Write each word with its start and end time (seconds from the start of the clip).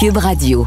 Cube 0.00 0.16
Radio. 0.16 0.66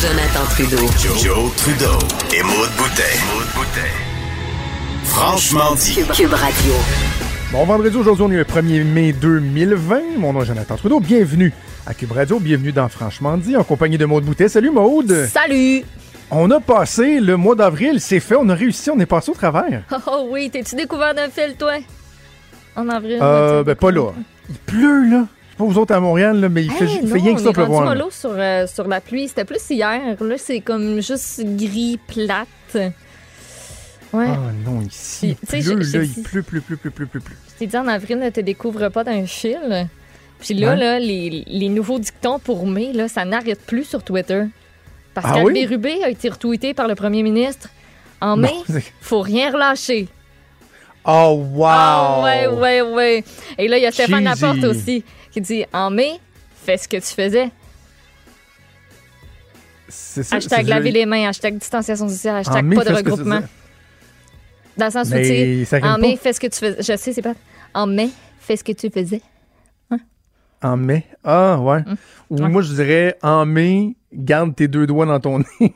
Jonathan 0.00 0.44
Trudeau. 0.48 0.78
Joe, 1.22 1.52
Trudeau 1.56 1.98
et 2.34 2.42
Maude 2.42 2.70
Boutet. 2.78 3.02
Franchement 5.04 5.74
dit. 5.74 5.92
Cube 6.14 6.32
Radio. 6.32 6.72
Bon 7.52 7.66
vendredi, 7.66 7.94
aujourd'hui, 7.98 8.24
on 8.26 8.30
est 8.30 8.36
le 8.36 8.44
1er 8.44 8.82
mai 8.82 9.12
2020. 9.12 10.16
Mon 10.16 10.32
nom 10.32 10.40
est 10.40 10.46
Jonathan 10.46 10.76
Trudeau. 10.76 11.00
Bienvenue 11.00 11.52
à 11.86 11.92
Cube 11.92 12.12
Radio. 12.12 12.40
Bienvenue 12.40 12.72
dans 12.72 12.88
Franchement 12.88 13.36
dit, 13.36 13.58
en 13.58 13.64
compagnie 13.64 13.98
de 13.98 14.06
Maude 14.06 14.24
Boutet. 14.24 14.48
Salut 14.48 14.70
Maude. 14.70 15.28
Salut! 15.30 15.84
On 16.30 16.50
a 16.50 16.60
passé 16.60 17.20
le 17.20 17.36
mois 17.36 17.54
d'avril, 17.54 18.00
c'est 18.00 18.18
fait, 18.20 18.34
on 18.34 18.48
a 18.48 18.54
réussi, 18.54 18.90
on 18.90 18.98
est 18.98 19.06
passé 19.06 19.30
au 19.30 19.34
travers. 19.34 19.82
Oh, 19.92 19.96
oh 20.08 20.28
oui, 20.30 20.50
t'es-tu 20.50 20.74
découvert 20.74 21.14
d'un 21.14 21.28
fil, 21.28 21.54
toi? 21.56 21.74
En 22.74 22.88
avril? 22.88 23.18
Euh, 23.22 23.62
ben 23.62 23.74
pas 23.76 23.90
là. 23.92 24.10
Il 24.48 24.56
pleut, 24.56 25.04
là. 25.08 25.26
Je 25.28 25.52
sais 25.52 25.56
pas 25.58 25.64
vous 25.64 25.78
autres 25.78 25.94
à 25.94 26.00
Montréal, 26.00 26.40
là, 26.40 26.48
mais 26.48 26.64
il 26.64 26.70
fait, 26.70 26.84
Hey, 26.84 26.98
il 27.02 27.08
fait 27.08 27.18
non, 27.18 27.24
rien 27.24 27.34
que 27.34 27.40
ça 27.40 27.48
on 27.50 27.52
pleuvoir. 27.52 27.84
mollo 27.86 28.10
sur, 28.10 28.32
euh, 28.34 28.66
sur 28.66 28.86
la 28.88 29.00
pluie. 29.00 29.28
C'était 29.28 29.44
plus 29.44 29.60
hier. 29.70 30.00
Là, 30.20 30.34
c'est 30.36 30.60
comme 30.60 31.00
juste 31.00 31.40
gris, 31.56 31.98
plate. 32.06 32.92
Ouais. 34.12 34.26
Ah 34.28 34.38
non, 34.64 34.82
ici, 34.82 35.28
il 35.30 35.36
Puis, 35.36 35.46
tu 35.46 35.62
sais, 35.62 35.74
pleut, 35.74 35.98
là, 35.98 36.04
il 36.04 36.22
pleut, 36.22 36.42
pleut, 36.42 36.60
pleut, 36.60 36.76
pleut, 36.76 36.90
pleut, 36.90 37.06
pleut, 37.06 37.20
pleut. 37.20 37.36
Je 37.54 37.58
t'ai 37.60 37.66
dit 37.66 37.76
en 37.76 37.88
avril, 37.88 38.18
ne 38.18 38.30
te 38.30 38.40
découvre 38.40 38.88
pas 38.88 39.04
d'un 39.04 39.26
fil. 39.26 39.88
Puis 40.40 40.54
là, 40.54 40.70
Ouais. 40.70 40.76
là 40.76 40.98
les, 40.98 41.44
les 41.46 41.68
nouveaux 41.68 41.98
dictons 41.98 42.38
pour 42.38 42.66
mai, 42.66 42.92
là, 42.92 43.08
ça 43.08 43.24
n'arrête 43.24 43.60
plus 43.64 43.84
sur 43.84 44.02
Twitter. 44.02 44.42
Parce 45.16 45.26
Ah 45.34 45.42
oui? 45.42 45.64
Rubé 45.66 46.04
a 46.04 46.10
été 46.10 46.28
retweeté 46.28 46.74
par 46.74 46.86
le 46.88 46.94
premier 46.94 47.22
ministre. 47.22 47.70
En 48.20 48.36
mai, 48.36 48.52
faut 49.00 49.22
rien 49.22 49.50
relâcher. 49.50 50.08
Oh, 51.06 51.42
wow! 51.54 51.64
Ah 51.66 52.20
ouais, 52.22 52.46
ouais, 52.48 52.82
ouais. 52.82 53.24
Et 53.56 53.66
là, 53.68 53.78
il 53.78 53.82
y 53.82 53.86
a 53.86 53.92
Stéphane 53.92 54.26
Cheesy. 54.28 54.40
Laporte 54.42 54.64
aussi 54.64 55.04
qui 55.30 55.40
dit 55.40 55.64
En 55.72 55.88
mai, 55.90 56.20
fais 56.64 56.76
ce 56.76 56.86
que 56.86 56.96
tu 56.98 57.06
faisais. 57.14 57.50
C'est 59.88 60.22
ça, 60.22 60.36
Hashtag 60.36 60.66
laver 60.66 60.90
les 60.90 61.06
mains, 61.06 61.28
hashtag 61.28 61.56
distanciation 61.58 62.08
sociale, 62.08 62.34
En 62.34 62.38
hashtag 62.40 62.64
mai, 62.64 62.76
pas 62.76 62.84
de 62.84 62.92
regroupement. 62.92 63.40
Dans 64.76 64.86
le 64.86 64.90
sens 64.90 65.08
où, 65.08 65.12
tu 65.14 65.64
sais, 65.64 65.76
en 65.78 65.80
pas. 65.80 65.98
mai, 65.98 66.18
fais 66.20 66.32
ce 66.34 66.40
que 66.40 66.48
tu 66.48 66.58
faisais. 66.58 66.76
Je 66.82 66.96
sais, 66.98 67.12
c'est 67.14 67.22
pas. 67.22 67.34
En 67.72 67.86
mai, 67.86 68.10
fais 68.38 68.56
ce 68.56 68.64
que 68.64 68.72
tu 68.72 68.90
faisais. 68.90 69.22
En 70.62 70.76
mai? 70.76 71.04
Ah, 71.22 71.58
ouais. 71.60 71.82
Ou 72.30 72.36
Hum. 72.38 72.42
Ouais. 72.44 72.48
moi, 72.48 72.62
je 72.62 72.72
dirais, 72.74 73.16
en 73.22 73.46
mai, 73.46 73.94
garde 74.16 74.54
tes 74.56 74.68
deux 74.68 74.86
doigts 74.86 75.06
dans 75.06 75.20
ton 75.20 75.38
nez. 75.60 75.74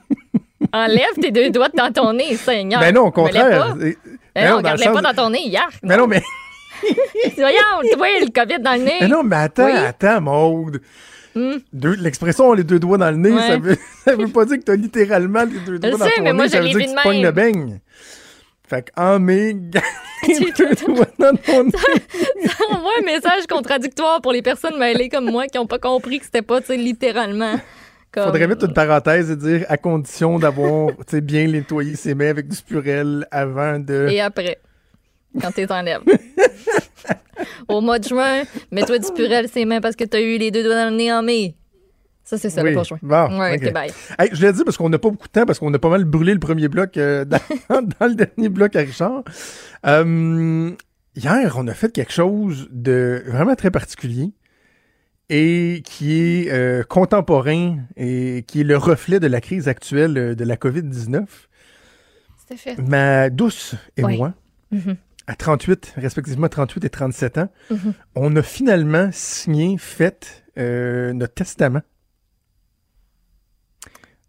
Enlève 0.73 1.15
tes 1.21 1.31
deux 1.31 1.51
doigts 1.51 1.69
dans 1.75 1.93
ton 1.93 2.13
nez, 2.13 2.37
Seigneur. 2.37 2.81
Mais 2.81 2.93
non, 2.93 3.07
au 3.07 3.11
contraire. 3.11 3.77
Eh, 3.83 3.97
Mais 4.35 4.49
non, 4.51 4.61
garde-les 4.61 4.87
pas 4.87 5.03
dans 5.03 5.15
ton 5.15 5.31
nez, 5.31 5.43
hier. 5.47 5.69
Mais 5.83 5.97
non, 5.97 6.07
mais, 6.07 6.23
Voyons, 7.37 7.93
toi, 7.93 8.07
le 8.21 8.31
COVID 8.33 8.63
dans 8.63 8.73
le 8.73 8.85
nez. 8.85 8.95
mais 9.03 9.09
non, 9.09 9.23
mais 9.23 9.37
attends, 9.37 9.67
Oui. 9.67 9.73
attends, 9.73 10.21
Maude. 10.21 10.81
Hmm. 11.35 11.59
L'expression 11.73 12.53
les 12.55 12.65
deux 12.65 12.79
doigts 12.81 12.99
dans 12.99 13.11
le 13.11 13.17
nez, 13.17 13.31
Ouais. 13.33 13.47
ça, 13.47 13.57
veut, 13.59 13.77
ça 14.05 14.17
veut 14.17 14.29
pas 14.29 14.45
dire 14.47 14.59
que 14.59 14.63
t'as 14.65 14.77
littéralement 14.77 15.45
les 15.45 15.59
deux 15.61 15.79
doigts 15.79 15.91
dans 15.91 15.99
sais, 16.07 16.13
ton 16.17 16.23
mais 16.23 16.31
nez. 16.31 16.37
moi, 16.37 16.49
ça 16.49 16.59
je 16.59 16.63
veut 16.63 16.69
dire 16.69 16.79
que 16.87 16.91
tu 16.97 17.03
pognes 17.09 17.23
le 17.23 17.31
beigne. 17.33 17.81
Fait 18.69 18.91
qu'en 18.95 19.19
mai, 19.19 19.53
garde 19.57 19.85
tes 20.25 20.35
Tu- 20.37 20.53
deux 20.53 20.75
doigts 20.95 21.07
dans 21.19 21.37
ton 21.37 21.65
nez. 21.65 21.73
On 22.71 22.79
voit 22.79 22.93
un 23.01 23.05
message 23.05 23.47
contradictoire 23.49 24.21
pour 24.21 24.33
les 24.33 24.43
personnes 24.43 24.79
mêlées 24.79 25.09
comme 25.09 25.31
moi 25.31 25.47
qui 25.47 25.59
n'ont 25.59 25.67
pas 25.67 25.79
compris 25.79 26.19
que 26.19 26.25
c'était 26.25 26.43
pas, 26.43 26.61
tu 26.61 26.69
sais, 26.69 26.77
littéralement. 26.77 27.55
Comme... 28.13 28.25
Faudrait 28.25 28.47
mettre 28.49 28.67
une 28.67 28.73
parenthèse 28.75 29.31
et 29.31 29.37
dire 29.37 29.67
à 29.69 29.77
condition 29.77 30.39
d'avoir 30.39 30.91
tu 31.07 31.21
bien 31.21 31.47
nettoyé 31.47 31.95
ses 31.95 32.15
mains 32.15 32.31
avec 32.31 32.49
du 32.49 32.57
spurel 32.57 33.27
avant 33.31 33.79
de. 33.79 34.09
Et 34.11 34.21
après, 34.21 34.59
quand 35.41 35.53
t'es 35.53 35.71
en 35.71 35.83
lèvres. 35.83 36.05
Au 37.69 37.81
mois 37.81 37.99
de 37.99 38.09
juin, 38.09 38.43
mets-toi 38.71 38.99
du 38.99 39.13
purel 39.13 39.49
ses 39.49 39.65
mains 39.65 39.81
parce 39.81 39.97
que 39.97 40.05
t'as 40.05 40.21
eu 40.21 40.39
les 40.39 40.51
deux 40.51 40.63
doigts 40.63 40.75
dans 40.75 40.91
le 40.91 40.97
nez 40.97 41.13
en 41.13 41.23
mai. 41.23 41.55
Ça, 42.25 42.37
c'est 42.37 42.51
ça, 42.51 42.63
Oui. 42.63 42.75
le 42.75 42.83
juin. 42.85 42.99
Bon, 43.03 43.39
ouais, 43.41 43.59
bye. 43.73 43.91
Hey, 44.19 44.29
je 44.33 44.45
l'ai 44.45 44.53
dit 44.53 44.63
parce 44.65 44.77
qu'on 44.77 44.89
n'a 44.89 44.99
pas 44.99 45.09
beaucoup 45.11 45.27
de 45.27 45.33
temps, 45.33 45.47
parce 45.47 45.59
qu'on 45.59 45.73
a 45.73 45.79
pas 45.79 45.89
mal 45.89 46.05
brûlé 46.05 46.33
le 46.33 46.39
premier 46.39 46.69
bloc 46.69 46.97
euh, 46.97 47.25
dans, 47.25 47.39
dans 47.69 48.07
le 48.07 48.15
dernier 48.15 48.49
bloc 48.49 48.77
à 48.77 48.81
Richard. 48.81 49.23
Euh, 49.87 50.71
hier, 51.17 51.55
on 51.57 51.67
a 51.67 51.75
fait 51.75 51.93
quelque 51.93 52.13
chose 52.13 52.69
de 52.71 53.23
vraiment 53.27 53.55
très 53.55 53.71
particulier 53.71 54.33
et 55.31 55.83
qui 55.85 56.21
est 56.21 56.51
euh, 56.51 56.83
contemporain 56.83 57.79
et 57.97 58.45
qui 58.47 58.61
est 58.61 58.65
le 58.65 58.77
reflet 58.77 59.21
de 59.21 59.27
la 59.29 59.41
crise 59.41 59.69
actuelle 59.69 60.19
euh, 60.19 60.35
de 60.35 60.45
la 60.45 60.57
COVID-19. 60.57 61.25
C'était 62.39 62.57
fait. 62.57 62.79
Ma 62.83 63.31
douce 63.31 63.75
et 63.97 64.05
Oui. 64.05 64.19
moi, 64.19 64.35
Mhm. 64.73 64.97
à 65.29 65.37
38, 65.37 65.95
respectivement 65.97 66.49
38 66.49 66.85
et 66.85 66.91
37 66.91 67.39
ans, 67.39 67.49
Mhm. 67.71 67.95
on 68.17 68.35
a 68.37 68.43
finalement 68.43 69.09
signé, 69.13 69.77
fait 69.79 70.45
euh, 70.59 71.13
notre 71.13 71.35
testament. 71.35 71.83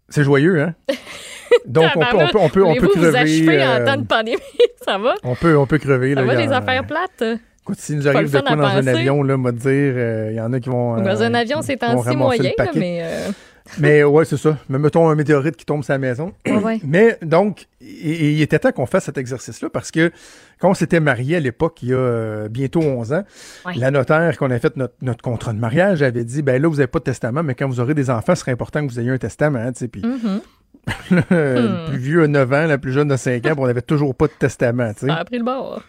C'est 0.08 0.24
joyeux, 0.24 0.60
hein? 0.62 0.74
Donc, 1.66 1.90
on 1.96 2.00
peut, 2.00 2.06
on 2.16 2.28
peut, 2.28 2.38
on 2.38 2.48
peut, 2.48 2.64
on 2.64 2.74
peut 2.74 2.86
vous 2.86 2.92
crever. 2.92 3.18
achever 3.18 3.62
euh, 3.62 3.82
en 3.82 3.84
temps 3.86 3.96
de 4.02 4.06
pandémie? 4.06 4.38
ça 4.84 4.98
va? 4.98 5.14
on, 5.22 5.34
peut, 5.34 5.56
on 5.56 5.66
peut 5.66 5.78
crever. 5.78 6.14
Ça 6.14 6.20
là, 6.22 6.26
va, 6.26 6.34
les 6.34 6.52
affaires 6.52 6.86
plates? 6.86 7.24
Écoute, 7.62 7.78
s'il 7.78 7.96
nous 7.96 8.08
arrive 8.08 8.30
de 8.32 8.40
quoi 8.40 8.56
dans 8.56 8.64
un 8.64 8.86
avion, 8.86 9.22
là, 9.22 9.36
m'a 9.36 9.52
dire, 9.52 9.68
euh, 9.70 10.28
il 10.32 10.36
y 10.36 10.40
en 10.40 10.52
a 10.52 10.58
qui 10.60 10.68
vont. 10.68 10.96
Dans 10.96 11.22
euh, 11.22 11.26
un 11.26 11.34
avion, 11.34 11.62
c'est 11.62 11.76
temps-ci 11.76 11.94
ramasser 12.08 12.16
moyen, 12.16 12.50
là, 12.58 12.66
mais... 12.74 13.00
euh, 13.02 13.30
Mais 13.78 14.02
ouais, 14.02 14.24
c'est 14.24 14.36
ça. 14.36 14.58
Mais 14.68 14.76
mettons 14.80 15.08
un 15.08 15.14
météorite 15.14 15.54
qui 15.56 15.64
tombe 15.64 15.84
sur 15.84 15.92
la 15.92 15.98
maison. 15.98 16.32
ouais. 16.44 16.80
Mais 16.84 17.16
donc, 17.22 17.68
il 17.80 18.42
était 18.42 18.58
temps 18.58 18.72
qu'on 18.72 18.86
fasse 18.86 19.04
cet 19.04 19.16
exercice-là 19.18 19.70
parce 19.70 19.92
que 19.92 20.10
quand 20.58 20.70
on 20.70 20.74
s'était 20.74 20.98
marié 20.98 21.36
à 21.36 21.40
l'époque, 21.40 21.78
il 21.84 21.90
y 21.90 21.92
a 21.92 21.96
euh, 21.96 22.48
bientôt 22.48 22.80
11 22.80 23.12
ans, 23.12 23.22
Ouais. 23.64 23.74
la 23.76 23.92
notaire 23.92 24.36
qu'on 24.36 24.50
a 24.50 24.58
fait 24.58 24.76
notre, 24.76 24.94
notre 25.00 25.22
contrat 25.22 25.52
de 25.52 25.60
mariage 25.60 26.02
avait 26.02 26.24
dit, 26.24 26.42
ben 26.42 26.60
là, 26.60 26.66
vous 26.68 26.74
n'avez 26.74 26.88
pas 26.88 26.98
de 26.98 27.04
testament, 27.04 27.44
mais 27.44 27.54
quand 27.54 27.68
vous 27.68 27.78
aurez 27.78 27.94
des 27.94 28.10
enfants, 28.10 28.34
ce 28.34 28.40
serait 28.40 28.50
important 28.52 28.84
que 28.84 28.90
vous 28.92 28.98
ayez 28.98 29.10
un 29.10 29.18
testament. 29.18 29.60
hein, 29.60 29.70
tu 29.72 29.78
sais. 29.78 29.88
Puis 29.88 30.02
Mhm. 30.04 30.40
le 31.12 31.86
plus 31.88 31.98
vieux 31.98 32.22
a 32.24 32.26
9 32.26 32.52
ans, 32.52 32.66
la 32.66 32.78
plus 32.78 32.90
jeune 32.92 33.12
a 33.12 33.16
5 33.16 33.46
ans, 33.46 33.54
on 33.58 33.66
n'avait 33.68 33.82
toujours 33.82 34.12
pas 34.16 34.26
de 34.26 34.32
testament. 34.32 34.92
tu 34.94 35.00
sais. 35.00 35.06
Ça 35.06 35.14
a 35.14 35.24
pris 35.24 35.38
le 35.38 35.44
bord. 35.44 35.82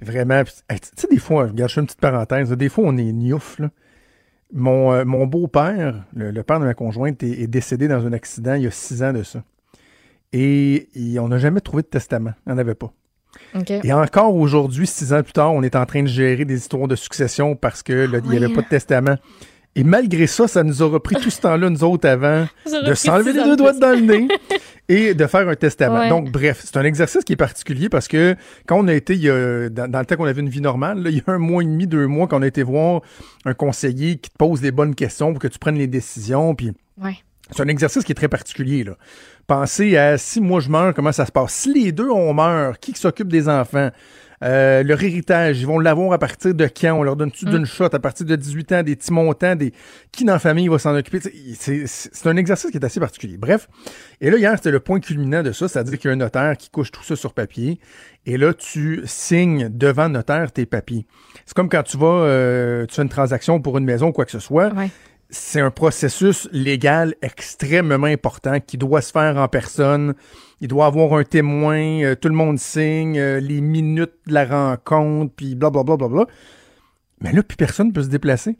Vraiment. 0.00 0.42
Hey, 0.68 0.80
tu 0.80 0.88
sais, 0.96 1.08
des 1.08 1.18
fois, 1.18 1.46
regarde, 1.46 1.68
je 1.68 1.74
fais 1.74 1.80
une 1.80 1.86
petite 1.86 2.00
parenthèse, 2.00 2.50
des 2.50 2.68
fois, 2.68 2.84
on 2.86 2.96
est 2.96 3.12
niouf, 3.12 3.58
là. 3.58 3.70
Mon, 4.52 4.92
euh, 4.92 5.04
mon 5.04 5.26
beau-père, 5.26 6.06
le, 6.14 6.30
le 6.30 6.42
père 6.42 6.58
de 6.58 6.64
ma 6.64 6.72
conjointe, 6.72 7.22
est, 7.22 7.42
est 7.42 7.46
décédé 7.46 7.86
dans 7.86 8.06
un 8.06 8.12
accident 8.14 8.54
il 8.54 8.62
y 8.62 8.66
a 8.66 8.70
six 8.70 9.02
ans 9.02 9.12
de 9.12 9.22
ça. 9.22 9.42
Et, 10.32 10.88
et 10.94 11.18
on 11.18 11.28
n'a 11.28 11.38
jamais 11.38 11.60
trouvé 11.60 11.82
de 11.82 11.88
testament. 11.88 12.32
Il 12.46 12.52
n'y 12.52 12.54
en 12.54 12.58
avait 12.58 12.74
pas. 12.74 12.92
Et 13.84 13.92
encore 13.92 14.34
aujourd'hui, 14.34 14.86
six 14.86 15.12
ans 15.12 15.22
plus 15.22 15.32
tard, 15.32 15.52
on 15.52 15.62
est 15.62 15.76
en 15.76 15.84
train 15.84 16.02
de 16.02 16.08
gérer 16.08 16.44
des 16.44 16.56
histoires 16.56 16.88
de 16.88 16.96
succession 16.96 17.56
parce 17.56 17.82
que 17.82 17.92
là, 17.92 18.18
il 18.24 18.30
n'y 18.30 18.36
avait 18.36 18.52
pas 18.52 18.62
de 18.62 18.68
testament. 18.68 19.16
Et 19.76 19.84
malgré 19.84 20.26
ça, 20.26 20.48
ça 20.48 20.64
nous 20.64 20.82
aura 20.82 21.00
pris 21.00 21.14
tout 21.16 21.30
ce 21.30 21.40
temps-là, 21.40 21.70
nous 21.70 21.84
autres, 21.84 22.08
avant, 22.08 22.46
de 22.86 22.94
s'enlever 22.94 23.32
les 23.32 23.44
deux 23.44 23.50
de 23.52 23.56
doigts 23.56 23.72
dans 23.74 23.90
le 23.92 24.00
nez 24.00 24.28
et 24.88 25.14
de 25.14 25.26
faire 25.26 25.48
un 25.48 25.54
testament. 25.54 26.00
Ouais. 26.00 26.08
Donc, 26.08 26.30
bref, 26.32 26.62
c'est 26.64 26.76
un 26.78 26.84
exercice 26.84 27.22
qui 27.22 27.34
est 27.34 27.36
particulier 27.36 27.88
parce 27.88 28.08
que 28.08 28.34
quand 28.66 28.76
on 28.80 28.88
a 28.88 28.94
été, 28.94 29.14
il 29.14 29.20
y 29.20 29.30
a- 29.30 29.68
dans, 29.68 29.88
dans 29.88 30.00
le 30.00 30.06
temps 30.06 30.16
qu'on 30.16 30.24
avait 30.24 30.40
une 30.40 30.48
vie 30.48 30.60
normale, 30.62 31.02
là, 31.02 31.10
il 31.10 31.16
y 31.18 31.22
a 31.24 31.30
un 31.30 31.38
mois 31.38 31.62
et 31.62 31.66
demi, 31.66 31.86
deux 31.86 32.06
mois, 32.08 32.26
qu'on 32.26 32.42
a 32.42 32.46
été 32.46 32.62
voir 32.64 33.02
un 33.44 33.54
conseiller 33.54 34.16
qui 34.16 34.30
te 34.30 34.36
pose 34.36 34.62
les 34.62 34.72
bonnes 34.72 34.94
questions 34.96 35.32
pour 35.32 35.40
que 35.40 35.48
tu 35.48 35.58
prennes 35.60 35.78
les 35.78 35.86
décisions. 35.86 36.54
Puis 36.56 36.72
Ouais. 37.00 37.16
c'est 37.54 37.62
un 37.62 37.68
exercice 37.68 38.02
qui 38.02 38.10
est 38.12 38.16
très 38.16 38.28
particulier. 38.28 38.82
Là. 38.82 38.96
Pensez 39.46 39.96
à 39.96 40.18
si 40.18 40.40
moi 40.40 40.58
je 40.60 40.70
meurs, 40.70 40.92
comment 40.92 41.12
ça 41.12 41.24
se 41.24 41.30
passe? 41.32 41.52
Si 41.52 41.72
les 41.72 41.92
deux 41.92 42.10
on 42.10 42.34
meurt, 42.34 42.80
qui 42.80 42.92
s'occupe 42.94 43.28
des 43.28 43.48
enfants? 43.48 43.90
Euh, 44.44 44.82
leur 44.84 45.02
héritage, 45.02 45.60
ils 45.60 45.66
vont 45.66 45.78
l'avoir 45.78 46.12
à 46.12 46.18
partir 46.18 46.54
de 46.54 46.66
quand? 46.68 46.94
On 46.94 47.02
leur 47.02 47.16
donne-tu 47.16 47.44
d'une 47.44 47.66
shot? 47.66 47.88
À 47.92 47.98
partir 47.98 48.24
de 48.26 48.36
18 48.36 48.72
ans, 48.72 48.82
des 48.82 48.94
petits 48.94 49.12
montants, 49.12 49.56
des 49.56 49.72
qui 50.12 50.24
dans 50.24 50.34
la 50.34 50.38
famille 50.38 50.68
va 50.68 50.78
s'en 50.78 50.94
occuper? 50.96 51.18
C'est 51.20 52.26
un 52.26 52.36
exercice 52.36 52.70
qui 52.70 52.76
est 52.76 52.84
assez 52.84 53.00
particulier. 53.00 53.36
Bref, 53.36 53.68
et 54.20 54.30
là, 54.30 54.38
hier, 54.38 54.52
c'était 54.56 54.70
le 54.70 54.80
point 54.80 55.00
culminant 55.00 55.42
de 55.42 55.52
ça, 55.52 55.66
c'est-à-dire 55.68 55.98
qu'il 55.98 56.08
y 56.08 56.10
a 56.10 56.14
un 56.14 56.18
notaire 56.18 56.56
qui 56.56 56.70
couche 56.70 56.90
tout 56.92 57.02
ça 57.02 57.16
sur 57.16 57.34
papier, 57.34 57.80
et 58.26 58.36
là, 58.36 58.54
tu 58.54 59.02
signes 59.06 59.68
devant 59.70 60.04
le 60.04 60.12
notaire 60.14 60.52
tes 60.52 60.66
papiers. 60.66 61.06
C'est 61.46 61.54
comme 61.54 61.68
quand 61.68 61.82
tu 61.82 61.96
vas, 61.96 62.06
euh, 62.06 62.86
tu 62.86 62.94
fais 62.94 63.02
une 63.02 63.08
transaction 63.08 63.60
pour 63.60 63.78
une 63.78 63.84
maison 63.84 64.08
ou 64.08 64.12
quoi 64.12 64.24
que 64.24 64.30
ce 64.32 64.38
soit, 64.40 64.68
Ouais. 64.74 64.90
C'est 65.30 65.60
un 65.60 65.70
processus 65.70 66.48
légal 66.52 67.14
extrêmement 67.20 68.06
important 68.06 68.60
qui 68.60 68.78
doit 68.78 69.02
se 69.02 69.12
faire 69.12 69.36
en 69.36 69.48
personne. 69.48 70.14
Il 70.60 70.68
doit 70.68 70.86
avoir 70.86 71.12
un 71.14 71.24
témoin, 71.24 72.02
euh, 72.02 72.14
tout 72.14 72.28
le 72.28 72.34
monde 72.34 72.58
signe, 72.58 73.18
euh, 73.18 73.38
les 73.38 73.60
minutes 73.60 74.14
de 74.26 74.34
la 74.34 74.46
rencontre, 74.46 75.32
puis 75.36 75.54
blablabla. 75.54 75.96
Bla, 75.96 76.08
bla, 76.08 76.24
bla. 76.24 76.34
Mais 77.20 77.32
là, 77.32 77.42
plus 77.42 77.56
personne 77.56 77.92
peut 77.92 78.02
se 78.02 78.08
déplacer. 78.08 78.56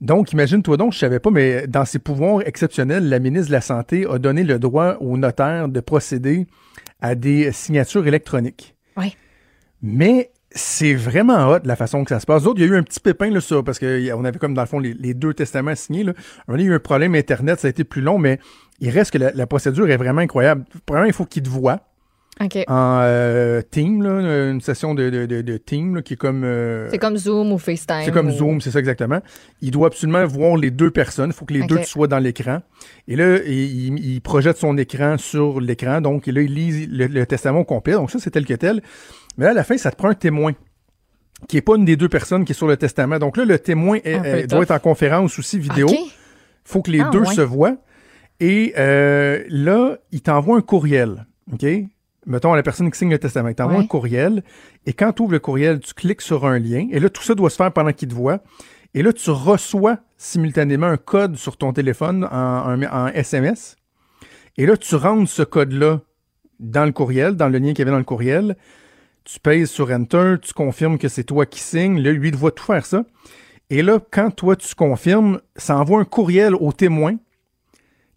Donc, 0.00 0.32
imagine-toi 0.32 0.76
donc, 0.76 0.92
je 0.92 0.98
savais 0.98 1.20
pas, 1.20 1.30
mais 1.30 1.66
dans 1.66 1.84
ses 1.84 1.98
pouvoirs 1.98 2.46
exceptionnels, 2.46 3.08
la 3.08 3.18
ministre 3.18 3.48
de 3.48 3.52
la 3.52 3.60
Santé 3.60 4.06
a 4.06 4.18
donné 4.18 4.44
le 4.44 4.58
droit 4.58 4.96
au 5.00 5.16
notaire 5.16 5.68
de 5.68 5.80
procéder 5.80 6.46
à 7.00 7.14
des 7.14 7.52
signatures 7.52 8.06
électroniques. 8.06 8.74
Ouais. 8.96 9.12
Mais 9.82 10.30
c'est 10.54 10.94
vraiment 10.94 11.48
hot 11.50 11.58
la 11.64 11.76
façon 11.76 12.04
que 12.04 12.10
ça 12.10 12.20
se 12.20 12.26
passe. 12.26 12.44
D'autres, 12.44 12.60
il 12.60 12.66
y 12.66 12.70
a 12.70 12.74
eu 12.74 12.76
un 12.78 12.82
petit 12.82 13.00
pépin 13.00 13.28
là, 13.30 13.40
ça, 13.40 13.62
parce 13.62 13.78
qu'on 13.78 14.24
avait 14.24 14.38
comme 14.38 14.54
dans 14.54 14.62
le 14.62 14.68
fond 14.68 14.78
les, 14.78 14.94
les 14.94 15.12
deux 15.14 15.34
testaments 15.34 15.74
signés. 15.74 16.04
Là. 16.04 16.12
il 16.54 16.60
y 16.60 16.64
a 16.64 16.66
eu 16.66 16.74
un 16.74 16.78
problème 16.78 17.14
Internet, 17.14 17.60
ça 17.60 17.66
a 17.66 17.70
été 17.70 17.84
plus 17.84 18.02
long, 18.02 18.18
mais 18.18 18.38
il 18.80 18.90
reste 18.90 19.10
que 19.12 19.18
la, 19.18 19.32
la 19.32 19.46
procédure 19.46 19.88
est 19.90 19.96
vraiment 19.96 20.20
incroyable. 20.20 20.64
Premièrement, 20.86 21.08
il 21.08 21.12
faut 21.14 21.24
qu'il 21.26 21.42
te 21.42 21.48
voit. 21.48 21.80
OK. 22.42 22.56
En 22.66 22.98
euh, 23.04 23.62
team, 23.62 24.02
là, 24.02 24.50
une 24.50 24.60
session 24.60 24.92
de, 24.96 25.08
de, 25.08 25.24
de, 25.24 25.40
de 25.40 25.56
team 25.56 25.94
là, 25.94 26.02
qui 26.02 26.14
est 26.14 26.16
comme. 26.16 26.42
euh, 26.42 26.88
C'est 26.90 26.98
comme 26.98 27.16
Zoom 27.16 27.52
ou 27.52 27.58
FaceTime. 27.58 28.02
c'est 28.04 28.10
comme 28.10 28.26
ou- 28.26 28.32
Zoom, 28.32 28.60
c'est 28.60 28.72
ça 28.72 28.80
exactement. 28.80 29.20
Il 29.60 29.70
doit 29.70 29.86
absolument 29.86 30.26
voir 30.26 30.56
les 30.56 30.72
deux 30.72 30.90
personnes. 30.90 31.30
Il 31.30 31.32
faut 31.32 31.44
que 31.44 31.54
les 31.54 31.64
deux 31.64 31.84
soient 31.84 32.08
dans 32.08 32.18
l'écran. 32.18 32.60
Et 33.06 33.14
là, 33.14 33.38
il, 33.46 34.20
projette 34.20 34.56
son 34.56 34.76
écran 34.78 35.16
sur 35.16 35.60
l'écran. 35.60 36.00
Donc, 36.00 36.26
là, 36.26 36.40
il 36.40 36.52
lit 36.52 36.86
le, 36.86 37.06
le 37.06 37.24
testament 37.24 37.62
complet. 37.62 37.92
Donc, 37.92 38.10
ça, 38.10 38.18
c'est 38.18 38.30
tel 38.30 38.46
que 38.46 38.54
tel. 38.54 38.82
Mais 39.36 39.44
là, 39.46 39.50
à 39.50 39.54
la 39.54 39.64
fin, 39.64 39.76
ça 39.76 39.90
te 39.90 39.96
prend 39.96 40.08
un 40.08 40.14
témoin 40.14 40.52
qui 41.48 41.56
est 41.56 41.62
pas 41.62 41.76
une 41.76 41.84
des 41.84 41.96
deux 41.96 42.08
personnes 42.08 42.44
qui 42.44 42.52
est 42.52 42.54
sur 42.54 42.66
le 42.68 42.76
testament. 42.76 43.18
Donc 43.18 43.36
là, 43.36 43.44
le 43.44 43.58
témoin 43.58 43.98
est- 44.04 44.46
doit 44.46 44.62
être 44.62 44.70
en 44.70 44.78
conférence 44.78 45.38
aussi 45.38 45.58
vidéo. 45.58 45.88
OK. 45.88 45.96
faut 46.66 46.80
que 46.80 46.90
les 46.90 47.00
Ah, 47.00 47.10
deux 47.12 47.20
ouais. 47.20 47.34
se 47.34 47.42
voient. 47.42 47.76
Et 48.40 48.72
euh, 48.78 49.44
là, 49.50 49.98
il 50.12 50.22
t'envoie 50.22 50.56
un 50.56 50.62
courriel. 50.62 51.26
OK? 51.52 51.66
Mettons 52.26 52.54
à 52.54 52.56
la 52.56 52.62
personne 52.62 52.90
qui 52.90 52.96
signe 52.98 53.10
le 53.10 53.18
testament. 53.18 53.48
Il 53.50 53.54
t'envoie 53.54 53.76
Ouais. 53.78 53.84
un 53.84 53.86
courriel. 53.86 54.42
Et 54.86 54.94
quand 54.94 55.12
tu 55.12 55.20
ouvres 55.22 55.32
le 55.32 55.40
courriel, 55.40 55.78
tu 55.80 55.92
cliques 55.92 56.22
sur 56.22 56.46
un 56.46 56.58
lien. 56.58 56.86
Et 56.90 57.00
là, 57.00 57.10
tout 57.10 57.22
ça 57.22 57.34
doit 57.34 57.50
se 57.50 57.56
faire 57.56 57.70
pendant 57.70 57.92
qu'il 57.92 58.08
te 58.08 58.14
voit. 58.14 58.38
Et 58.94 59.02
là, 59.02 59.12
tu 59.12 59.28
reçois 59.30 59.98
simultanément 60.16 60.86
un 60.86 60.96
code 60.96 61.36
sur 61.36 61.58
ton 61.58 61.74
téléphone 61.74 62.24
en, 62.32 62.80
en- 62.80 62.82
en 62.82 63.06
SMS. 63.08 63.76
Et 64.56 64.64
là, 64.64 64.78
tu 64.78 64.94
rentres 64.94 65.28
ce 65.30 65.42
code-là 65.42 66.00
dans 66.60 66.86
le 66.86 66.92
courriel, 66.92 67.34
dans 67.36 67.48
le 67.50 67.58
lien 67.58 67.68
qu'il 67.74 67.80
y 67.80 67.82
avait 67.82 67.90
dans 67.90 67.98
le 67.98 68.04
courriel. 68.04 68.56
Tu 69.24 69.40
pèses 69.40 69.70
sur 69.70 69.90
Enter, 69.90 70.34
tu 70.42 70.52
confirmes 70.52 70.98
que 70.98 71.08
c'est 71.08 71.24
toi 71.24 71.46
qui 71.46 71.60
signes. 71.60 72.00
Là, 72.00 72.12
lui, 72.12 72.28
il 72.28 72.36
doit 72.36 72.50
tout 72.50 72.64
faire 72.64 72.84
ça. 72.84 73.04
Et 73.70 73.82
là, 73.82 73.98
quand 74.10 74.30
toi, 74.30 74.54
tu 74.54 74.74
confirmes, 74.74 75.40
ça 75.56 75.78
envoie 75.78 76.00
un 76.00 76.04
courriel 76.04 76.54
au 76.54 76.72
témoin 76.72 77.16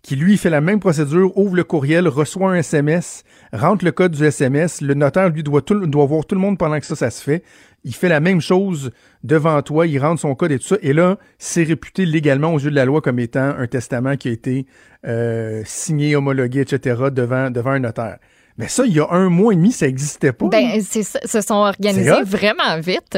qui, 0.02 0.16
lui, 0.16 0.38
fait 0.38 0.50
la 0.50 0.62
même 0.62 0.80
procédure, 0.80 1.38
ouvre 1.38 1.56
le 1.56 1.64
courriel, 1.64 2.08
reçoit 2.08 2.52
un 2.52 2.56
SMS, 2.56 3.24
rentre 3.52 3.84
le 3.84 3.92
code 3.92 4.12
du 4.12 4.26
SMS. 4.26 4.82
Le 4.82 4.94
notaire, 4.94 5.30
lui, 5.30 5.44
doit, 5.44 5.62
tout, 5.62 5.86
doit 5.86 6.06
voir 6.06 6.26
tout 6.26 6.36
le 6.36 6.42
monde 6.42 6.58
pendant 6.58 6.80
que 6.80 6.86
ça, 6.86 6.96
ça 6.96 7.10
se 7.10 7.24
fait. 7.24 7.44
Il 7.84 7.96
fait 7.96 8.10
la 8.10 8.20
même 8.20 8.42
chose 8.42 8.92
devant 9.24 9.62
toi, 9.62 9.88
il 9.88 10.00
rentre 10.00 10.22
son 10.22 10.36
code 10.36 10.52
et 10.52 10.60
tout 10.60 10.68
ça. 10.68 10.78
Et 10.82 10.92
là, 10.94 11.18
c'est 11.38 11.64
réputé 11.64 12.06
légalement 12.06 12.54
aux 12.54 12.60
yeux 12.60 12.70
de 12.70 12.76
la 12.76 12.86
loi 12.86 13.02
comme 13.02 13.20
étant 13.20 13.56
un 13.58 13.68
testament 13.68 14.18
qui 14.18 14.28
a 14.28 14.32
été 14.32 14.66
euh, 15.06 15.62
signé, 15.66 16.16
homologué, 16.16 16.62
etc., 16.62 17.04
devant, 17.12 17.50
devant 17.50 17.72
un 17.72 17.80
notaire. 17.80 18.18
Mais 18.58 18.68
ça, 18.68 18.86
il 18.86 18.94
y 18.94 19.00
a 19.00 19.08
un 19.12 19.30
mois 19.30 19.54
et 19.54 19.56
demi, 19.56 19.72
ça 19.72 19.86
n'existait 19.86 20.32
pas. 20.34 20.48
Ben, 20.48 20.82
c'est 20.82 21.04
ça, 21.04 21.20
se 21.24 21.42
sont 21.42 21.56
organisés 21.56 22.24
vraiment 22.24 22.80
vite. 22.80 23.18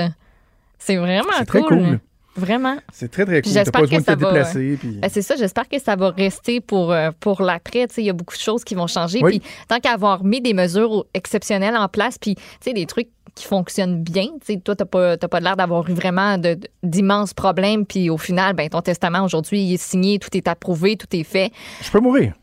C'est 0.77 0.97
vraiment 0.97 1.24
C'est 1.38 1.45
très 1.45 1.62
cool. 1.62 2.00
Vraiment. 2.36 2.77
c'est 2.94 3.12
très, 3.12 3.25
très 3.25 3.41
cool. 3.41 3.51
T'as 3.51 3.59
j'espère 3.63 3.81
pas 3.81 3.88
besoin 3.88 3.97
que 3.97 4.03
de 4.03 4.06
te 4.06 4.12
ça 4.12 4.15
va, 4.15 4.31
déplacer. 4.31 4.77
puis- 4.80 4.97
Ben, 5.01 5.09
c'est 5.12 5.21
ça, 5.21 5.36
j'espère 5.36 5.68
que 5.68 5.77
ça 5.80 5.95
va 5.97 6.09
rester 6.12 6.62
pour, 6.62 6.91
euh, 6.94 7.12
pour 7.19 7.41
l'après. 7.41 7.88
Tu 7.88 8.00
Il 8.01 8.06
y 8.06 8.09
a 8.09 8.13
beaucoup 8.13 8.36
de 8.36 8.39
choses 8.41 8.63
qui 8.63 8.75
vont 8.75 8.88
changer. 8.88 9.19
Oui. 9.21 9.39
Puis 9.39 9.50
tant 9.68 9.80
qu'à 9.80 9.91
avoir 9.91 10.24
mis 10.24 10.39
des 10.39 10.53
mesures 10.53 11.06
exceptionnelles 11.13 11.75
en 11.75 11.89
place, 11.89 12.18
puis 12.18 12.36
tu 12.62 12.71
des 12.71 12.86
trucs 12.86 13.09
qui 13.36 13.45
fonctionnent 13.45 14.01
bien. 14.03 14.27
Tu 14.45 14.53
sais, 14.53 14.59
toi, 14.59 14.75
t'as 14.75 14.86
pas, 14.86 15.18
t'as 15.18 15.27
pas 15.27 15.39
l'air 15.41 15.57
d'avoir 15.57 15.89
eu 15.89 15.94
vraiment 15.94 16.38
d'immenses 16.83 17.33
problèmes. 17.33 17.86
Puis 17.86 18.09
au 18.09 18.18
final, 18.18 18.53
ben, 18.53 18.69
ton 18.69 18.81
testament 18.81 19.24
aujourd'hui, 19.25 19.62
il 19.62 19.74
est 19.74 19.81
signé, 19.81 20.18
tout 20.19 20.30
est 20.36 20.47
approuvé, 20.47 20.95
tout 20.95 21.13
est 21.13 21.24
fait. 21.24 21.51
Je 21.81 21.91
peux 21.91 22.00
mourir. 22.00 22.33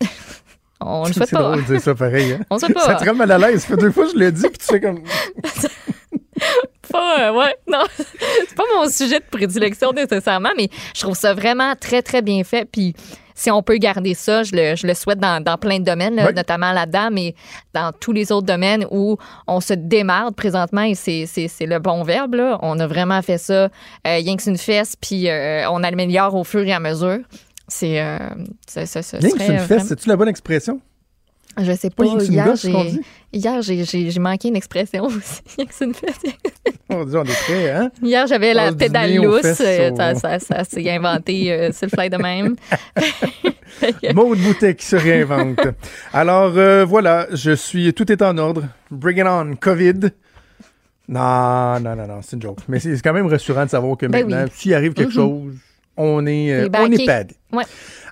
On 0.80 1.02
ne 1.04 1.08
le 1.08 1.14
souhaite 1.14 1.28
C'est 1.28 1.36
pas. 1.36 1.42
drôle 1.42 1.62
de 1.64 1.66
dire 1.66 1.80
ça 1.80 1.94
pareil. 1.94 2.32
hein. 2.32 2.40
On 2.50 2.54
ne 2.56 2.60
souhaite 2.60 2.78
Ça 2.78 2.94
pas. 2.94 2.94
te 2.96 3.08
rend 3.08 3.14
mal 3.14 3.30
à 3.32 3.38
l'aise. 3.38 3.62
Ça 3.62 3.68
fait 3.68 3.76
deux 3.76 3.90
fois 3.92 4.06
je 4.12 4.18
l'ai 4.18 4.30
dit, 4.32 4.42
puis 4.48 4.58
tu 4.58 4.64
fais 4.66 4.80
comme. 4.80 5.02
pas, 6.92 7.28
euh, 7.30 7.32
ouais, 7.34 7.56
non, 7.66 7.82
c'est 7.96 8.54
pas 8.54 8.64
mon 8.76 8.88
sujet 8.88 9.18
de 9.20 9.24
prédilection 9.30 9.92
nécessairement, 9.92 10.50
mais 10.56 10.68
je 10.94 11.00
trouve 11.00 11.16
ça 11.16 11.34
vraiment 11.34 11.74
très, 11.74 12.02
très 12.02 12.22
bien 12.22 12.44
fait. 12.44 12.64
Puis 12.70 12.94
si 13.34 13.50
on 13.50 13.62
peut 13.62 13.76
garder 13.76 14.14
ça, 14.14 14.42
je 14.44 14.52
le, 14.54 14.76
je 14.76 14.86
le 14.86 14.94
souhaite 14.94 15.18
dans, 15.18 15.42
dans 15.42 15.58
plein 15.58 15.78
de 15.78 15.84
domaines, 15.84 16.14
là, 16.14 16.32
notamment 16.32 16.72
là-dedans, 16.72 17.08
mais 17.12 17.34
dans 17.74 17.92
tous 17.92 18.12
les 18.12 18.32
autres 18.32 18.46
domaines 18.46 18.86
où 18.90 19.16
on 19.46 19.60
se 19.60 19.74
démarre 19.74 20.32
présentement, 20.32 20.82
et 20.82 20.94
c'est, 20.94 21.26
c'est, 21.26 21.48
c'est 21.48 21.66
le 21.66 21.78
bon 21.78 22.02
verbe, 22.02 22.34
là. 22.34 22.58
On 22.62 22.78
a 22.80 22.86
vraiment 22.86 23.20
fait 23.20 23.36
ça, 23.38 23.64
euh, 23.64 23.68
rien 24.04 24.36
que 24.36 24.42
c'est 24.42 24.50
une 24.50 24.56
fesse, 24.56 24.94
puis 24.98 25.28
euh, 25.28 25.68
on 25.70 25.82
améliore 25.82 26.34
au 26.34 26.44
fur 26.44 26.62
et 26.62 26.72
à 26.72 26.80
mesure. 26.80 27.18
C'est. 27.68 28.00
Euh, 28.00 28.18
ça, 28.66 28.86
ça, 28.86 29.02
ça 29.02 29.18
vraiment- 29.18 29.84
c'est-tu 29.84 30.08
la 30.08 30.16
bonne 30.16 30.28
expression? 30.28 30.80
Je 31.58 31.72
sais 31.72 31.88
Pas 31.88 32.04
Hier, 32.04 32.54
j'ai, 33.62 33.74
hier 33.74 34.20
manqué 34.20 34.48
une 34.48 34.56
expression 34.56 35.04
aussi. 35.06 35.40
Une 35.80 35.94
fesse. 35.94 36.20
On 36.90 37.04
dit, 37.04 37.16
on 37.16 37.24
est 37.24 37.42
prêt, 37.44 37.70
hein? 37.70 37.90
Hier, 38.02 38.26
j'avais 38.26 38.52
la 38.54 38.72
pédale 38.72 39.16
lousse. 39.16 39.60
euh, 39.60 39.90
Ça, 39.96 40.14
ça, 40.14 40.38
ça 40.38 40.64
s'est 40.64 40.88
inventé 40.90 41.50
euh, 41.52 41.72
sur 41.72 41.86
le 41.86 41.90
fly 41.90 42.10
de 42.10 42.16
même. 42.18 42.54
Maud 44.14 44.38
Boutet 44.38 44.74
qui 44.76 44.86
se 44.86 44.96
réinvente. 44.96 45.60
Alors, 46.12 46.52
euh, 46.56 46.84
voilà, 46.84 47.26
je 47.32 47.52
suis. 47.52 47.92
Tout 47.94 48.10
est 48.12 48.22
en 48.22 48.36
ordre. 48.38 48.64
Bring 48.90 49.18
it 49.18 49.26
on, 49.26 49.56
COVID. 49.56 50.10
Non, 51.08 51.80
non, 51.80 51.96
non, 51.96 52.06
non, 52.06 52.20
c'est 52.22 52.36
une 52.36 52.42
joke. 52.42 52.58
Mais 52.68 52.78
c'est 52.80 53.00
quand 53.02 53.12
même 53.12 53.26
rassurant 53.26 53.64
de 53.64 53.70
savoir 53.70 53.96
que 53.96 54.06
Ben 54.06 54.22
maintenant, 54.26 54.44
oui. 54.44 54.50
s'il 54.54 54.74
arrive 54.74 54.92
quelque 54.92 55.08
Mhm. 55.08 55.14
chose, 55.14 55.54
on 55.96 56.26
est, 56.26 56.52
euh, 56.52 56.68
on 56.74 56.86
est 56.86 56.90
backé. 56.90 57.06
padé. 57.06 57.34
Ouais. 57.52 57.64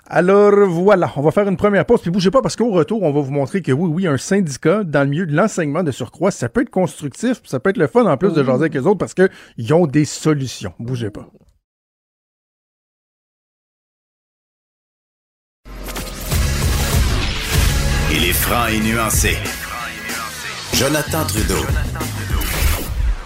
Alors 0.07 0.67
voilà, 0.67 1.11
on 1.15 1.21
va 1.21 1.31
faire 1.31 1.47
une 1.47 1.57
première 1.57 1.85
pause. 1.85 2.01
Puis 2.01 2.11
bougez 2.11 2.29
pas 2.29 2.41
parce 2.41 2.55
qu'au 2.55 2.71
retour, 2.71 3.01
on 3.01 3.11
va 3.11 3.21
vous 3.21 3.31
montrer 3.31 3.61
que 3.61 3.71
oui, 3.71 3.89
oui, 3.89 4.07
un 4.07 4.17
syndicat 4.17 4.83
dans 4.83 5.01
le 5.01 5.09
milieu 5.09 5.25
de 5.25 5.35
l'enseignement 5.35 5.83
de 5.83 5.91
surcroît, 5.91 6.31
ça 6.31 6.47
peut 6.47 6.61
être 6.61 6.69
constructif, 6.69 7.41
puis 7.41 7.49
ça 7.49 7.59
peut 7.59 7.71
être 7.71 7.77
le 7.77 7.87
fun 7.87 8.05
en 8.05 8.17
plus 8.17 8.33
de 8.33 8.43
jaser 8.43 8.63
avec 8.63 8.75
les 8.75 8.85
autres 8.85 8.99
parce 8.99 9.15
qu'ils 9.15 9.73
ont 9.73 9.87
des 9.87 10.05
solutions. 10.05 10.73
Bougez 10.79 11.09
pas. 11.09 11.27
Il 18.11 18.23
est 18.23 18.33
franc 18.33 18.67
et 18.67 18.79
nuancé. 18.79 19.35
Jonathan 20.73 21.25
Trudeau. 21.25 21.65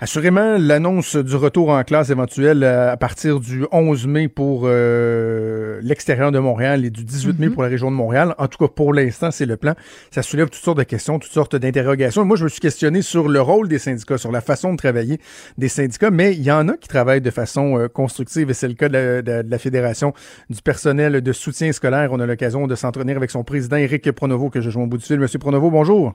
Assurément, 0.00 0.56
l'annonce 0.60 1.16
du 1.16 1.34
retour 1.34 1.70
en 1.70 1.82
classe 1.82 2.10
éventuel 2.10 2.62
euh, 2.62 2.92
à 2.92 2.96
partir 2.96 3.40
du 3.40 3.66
11 3.72 4.06
mai 4.06 4.28
pour 4.28 4.62
euh, 4.64 5.80
l'extérieur 5.82 6.30
de 6.30 6.38
Montréal 6.38 6.84
et 6.84 6.90
du 6.90 7.02
18 7.02 7.40
mai 7.40 7.50
pour 7.50 7.64
la 7.64 7.68
région 7.68 7.90
de 7.90 7.96
Montréal. 7.96 8.32
En 8.38 8.46
tout 8.46 8.58
cas, 8.64 8.68
pour 8.72 8.94
l'instant, 8.94 9.32
c'est 9.32 9.44
le 9.44 9.56
plan. 9.56 9.74
Ça 10.12 10.22
soulève 10.22 10.50
toutes 10.50 10.62
sortes 10.62 10.78
de 10.78 10.84
questions, 10.84 11.18
toutes 11.18 11.32
sortes 11.32 11.56
d'interrogations. 11.56 12.24
Moi, 12.24 12.36
je 12.36 12.44
me 12.44 12.48
suis 12.48 12.60
questionné 12.60 13.02
sur 13.02 13.28
le 13.28 13.40
rôle 13.40 13.66
des 13.66 13.80
syndicats, 13.80 14.18
sur 14.18 14.30
la 14.30 14.40
façon 14.40 14.70
de 14.72 14.76
travailler 14.76 15.18
des 15.58 15.66
syndicats, 15.68 16.12
mais 16.12 16.32
il 16.32 16.42
y 16.44 16.52
en 16.52 16.68
a 16.68 16.76
qui 16.76 16.86
travaillent 16.86 17.20
de 17.20 17.30
façon 17.32 17.76
euh, 17.76 17.88
constructive 17.88 18.50
et 18.50 18.54
c'est 18.54 18.68
le 18.68 18.74
cas 18.74 18.88
de 18.88 18.92
la, 18.92 19.22
de- 19.22 19.42
de 19.42 19.50
la 19.50 19.58
Fédération 19.58 20.12
du 20.48 20.62
personnel 20.62 21.20
de 21.22 21.32
soutien 21.32 21.72
scolaire. 21.72 22.10
On 22.12 22.20
a 22.20 22.26
l'occasion 22.26 22.68
de 22.68 22.74
s'entretenir 22.76 23.16
avec 23.16 23.32
son 23.32 23.42
président, 23.42 23.76
Éric 23.76 24.12
Pronovo, 24.12 24.48
que 24.48 24.60
je 24.60 24.70
joue 24.70 24.80
au 24.80 24.86
bout 24.86 24.98
du 24.98 25.04
fil. 25.04 25.18
Monsieur 25.18 25.40
Pronovo, 25.40 25.72
bonjour. 25.72 26.14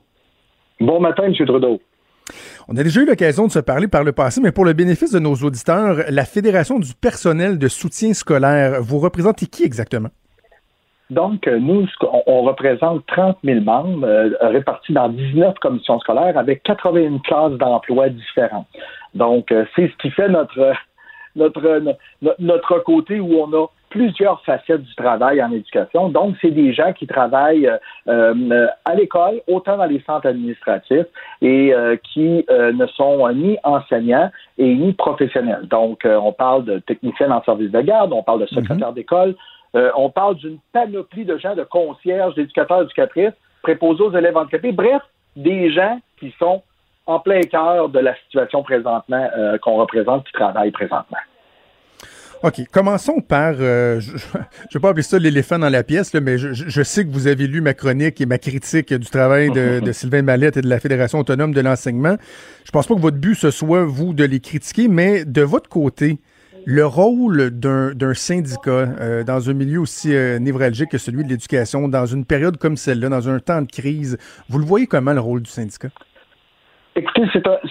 Bon 0.79 1.01
matin, 1.01 1.24
M. 1.24 1.34
Trudeau. 1.46 1.81
On 2.68 2.77
a 2.77 2.84
déjà 2.84 3.01
eu 3.01 3.06
l'occasion 3.06 3.48
de 3.48 3.51
se 3.51 3.60
parler 3.60 3.88
par 3.88 4.03
le 4.03 4.12
passé, 4.12 4.42
mais 4.42 4.51
pour 4.51 4.65
le 4.65 4.74
bénéfice 4.74 5.12
de 5.12 5.20
nos 5.20 5.36
auditeurs, 5.36 5.98
la 6.10 6.25
Fédération 6.25 6.80
du 6.80 6.94
personnel 6.94 7.58
de 7.58 7.68
soutien 7.68 8.13
scolaire, 8.13 8.82
vous 8.82 9.00
représentez 9.00 9.46
qui 9.46 9.63
exactement? 9.63 10.10
Donc, 11.10 11.48
euh, 11.48 11.60
nous, 11.60 11.86
on 12.25 12.42
représente 12.44 13.06
30 13.08 13.38
000 13.44 13.62
membres 13.62 14.08
euh, 14.08 14.30
répartis 14.42 14.94
dans 14.94 15.10
19 15.10 15.56
commissions 15.60 16.00
scolaires 16.00 16.38
avec 16.38 16.63
81 16.63 17.20
classes 17.20 17.53
d'emploi 17.53 18.10
différentes. 18.10 18.68
Donc, 19.13 19.51
euh, 19.51 19.65
c'est 19.75 19.89
ce 19.89 19.98
qui 19.98 20.10
fait 20.10 20.30
notre, 20.30 20.74
notre 22.39 22.80
côté 22.80 23.20
où 23.20 23.36
on 23.36 23.53
a 23.53 23.68
plusieurs 23.93 24.41
facettes 24.43 24.81
du 24.81 24.95
travail 24.95 25.41
en 25.41 25.51
éducation. 25.51 26.09
Donc, 26.09 26.35
c'est 26.41 26.50
des 26.50 26.73
gens 26.73 26.93
qui 26.93 27.05
travaillent 27.05 27.67
euh, 27.67 27.77
euh, 28.07 28.67
à 28.85 28.95
l'école, 28.95 29.35
autant 29.47 29.77
dans 29.77 29.85
les 29.85 30.01
centres 30.01 30.27
administratifs, 30.27 31.05
et 31.43 31.71
euh, 31.71 31.95
qui 32.12 32.43
euh, 32.50 32.73
ne 32.73 32.88
sont 32.88 33.29
ni 33.33 33.55
enseignants 33.63 34.31
et 34.57 34.73
ni 34.73 34.93
professionnels. 34.93 35.67
Donc, 35.67 36.05
euh, 36.05 36.17
on 36.17 36.33
parle 36.33 36.65
de 36.65 36.79
techniciens 36.79 37.29
en 37.29 37.43
service 37.43 37.71
de 37.71 37.81
garde, 37.81 38.12
on 38.13 38.23
parle 38.23 38.41
de 38.41 38.47
secrétaires 38.47 38.93
d'école, 38.93 39.35
euh, 39.75 39.91
on 39.95 40.09
parle 40.09 40.35
d'une 40.38 40.57
panoplie 40.71 41.25
de 41.25 41.38
gens, 41.38 41.55
de 41.55 41.63
concierges, 41.63 42.33
d'éducateurs, 42.33 42.81
éducatrices, 42.81 43.38
préposés 43.62 44.03
aux 44.03 44.17
élèves 44.17 44.35
handicapés. 44.35 44.71
Bref, 44.71 45.03
des 45.35 45.71
gens 45.71 46.00
qui 46.19 46.33
sont 46.39 46.63
en 47.05 47.19
plein 47.19 47.41
cœur 47.41 47.89
de 47.89 48.00
la 48.00 48.15
situation 48.23 48.63
présentement 48.63 49.27
euh, 49.38 49.59
qu'on 49.59 49.75
représente, 49.75 50.25
qui 50.25 50.33
travaillent 50.33 50.71
présentement. 50.71 51.17
OK, 52.43 52.62
commençons 52.71 53.21
par, 53.21 53.53
euh, 53.59 54.01
je 54.01 54.12
ne 54.12 54.17
vais 54.73 54.79
pas 54.81 54.89
appeler 54.89 55.01
ça 55.03 55.17
l'éléphant 55.17 55.57
dans 55.59 55.69
la 55.69 55.81
pièce, 55.81 56.12
là, 56.13 56.19
mais 56.19 56.38
je, 56.38 56.51
je- 56.51 56.65
je 56.67 56.83
sais 56.83 57.05
que 57.05 57.09
vous 57.09 57.27
avez 57.27 57.47
lu 57.47 57.62
ma 57.62 57.73
chronique 57.73 58.19
et 58.19 58.25
ma 58.25 58.38
critique 58.38 58.93
du 58.93 59.07
travail 59.09 59.50
de, 59.50 59.79
de 59.79 59.91
Sylvain 59.93 60.23
Mallette 60.23 60.57
et 60.57 60.62
de 60.62 60.67
la 60.67 60.81
Fédération 60.81 61.19
autonome 61.19 61.53
de 61.53 61.62
l'enseignement. 61.62 62.17
Je 62.65 62.71
pense 62.71 62.85
pas 62.85 62.95
que 62.95 63.00
votre 63.00 63.15
but 63.17 63.35
ce 63.35 63.50
soit, 63.50 63.85
vous, 63.85 64.13
de 64.13 64.25
les 64.25 64.41
critiquer, 64.41 64.89
mais 64.89 65.23
de 65.23 65.41
votre 65.41 65.69
côté, 65.69 66.19
Le 66.65 66.85
rôle 66.85 67.50
d'un 67.51 68.13
syndicat 68.13 68.69
euh, 69.00 69.23
dans 69.25 69.50
un 69.50 69.53
milieu 69.53 69.79
aussi 69.81 70.13
euh, 70.13 70.39
névralgique 70.39 70.91
que 70.91 70.97
celui 70.97 71.23
de 71.23 71.29
l'éducation, 71.29 71.88
dans 71.89 72.05
une 72.05 72.23
période 72.25 72.57
comme 72.57 72.77
celle-là, 72.77 73.09
dans 73.09 73.27
un 73.29 73.39
temps 73.39 73.62
de 73.62 73.71
crise, 73.71 74.17
vous 74.50 74.59
le 74.59 74.65
voyez 74.65 74.88
comment 74.88 75.12
le 75.13 75.19
rôle 75.21 75.41
du 75.41 75.51
syndicat? 75.51 75.89
Écoutez, 76.95 77.23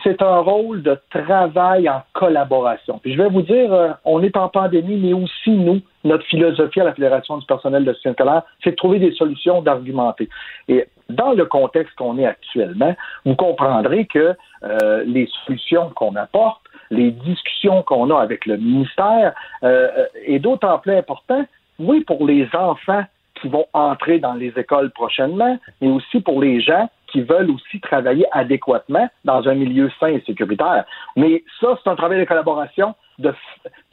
c'est 0.03 0.21
un, 0.21 0.27
un, 0.27 0.39
rôle 0.41 0.83
de 0.83 0.99
travail 1.11 1.89
en 1.89 2.03
collaboration. 2.13 2.99
Puis 2.99 3.13
je 3.13 3.23
vais 3.23 3.29
vous 3.29 3.43
dire, 3.43 3.73
euh, 3.73 3.91
on 4.05 4.21
est 4.23 4.37
en 4.37 4.49
pandémie, 4.49 4.97
mais 4.97 5.13
aussi 5.13 5.51
nous, 5.51 5.81
notre 6.03 6.25
philosophie 6.25 6.81
à 6.81 6.85
la 6.85 6.95
Fédération 6.95 7.39
du 7.39 7.47
personnel 7.47 7.85
de 7.85 7.93
soutien 7.93 8.15
scolaire, 8.15 8.43
c'est 8.65 8.71
de 8.71 8.77
trouver 8.77 8.99
des 8.99 9.13
solutions, 9.13 9.63
d'argumenter. 9.63 10.29
Et 10.67 10.87
dans 11.09 11.33
le 11.33 11.45
contexte 11.45 11.95
qu'on 11.97 12.19
est 12.19 12.27
actuellement, 12.27 12.97
vous 13.25 13.37
comprendrez 13.37 14.07
que 14.07 14.35
euh, 14.65 15.05
les 15.07 15.29
solutions 15.47 15.91
qu'on 15.95 16.17
apporte, 16.17 16.63
les 16.91 17.13
discussions 17.13 17.83
qu'on 17.83 18.11
a 18.11 18.21
avec 18.21 18.45
le 18.47 18.57
ministère, 18.57 19.35
euh, 19.63 20.07
est 20.27 20.41
d'autant 20.41 20.79
plus 20.79 20.97
important, 20.97 21.45
oui, 21.79 22.01
pour 22.01 22.27
les 22.27 22.49
enfants 22.55 23.05
qui 23.41 23.49
vont 23.49 23.67
entrer 23.73 24.19
dans 24.19 24.35
les 24.35 24.53
écoles 24.57 24.91
prochainement, 24.91 25.59
mais 25.81 25.89
aussi 25.89 26.21
pour 26.21 26.41
les 26.41 26.61
gens 26.61 26.89
qui 27.13 27.21
veulent 27.21 27.51
aussi 27.51 27.79
travailler 27.81 28.27
adéquatement 28.33 29.09
dans 29.25 29.47
un 29.47 29.55
milieu 29.55 29.91
sain 30.01 30.09
et 30.09 30.23
sécuritaire. 30.27 30.85
Mais 31.15 31.45
ça, 31.61 31.79
c'est 31.83 31.91
un 31.91 31.95
travail 31.95 32.19
de 32.19 32.25
collaboration. 32.25 32.95
De, 33.19 33.33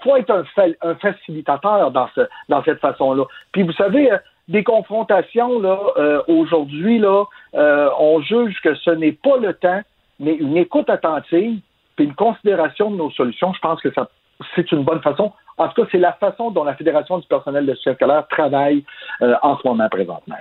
faut 0.02 0.16
être 0.16 0.32
un, 0.32 0.44
un 0.82 0.96
facilitateur 0.96 1.92
dans, 1.92 2.08
ce, 2.16 2.22
dans 2.48 2.64
cette 2.64 2.80
façon-là. 2.80 3.26
Puis 3.52 3.64
vous 3.64 3.74
savez, 3.74 4.12
euh, 4.12 4.18
des 4.48 4.64
confrontations 4.64 5.60
là 5.60 5.78
euh, 5.98 6.24
aujourd'hui 6.28 6.98
là, 6.98 7.26
euh, 7.54 7.90
on 8.00 8.22
juge 8.22 8.60
que 8.64 8.74
ce 8.76 8.90
n'est 8.92 9.12
pas 9.12 9.38
le 9.38 9.54
temps, 9.54 9.82
mais 10.20 10.34
une 10.34 10.58
écoute 10.58 10.90
attentive 10.90 11.60
puis 11.96 12.06
une 12.06 12.16
considération 12.16 12.90
de 12.90 12.96
nos 12.96 13.12
solutions. 13.12 13.54
Je 13.54 13.60
pense 13.60 13.82
que 13.82 13.94
ça 13.94 14.10
c'est 14.56 14.72
une 14.72 14.84
bonne 14.84 15.02
façon. 15.02 15.34
En 15.58 15.68
tout 15.68 15.82
cas, 15.82 15.90
c'est 15.92 15.98
la 15.98 16.14
façon 16.14 16.50
dont 16.50 16.64
la 16.64 16.74
Fédération 16.74 17.18
du 17.18 17.28
personnel 17.28 17.66
de 17.66 17.74
scolaire 17.76 18.26
travaille 18.30 18.86
en 19.20 19.58
ce 19.58 19.68
moment 19.68 19.90
présentement. 19.90 20.38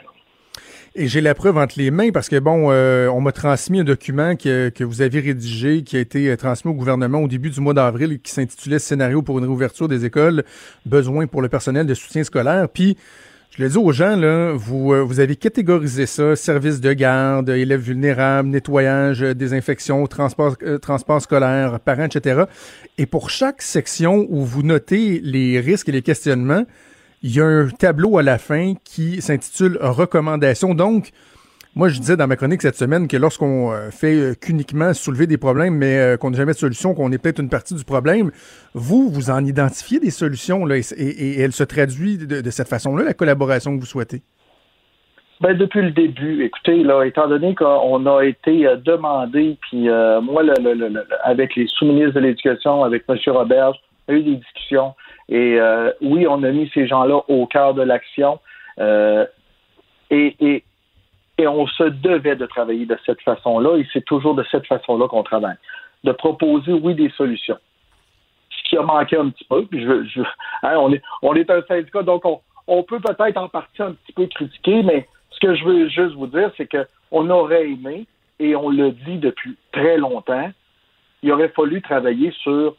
Et 1.01 1.07
j'ai 1.07 1.21
la 1.21 1.37
preuve 1.37 1.59
entre 1.59 1.79
les 1.79 1.93
mains 1.93 2.11
parce 2.11 2.29
que, 2.29 2.41
bon, 2.41 2.73
euh, 2.73 3.07
on 3.07 3.21
m'a 3.21 3.31
transmis 3.31 3.79
un 3.79 3.85
document 3.85 4.35
que, 4.35 4.69
que, 4.71 4.83
vous 4.83 5.01
avez 5.01 5.21
rédigé, 5.21 5.85
qui 5.85 5.97
a 5.97 6.01
été 6.01 6.29
euh, 6.29 6.37
transmis 6.37 6.73
au 6.73 6.75
gouvernement 6.75 7.19
au 7.21 7.29
début 7.29 7.51
du 7.51 7.61
mois 7.61 7.73
d'avril 7.73 8.19
qui 8.21 8.33
s'intitulait 8.33 8.81
Scénario 8.81 9.23
pour 9.23 9.39
une 9.39 9.45
réouverture 9.45 9.87
des 9.87 10.05
écoles, 10.05 10.43
besoin 10.87 11.29
pour 11.29 11.41
le 11.41 11.49
personnel 11.49 11.87
de 11.87 11.95
soutien 11.95 12.25
scolaire. 12.25 12.69
Puis, 12.69 12.97
je 13.57 13.63
le 13.63 13.69
dis 13.69 13.79
aux 13.79 13.93
gens, 13.93 14.17
là, 14.17 14.51
vous, 14.57 14.93
euh, 14.93 15.03
vous 15.03 15.21
avez 15.21 15.37
catégorisé 15.37 16.07
ça, 16.07 16.35
services 16.35 16.81
de 16.81 16.93
garde, 16.93 17.49
élèves 17.49 17.83
vulnérables, 17.83 18.49
nettoyage, 18.49 19.21
désinfection, 19.21 20.05
transport, 20.09 20.57
transport 20.83 21.23
scolaire, 21.23 21.79
parents, 21.79 22.07
etc. 22.07 22.43
Et 22.99 23.07
pour 23.07 23.31
chaque 23.31 23.63
section 23.63 24.27
où 24.31 24.45
vous 24.45 24.65
notez 24.65 25.21
les 25.23 25.61
risques 25.61 25.91
et 25.91 25.93
les 25.93 26.03
questionnements, 26.03 26.65
il 27.23 27.35
y 27.35 27.41
a 27.41 27.47
un 27.47 27.69
tableau 27.69 28.19
à 28.19 28.23
la 28.23 28.39
fin 28.39 28.75
qui 28.85 29.21
s'intitule 29.21 29.79
Recommandations. 29.81 30.75
Donc, 30.75 31.13
moi, 31.79 31.89
je 31.89 32.01
disais 32.01 32.17
dans 32.17 32.27
ma 32.27 32.37
chronique 32.37 32.63
cette 32.63 32.77
semaine 32.77 33.07
que 33.07 33.17
lorsqu'on 33.17 33.71
euh, 33.71 33.91
fait 33.91 34.15
euh, 34.15 34.35
qu'uniquement 34.35 34.93
soulever 34.95 35.27
des 35.29 35.39
problèmes, 35.39 35.75
mais 35.75 35.97
euh, 35.97 36.17
qu'on 36.17 36.31
n'a 36.31 36.37
jamais 36.37 36.53
de 36.53 36.59
solution, 36.59 36.93
qu'on 36.95 37.13
est 37.13 37.23
peut-être 37.23 37.41
une 37.41 37.51
partie 37.51 37.75
du 37.75 37.85
problème, 37.85 38.31
vous, 38.75 39.09
vous 39.09 39.31
en 39.31 39.45
identifiez 39.45 40.01
des 40.01 40.11
solutions 40.11 40.65
là, 40.65 40.77
et, 40.77 41.41
elle 41.41 41.53
se 41.53 41.65
traduit 41.65 42.19
de, 42.19 42.51
cette 42.51 42.69
façon-là, 42.69 43.05
la 43.05 43.15
collaboration 43.15 43.77
que 43.77 43.81
vous 43.81 43.87
souhaitez? 43.87 44.23
Ben, 45.41 45.57
depuis 45.57 45.83
le 45.83 45.93
début, 45.93 46.43
écoutez, 46.43 46.85
étant 47.05 47.29
donné 47.29 47.55
qu'on 47.55 48.07
a 48.07 48.25
été 48.25 48.67
demandé, 48.85 49.57
puis 49.61 49.89
moi, 50.21 50.43
avec 51.23 51.55
les 51.55 51.69
sous-ministres 51.69 52.15
de 52.15 52.21
l'Éducation, 52.21 52.83
avec 52.83 53.05
M. 53.09 53.17
Robert, 53.29 53.73
on 54.09 54.15
a 54.15 54.17
eu 54.17 54.23
des 54.23 54.37
discussions. 54.37 54.95
Et 55.29 55.61
euh, 55.61 55.93
oui, 56.01 56.27
on 56.27 56.43
a 56.43 56.51
mis 56.51 56.71
ces 56.73 56.87
gens-là 56.87 57.23
au 57.29 57.47
cœur 57.47 57.75
de 57.75 57.83
l'action. 57.83 58.41
Euh, 58.79 59.27
et, 60.11 60.37
et, 60.41 60.65
et 61.39 61.47
on 61.47 61.67
se 61.67 61.85
devait 61.85 62.37
de 62.37 62.47
travailler 62.47 62.87
de 62.87 62.99
cette 63.05 63.21
façon-là, 63.23 63.77
et 63.77 63.87
c'est 63.93 64.05
toujours 64.05 64.35
de 64.35 64.45
cette 64.51 64.67
façon-là 64.67 65.07
qu'on 65.09 65.23
travaille. 65.23 65.57
De 66.05 66.13
proposer, 66.13 66.73
oui, 66.73 66.95
des 66.95 67.11
solutions. 67.11 67.59
Ce 68.51 68.69
qui 68.69 68.77
a 68.77 68.83
manqué 68.83 69.17
un 69.17 69.29
petit 69.31 69.45
peu, 69.45 69.65
puis 69.67 69.83
je, 69.83 70.05
je 70.05 70.21
hein, 70.63 70.77
on, 70.79 70.93
est, 70.93 71.03
on 71.23 71.35
est 71.35 71.51
un 71.51 71.63
syndicat, 71.63 72.03
donc 72.03 72.25
on, 72.25 72.41
on 72.67 72.83
peut 72.83 73.01
peut-être 73.01 73.37
en 73.37 73.49
partie 73.49 73.83
un 73.83 73.93
petit 73.93 74.13
peu 74.13 74.27
critiquer, 74.27 74.83
mais 74.83 75.09
ce 75.31 75.41
que 75.41 75.55
je 75.55 75.65
veux 75.65 75.89
juste 75.89 76.15
vous 76.15 76.27
dire, 76.27 76.51
c'est 76.57 76.69
qu'on 76.69 77.31
aurait 77.31 77.69
aimé, 77.69 78.07
et 78.41 78.57
on 78.57 78.71
le 78.71 78.93
dit 78.93 79.19
depuis 79.19 79.57
très 79.73 79.97
longtemps, 79.97 80.51
il 81.23 81.33
aurait 81.33 81.49
fallu 81.49 81.83
travailler 81.83 82.31
sur 82.43 82.77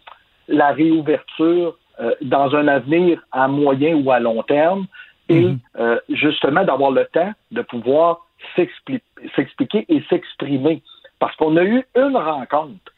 la 0.48 0.72
réouverture 0.72 1.78
dans 2.22 2.56
un 2.56 2.68
avenir 2.68 3.22
à 3.32 3.48
moyen 3.48 3.96
ou 3.96 4.12
à 4.12 4.20
long 4.20 4.42
terme 4.44 4.88
et 5.30 5.42
mhm. 5.42 5.60
euh, 5.80 6.00
justement 6.10 6.64
d'avoir 6.64 6.92
le 6.92 7.06
temps 7.06 7.32
de 7.52 7.62
pouvoir 7.62 8.26
s'expliquer 8.56 9.86
et 9.88 10.04
s'exprimer. 10.10 10.82
Parce 11.20 11.36
qu'on 11.36 11.56
a 11.58 11.64
eu 11.64 11.84
une 11.96 12.18
rencontre 12.18 12.92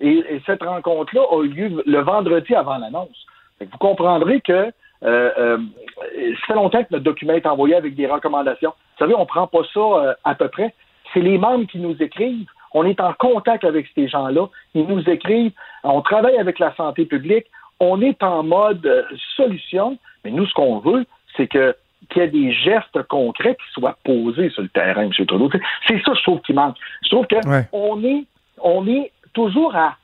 et, 0.00 0.40
cette 0.46 0.62
rencontre-là 0.62 1.22
a 1.30 1.42
eu 1.42 1.48
lieu 1.48 1.82
le 1.84 2.00
vendredi 2.00 2.54
avant 2.54 2.78
l'annonce. 2.78 3.26
Vous 3.60 3.78
comprendrez 3.78 4.40
que 4.40 4.52
euh, 4.52 5.30
euh, 5.38 5.58
ça 6.02 6.46
fait 6.48 6.54
longtemps 6.54 6.82
que 6.82 6.88
notre 6.90 7.04
document 7.04 7.34
est 7.34 7.46
envoyé 7.46 7.74
avec 7.74 7.94
des 7.94 8.06
recommandations. 8.06 8.70
Vous 8.70 9.04
savez, 9.04 9.14
on 9.14 9.20
ne 9.20 9.24
prend 9.24 9.46
pas 9.46 9.62
ça 9.72 10.16
à 10.24 10.34
peu 10.34 10.48
près. 10.48 10.74
C'est 11.12 11.20
les 11.20 11.38
membres 11.38 11.66
qui 11.66 11.78
nous 11.78 11.96
écrivent. 12.00 12.48
On 12.74 12.84
est 12.84 13.00
en 13.00 13.12
contact 13.14 13.64
avec 13.64 13.86
ces 13.94 14.08
gens-là. 14.08 14.48
Ils 14.74 14.86
nous 14.86 15.08
écrivent. 15.08 15.52
On 15.84 16.02
travaille 16.02 16.36
avec 16.36 16.58
la 16.58 16.74
santé 16.74 17.06
publique 17.06 17.46
on 17.80 18.00
est 18.02 18.22
en 18.22 18.42
mode 18.42 18.84
euh, 18.86 19.02
solution, 19.36 19.98
mais 20.24 20.30
nous, 20.30 20.46
ce 20.46 20.54
qu'on 20.54 20.78
veut, 20.78 21.06
c'est 21.36 21.46
que 21.46 21.76
qu'il 22.10 22.22
y 22.22 22.24
ait 22.24 22.28
des 22.28 22.52
gestes 22.52 23.02
concrets 23.08 23.56
qui 23.56 23.72
soient 23.72 23.98
posés 24.04 24.50
sur 24.50 24.62
le 24.62 24.68
terrain, 24.68 25.02
M. 25.02 25.12
Trudeau. 25.12 25.50
C'est 25.86 26.02
ça, 26.02 26.14
je 26.14 26.22
trouve, 26.22 26.40
qui 26.40 26.52
manque. 26.52 26.76
Je 27.02 27.10
trouve 27.10 27.26
qu'on 27.26 28.02
est, 28.02 28.24
on 28.62 28.86
est 28.86 29.12
toujours 29.34 29.74
à 29.76 29.96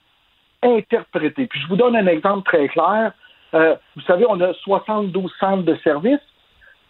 interpréter. 0.63 1.47
Puis 1.47 1.61
je 1.61 1.69
vous 1.69 1.77
donne 1.77 1.97
un 1.97 2.07
exemple 2.07 2.45
très 2.45 2.69
clair. 2.69 3.13
Euh, 3.55 3.77
vous 3.97 4.03
savez, 4.03 4.27
on 4.29 4.41
a 4.41 4.53
72 4.55 5.33
centres 5.39 5.63
de 5.63 5.77
services. 5.77 6.19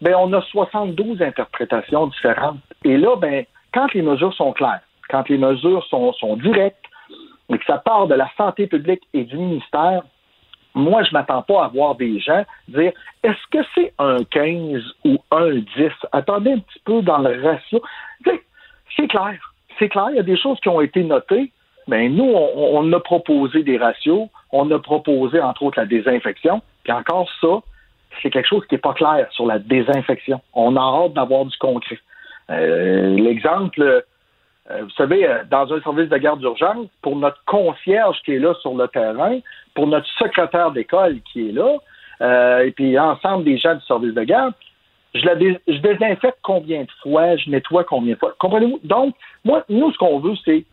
Ben, 0.01 0.15
on 0.19 0.33
a 0.33 0.41
72 0.43 1.23
interprétations 1.23 2.07
différentes. 2.09 2.59
Et 2.85 2.97
là, 2.97 3.17
ben, 3.17 3.45
quand 3.73 3.93
les 3.95 4.03
mesures 4.03 4.35
sont 4.35 4.53
claires, 4.53 4.81
quand 5.09 5.29
les 5.29 5.39
mesures 5.39 5.85
sont, 5.87 6.13
sont 6.15 6.37
directes, 6.37 6.85
et 7.51 7.59
que 7.59 7.65
ça 7.67 7.79
part 7.79 8.07
de 8.07 8.15
la 8.15 8.29
santé 8.37 8.67
publique 8.67 9.03
et 9.13 9.25
du 9.25 9.37
ministère, 9.37 10.03
moi, 10.75 11.05
je 11.05 11.13
m'attends 11.13 11.43
pas 11.43 11.65
à 11.65 11.69
voir 11.69 11.95
des 11.95 12.19
gens 12.19 12.45
dire 12.69 12.93
est-ce 13.23 13.47
que 13.51 13.65
c'est 13.75 13.93
un 13.99 14.25
15 14.25 14.83
ou 15.05 15.19
un 15.31 15.55
10? 15.55 15.65
Attendez 16.13 16.53
un 16.53 16.59
petit 16.59 16.81
peu 16.85 17.03
dans 17.03 17.19
le 17.19 17.41
ratio. 17.43 17.81
C'est 18.97 19.09
clair. 19.09 19.39
C'est 19.79 19.89
clair, 19.89 20.07
il 20.11 20.17
y 20.17 20.21
a 20.21 20.25
des 20.25 20.37
choses 20.37 20.59
qui 20.61 20.69
ont 20.69 20.81
été 20.81 21.03
notées. 21.03 21.51
Mais 21.87 22.09
nous, 22.09 22.25
on, 22.25 22.91
a 22.93 23.01
proposé 23.01 23.63
des 23.63 23.77
ratios, 23.77 24.29
on 24.53 24.71
a 24.71 24.79
proposé, 24.79 25.41
entre 25.41 25.65
autres, 25.65 25.79
la 25.79 25.87
désinfection. 25.87 26.63
Puis 26.83 26.93
encore 26.93 27.29
ça, 27.41 27.61
c'est 28.23 28.31
quelque 28.31 28.49
chose 28.49 28.65
qui 28.69 28.75
n'est 28.75 28.81
pas 28.81 28.95
clair 28.95 29.27
sur 29.33 29.47
la 29.47 29.59
désinfection. 29.59 30.41
On 30.55 30.77
a 30.77 30.81
hâte 30.81 31.13
d'avoir 31.13 31.45
du 31.45 31.57
concret. 31.59 31.99
Euh, 32.51 33.17
l'exemple, 33.17 34.05
vous 34.71 34.91
savez, 34.91 35.29
euh, 35.29 35.45
dans 35.51 35.73
un 35.73 35.81
service 35.83 36.09
de 36.09 36.17
garde 36.17 36.41
d'urgence, 36.41 36.87
pour 37.03 37.17
notre 37.17 37.43
concierge 37.45 38.17
qui 38.25 38.33
est 38.33 38.39
là 38.39 38.55
sur 38.63 38.75
le 38.75 38.89
terrain, 38.89 39.39
pour 39.75 39.87
notre 39.87 40.09
secrétaire 40.19 40.71
d'école 40.71 41.21
qui 41.33 41.49
est 41.49 41.53
là, 41.53 41.77
euh, 42.23 42.65
et 42.65 42.71
puis 42.71 42.99
ensemble 42.99 43.45
des 43.45 43.59
gens 43.59 43.75
du 43.75 43.85
service 43.85 44.15
de 44.15 44.23
garde, 44.23 44.55
je, 45.15 45.25
la 45.27 45.35
je 45.39 45.79
désinfecte 45.79 46.39
combien 46.43 46.83
de 46.83 46.91
fois, 47.03 47.37
je 47.37 47.51
nettoie 47.51 47.85
combien 47.85 48.15
de 48.15 48.19
fois. 48.19 48.35
Comprenez-vous? 48.39 48.81
Donc, 48.85 49.15
moi, 49.45 49.65
nous, 49.69 49.93
ce 49.93 49.99
qu'on 49.99 50.19
veut, 50.19 50.35
c'est 50.45 50.65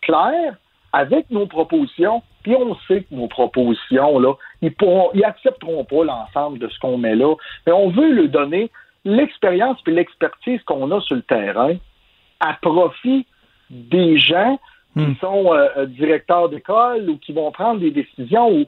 clair 0.00 0.54
avec 0.92 1.30
nos 1.30 1.46
propositions, 1.46 2.22
puis 2.42 2.54
on 2.56 2.74
sait 2.86 3.02
que 3.02 3.14
nos 3.14 3.28
propositions, 3.28 4.18
là, 4.18 4.34
ils 4.62 4.74
pourront, 4.74 5.10
ils 5.14 5.24
accepteront 5.24 5.84
pas 5.84 6.04
l'ensemble 6.04 6.58
de 6.58 6.68
ce 6.68 6.78
qu'on 6.78 6.96
met 6.96 7.16
là, 7.16 7.34
mais 7.66 7.72
on 7.72 7.90
veut 7.90 8.12
leur 8.12 8.28
donner 8.28 8.70
l'expérience 9.04 9.78
et 9.86 9.90
l'expertise 9.90 10.62
qu'on 10.62 10.90
a 10.90 11.00
sur 11.00 11.16
le 11.16 11.22
terrain 11.22 11.76
à 12.44 12.54
profit 12.60 13.26
des 13.70 14.18
gens 14.18 14.58
qui 14.94 15.02
hmm. 15.02 15.16
sont 15.20 15.52
euh, 15.52 15.66
euh, 15.76 15.86
directeurs 15.86 16.48
d'école 16.48 17.08
ou 17.10 17.18
qui 17.18 17.32
vont 17.32 17.50
prendre 17.50 17.80
des 17.80 17.90
décisions 17.90 18.48
ou 18.48 18.64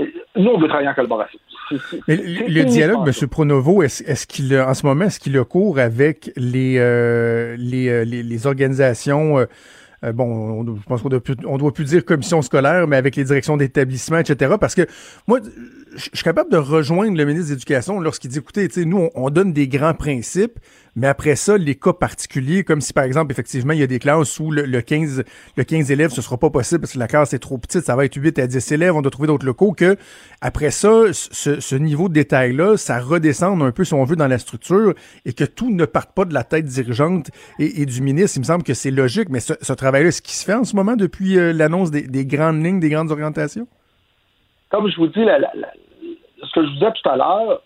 euh, 0.00 0.06
nous, 0.36 0.50
on 0.50 0.58
veut 0.58 0.66
travailler 0.66 0.88
en 0.88 0.94
collaboration. 0.94 1.38
le 2.08 2.62
dialogue, 2.64 3.06
M. 3.06 3.28
Pronovo, 3.28 3.82
est-ce 3.82 4.26
qu'il 4.26 4.58
en 4.58 4.74
ce 4.74 4.84
moment, 4.84 5.04
est-ce 5.04 5.20
qu'il 5.20 5.38
a 5.38 5.44
cours 5.44 5.78
avec 5.78 6.32
les, 6.36 6.74
les, 7.56 8.04
les, 8.04 8.46
organisations 8.46 9.46
bon, 10.02 10.66
je 10.66 10.82
pense 10.82 11.00
qu'on 11.00 11.20
on 11.46 11.58
doit 11.58 11.72
plus 11.72 11.84
dire 11.84 12.04
commission 12.04 12.42
scolaire, 12.42 12.88
mais 12.88 12.96
avec 12.96 13.14
les 13.14 13.24
directions 13.24 13.56
d'établissement, 13.56 14.18
etc. 14.18 14.56
Parce 14.60 14.74
que 14.74 14.82
moi, 15.28 15.38
je 15.96 16.10
suis 16.12 16.24
capable 16.24 16.50
de 16.50 16.56
rejoindre 16.56 17.16
le 17.16 17.24
ministre 17.24 17.48
de 17.48 17.54
l'Éducation 17.54 18.00
lorsqu'il 18.00 18.30
dit, 18.30 18.38
écoutez, 18.38 18.68
nous, 18.84 19.08
on, 19.14 19.30
donne 19.30 19.52
des 19.52 19.68
grands 19.68 19.94
principes, 19.94 20.58
Mais 20.96 21.06
après 21.06 21.34
ça, 21.36 21.58
les 21.58 21.74
cas 21.74 21.92
particuliers, 21.92 22.62
comme 22.62 22.80
si 22.80 22.92
par 22.92 23.04
exemple, 23.04 23.32
effectivement, 23.32 23.72
il 23.72 23.80
y 23.80 23.82
a 23.82 23.86
des 23.86 23.98
classes 23.98 24.38
où 24.38 24.50
le, 24.50 24.80
15, 24.80 25.24
le 25.56 25.64
15 25.64 25.90
élèves, 25.90 26.10
ce 26.10 26.22
sera 26.22 26.38
pas 26.38 26.50
possible 26.50 26.82
parce 26.82 26.92
que 26.92 26.98
la 26.98 27.08
classe 27.08 27.32
est 27.32 27.38
trop 27.38 27.58
petite, 27.58 27.84
ça 27.84 27.96
va 27.96 28.04
être 28.04 28.14
8 28.14 28.38
à 28.38 28.46
10 28.46 28.72
élèves, 28.72 28.94
on 28.94 29.02
doit 29.02 29.10
trouver 29.10 29.28
d'autres 29.28 29.46
locaux, 29.46 29.72
que 29.72 29.96
après 30.40 30.70
ça, 30.70 31.12
ce, 31.12 31.74
niveau 31.74 32.08
de 32.08 32.14
détail-là, 32.14 32.76
ça 32.76 33.00
redescende 33.00 33.62
un 33.62 33.72
peu, 33.72 33.84
si 33.84 33.94
on 33.94 34.04
veut, 34.04 34.16
dans 34.16 34.28
la 34.28 34.38
structure 34.38 34.94
et 35.24 35.32
que 35.32 35.44
tout 35.44 35.70
ne 35.70 35.84
parte 35.84 36.12
pas 36.14 36.24
de 36.24 36.34
la 36.34 36.44
tête 36.44 36.66
dirigeante 36.66 37.30
et, 37.58 37.86
du 37.86 38.00
ministre. 38.00 38.38
Il 38.38 38.40
me 38.40 38.46
semble 38.46 38.62
que 38.62 38.74
c'est 38.74 38.90
logique, 38.90 39.28
mais 39.30 39.40
ce, 39.40 39.72
travail-là, 39.72 40.12
ce 40.12 40.22
qui 40.22 40.34
se 40.34 40.44
fait 40.44 40.54
en 40.54 40.64
ce 40.64 40.76
moment 40.76 40.96
depuis 40.96 41.38
euh, 41.38 41.52
l'annonce 41.52 41.90
des, 41.90 42.02
des, 42.02 42.24
grandes 42.24 42.64
lignes, 42.64 42.80
des 42.80 42.90
grandes 42.90 43.10
orientations? 43.10 43.66
Comme 44.74 44.88
je 44.88 44.96
vous 44.96 45.06
dis, 45.06 45.24
ce 45.24 46.52
que 46.52 46.62
je 46.62 46.66
vous 46.66 46.72
disais 46.72 46.90
tout 47.00 47.08
à 47.08 47.14
l'heure, 47.14 47.62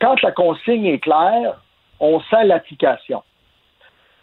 quand 0.00 0.20
la 0.22 0.32
consigne 0.32 0.86
est 0.86 0.98
claire, 0.98 1.60
on 2.00 2.18
sent 2.18 2.46
l'application. 2.46 3.22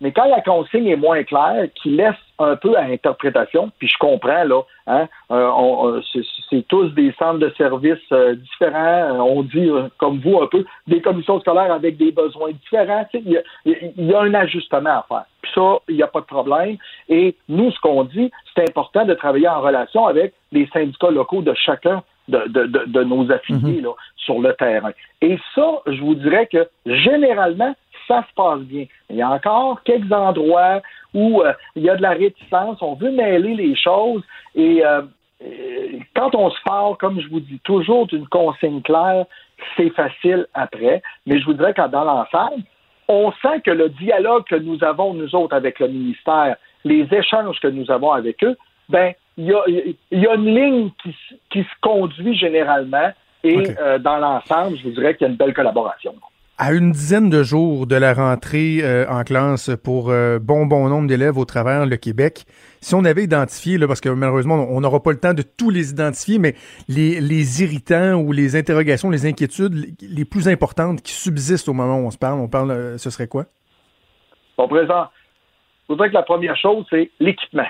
Mais 0.01 0.11
quand 0.11 0.25
la 0.25 0.41
consigne 0.41 0.87
est 0.87 0.97
moins 0.97 1.23
claire, 1.23 1.67
qui 1.75 1.91
laisse 1.91 2.19
un 2.39 2.57
peu 2.57 2.75
à 2.75 2.81
interprétation, 2.81 3.71
puis 3.79 3.87
je 3.87 3.97
comprends, 3.97 4.43
là, 4.43 4.63
hein, 4.87 5.07
euh, 5.31 6.01
c'est 6.49 6.67
tous 6.67 6.89
des 6.89 7.13
centres 7.17 7.39
de 7.39 7.53
services 7.55 7.99
euh, 8.11 8.35
différents, 8.35 9.21
on 9.21 9.43
dit, 9.43 9.69
euh, 9.69 9.87
comme 9.97 10.19
vous, 10.19 10.41
un 10.41 10.47
peu, 10.47 10.65
des 10.87 11.01
commissions 11.01 11.39
scolaires 11.39 11.71
avec 11.71 11.95
des 11.95 12.11
besoins 12.11 12.51
différents. 12.51 13.07
Il 13.13 13.41
y, 13.63 14.13
a 14.13 14.19
un 14.19 14.33
ajustement 14.33 14.89
à 14.89 15.05
faire. 15.07 15.25
Puis 15.41 15.51
ça, 15.55 15.77
il 15.87 15.95
n'y 15.95 16.03
a 16.03 16.07
pas 16.07 16.19
de 16.19 16.25
problème. 16.25 16.75
Et 17.07 17.37
nous, 17.47 17.71
ce 17.71 17.79
qu'on 17.79 18.03
dit, 18.03 18.29
c'est 18.53 18.67
important 18.67 19.05
de 19.05 19.13
travailler 19.13 19.47
en 19.47 19.61
relation 19.61 20.05
avec 20.05 20.33
les 20.51 20.67
syndicats 20.67 21.11
locaux 21.11 21.41
de 21.41 21.53
chacun 21.53 22.03
de, 22.27 23.03
nos 23.03 23.31
affiliés 23.31 23.81
mhm. 23.81 23.93
sur 24.15 24.39
le 24.39 24.53
terrain. 24.53 24.91
Et 25.21 25.37
ça, 25.55 25.81
je 25.87 25.99
vous 26.01 26.15
dirais 26.15 26.47
que 26.47 26.69
généralement, 26.85 27.75
ça 28.07 28.25
se 28.29 28.33
passe 28.35 28.61
bien. 28.61 28.85
Il 29.09 29.17
y 29.17 29.21
a 29.21 29.29
encore 29.29 29.81
quelques 29.83 30.11
endroits 30.11 30.81
où 31.13 31.41
euh, 31.41 31.53
il 31.75 31.83
y 31.83 31.89
a 31.89 31.95
de 31.95 32.01
la 32.01 32.11
réticence, 32.11 32.81
on 32.81 32.95
veut 32.95 33.11
mêler 33.11 33.55
les 33.55 33.75
choses 33.75 34.23
et 34.55 34.85
euh, 34.85 35.01
quand 36.15 36.35
on 36.35 36.49
se 36.49 36.61
parle, 36.63 36.97
comme 36.97 37.19
je 37.19 37.27
vous 37.29 37.39
dis, 37.39 37.59
toujours 37.63 38.07
d'une 38.07 38.27
consigne 38.27 38.81
claire, 38.81 39.25
c'est 39.75 39.89
facile 39.89 40.47
après. 40.53 41.01
Mais 41.25 41.39
je 41.39 41.45
vous 41.45 41.53
dirais 41.53 41.73
que 41.73 41.87
dans 41.87 42.03
l'ensemble, 42.03 42.63
on 43.07 43.31
sent 43.41 43.61
que 43.65 43.71
le 43.71 43.89
dialogue 43.89 44.45
que 44.45 44.55
nous 44.55 44.83
avons, 44.83 45.13
nous 45.13 45.33
autres, 45.35 45.55
avec 45.55 45.79
le 45.79 45.87
ministère, 45.87 46.55
les 46.83 47.07
échanges 47.11 47.59
que 47.59 47.67
nous 47.67 47.89
avons 47.91 48.11
avec 48.11 48.43
eux, 48.43 48.55
ben, 48.89 49.13
il 49.37 49.47
y 50.11 50.27
a, 50.27 50.35
une 50.35 50.45
ligne 50.45 50.89
qui, 51.49 51.63
se 51.63 51.79
conduit 51.81 52.35
généralement 52.35 53.11
et 53.43 53.63
euh, 53.79 53.97
dans 53.97 54.17
l'ensemble, 54.17 54.77
je 54.77 54.83
vous 54.83 54.91
dirais 54.91 55.15
qu'il 55.15 55.25
y 55.25 55.29
a 55.29 55.31
une 55.31 55.37
belle 55.37 55.53
collaboration. 55.53 56.13
À 56.57 56.73
une 56.73 56.91
dizaine 56.91 57.31
de 57.31 57.41
jours 57.41 57.87
de 57.87 57.95
la 57.95 58.13
rentrée 58.13 58.81
euh, 58.83 59.09
en 59.09 59.23
classe 59.23 59.71
pour 59.83 60.11
euh, 60.11 60.37
bon 60.37 60.67
bon 60.67 60.89
nombre 60.89 61.07
d'élèves 61.07 61.39
au 61.39 61.45
travers 61.45 61.87
le 61.87 61.97
Québec, 61.97 62.43
si 62.81 62.93
on 62.93 63.03
avait 63.03 63.23
identifié, 63.23 63.79
là, 63.79 63.87
parce 63.87 63.99
que 63.99 64.09
malheureusement 64.09 64.67
on 64.69 64.81
n'aura 64.81 65.01
pas 65.01 65.11
le 65.11 65.19
temps 65.19 65.33
de 65.33 65.41
tous 65.41 65.71
les 65.71 65.89
identifier, 65.89 66.37
mais 66.37 66.53
les, 66.87 67.63
irritants 67.63 68.13
ou 68.13 68.31
les 68.31 68.55
interrogations, 68.55 69.09
les 69.09 69.25
inquiétudes 69.25 69.95
les 70.01 70.25
plus 70.25 70.47
importantes 70.47 71.01
qui 71.01 71.13
subsistent 71.13 71.67
au 71.67 71.73
moment 71.73 71.97
où 71.97 72.05
on 72.05 72.11
se 72.11 72.19
parle, 72.19 72.39
on 72.39 72.47
parle, 72.47 72.99
ce 72.99 73.09
serait 73.09 73.27
quoi? 73.27 73.45
Bon, 74.55 74.67
présent, 74.67 75.07
je 75.87 75.93
voudrais 75.93 76.09
que 76.09 76.13
la 76.13 76.23
première 76.23 76.57
chose, 76.57 76.85
c'est 76.91 77.09
l'équipement. 77.19 77.65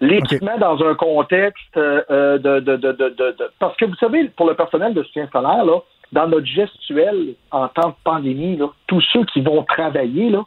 L'équipement 0.00 0.58
dans 0.58 0.82
un 0.84 0.94
contexte 0.94 1.76
euh, 1.76 2.02
euh, 2.10 2.38
de, 2.38 2.60
de, 2.60 2.76
de, 2.76 2.92
de, 2.92 3.36
Parce 3.58 3.76
que 3.76 3.84
vous 3.84 3.94
savez, 3.96 4.28
pour 4.36 4.46
le 4.46 4.54
personnel 4.54 4.94
de 4.94 5.02
soutien 5.02 5.26
scolaire, 5.26 5.64
là, 5.64 5.78
dans 6.12 6.28
notre 6.28 6.46
gestuelle 6.46 7.34
en 7.50 7.68
temps 7.68 7.90
de 7.90 7.94
pandémie, 8.04 8.56
là, 8.56 8.66
tous 8.86 9.00
ceux 9.12 9.24
qui 9.26 9.40
vont 9.40 9.62
travailler, 9.64 10.30
là, 10.30 10.42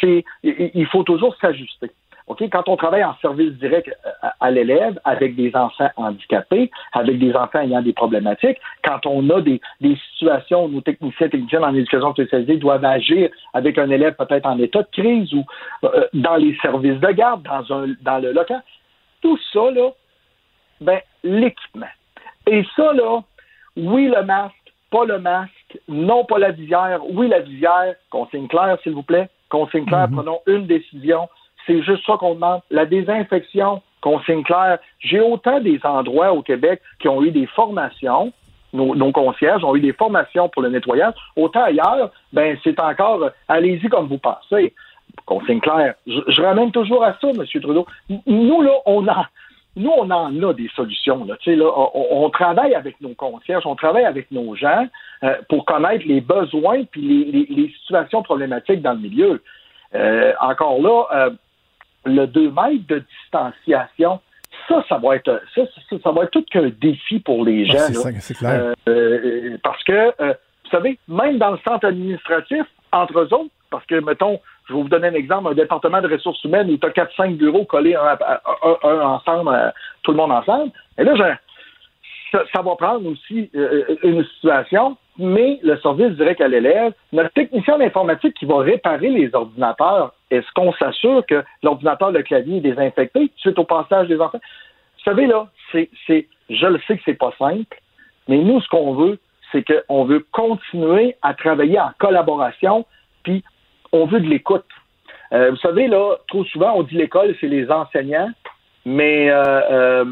c'est 0.00 0.24
il 0.42 0.86
faut 0.86 1.02
toujours 1.02 1.34
s'ajuster. 1.40 1.90
Quand 2.28 2.68
on 2.68 2.76
travaille 2.76 3.04
en 3.04 3.14
service 3.22 3.52
direct 3.52 3.88
euh, 3.88 4.28
à, 4.40 4.50
l'élève 4.50 4.98
avec 5.04 5.36
des 5.36 5.54
enfants 5.54 5.90
handicapés, 5.96 6.70
avec 6.92 7.18
des 7.18 7.34
enfants 7.34 7.60
ayant 7.60 7.82
des 7.82 7.92
problématiques, 7.92 8.58
quand 8.82 9.06
on 9.06 9.30
a 9.30 9.40
des, 9.40 9.60
situations 10.10 10.64
où 10.64 10.68
nos 10.68 10.80
techniciens 10.80 11.28
techniciens 11.28 11.62
en 11.62 11.74
éducation 11.74 12.12
spécialisée 12.12 12.56
doivent 12.56 12.84
agir 12.84 13.30
avec 13.54 13.78
un 13.78 13.90
élève 13.90 14.14
peut-être 14.16 14.46
en 14.46 14.58
état 14.58 14.82
de 14.82 14.88
crise 14.90 15.32
ou 15.34 15.44
euh, 15.84 16.06
dans 16.14 16.36
les 16.36 16.56
services 16.56 16.98
de 16.98 17.12
garde, 17.12 17.42
dans, 17.42 17.72
un, 17.72 17.94
dans 18.02 18.18
le 18.18 18.32
local, 18.32 18.62
tout 19.22 19.38
ça, 19.52 19.70
là, 19.70 19.90
ben, 20.80 21.00
l'équipement. 21.22 21.86
Et 22.46 22.64
ça, 22.74 22.92
là, 22.92 23.20
oui, 23.76 24.08
le 24.08 24.22
masque, 24.24 24.54
pas 24.90 25.04
le 25.04 25.18
masque, 25.18 25.78
non, 25.88 26.24
pas 26.24 26.38
la 26.38 26.50
visière, 26.50 27.00
oui, 27.10 27.28
la 27.28 27.40
visière, 27.40 27.94
consigne 28.10 28.48
claire, 28.48 28.78
s'il 28.82 28.92
vous 28.92 29.02
plaît, 29.02 29.28
consigne 29.48 29.84
claire, 29.84 30.08
mm-hmm. 30.08 30.14
prenons 30.14 30.40
une 30.46 30.66
décision, 30.66 31.28
c'est 31.66 31.82
juste 31.82 32.04
ça 32.06 32.16
qu'on 32.18 32.34
demande. 32.34 32.60
La 32.70 32.86
désinfection, 32.86 33.82
consigne 34.00 34.42
claire. 34.42 34.78
J'ai 35.00 35.20
autant 35.20 35.60
des 35.60 35.80
endroits 35.84 36.32
au 36.32 36.42
Québec 36.42 36.80
qui 37.00 37.08
ont 37.08 37.22
eu 37.22 37.30
des 37.30 37.46
formations 37.46 38.32
nos, 38.76 39.12
concierges 39.12 39.64
ont 39.64 39.74
eu 39.74 39.80
des 39.80 39.92
formations 39.92 40.48
pour 40.48 40.62
le 40.62 40.68
nettoyage. 40.68 41.14
Autant 41.36 41.64
ailleurs, 41.64 42.10
ben 42.32 42.56
c'est 42.62 42.78
encore 42.78 43.22
euh, 43.22 43.30
allez-y 43.48 43.88
comme 43.88 44.06
vous 44.06 44.18
pensez. 44.18 44.74
Consigne 45.24 45.60
claire. 45.60 45.94
Je, 46.06 46.42
ramène 46.42 46.70
toujours 46.70 47.02
à 47.02 47.16
ça, 47.20 47.28
M. 47.28 47.44
Trudeau. 47.62 47.86
Nous, 48.26 48.62
là, 48.62 48.72
on. 48.84 49.04
Nous, 49.76 49.90
on 49.90 50.10
en 50.10 50.42
a 50.42 50.54
des 50.54 50.68
solutions. 50.74 51.24
Là. 51.24 51.36
Là, 51.46 51.70
on, 51.94 52.30
travaille 52.30 52.74
avec 52.74 53.00
nos 53.00 53.14
concierges, 53.14 53.66
on 53.66 53.76
travaille 53.76 54.04
avec 54.04 54.30
nos 54.30 54.54
gens 54.54 54.86
euh, 55.22 55.34
pour 55.48 55.64
connaître 55.64 56.06
les 56.06 56.20
besoins 56.20 56.84
puis 56.84 57.46
les, 57.48 57.68
situations 57.80 58.22
problématiques 58.22 58.82
dans 58.82 58.92
le 58.92 59.00
milieu. 59.00 59.42
Euh, 59.94 60.32
encore 60.40 60.80
là, 60.80 61.30
le 62.06 62.26
2 62.26 62.50
mètres 62.50 62.86
de 62.88 63.04
distanciation, 63.22 64.20
ça, 64.68 64.84
ça 64.88 64.98
va 64.98 65.16
être 65.16 65.42
ça, 65.54 65.62
ça, 66.02 66.10
va 66.10 66.24
être 66.24 66.30
tout 66.30 66.44
qu'un 66.50 66.70
défi 66.80 67.20
pour 67.20 67.44
les 67.44 67.66
ah, 67.70 67.92
gens. 67.92 68.10
c'est 68.20 68.34
clair. 68.34 68.52
Euh, 68.52 68.74
euh, 68.88 69.58
parce 69.62 69.82
que, 69.84 69.92
euh, 69.92 70.34
vous 70.64 70.70
savez, 70.70 70.98
même 71.08 71.38
dans 71.38 71.52
le 71.52 71.58
centre 71.66 71.86
administratif, 71.86 72.64
entre 72.92 73.18
eux 73.20 73.34
autres, 73.34 73.50
parce 73.70 73.84
que, 73.86 73.96
mettons, 74.00 74.40
je 74.68 74.74
vais 74.74 74.82
vous 74.82 74.88
donner 74.88 75.08
un 75.08 75.14
exemple, 75.14 75.50
un 75.50 75.54
département 75.54 76.00
de 76.00 76.08
ressources 76.08 76.42
humaines 76.44 76.70
où 76.70 76.76
tu 76.76 76.86
as 76.86 76.90
4-5 76.90 77.36
bureaux 77.36 77.64
collés 77.64 77.94
un, 77.94 78.16
ensemble, 78.82 79.72
tout 80.02 80.12
le 80.12 80.16
monde 80.16 80.32
ensemble. 80.32 80.72
Et 80.98 81.04
là, 81.04 81.14
ça, 82.32 82.42
ça, 82.52 82.62
va 82.62 82.74
prendre 82.76 83.06
aussi 83.06 83.50
une 84.02 84.24
situation 84.24 84.96
mais 85.18 85.58
le 85.62 85.78
service 85.78 86.12
direct 86.16 86.40
à 86.40 86.48
l'élève, 86.48 86.92
notre 87.12 87.30
technicien 87.30 87.78
d'informatique 87.78 88.34
qui 88.34 88.44
va 88.44 88.58
réparer 88.58 89.08
les 89.08 89.34
ordinateurs, 89.34 90.12
est-ce 90.30 90.46
qu'on 90.54 90.72
s'assure 90.74 91.24
que 91.26 91.44
l'ordinateur, 91.62 92.10
le 92.10 92.22
clavier 92.22 92.58
est 92.58 92.60
désinfecté 92.60 93.30
suite 93.36 93.58
au 93.58 93.64
passage 93.64 94.08
des 94.08 94.20
enfants? 94.20 94.40
Vous 94.98 95.04
savez, 95.04 95.26
là, 95.26 95.46
c'est, 95.72 95.88
c'est, 96.06 96.26
je 96.50 96.66
le 96.66 96.80
sais 96.86 96.96
que 96.96 97.02
c'est 97.04 97.18
pas 97.18 97.32
simple, 97.38 97.80
mais 98.28 98.38
nous, 98.38 98.60
ce 98.60 98.68
qu'on 98.68 98.94
veut, 98.94 99.18
c'est 99.52 99.64
qu'on 99.64 100.04
veut 100.04 100.24
continuer 100.32 101.16
à 101.22 101.34
travailler 101.34 101.78
en 101.80 101.90
collaboration, 101.98 102.84
puis 103.22 103.44
on 103.92 104.06
veut 104.06 104.20
de 104.20 104.26
l'écoute. 104.26 104.64
Euh, 105.32 105.50
vous 105.50 105.56
savez, 105.56 105.88
là, 105.88 106.16
trop 106.28 106.44
souvent, 106.44 106.72
on 106.76 106.82
dit 106.82 106.96
l'école, 106.96 107.34
c'est 107.40 107.48
les 107.48 107.70
enseignants, 107.70 108.30
mais 108.84 109.30
euh, 109.30 109.60
euh, 109.70 110.04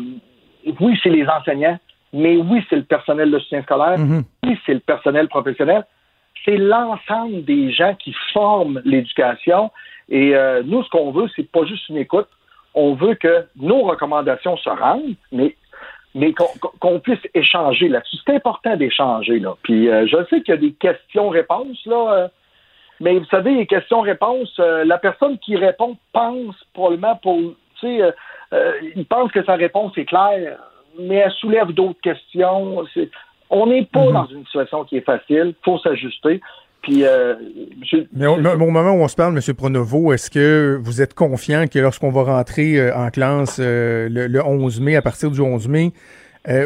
oui, 0.81 0.99
c'est 1.03 1.11
les 1.11 1.27
enseignants, 1.27 1.79
mais 2.15 2.37
oui, 2.37 2.65
c'est 2.71 2.77
le 2.77 2.85
personnel 2.85 3.31
de 3.31 3.39
soutien 3.41 3.63
scolaire, 3.63 3.99
mhm. 3.99 4.23
oui, 4.45 4.57
c'est 4.65 4.75
le 4.75 4.81
personnel 4.81 5.29
professionnel, 5.29 5.85
c'est 6.45 6.57
l'ensemble 6.57 7.45
des 7.45 7.73
gens 7.73 7.95
qui 7.97 8.15
forment 8.33 8.81
l'éducation. 8.85 9.71
Et 10.09 10.37
euh, 10.37 10.63
nous, 10.65 10.85
ce 10.85 10.91
qu'on 10.91 11.11
veut, 11.11 11.29
c'est 11.35 11.51
pas 11.51 11.65
juste 11.65 11.89
une 11.89 11.97
écoute. 11.97 12.29
On 12.75 12.95
veut 12.95 13.15
que 13.15 13.47
nos 13.57 13.83
recommandations 13.83 14.57
se 14.57 14.71
rendent, 14.71 15.15
mais 15.33 15.57
mais 16.17 16.33
qu'on 16.33 17.01
puisse 17.01 17.19
échanger 17.35 17.89
là-dessus. 17.89 18.19
C'est 18.25 18.37
important 18.37 18.77
d'échanger 18.77 19.41
là. 19.41 19.57
Puis 19.65 19.89
euh, 19.89 20.07
je 20.07 20.17
sais 20.31 20.43
qu'il 20.43 20.55
y 20.55 20.57
a 20.57 20.61
des 20.61 20.73
questions-réponses 20.73 21.85
là, 21.87 22.13
euh, 22.13 22.29
mais 23.01 23.19
vous 23.19 23.25
savez, 23.25 23.57
les 23.57 23.67
questions-réponses, 23.67 24.57
la 24.59 24.99
personne 24.99 25.37
qui 25.39 25.57
répond 25.57 25.97
pense 26.13 26.55
probablement 26.73 27.17
pour, 27.17 27.41
tu 27.81 27.99
sais, 27.99 28.15
il 28.95 29.05
pense 29.07 29.33
que 29.33 29.45
sa 29.45 29.57
réponse 29.57 29.99
est 29.99 30.05
claire 30.05 30.57
mais 31.01 31.17
elle 31.17 31.33
soulève 31.33 31.73
d'autres 31.73 32.01
questions. 32.01 32.83
on 33.51 33.67
n'est 33.67 33.87
pas 33.87 34.07
mhm. 34.07 34.13
dans 34.13 34.27
une 34.27 34.45
situation 34.45 34.85
qui 34.85 34.97
est 34.97 35.05
facile. 35.05 35.55
Il 35.59 35.65
faut 35.65 35.79
s'ajuster. 35.79 36.41
Puis, 36.83 37.05
euh, 37.05 37.35
Mais 38.13 38.27
au, 38.27 38.37
moment 38.37 38.93
où 38.93 39.03
on 39.03 39.09
se 39.09 39.17
parle, 39.17 39.35
M. 39.35 39.55
Pronovo, 39.55 40.13
est-ce 40.13 40.31
que 40.31 40.79
vous 40.83 41.01
êtes 41.01 41.15
confiant 41.15 41.67
que 41.67 41.79
lorsqu'on 41.79 42.11
va 42.11 42.25
rentrer 42.25 42.79
euh, 42.79 42.95
en 42.95 43.09
classe 43.09 43.57
euh, 43.59 44.09
le, 44.11 44.45
11 44.45 44.83
mai, 44.83 44.95
à 44.95 45.01
partir 45.01 45.31
du 45.31 45.41
11 45.41 45.67
mai, 45.69 45.93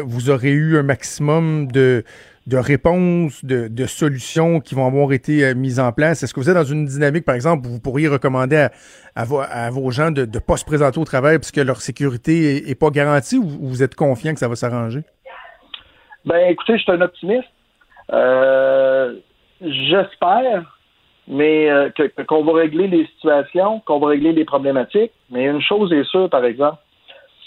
vous 0.03 0.29
aurez 0.29 0.51
eu 0.51 0.77
un 0.77 0.83
maximum 0.83 1.71
de, 1.71 2.03
de 2.49 2.57
réponses, 2.57 3.45
de, 3.45 3.85
solutions 3.85 4.59
qui 4.59 4.75
vont 4.75 4.87
avoir 4.87 5.13
été 5.13 5.45
euh, 5.45 5.53
mises 5.55 5.79
en 5.79 5.91
place? 5.91 6.23
Est-ce 6.23 6.33
que 6.33 6.39
vous 6.39 6.49
êtes 6.49 6.55
dans 6.55 6.63
une 6.63 6.85
dynamique, 6.85 7.25
par 7.25 7.35
exemple, 7.35 7.67
où 7.67 7.71
vous 7.71 7.79
pourriez 7.79 8.07
recommander 8.07 8.67
à, 9.15 9.25
vos, 9.25 9.91
gens 9.91 10.11
de 10.11 10.25
ne 10.25 10.39
pas 10.39 10.57
se 10.57 10.65
présenter 10.65 10.99
au 10.99 11.05
travail 11.05 11.37
parce 11.37 11.51
que 11.51 11.61
leur 11.61 11.81
sécurité 11.81 12.63
n'est 12.65 12.75
pas 12.75 12.89
garantie 12.89 13.37
ou 13.37 13.47
vous 13.47 13.83
êtes 13.83 13.95
confiant 13.95 14.33
que 14.33 14.39
ça 14.39 14.47
va 14.47 14.55
s'arranger? 14.55 15.01
Ben, 16.25 16.49
écoutez, 16.49 16.77
je 16.77 16.83
suis 16.83 16.91
un 16.91 17.01
optimiste. 17.01 17.47
Euh, 18.11 19.15
j'espère 19.61 20.79
mais 21.29 21.69
euh, 21.69 21.89
qu'on 22.27 22.43
va 22.43 22.53
régler 22.53 22.87
les 22.87 23.05
situations, 23.05 23.81
qu'on 23.81 23.99
va 23.99 24.07
régler 24.07 24.33
les 24.33 24.45
problématiques. 24.45 25.11
Mais 25.29 25.45
une 25.45 25.61
chose 25.61 25.93
est 25.93 26.03
sûre, 26.05 26.27
par 26.29 26.43
exemple, 26.43 26.79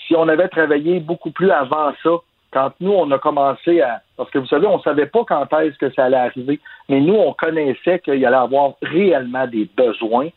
si 0.06 0.14
on 0.14 0.28
avait 0.28 0.48
travaillé 0.48 1.00
beaucoup 1.00 1.32
plus 1.32 1.50
avant 1.50 1.92
ça, 2.02 2.10
quand 2.52 2.72
nous, 2.80 2.92
on 2.92 3.10
a 3.10 3.18
commencé 3.18 3.80
à... 3.80 4.02
Parce 4.16 4.30
que 4.30 4.38
vous 4.38 4.46
savez, 4.46 4.66
on 4.66 4.76
ne 4.76 4.82
savait 4.82 5.06
pas 5.06 5.24
quand 5.26 5.46
est-ce 5.60 5.78
que 5.78 5.90
ça 5.90 6.04
allait 6.04 6.16
arriver, 6.16 6.60
mais 6.88 7.00
nous, 7.00 7.14
on 7.14 7.32
connaissait 7.32 7.98
qu'il 8.00 8.24
allait 8.24 8.36
avoir 8.36 8.74
réellement 8.82 9.46
des 9.46 9.68
besoins 9.76 10.28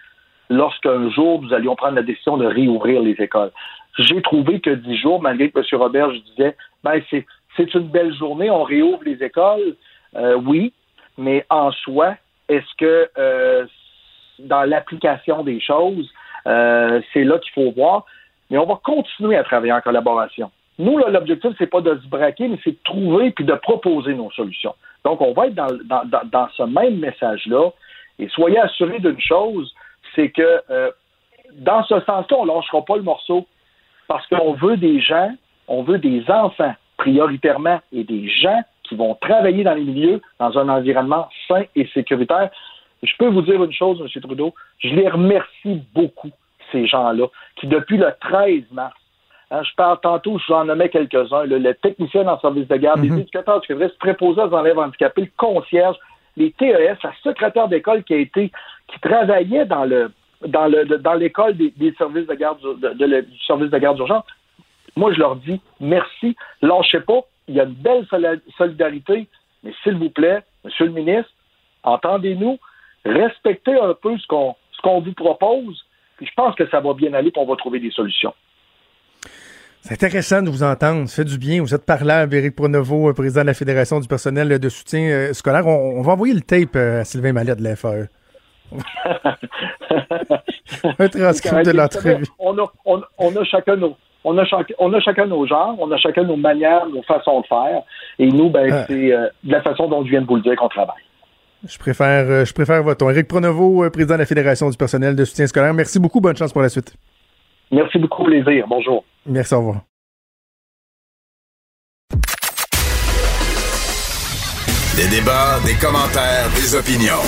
lorsqu'un 0.49 1.09
jour, 1.09 1.41
nous 1.41 1.53
allions 1.53 1.75
prendre 1.75 1.95
la 1.95 2.03
décision 2.03 2.37
de 2.37 2.45
réouvrir 2.45 3.01
les 3.01 3.15
écoles. 3.19 3.51
J'ai 3.97 4.21
trouvé 4.21 4.59
que 4.59 4.69
dix 4.69 4.97
jours, 4.97 5.21
malgré 5.21 5.49
que 5.49 5.59
M. 5.59 5.65
Robert, 5.79 6.13
je 6.13 6.19
disais, 6.19 6.55
ben, 6.83 7.01
c'est 7.11 7.73
une 7.73 7.87
belle 7.87 8.13
journée, 8.13 8.49
on 8.49 8.63
réouvre 8.63 9.03
les 9.05 9.21
écoles, 9.23 9.75
euh, 10.15 10.35
oui, 10.35 10.73
mais 11.17 11.45
en 11.49 11.71
soi, 11.71 12.15
est-ce 12.47 12.75
que 12.77 13.09
euh, 13.17 13.65
dans 14.39 14.63
l'application 14.63 15.43
des 15.43 15.59
choses, 15.59 16.09
euh, 16.47 17.01
c'est 17.13 17.23
là 17.23 17.39
qu'il 17.39 17.53
faut 17.53 17.71
voir. 17.71 18.05
Mais 18.49 18.57
on 18.57 18.65
va 18.65 18.79
continuer 18.83 19.35
à 19.37 19.43
travailler 19.43 19.73
en 19.73 19.81
collaboration. 19.81 20.51
Nous, 20.77 20.97
l'objectif, 20.97 21.51
c'est 21.57 21.67
pas 21.67 21.81
de 21.81 21.97
se 21.97 22.07
braquer, 22.07 22.47
mais 22.47 22.59
c'est 22.63 22.71
de 22.71 22.83
trouver 22.83 23.31
puis 23.31 23.45
de 23.45 23.53
proposer 23.53 24.13
nos 24.13 24.31
solutions. 24.31 24.75
Donc, 25.05 25.21
on 25.21 25.33
va 25.33 25.47
être 25.47 25.55
dans, 25.55 25.69
dans, 25.85 26.47
ce 26.55 26.63
même 26.63 26.97
message-là. 26.97 27.69
Et 28.19 28.27
soyez 28.29 28.59
assurés 28.59 28.99
d'une 28.99 29.19
chose, 29.19 29.73
c'est 30.15 30.29
que 30.29 30.61
euh, 30.69 30.91
dans 31.53 31.83
ce 31.83 31.99
sens-là, 32.01 32.37
on 32.37 32.45
ne 32.45 32.51
lâchera 32.53 32.83
pas 32.83 32.97
le 32.97 33.03
morceau 33.03 33.45
parce 34.07 34.25
qu'on 34.27 34.53
veut 34.53 34.77
des 34.77 34.99
gens, 34.99 35.31
on 35.67 35.83
veut 35.83 35.97
des 35.97 36.23
enfants 36.29 36.73
prioritairement 36.97 37.79
et 37.91 38.03
des 38.03 38.27
gens 38.27 38.61
qui 38.83 38.95
vont 38.95 39.15
travailler 39.15 39.63
dans 39.63 39.73
les 39.73 39.83
milieux 39.83 40.21
dans 40.39 40.57
un 40.57 40.69
environnement 40.69 41.29
sain 41.47 41.63
et 41.75 41.87
sécuritaire. 41.93 42.49
Je 43.03 43.11
peux 43.17 43.27
vous 43.27 43.41
dire 43.41 43.63
une 43.63 43.73
chose, 43.73 44.01
M. 44.01 44.21
Trudeau, 44.21 44.53
je 44.79 44.89
les 44.89 45.07
remercie 45.07 45.81
beaucoup, 45.93 46.31
ces 46.71 46.87
gens-là, 46.87 47.27
qui 47.57 47.67
depuis 47.67 47.97
le 47.97 48.13
13 48.21 48.63
mars, 48.71 48.95
hein, 49.51 49.63
je 49.63 49.75
parle 49.75 49.99
tantôt, 50.01 50.37
je 50.39 50.53
en 50.53 50.65
nommais 50.65 50.89
quelques-uns, 50.89 51.43
le, 51.45 51.73
technicien 51.73 52.27
en 52.27 52.39
service 52.39 52.67
de 52.67 52.75
garde, 52.77 53.01
les 53.01 53.09
mhm. 53.09 53.19
éducateurs 53.19 53.61
du 53.61 53.67
février, 53.67 53.91
préposés 53.99 54.41
aux 54.41 54.59
élèves 54.59 54.79
handicapés, 54.79 55.21
le 55.21 55.31
concierge, 55.37 55.97
les 56.37 56.51
TES, 56.51 56.97
la 57.03 57.13
secrétaire 57.23 57.67
d'école 57.67 58.03
qui 58.03 58.13
a 58.13 58.17
été, 58.17 58.51
qui 58.87 58.99
travaillait 58.99 59.65
dans 59.65 59.85
le 59.85 60.11
dans 60.45 60.67
le 60.67 60.85
dans 60.85 61.13
l'école 61.13 61.55
des, 61.55 61.93
services 61.97 62.27
de 62.27 62.33
garde 62.33 62.59
de, 62.61 63.21
du 63.21 63.39
service 63.45 63.71
de 63.71 63.77
garde 63.77 63.95
d'urgence. 63.95 64.25
Moi, 64.95 65.13
je 65.13 65.19
leur 65.19 65.35
dis 65.37 65.59
merci, 65.79 66.35
lâchez 66.61 66.99
pas, 66.99 67.21
il 67.47 67.55
y 67.55 67.59
a 67.59 67.63
une 67.63 67.73
belle 67.73 68.05
solidarité, 68.57 69.27
mais 69.63 69.73
s'il 69.83 69.95
vous 69.95 70.09
plaît, 70.09 70.41
Monsieur 70.63 70.85
le 70.85 70.91
ministre, 70.91 71.31
entendez-nous, 71.83 72.57
respectez 73.05 73.79
un 73.79 73.93
peu 73.93 74.17
ce 74.17 74.27
qu'on 74.27 74.55
ce 74.71 74.81
qu'on 74.81 74.99
vous 74.99 75.13
propose, 75.13 75.85
puis 76.17 76.25
je 76.25 76.33
pense 76.35 76.55
que 76.55 76.67
ça 76.69 76.79
va 76.79 76.93
bien 76.93 77.13
aller, 77.13 77.31
pour 77.31 77.43
on 77.43 77.45
va 77.45 77.55
trouver 77.55 77.79
des 77.79 77.91
solutions. 77.91 78.33
C'est 79.87 79.93
intéressant 79.93 80.41
de 80.41 80.49
vous 80.49 80.63
entendre. 80.63 81.07
Ça 81.07 81.17
fait 81.17 81.29
du 81.29 81.37
bien. 81.37 81.61
Vous 81.61 81.75
êtes 81.75 81.85
parlable, 81.85 82.33
Éric 82.33 82.55
Pronovo, 82.55 83.13
président 83.13 83.41
de 83.41 83.47
la 83.47 83.53
Fédération 83.53 83.99
du 83.99 84.07
personnel 84.07 84.57
de 84.57 84.69
soutien 84.69 85.01
euh, 85.01 85.33
scolaire. 85.33 85.67
On, 85.67 86.01
va 86.01 86.13
envoyer 86.13 86.33
le 86.33 86.41
tape 86.41 86.75
euh, 86.75 87.01
à 87.01 87.03
Sylvain 87.05 87.33
Mallet 87.33 87.55
de 87.55 87.63
l'FAE. 87.63 88.07
un 90.99 91.07
transcript 91.07 91.65
de 91.67 91.71
l'entrevue. 91.71 92.25
On 92.39 92.57
a, 92.57 92.65
on 93.19 93.35
a 93.35 93.43
chacun 93.43 93.75
nos, 93.75 93.95
on 94.25 94.35
a, 94.39 94.43
on 94.79 94.91
a 94.91 94.99
chacun 94.99 95.27
nos 95.27 95.45
genres, 95.45 95.75
on 95.79 95.91
a 95.91 95.97
chacun 95.97 96.23
nos 96.23 96.35
manières, 96.35 96.87
nos 96.87 97.03
façons 97.03 97.41
de 97.41 97.45
faire. 97.45 97.83
Et 98.17 98.27
nous, 98.27 98.49
ben, 98.49 98.67
ah. 98.71 98.85
c'est 98.87 99.13
euh, 99.13 99.27
de 99.43 99.51
la 99.51 99.61
façon 99.61 99.87
dont 99.87 100.03
je 100.03 100.09
viens 100.09 100.21
de 100.21 100.25
vous 100.25 100.37
le 100.37 100.41
dire 100.41 100.55
qu'on 100.55 100.67
travaille. 100.67 100.95
Je 101.67 101.77
préfère, 101.77 102.25
euh, 102.27 102.43
je 102.43 102.53
préfère 102.53 102.81
votre 102.83 102.97
ton. 102.97 103.09
Éric 103.11 103.27
Pronovo, 103.27 103.83
euh, 103.83 103.89
président 103.91 104.15
de 104.15 104.19
la 104.19 104.25
Fédération 104.25 104.69
du 104.69 104.77
personnel 104.77 105.15
de 105.15 105.25
soutien 105.25 105.45
scolaire. 105.45 105.73
Merci 105.73 105.99
beaucoup. 105.99 106.21
Bonne 106.21 106.35
chance 106.35 106.51
pour 106.51 106.63
la 106.63 106.69
suite. 106.69 106.95
Merci 107.71 107.97
beaucoup, 107.99 108.23
plaisir. 108.23 108.65
Bonjour. 108.67 109.03
Merci, 109.25 109.53
au 109.53 109.59
revoir. 109.59 109.81
Des 114.95 115.09
débats, 115.09 115.59
des 115.65 115.75
commentaires, 115.75 116.49
des 116.55 116.75
opinions. 116.75 117.23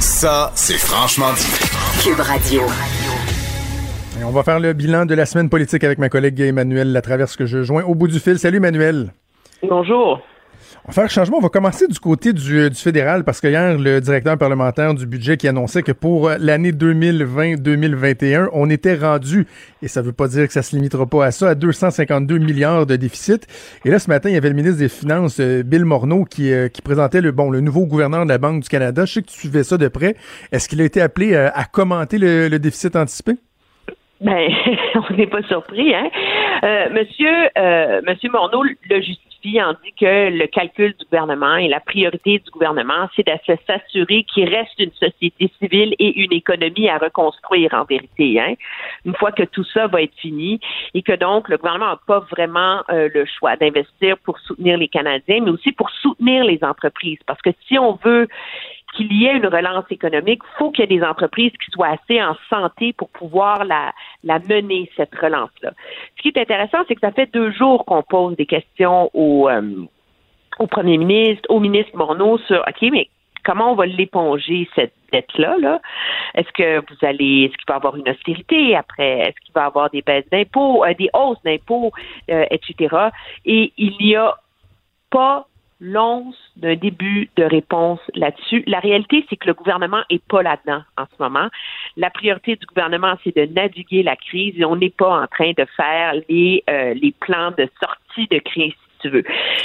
Ça, 0.00 0.50
c'est 0.54 0.78
franchement 0.78 1.32
dit. 1.34 2.02
Cube 2.02 2.20
Radio 2.20 2.62
on 4.24 4.30
va 4.30 4.42
faire 4.42 4.60
le 4.60 4.72
bilan 4.72 5.06
de 5.06 5.14
la 5.14 5.26
semaine 5.26 5.48
politique 5.48 5.84
avec 5.84 5.98
ma 5.98 6.08
collègue 6.08 6.40
Emmanuel 6.40 6.92
Latraverse 6.92 7.36
que 7.36 7.46
je 7.46 7.62
joins 7.62 7.84
au 7.84 7.94
bout 7.94 8.08
du 8.08 8.18
fil. 8.18 8.38
Salut 8.38 8.56
Emmanuel. 8.56 9.12
Bonjour. 9.62 10.20
On 10.88 10.92
va 10.92 11.02
faire 11.02 11.10
changement. 11.10 11.38
On 11.38 11.40
va 11.40 11.48
commencer 11.48 11.88
du 11.88 11.98
côté 11.98 12.32
du, 12.32 12.70
fédéral 12.72 13.24
parce 13.24 13.40
que 13.40 13.48
hier, 13.48 13.76
le 13.76 14.00
directeur 14.00 14.38
parlementaire 14.38 14.94
du 14.94 15.04
budget 15.04 15.36
qui 15.36 15.48
annonçait 15.48 15.82
que 15.82 15.90
pour 15.90 16.30
l'année 16.38 16.70
2020-2021, 16.70 18.50
on 18.52 18.70
était 18.70 18.94
rendu, 18.94 19.48
et 19.82 19.88
ça 19.88 20.00
ne 20.00 20.06
veut 20.06 20.12
pas 20.12 20.28
dire 20.28 20.46
que 20.46 20.52
ça 20.52 20.62
se 20.62 20.76
limitera 20.76 21.04
pas 21.04 21.26
à 21.26 21.30
ça, 21.32 21.48
à 21.48 21.54
252 21.56 22.38
milliards 22.38 22.86
de 22.86 22.94
déficit. 22.94 23.48
Et 23.84 23.90
là, 23.90 23.98
ce 23.98 24.08
matin, 24.08 24.28
il 24.28 24.34
y 24.34 24.36
avait 24.36 24.48
le 24.48 24.54
ministre 24.54 24.78
des 24.78 24.88
Finances, 24.88 25.40
euh, 25.40 25.64
Bill 25.64 25.84
Morneau, 25.84 26.24
qui, 26.24 26.52
euh, 26.52 26.68
qui 26.68 26.82
présentait 26.82 27.20
le, 27.20 27.32
bon, 27.32 27.50
le 27.50 27.60
nouveau 27.60 27.86
gouverneur 27.86 28.22
de 28.22 28.28
la 28.28 28.38
Banque 28.38 28.62
du 28.62 28.68
Canada. 28.68 29.06
Je 29.06 29.14
sais 29.14 29.22
que 29.22 29.28
tu 29.28 29.36
suivais 29.36 29.64
ça 29.64 29.78
de 29.78 29.88
près. 29.88 30.14
Est-ce 30.52 30.68
qu'il 30.68 30.80
a 30.80 30.84
été 30.84 31.00
appelé 31.00 31.34
euh, 31.34 31.50
à 31.52 31.64
commenter 31.64 32.18
le 32.18 32.58
déficit 32.58 32.94
anticipé? 32.94 33.32
Ben, 34.20 34.48
on 34.94 35.14
n'est 35.14 35.26
pas 35.26 35.42
surpris, 35.42 35.94
hein. 35.94 36.08
Euh, 36.64 36.88
monsieur, 36.90 37.48
euh, 37.58 38.00
Monsieur 38.06 38.30
Morneau 38.30 38.62
le 38.62 38.96
justifie 38.96 39.35
en 39.60 39.72
dit 39.84 39.92
que 39.98 40.30
le 40.30 40.46
calcul 40.46 40.94
du 40.98 41.04
gouvernement 41.04 41.56
et 41.56 41.68
la 41.68 41.80
priorité 41.80 42.38
du 42.38 42.50
gouvernement, 42.50 43.08
c'est 43.14 43.26
de 43.26 43.32
s'assurer 43.66 44.24
qu'il 44.24 44.48
reste 44.48 44.78
une 44.78 44.92
société 44.92 45.50
civile 45.58 45.94
et 45.98 46.18
une 46.20 46.32
économie 46.32 46.88
à 46.88 46.98
reconstruire 46.98 47.72
en 47.74 47.84
vérité, 47.84 48.40
hein. 48.40 48.54
Une 49.04 49.14
fois 49.14 49.32
que 49.32 49.44
tout 49.44 49.64
ça 49.64 49.86
va 49.86 50.02
être 50.02 50.14
fini 50.16 50.60
et 50.94 51.02
que 51.02 51.12
donc 51.12 51.48
le 51.48 51.56
gouvernement 51.56 51.90
n'a 51.90 52.00
pas 52.06 52.20
vraiment 52.30 52.82
euh, 52.90 53.08
le 53.14 53.24
choix 53.24 53.56
d'investir 53.56 54.18
pour 54.18 54.38
soutenir 54.40 54.78
les 54.78 54.88
Canadiens, 54.88 55.40
mais 55.42 55.50
aussi 55.50 55.72
pour 55.72 55.90
soutenir 55.90 56.44
les 56.44 56.58
entreprises, 56.62 57.18
parce 57.26 57.40
que 57.40 57.50
si 57.66 57.78
on 57.78 57.98
veut 58.04 58.28
qu'il 58.96 59.12
y 59.12 59.26
ait 59.26 59.36
une 59.36 59.46
relance 59.46 59.84
économique, 59.90 60.40
il 60.42 60.58
faut 60.58 60.70
qu'il 60.70 60.90
y 60.90 60.94
ait 60.94 60.98
des 60.98 61.04
entreprises 61.04 61.52
qui 61.52 61.70
soient 61.70 61.88
assez 61.88 62.22
en 62.22 62.34
santé 62.48 62.92
pour 62.92 63.08
pouvoir 63.10 63.64
la, 63.64 63.92
la 64.24 64.38
mener, 64.38 64.90
cette 64.96 65.14
relance-là. 65.14 65.72
Ce 66.16 66.22
qui 66.22 66.28
est 66.28 66.38
intéressant, 66.38 66.78
c'est 66.88 66.94
que 66.94 67.00
ça 67.00 67.12
fait 67.12 67.32
deux 67.32 67.52
jours 67.52 67.84
qu'on 67.84 68.02
pose 68.02 68.36
des 68.36 68.46
questions 68.46 69.10
au, 69.14 69.48
euh, 69.48 69.84
au 70.58 70.66
premier 70.66 70.98
ministre, 70.98 71.44
au 71.48 71.60
ministre 71.60 71.96
Morneau 71.96 72.38
sur 72.38 72.60
OK, 72.66 72.88
mais 72.90 73.08
comment 73.44 73.72
on 73.72 73.74
va 73.74 73.86
l'éponger, 73.86 74.68
cette 74.74 74.94
dette-là? 75.12 75.56
-là, 75.58 75.80
est 76.34 76.46
ce 76.46 76.52
que 76.52 76.78
vous 76.80 77.06
allez, 77.06 77.44
est-ce 77.44 77.56
qu'il 77.56 77.66
va 77.68 77.74
y 77.74 77.76
avoir 77.76 77.96
une 77.96 78.08
austérité 78.08 78.74
après? 78.74 79.20
Est-ce 79.20 79.40
qu'il 79.44 79.54
va 79.54 79.64
y 79.64 79.66
avoir 79.66 79.90
des 79.90 80.02
baisses 80.02 80.28
d'impôts, 80.30 80.84
euh, 80.84 80.94
des 80.94 81.10
hausses 81.14 81.42
d'impôts, 81.44 81.92
euh, 82.30 82.44
etc.? 82.50 82.96
Et 83.44 83.72
il 83.76 83.96
n'y 84.00 84.16
a 84.16 84.34
pas 85.10 85.46
l'once 85.80 86.36
d'un 86.56 86.74
début 86.74 87.28
de 87.36 87.44
réponse 87.44 88.00
là-dessus. 88.14 88.64
La 88.66 88.80
réalité, 88.80 89.26
c'est 89.28 89.36
que 89.36 89.46
le 89.46 89.54
gouvernement 89.54 90.02
est 90.10 90.24
pas 90.24 90.42
là-dedans 90.42 90.82
en 90.96 91.04
ce 91.04 91.22
moment. 91.22 91.48
La 91.96 92.10
priorité 92.10 92.56
du 92.56 92.66
gouvernement, 92.66 93.14
c'est 93.24 93.36
de 93.36 93.52
naviguer 93.52 94.02
la 94.02 94.16
crise 94.16 94.54
et 94.56 94.64
on 94.64 94.76
n'est 94.76 94.90
pas 94.90 95.22
en 95.22 95.26
train 95.26 95.52
de 95.56 95.66
faire 95.76 96.14
les, 96.28 96.64
euh, 96.70 96.94
les 96.94 97.12
plans 97.20 97.50
de 97.50 97.68
sortie 97.80 98.26
de 98.30 98.38
crise 98.38 98.74
tu 99.00 99.10
veux. 99.10 99.24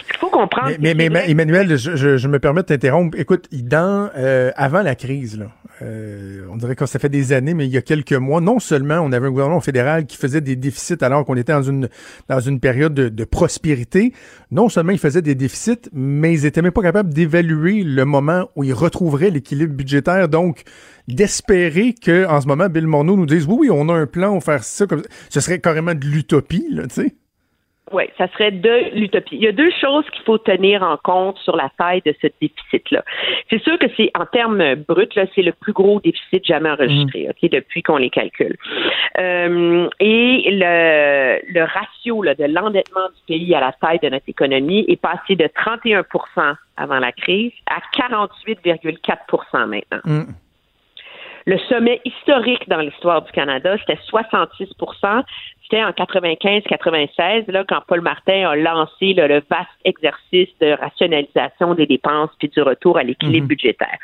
Il 0.10 0.18
faut 0.18 0.30
comprendre. 0.30 0.72
Mais, 0.80 0.94
mais, 0.94 1.10
Emmanuel, 1.30 1.78
je, 1.78 2.18
je, 2.18 2.28
me 2.28 2.40
permets 2.40 2.62
de 2.62 2.68
t'interrompre. 2.68 3.18
Écoute, 3.18 3.48
dans 3.52 4.10
euh, 4.18 4.52
avant 4.56 4.82
la 4.82 4.96
crise, 4.96 5.40
là, 5.40 5.46
euh, 5.82 6.46
on 6.52 6.58
dirait 6.58 6.76
que 6.76 6.86
ça 6.86 7.00
fait 7.00 7.10
des 7.10 7.34
années, 7.34 7.54
mais 7.54 7.66
il 7.66 7.72
y 7.72 7.78
a 7.78 7.82
quelques 7.82 8.14
mois, 8.14 8.42
non 8.42 8.60
seulement 8.60 9.00
on 9.00 9.12
avait 9.12 9.28
un 9.28 9.32
gouvernement 9.32 9.62
fédéral 9.62 10.06
qui 10.06 10.18
faisait 10.18 10.42
des 10.42 10.56
déficits 10.56 11.02
alors 11.02 11.26
qu'on 11.26 11.36
était 11.36 11.54
dans 11.54 11.64
une 11.64 11.90
dans 12.30 12.40
une 12.40 12.60
période 12.60 12.94
de, 12.94 13.24
prospérité, 13.24 14.14
non 14.52 14.70
seulement 14.70 14.92
ils 14.92 15.00
faisaient 15.00 15.22
des 15.22 15.36
déficits, 15.36 15.90
mais 15.94 16.34
ils 16.34 16.46
étaient 16.46 16.62
même 16.62 16.72
pas 16.72 16.82
capables 16.82 17.14
d'évaluer 17.14 17.84
le 17.84 18.06
moment 18.06 18.50
où 18.56 18.64
ils 18.64 18.74
retrouveraient 18.74 19.30
l'équilibre 19.30 19.74
budgétaire. 19.74 20.28
Donc, 20.30 20.64
d'espérer 21.08 21.94
que 21.94 22.28
en 22.28 22.42
ce 22.42 22.48
moment, 22.48 22.70
Bill 22.70 22.88
Morneau 22.88 23.16
nous 23.16 23.26
dise 23.26 23.46
oui, 23.48 23.56
oui, 23.62 23.70
on 23.72 23.90
a 23.90 23.94
un 23.94 24.06
plan, 24.06 24.32
on 24.32 24.36
va 24.36 24.42
faire 24.42 24.64
ça 24.64 24.86
comme 24.86 25.02
ce 25.30 25.40
serait 25.40 25.60
carrément 25.60 25.96
de 25.96 26.06
l'utopie, 26.06 26.68
là, 26.70 26.88
tu 26.88 26.96
sais. 26.96 27.16
Oui, 27.94 28.04
ça 28.18 28.28
serait 28.30 28.52
de 28.52 28.96
l'utopie. 28.96 29.36
Il 29.36 29.44
y 29.44 29.48
a 29.48 29.52
deux 29.52 29.72
choses 29.82 30.06
qu'il 30.12 30.24
faut 30.24 30.38
tenir 30.38 30.82
en 30.84 30.98
compte 30.98 31.38
sur 31.40 31.56
la 31.56 31.70
taille 31.78 32.02
de 32.06 32.16
ce 32.22 32.28
déficit-là. 32.40 33.04
C'est 33.50 33.62
sûr 33.62 33.78
que 33.78 33.88
c'est 33.98 34.12
en 34.18 34.26
termes 34.26 34.76
bruts, 34.76 35.08
c'est 35.14 35.42
le 35.42 35.52
plus 35.52 35.74
gros 35.74 36.00
déficit 36.00 36.46
jamais 36.46 36.70
enregistré, 36.70 37.28
mm. 37.28 37.48
depuis 37.50 37.84
qu'on 37.84 37.98
les 37.98 38.10
calcule. 38.10 38.56
Euh, 39.20 39.90
et 40.00 40.50
le, 40.52 41.40
le 41.54 41.64
ratio 41.64 42.24
là, 42.24 42.36
de 42.36 42.46
l'endettement 42.46 43.08
du 43.10 43.22
pays 43.28 43.54
à 43.56 43.60
la 43.60 43.74
taille 43.74 44.00
de 44.00 44.10
notre 44.10 44.28
économie 44.28 44.86
est 44.88 45.02
passé 45.02 45.36
de 45.36 45.46
31% 45.46 46.56
avant 46.78 47.00
la 47.00 47.12
crise 47.12 47.52
à 47.68 47.80
48,4% 47.98 49.66
maintenant. 49.66 50.02
Mm. 50.06 50.34
Le 51.46 51.58
sommet 51.70 52.02
historique 52.06 52.70
dans 52.70 52.78
l'histoire 52.78 53.24
du 53.24 53.32
Canada, 53.32 53.76
c'était 53.80 54.00
66 54.06 54.70
En 55.74 55.92
95-96, 55.92 57.50
là, 57.52 57.64
quand 57.68 57.82
Paul 57.88 58.02
Martin 58.02 58.50
a 58.50 58.56
lancé 58.56 59.14
le 59.14 59.42
vaste 59.50 59.70
exercice 59.86 60.50
de 60.60 60.72
rationalisation 60.72 61.74
des 61.76 61.86
dépenses 61.86 62.32
puis 62.40 62.50
du 62.50 62.62
retour 62.62 62.98
à 62.98 63.04
l'équilibre 63.04 63.46
mhm. 63.46 63.50
budgétaire. 63.50 63.98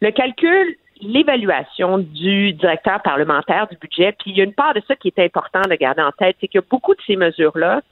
Le 0.00 0.10
calcul, 0.12 0.76
l'évaluation 1.02 1.98
du 1.98 2.52
directeur 2.52 3.02
parlementaire 3.02 3.66
du 3.68 3.76
budget, 3.76 4.12
puis 4.12 4.30
il 4.30 4.38
y 4.38 4.40
a 4.40 4.44
une 4.44 4.54
part 4.54 4.74
de 4.74 4.82
ça 4.86 4.94
qui 4.96 5.08
est 5.08 5.18
important 5.18 5.62
de 5.62 5.74
garder 5.74 6.02
en 6.02 6.12
tête, 6.12 6.36
c'est 6.40 6.48
que 6.48 6.60
beaucoup 6.60 6.94
de 6.94 7.00
ces 7.06 7.16
mesures-là, 7.16 7.82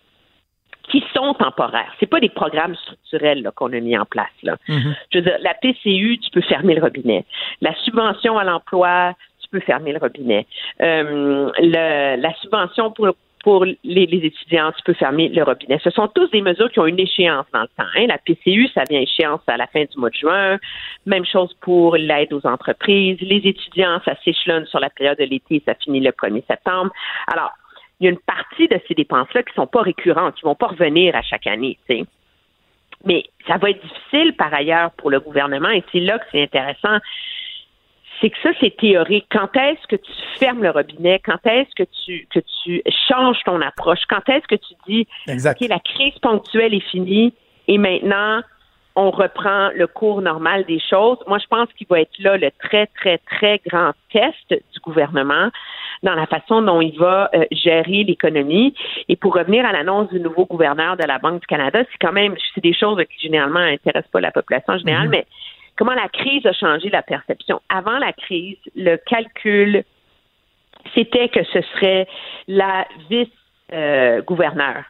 qui 0.91 1.05
sont 1.15 1.35
temporaires. 1.35 1.93
C'est 2.01 2.07
pas 2.07 2.21
des 2.21 2.29
programmes 2.29 2.75
structurels 2.75 3.51
qu'on 3.55 3.73
a 3.73 3.81
mis 3.81 3.97
en 3.97 4.07
place. 4.07 4.27
Là. 4.43 4.57
Mhm. 4.69 4.95
Je 5.13 5.19
veux 5.19 5.25
dire, 5.25 5.37
la 5.41 5.55
PCU, 5.55 6.19
tu 6.19 6.31
peux 6.33 6.41
fermer 6.41 6.75
le 6.75 6.83
robinet. 6.83 7.25
La 7.61 7.75
subvention 7.85 8.39
à 8.39 8.45
l'emploi, 8.45 9.15
tu 9.51 9.59
peux 9.59 9.65
fermer 9.65 9.93
le 9.93 9.99
robinet. 9.99 10.47
Euh, 10.81 11.51
le, 11.59 12.21
la 12.21 12.35
subvention 12.35 12.91
pour 12.93 13.09
pour 13.45 13.65
les, 13.65 13.79
les, 13.85 14.27
étudiants, 14.27 14.73
tu 14.73 14.83
peux 14.85 14.95
fermer 14.95 15.29
le 15.29 15.43
robinet. 15.43 15.79
Ce 15.83 15.91
sont 15.91 16.09
tous 16.09 16.29
des 16.31 16.43
mesures 16.43 16.71
qui 16.71 16.81
ont 16.81 16.87
une 16.87 16.99
échéance 16.99 17.47
dans 17.53 17.63
le 17.63 17.69
temps. 17.69 17.89
Hein. 17.97 18.07
La 18.09 18.19
PCU, 18.19 18.69
ça 18.75 18.83
vient 18.91 19.01
échéance 19.01 19.41
à 19.47 19.57
la 19.57 19.67
fin 19.69 19.85
du 19.85 19.97
mois 19.97 20.11
de 20.11 20.17
juin. 20.17 20.59
Même 21.07 21.25
chose 21.25 21.55
pour 21.61 21.97
l'aide 21.97 22.33
aux 22.33 22.45
entreprises. 22.47 23.17
Les 23.21 23.41
étudiants, 23.45 24.01
ça 24.05 24.17
s'échelonne 24.25 24.67
sur 24.67 24.81
la 24.81 24.91
période 24.91 25.19
de 25.19 25.25
l'été, 25.25 25.63
ça 25.65 25.75
finit 25.77 26.01
le 26.01 26.11
1er 26.11 26.45
septembre. 26.47 26.91
Alors, 27.33 27.53
il 28.01 28.05
y 28.05 28.07
a 28.09 28.11
une 28.11 28.19
partie 28.19 28.69
de 28.69 28.81
ces 28.87 28.95
dépenses-là 28.95 29.43
qui 29.45 29.51
ne 29.51 29.63
sont 29.63 29.67
pas 29.67 29.83
récurrentes, 29.83 30.35
qui 30.35 30.45
ne 30.45 30.51
vont 30.51 30.57
pas 30.57 30.69
revenir 30.69 31.15
à 31.17 31.23
chaque 31.23 31.47
année. 31.47 31.79
sais. 31.87 32.05
Mais 33.05 33.25
ça 33.47 33.57
va 33.57 33.71
être 33.71 33.81
difficile 33.81 34.35
par 34.37 34.53
ailleurs 34.53 34.91
pour 34.93 35.11
le 35.11 35.21
gouvernement 35.21 35.71
et 35.71 35.85
c'est 35.93 36.01
là 36.01 36.19
que 36.19 36.25
c'est 36.33 36.43
intéressant. 36.43 36.99
C'est 38.21 38.31
que 38.31 38.37
ça, 38.43 38.51
c'est 38.61 38.77
théorique. 38.77 39.27
Quand 39.31 39.55
est-ce 39.57 39.87
que 39.87 39.97
tu 39.97 40.13
fermes 40.39 40.63
le 40.63 40.71
robinet? 40.71 41.21
Quand 41.25 41.45
est-ce 41.47 41.75
que 41.77 41.89
tu, 42.05 42.27
que 42.33 42.41
tu 42.63 42.83
changes 43.09 43.39
ton 43.45 43.61
approche? 43.61 44.01
Quand 44.09 44.29
est-ce 44.29 44.47
que 44.47 44.57
tu 44.57 44.75
dis, 44.89 45.07
exact. 45.27 45.63
OK, 45.63 45.69
la 45.69 45.79
crise 45.79 46.19
ponctuelle 46.21 46.75
est 46.75 46.91
finie 46.91 47.33
et 47.69 47.79
maintenant, 47.79 48.41
on 48.97 49.13
reprend 49.13 49.71
le 49.77 49.87
cours 49.87 50.23
normal 50.23 50.65
des 50.65 50.81
choses? 50.81 51.19
Moi, 51.29 51.39
je 51.39 51.47
pense 51.47 51.69
qu'il 51.75 51.87
va 51.87 52.01
être 52.01 52.19
là 52.19 52.37
le 52.37 52.51
très, 52.59 52.87
très, 52.87 53.19
très 53.19 53.61
grand 53.65 53.93
test 54.13 54.51
du 54.51 54.81
gouvernement 54.81 55.51
dans 56.03 56.15
la 56.15 56.27
façon 56.27 56.63
dont 56.63 56.81
il 56.81 56.99
va 56.99 57.31
euh, 57.35 57.45
gérer 57.53 58.05
l'économie. 58.05 58.75
Et 59.09 59.17
pour 59.17 59.35
revenir 59.35 59.65
à 59.65 59.73
l'annonce 59.73 60.09
du 60.11 60.19
nouveau 60.19 60.47
gouverneur 60.47 60.97
de 60.97 61.05
la 61.05 61.19
Banque 61.19 61.41
du 61.41 61.47
Canada, 61.47 61.81
c'est 61.91 61.99
quand 62.01 62.13
même, 62.13 62.35
c'est 62.55 62.63
des 62.63 62.75
choses 62.75 62.99
qui 62.99 63.27
généralement 63.27 63.61
n'intéressent 63.61 64.11
pas 64.11 64.21
la 64.21 64.33
population 64.33 64.75
en 64.75 64.79
général, 64.79 65.09
mais 65.09 65.27
comment 65.79 65.95
la 65.95 66.09
crise 66.09 66.45
a 66.45 66.53
changé 66.53 66.91
la 66.91 67.03
perception? 67.03 67.63
Avant 67.69 67.99
la 67.99 68.13
crise, 68.13 68.59
le 68.75 68.97
calcul, 68.97 69.85
c'était 70.95 71.29
que 71.29 71.45
ce 71.45 71.61
serait 71.63 72.07
la 72.49 72.87
vice-gouverneur 73.09 74.85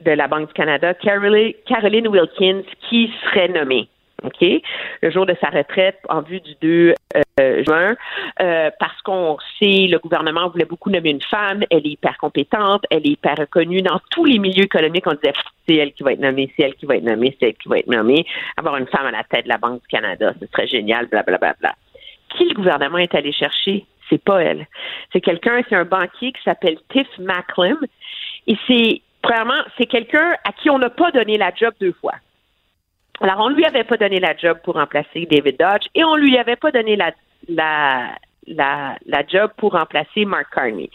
de 0.00 0.10
la 0.12 0.26
Banque 0.26 0.48
du 0.48 0.54
Canada, 0.54 0.94
Caroline 0.94 2.08
Wilkins, 2.08 2.62
qui 2.88 3.12
serait 3.24 3.48
nommée. 3.48 3.88
OK? 4.22 4.62
Le 5.02 5.10
jour 5.10 5.26
de 5.26 5.34
sa 5.40 5.48
retraite 5.48 5.98
en 6.08 6.22
vue 6.22 6.40
du 6.40 6.54
2 6.60 6.94
euh, 7.40 7.64
juin, 7.64 7.96
euh, 8.40 8.70
parce 8.78 9.00
qu'on 9.02 9.36
sait, 9.58 9.86
le 9.88 9.98
gouvernement 9.98 10.48
voulait 10.48 10.64
beaucoup 10.64 10.90
nommer 10.90 11.10
une 11.10 11.22
femme, 11.22 11.62
elle 11.70 11.86
est 11.86 11.90
hyper 11.90 12.18
compétente, 12.18 12.84
elle 12.90 13.06
est 13.06 13.10
hyper 13.10 13.36
reconnue 13.38 13.82
dans 13.82 14.00
tous 14.10 14.24
les 14.24 14.38
milieux 14.38 14.64
économiques. 14.64 15.06
On 15.06 15.14
disait, 15.14 15.32
c'est 15.68 15.76
elle 15.76 15.92
qui 15.92 16.02
va 16.02 16.12
être 16.12 16.20
nommée, 16.20 16.52
c'est 16.56 16.64
elle 16.64 16.74
qui 16.74 16.86
va 16.86 16.96
être 16.96 17.04
nommée, 17.04 17.36
c'est 17.38 17.48
elle 17.48 17.54
qui 17.54 17.68
va 17.68 17.78
être 17.78 17.88
nommée. 17.88 18.26
Avoir 18.56 18.76
une 18.76 18.86
femme 18.86 19.06
à 19.06 19.10
la 19.10 19.24
tête 19.24 19.44
de 19.44 19.48
la 19.48 19.58
Banque 19.58 19.82
du 19.82 19.88
Canada, 19.88 20.32
ce 20.40 20.46
serait 20.46 20.66
génial, 20.66 21.06
blablabla. 21.06 21.38
Bla, 21.38 21.54
bla, 21.60 21.72
bla. 21.72 21.74
Qui 22.36 22.48
le 22.48 22.54
gouvernement 22.54 22.98
est 22.98 23.14
allé 23.14 23.32
chercher? 23.32 23.84
C'est 24.08 24.22
pas 24.22 24.42
elle. 24.42 24.66
C'est 25.12 25.20
quelqu'un, 25.20 25.62
c'est 25.68 25.76
un 25.76 25.84
banquier 25.84 26.32
qui 26.32 26.42
s'appelle 26.44 26.78
Tiff 26.90 27.06
Macklem. 27.18 27.78
Et 28.46 28.56
c'est, 28.66 29.02
premièrement, 29.22 29.62
c'est 29.78 29.86
quelqu'un 29.86 30.34
à 30.44 30.52
qui 30.52 30.70
on 30.70 30.78
n'a 30.78 30.90
pas 30.90 31.10
donné 31.12 31.38
la 31.38 31.52
job 31.54 31.74
deux 31.80 31.92
fois. 32.00 32.14
Alors, 33.20 33.40
on 33.40 33.48
lui 33.48 33.64
avait 33.64 33.84
pas 33.84 33.96
donné 33.96 34.18
la 34.18 34.34
job 34.36 34.58
pour 34.64 34.74
remplacer 34.74 35.26
David 35.30 35.58
Dodge 35.58 35.86
et 35.94 36.04
on 36.04 36.16
lui 36.16 36.38
avait 36.38 36.56
pas 36.56 36.70
donné 36.70 36.96
la, 36.96 37.12
la, 37.48 38.16
la, 38.46 39.26
job 39.26 39.50
pour 39.58 39.72
remplacer 39.72 40.24
Mark 40.24 40.46
Carney. 40.54 40.90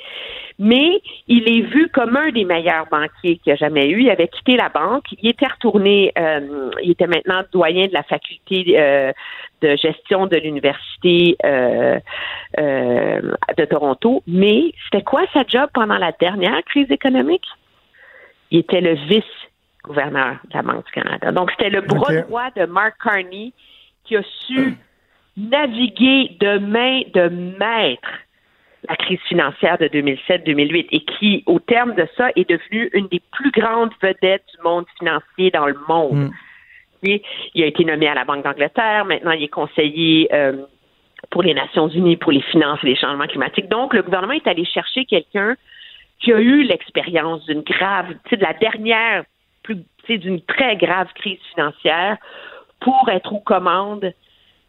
Mais 0.58 1.02
il 1.28 1.48
est 1.50 1.62
vu 1.62 1.90
comme 1.90 2.16
un 2.16 2.32
des 2.32 2.46
meilleurs 2.46 2.88
banquiers 2.88 3.38
qu'il 3.38 3.54
a 3.54 3.56
jamais 3.56 3.90
eu. 3.90 4.02
Il 4.02 4.10
avait 4.10 4.28
quitté 4.28 4.58
la 4.58 4.70
banque. 4.70 5.06
Il 5.22 5.30
était 5.30 5.48
retourné, 5.48 6.12
euh, 6.18 6.72
il 6.82 6.92
était 6.92 7.08
maintenant 7.08 7.44
doyen 7.52 7.88
de 7.88 7.94
la 7.94 8.04
faculté 8.04 8.76
euh, 8.80 9.12
de 9.62 9.76
gestion 9.76 10.26
de 10.26 10.38
l'Université 10.38 11.36
euh, 11.46 12.00
de 12.58 13.66
Toronto. 13.66 14.24
Mais 14.26 14.72
c'était 14.86 15.04
quoi 15.04 15.22
sa 15.34 15.44
job 15.48 15.70
pendant 15.74 15.98
la 15.98 16.12
dernière 16.14 16.64
crise 16.64 16.90
économique? 16.90 17.46
Il 18.50 18.60
était 18.60 18.82
le 18.82 18.96
vice 18.96 19.24
gouverneur 19.86 20.38
de 20.50 20.54
la 20.54 20.62
Banque 20.62 20.86
du 20.86 20.92
Canada. 20.92 21.32
Donc, 21.32 21.52
c'était 21.52 21.70
le 21.70 21.82
bras 21.82 22.12
okay. 22.12 22.22
droit 22.24 22.50
de 22.56 22.66
Mark 22.66 22.96
Carney 23.04 23.54
qui 24.04 24.16
a 24.16 24.24
su 24.24 24.78
naviguer 25.38 26.38
de 26.40 26.58
main 26.60 27.02
de 27.14 27.30
maître 27.30 28.10
la 28.88 28.96
crise 28.96 29.20
financière 29.28 29.78
de 29.78 29.88
2007-2008 29.88 30.88
et 30.92 31.00
qui, 31.02 31.44
au 31.48 31.60
terme 31.60 31.96
de 31.96 32.08
ça, 32.16 32.30
est 32.36 32.48
devenu 32.48 32.90
une 32.94 33.08
des 33.08 33.22
plus 33.32 33.52
grandes 33.52 33.92
vedettes 34.02 34.46
du 34.56 34.64
monde 34.64 34.86
financier 35.00 35.50
dans 35.52 35.66
le 35.66 35.78
monde. 35.88 36.30
Mm. 37.04 37.18
Il 37.54 37.64
a 37.64 37.68
été 37.68 37.86
nommé 37.86 38.08
à 38.08 38.16
la 38.16 38.26
Banque 38.26 38.44
d'Angleterre, 38.44 39.06
maintenant 39.06 39.32
il 39.32 39.44
est 39.44 39.48
conseiller 39.48 40.28
euh, 40.34 40.66
pour 41.30 41.44
les 41.44 41.54
Nations 41.54 41.88
Unies, 41.88 42.18
pour 42.18 42.32
les 42.32 42.42
finances 42.42 42.80
et 42.84 42.88
les 42.88 42.96
changements 42.96 43.28
climatiques. 43.28 43.70
Donc, 43.70 43.94
le 43.94 44.02
gouvernement 44.02 44.34
est 44.34 44.48
allé 44.48 44.66
chercher 44.66 45.06
quelqu'un 45.06 45.56
qui 46.20 46.34
a 46.34 46.40
eu 46.40 46.64
l'expérience 46.64 47.46
d'une 47.46 47.62
grave, 47.62 48.08
tu 48.24 48.30
sais, 48.32 48.38
de 48.38 48.44
la 48.44 48.54
dernière 48.54 49.24
plus 49.66 50.18
d'une 50.18 50.42
très 50.42 50.76
grave 50.78 51.08
crise 51.16 51.40
financière 51.54 52.18
pour 52.80 53.10
être 53.10 53.34
aux 53.34 53.40
commandes 53.40 54.14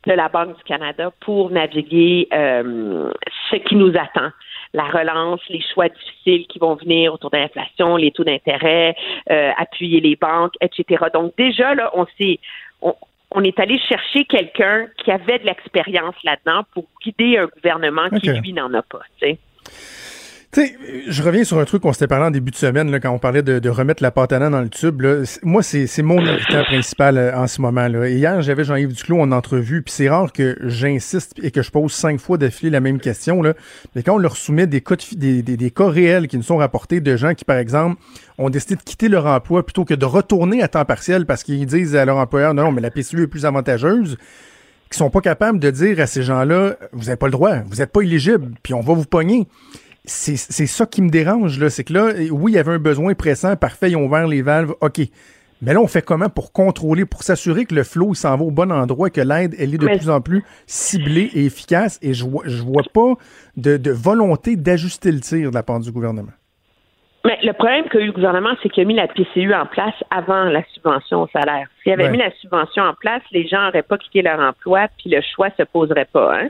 de 0.06 0.12
la 0.12 0.28
Banque 0.28 0.56
du 0.56 0.62
Canada 0.62 1.10
pour 1.20 1.50
naviguer 1.50 2.28
euh, 2.32 3.12
ce 3.50 3.56
qui 3.56 3.74
nous 3.74 3.92
attend. 3.96 4.30
La 4.72 4.84
relance, 4.84 5.40
les 5.48 5.62
choix 5.74 5.88
difficiles 5.88 6.46
qui 6.46 6.58
vont 6.58 6.74
venir 6.74 7.14
autour 7.14 7.30
de 7.30 7.38
l'inflation, 7.38 7.96
les 7.96 8.12
taux 8.12 8.24
d'intérêt, 8.24 8.94
euh, 9.30 9.50
appuyer 9.56 10.00
les 10.00 10.16
banques, 10.16 10.54
etc. 10.60 11.06
Donc 11.12 11.34
déjà, 11.36 11.74
là, 11.74 11.90
on 11.94 12.06
s'est 12.18 12.38
on, 12.82 12.94
on 13.32 13.42
est 13.42 13.58
allé 13.58 13.78
chercher 13.78 14.24
quelqu'un 14.24 14.86
qui 15.02 15.10
avait 15.10 15.38
de 15.38 15.44
l'expérience 15.44 16.14
là-dedans 16.24 16.62
pour 16.72 16.84
guider 17.04 17.38
un 17.38 17.46
gouvernement 17.46 18.08
qui, 18.20 18.28
lui, 18.28 18.52
n'en 18.52 18.72
a 18.74 18.82
pas. 18.82 19.00
T'sais. 19.18 19.38
Je 21.08 21.22
reviens 21.22 21.44
sur 21.44 21.58
un 21.58 21.64
truc 21.64 21.82
qu'on 21.82 21.92
s'était 21.92 22.06
parlé 22.06 22.26
en 22.26 22.30
début 22.30 22.50
de 22.50 22.56
semaine, 22.56 22.90
là, 22.90 22.98
quand 22.98 23.10
on 23.10 23.18
parlait 23.18 23.42
de, 23.42 23.68
remettre 23.68 24.02
la 24.02 24.10
pâte 24.10 24.32
à 24.32 24.38
dans 24.38 24.60
le 24.60 24.68
tube. 24.68 25.00
Là. 25.02 25.22
Moi, 25.42 25.62
c'est 25.62 26.02
mon 26.02 26.24
irritant 26.24 26.64
principal 26.64 27.18
euh, 27.18 27.36
en 27.36 27.46
ce 27.46 27.60
moment. 27.60 27.88
Là. 27.88 28.08
Hier, 28.08 28.40
j'avais 28.42 28.64
Jean-Yves 28.64 28.92
Duclos 28.92 29.20
en 29.20 29.32
entrevue, 29.32 29.82
puis 29.82 29.92
c'est 29.92 30.08
rare 30.08 30.32
que 30.32 30.56
j'insiste 30.62 31.32
et 31.42 31.50
que 31.50 31.62
je 31.62 31.70
pose 31.70 31.92
cinq 31.92 32.20
fois 32.20 32.38
d'affilée 32.38 32.70
la 32.70 32.80
même 32.80 33.00
question. 33.00 33.42
Mais 33.94 34.02
quand 34.02 34.14
on 34.14 34.18
leur 34.18 34.36
soumet 34.36 34.66
des 34.66 34.80
cas, 34.80 34.96
de, 34.96 35.40
des, 35.40 35.70
cas 35.70 35.88
réels 35.88 36.28
qui 36.28 36.36
nous 36.36 36.42
sont 36.42 36.56
rapportés 36.56 37.00
de 37.00 37.16
gens 37.16 37.34
qui, 37.34 37.44
par 37.44 37.58
exemple, 37.58 38.00
ont 38.38 38.48
décidé 38.48 38.76
de 38.76 38.82
quitter 38.82 39.08
leur 39.08 39.26
emploi 39.26 39.64
plutôt 39.64 39.84
que 39.84 39.94
de 39.94 40.04
retourner 40.04 40.62
à 40.62 40.68
temps 40.68 40.84
partiel 40.84 41.26
parce 41.26 41.42
qu'ils 41.42 41.66
disent 41.66 41.96
à 41.96 42.04
leur 42.04 42.16
employeur, 42.16 42.54
non, 42.54 42.64
non, 42.64 42.72
mais 42.72 42.80
la 42.80 42.90
PCU 42.90 43.22
est 43.22 43.26
plus 43.26 43.44
avantageuse, 43.44 44.16
qui 44.90 44.98
sont 44.98 45.10
pas 45.10 45.20
capables 45.20 45.58
de 45.58 45.70
dire 45.70 46.00
à 46.00 46.06
ces 46.06 46.22
gens-là, 46.22 46.76
vous 46.92 47.04
n'avez 47.04 47.16
pas 47.16 47.26
le 47.26 47.32
droit, 47.32 47.56
vous 47.66 47.76
n'êtes 47.76 47.92
pas 47.92 48.02
éligible, 48.02 48.52
puis 48.62 48.72
on 48.74 48.80
va 48.80 48.94
vous 48.94 49.04
pogner 49.04 49.46
c'est 50.06 50.66
ça 50.66 50.86
qui 50.86 51.02
me 51.02 51.10
dérange, 51.10 51.58
là. 51.58 51.70
C'est 51.70 51.84
que 51.84 51.92
là, 51.92 52.12
oui, 52.30 52.52
il 52.52 52.54
y 52.54 52.58
avait 52.58 52.72
un 52.72 52.78
besoin 52.78 53.14
pressant, 53.14 53.56
parfait, 53.56 53.90
ils 53.90 53.96
ont 53.96 54.06
ouvert 54.06 54.26
les 54.26 54.42
valves, 54.42 54.74
OK. 54.80 55.00
Mais 55.62 55.72
là, 55.72 55.80
on 55.80 55.86
fait 55.86 56.02
comment 56.02 56.28
pour 56.28 56.52
contrôler, 56.52 57.06
pour 57.06 57.22
s'assurer 57.22 57.64
que 57.64 57.74
le 57.74 57.82
flot, 57.82 58.14
s'en 58.14 58.36
va 58.36 58.44
au 58.44 58.50
bon 58.50 58.70
endroit, 58.70 59.08
que 59.10 59.22
l'aide, 59.22 59.54
elle 59.58 59.74
est 59.74 59.78
de 59.78 59.86
Mais... 59.86 59.96
plus 59.96 60.10
en 60.10 60.20
plus 60.20 60.44
ciblée 60.66 61.30
et 61.34 61.46
efficace, 61.46 61.98
et 62.02 62.12
je 62.12 62.24
vois, 62.24 62.44
je 62.46 62.62
vois 62.62 62.82
pas 62.92 63.14
de, 63.56 63.76
de 63.76 63.90
volonté 63.90 64.56
d'ajuster 64.56 65.12
le 65.12 65.20
tir 65.20 65.50
de 65.50 65.54
la 65.54 65.62
part 65.62 65.80
du 65.80 65.90
gouvernement. 65.90 66.32
Mais 67.24 67.38
le 67.42 67.54
problème 67.54 67.88
qu'a 67.88 67.98
eu 67.98 68.06
le 68.06 68.12
gouvernement, 68.12 68.50
c'est 68.62 68.68
qu'il 68.68 68.84
a 68.84 68.86
mis 68.86 68.94
la 68.94 69.08
PCU 69.08 69.52
en 69.52 69.66
place 69.66 69.94
avant 70.10 70.44
la 70.44 70.62
subvention 70.74 71.22
au 71.22 71.28
salaire. 71.28 71.66
S'il 71.82 71.90
avait 71.90 72.04
ouais. 72.04 72.10
mis 72.10 72.18
la 72.18 72.30
subvention 72.40 72.84
en 72.84 72.94
place, 72.94 73.22
les 73.32 73.48
gens 73.48 73.64
n'auraient 73.64 73.82
pas 73.82 73.98
quitté 73.98 74.22
leur 74.22 74.38
emploi, 74.38 74.86
puis 74.96 75.10
le 75.10 75.20
choix 75.34 75.48
se 75.56 75.64
poserait 75.64 76.04
pas. 76.12 76.38
Hein? 76.38 76.48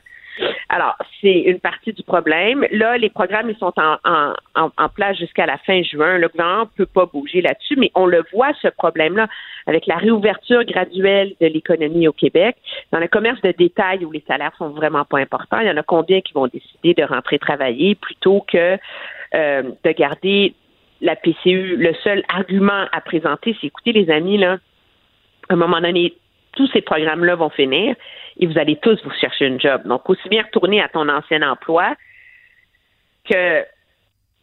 Alors, 0.69 0.97
c'est 1.21 1.41
une 1.41 1.61
partie 1.61 1.93
du 1.93 2.03
problème. 2.03 2.67
Là, 2.71 2.99
les 2.99 3.11
programmes, 3.11 3.51
ils 3.51 3.57
sont 3.57 3.73
en, 3.77 3.97
en, 4.05 4.71
en, 4.77 4.89
place 4.89 5.17
jusqu'à 5.17 5.47
la 5.47 5.59
fin 5.59 5.83
juin. 5.83 6.19
Le 6.19 6.29
gouvernement 6.29 6.63
ne 6.65 6.85
peut 6.85 6.87
pas 6.87 7.07
bouger 7.07 7.41
là-dessus, 7.41 7.77
mais 7.77 7.91
on 7.95 8.07
le 8.07 8.23
voit, 8.33 8.53
ce 8.61 8.69
problème-là, 8.69 9.29
avec 9.67 9.87
la 9.87 9.97
réouverture 9.97 10.65
graduelle 10.65 11.35
de 11.41 11.47
l'économie 11.47 12.09
au 12.09 12.13
Québec. 12.13 12.57
Dans 12.93 12.99
le 12.99 13.09
commerce 13.09 13.41
de 13.43 13.53
détail 13.53 14.05
où 14.05 14.13
les 14.13 14.25
salaires 14.27 14.53
sont 14.59 14.71
vraiment 14.71 15.05
pas 15.05 15.19
importants, 15.19 15.61
il 15.61 15.67
y 15.67 15.71
en 15.71 15.77
a 15.77 15.83
combien 15.83 16.21
qui 16.21 16.33
vont 16.33 16.47
décider 16.47 16.95
de 16.95 17.05
rentrer 17.05 17.39
travailler 17.39 17.95
plutôt 17.95 18.45
que 18.47 18.79
euh, 19.35 19.63
de 19.85 19.91
garder 19.93 20.55
la 21.01 21.17
PCU. 21.17 21.77
Le 21.77 21.95
seul 22.03 22.23
argument 22.29 22.87
à 22.93 23.01
présenter, 23.01 23.57
c'est 23.61 23.67
écoutez, 23.67 23.93
les 23.93 24.11
amis, 24.11 24.39
là, 24.39 24.59
à 25.49 25.55
un 25.55 25.57
moment 25.57 25.81
donné, 25.81 26.15
tous 26.57 26.69
ces 26.73 26.81
programmes-là 26.81 27.37
vont 27.37 27.51
finir 27.51 27.95
et 28.39 28.47
vous 28.47 28.59
allez 28.59 28.77
tous 28.77 29.03
vous 29.05 29.13
chercher 29.21 29.47
une 29.47 29.61
job. 29.61 29.83
Donc, 29.85 30.09
aussi 30.11 30.29
bien 30.29 30.43
retourner 30.43 30.83
à 30.83 30.89
ton 30.89 31.09
ancien 31.09 31.43
emploi 31.49 31.95
que 33.29 33.65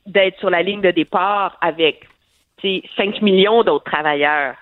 d'être 0.06 0.40
sur 0.40 0.50
la 0.50 0.62
ligne 0.62 0.82
de 0.82 0.92
départ 0.92 1.58
avec 1.62 2.08
5 2.62 3.22
millions 3.22 3.64
d'autres 3.64 3.90
travailleurs 3.92 4.56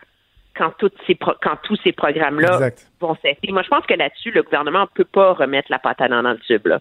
quand, 0.56 0.72
toutes 0.78 0.98
ces 1.08 1.16
quand 1.16 1.58
tous 1.64 1.78
ces 1.84 1.92
programmes-là 1.92 2.72
vont 3.00 3.16
cesser. 3.22 3.52
Moi, 3.52 3.62
je 3.64 3.70
pense 3.70 3.86
que 3.86 3.94
là-dessus, 3.94 4.32
le 4.32 4.44
gouvernement 4.44 4.82
ne 4.82 4.86
peut 4.94 5.06
pas 5.06 5.34
remettre 5.34 5.72
la 5.72 5.80
patate 5.80 6.12
dans 6.12 6.22
le 6.22 6.40
tube. 6.40 6.68
Là. 6.68 6.80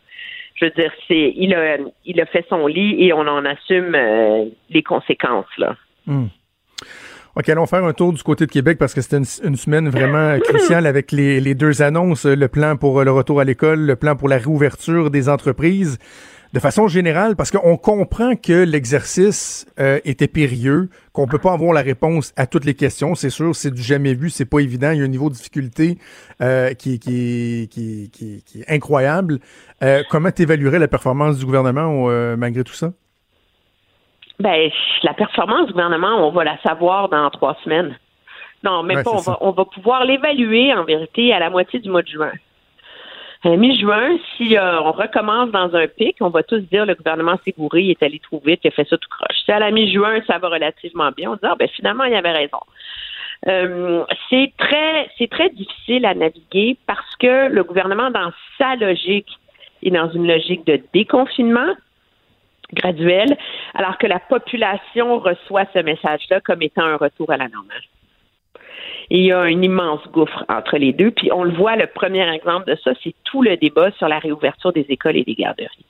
Je 0.54 0.66
veux 0.66 0.70
dire, 0.72 0.92
c'est 1.09 1.33
il 1.37 1.54
a, 1.54 1.76
il 2.04 2.20
a 2.20 2.26
fait 2.26 2.44
son 2.48 2.66
lit 2.66 3.02
et 3.02 3.12
on 3.12 3.20
en 3.20 3.44
assume 3.44 3.94
euh, 3.94 4.46
les 4.70 4.83
conséquences. 4.83 5.56
Là. 5.56 5.76
Hmm. 6.06 6.26
OK, 7.36 7.48
allons 7.48 7.66
faire 7.66 7.84
un 7.84 7.92
tour 7.92 8.12
du 8.12 8.22
côté 8.22 8.46
de 8.46 8.50
Québec 8.50 8.76
parce 8.78 8.92
que 8.92 9.00
c'était 9.00 9.18
une, 9.18 9.26
une 9.44 9.56
semaine 9.56 9.88
vraiment 9.88 10.38
cruciale 10.44 10.86
avec 10.86 11.12
les, 11.12 11.40
les 11.40 11.54
deux 11.54 11.80
annonces, 11.82 12.26
le 12.26 12.48
plan 12.48 12.76
pour 12.76 13.04
le 13.04 13.10
retour 13.12 13.40
à 13.40 13.44
l'école, 13.44 13.80
le 13.80 13.96
plan 13.96 14.16
pour 14.16 14.28
la 14.28 14.38
réouverture 14.38 15.10
des 15.10 15.28
entreprises. 15.28 15.98
De 16.52 16.58
façon 16.58 16.88
générale, 16.88 17.36
parce 17.36 17.52
qu'on 17.52 17.76
comprend 17.76 18.34
que 18.34 18.64
l'exercice 18.64 19.66
euh, 19.78 20.00
était 20.04 20.26
périlleux, 20.26 20.88
qu'on 21.12 21.28
peut 21.28 21.38
pas 21.38 21.52
avoir 21.52 21.72
la 21.72 21.80
réponse 21.80 22.32
à 22.34 22.48
toutes 22.48 22.64
les 22.64 22.74
questions, 22.74 23.14
c'est 23.14 23.30
sûr, 23.30 23.54
c'est 23.54 23.70
du 23.70 23.80
jamais 23.80 24.14
vu, 24.14 24.30
c'est 24.30 24.46
pas 24.46 24.58
évident, 24.58 24.90
il 24.90 24.98
y 24.98 25.00
a 25.00 25.04
un 25.04 25.08
niveau 25.08 25.30
de 25.30 25.34
difficulté 25.34 25.98
euh, 26.40 26.74
qui, 26.74 26.98
qui, 26.98 27.68
qui, 27.70 28.10
qui, 28.12 28.42
qui 28.44 28.62
est 28.62 28.68
incroyable. 28.68 29.38
Euh, 29.84 30.02
comment 30.10 30.32
tu 30.32 30.42
évaluerais 30.42 30.80
la 30.80 30.88
performance 30.88 31.38
du 31.38 31.46
gouvernement 31.46 32.06
euh, 32.08 32.36
malgré 32.36 32.64
tout 32.64 32.74
ça? 32.74 32.94
Ben, 34.40 34.70
la 35.03 35.12
performance 35.12 35.66
du 35.66 35.72
gouvernement, 35.72 36.26
on 36.26 36.31
va 36.31 36.44
la 36.44 36.59
savoir 36.59 37.09
dans 37.11 37.29
trois 37.31 37.57
semaines. 37.62 37.96
Non, 38.64 38.83
même 38.83 38.98
Ouais, 38.98 39.05
pas. 39.05 39.11
On 39.12 39.20
va, 39.20 39.38
on 39.40 39.50
va 39.50 39.64
pouvoir 39.66 40.05
l'évaluer 40.05 40.72
en 40.74 40.85
vérité 40.85 41.33
à 41.33 41.38
la 41.38 41.50
moitié 41.50 41.79
du 41.79 41.90
mois 41.90 42.03
de 42.03 42.09
juin. 42.09 42.33
À 43.42 43.57
mi-juin, 43.57 44.18
si 44.37 44.57
euh, 44.59 44.81
on 44.83 44.92
recommence 44.92 45.50
dans 45.50 45.74
un 45.74 45.87
pic, 45.87 46.16
on 46.20 46.29
va 46.29 46.42
tous 46.42 46.59
dire 46.59 46.85
le 46.85 46.94
gouvernement 46.94 47.38
s'est 47.42 47.55
bourré, 47.57 47.83
il 47.83 47.90
est 47.90 48.03
allé 48.03 48.18
trop 48.18 48.42
vite, 48.44 48.61
il 48.64 48.68
a 48.68 48.70
fait 48.70 48.87
ça 48.87 48.98
tout 48.98 49.09
croche. 49.09 49.37
Si 49.46 49.50
à 49.50 49.59
la 49.59 49.70
mi-juin, 49.70 50.20
ça 50.26 50.37
va 50.38 50.48
relativement 50.48 51.11
bien, 51.11 51.31
on 51.31 51.35
dit 51.35 51.40
ah, 51.44 51.55
ben 51.59 51.68
finalement, 51.68 52.05
il 52.05 52.14
avait 52.14 52.33
raison. 52.33 52.61
Euh, 53.48 54.05
c'est 54.29 54.53
très 54.59 55.09
c'est 55.16 55.31
très 55.31 55.48
difficile 55.48 56.05
à 56.05 56.12
naviguer 56.12 56.76
parce 56.87 57.16
que 57.16 57.48
le 57.48 57.64
gouvernement, 57.64 58.11
dans 58.11 58.31
sa 58.59 58.76
logique, 58.76 59.38
est 59.83 59.90
dans 59.90 60.11
une 60.11 60.26
logique 60.26 60.66
de 60.66 60.79
déconfinement 60.92 61.74
graduel, 62.72 63.37
alors 63.74 63.98
que 63.98 64.06
la 64.06 64.20
population 64.20 65.18
reçoit 65.18 65.64
ce 65.74 65.80
message-là 65.80 66.40
comme 66.40 66.62
étant 66.62 66.85
un 66.85 66.96
retour 66.96 67.30
à 67.30 67.37
la 67.37 67.48
normale. 67.48 67.83
Il 69.11 69.22
y 69.22 69.33
a 69.33 69.40
un 69.40 69.62
immense 69.62 70.06
gouffre 70.12 70.44
entre 70.48 70.76
les 70.76 70.92
deux. 70.92 71.11
Puis 71.11 71.33
on 71.33 71.42
le 71.42 71.52
voit, 71.52 71.74
le 71.74 71.88
premier 71.88 72.33
exemple 72.33 72.70
de 72.70 72.76
ça, 72.83 72.92
c'est 73.02 73.14
tout 73.24 73.42
le 73.42 73.56
débat 73.56 73.90
sur 73.92 74.09
la 74.09 74.20
réouverture 74.20 74.72
des 74.72 74.87
écoles 74.88 75.16
et 75.16 75.24
des 75.24 75.35
garderies. 75.35 75.85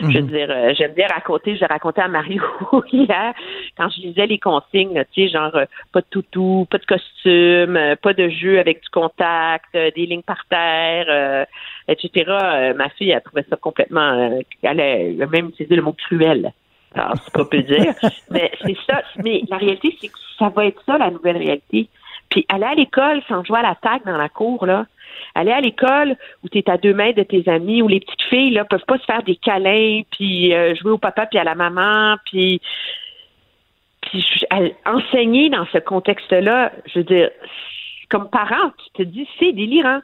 Je 0.00 0.06
veux 0.06 0.22
dire, 0.22 0.48
euh, 0.50 0.74
j'aime 0.76 0.92
bien 0.92 1.06
raconter, 1.06 1.56
je 1.56 1.64
racontais 1.64 2.02
à 2.02 2.08
Mario 2.08 2.42
hier, 2.92 3.32
quand 3.76 3.88
je 3.88 4.02
lisais 4.02 4.26
les 4.26 4.38
consignes, 4.38 5.02
tu 5.12 5.22
sais, 5.22 5.28
genre 5.28 5.54
euh, 5.54 5.64
pas 5.92 6.00
de 6.00 6.06
toutou, 6.10 6.66
pas 6.70 6.78
de 6.78 6.84
costume, 6.84 7.76
euh, 7.76 7.96
pas 7.96 8.12
de 8.12 8.28
jeu 8.28 8.58
avec 8.58 8.82
du 8.82 8.88
contact, 8.90 9.72
des 9.72 10.06
lignes 10.06 10.22
par 10.22 10.44
terre, 10.50 11.46
etc. 11.88 12.74
Ma 12.76 12.88
fille 12.90 13.12
a 13.12 13.20
trouvé 13.20 13.44
ça 13.48 13.56
complètement, 13.56 14.40
elle 14.62 14.80
a, 14.80 14.84
elle 14.84 15.22
a 15.22 15.26
même 15.26 15.48
utilisé 15.48 15.76
le 15.76 15.82
mot 15.82 15.92
cruel. 15.92 16.52
Alors, 16.94 17.14
c'est 17.22 17.32
pas 17.32 17.44
peu 17.44 17.62
dire. 17.62 17.94
mais 18.30 18.50
c'est 18.62 18.76
ça. 18.88 19.02
Mais 19.22 19.42
la 19.48 19.58
réalité, 19.58 19.96
c'est 20.00 20.08
que 20.08 20.18
ça 20.38 20.48
va 20.48 20.66
être 20.66 20.82
ça, 20.86 20.98
la 20.98 21.10
nouvelle 21.10 21.36
réalité. 21.36 21.88
Puis 22.30 22.46
aller 22.48 22.64
à 22.64 22.74
l'école 22.74 23.22
sans 23.28 23.44
jouer 23.44 23.58
à 23.58 23.62
la 23.62 23.74
tag 23.74 24.02
dans 24.04 24.16
la 24.16 24.28
cour, 24.28 24.66
là. 24.66 24.86
Aller 25.36 25.52
à 25.52 25.60
l'école 25.60 26.16
où 26.42 26.48
tu 26.48 26.58
es 26.58 26.70
à 26.70 26.78
deux 26.78 26.94
mètres 26.94 27.18
de 27.18 27.22
tes 27.22 27.46
amis, 27.48 27.82
où 27.82 27.88
les 27.88 28.00
petites 28.00 28.22
filles 28.30 28.50
là 28.50 28.64
peuvent 28.64 28.84
pas 28.86 28.98
se 28.98 29.04
faire 29.04 29.22
des 29.22 29.36
câlins, 29.36 30.00
puis 30.10 30.54
euh, 30.54 30.74
jouer 30.74 30.92
au 30.92 30.98
papa 30.98 31.26
puis 31.26 31.38
à 31.38 31.44
la 31.44 31.54
maman, 31.54 32.16
puis 32.24 32.60
enseigner 34.86 35.50
dans 35.50 35.66
ce 35.72 35.78
contexte-là, 35.78 36.72
je 36.86 37.00
veux 37.00 37.04
dire, 37.04 37.30
comme 38.08 38.30
parent, 38.30 38.70
tu 38.78 39.02
te 39.02 39.02
dis 39.02 39.28
c'est 39.38 39.52
délirant. 39.52 40.00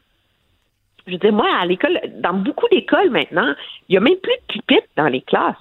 Je 1.06 1.12
veux 1.12 1.18
dire, 1.18 1.32
moi, 1.32 1.48
à 1.60 1.66
l'école, 1.66 1.98
dans 2.18 2.34
beaucoup 2.34 2.68
d'écoles 2.70 3.10
maintenant, 3.10 3.54
il 3.88 3.94
y 3.94 3.96
a 3.96 4.00
même 4.00 4.16
plus 4.22 4.34
de 4.34 4.52
pupitres 4.52 4.88
dans 4.96 5.08
les 5.08 5.22
classes. 5.22 5.56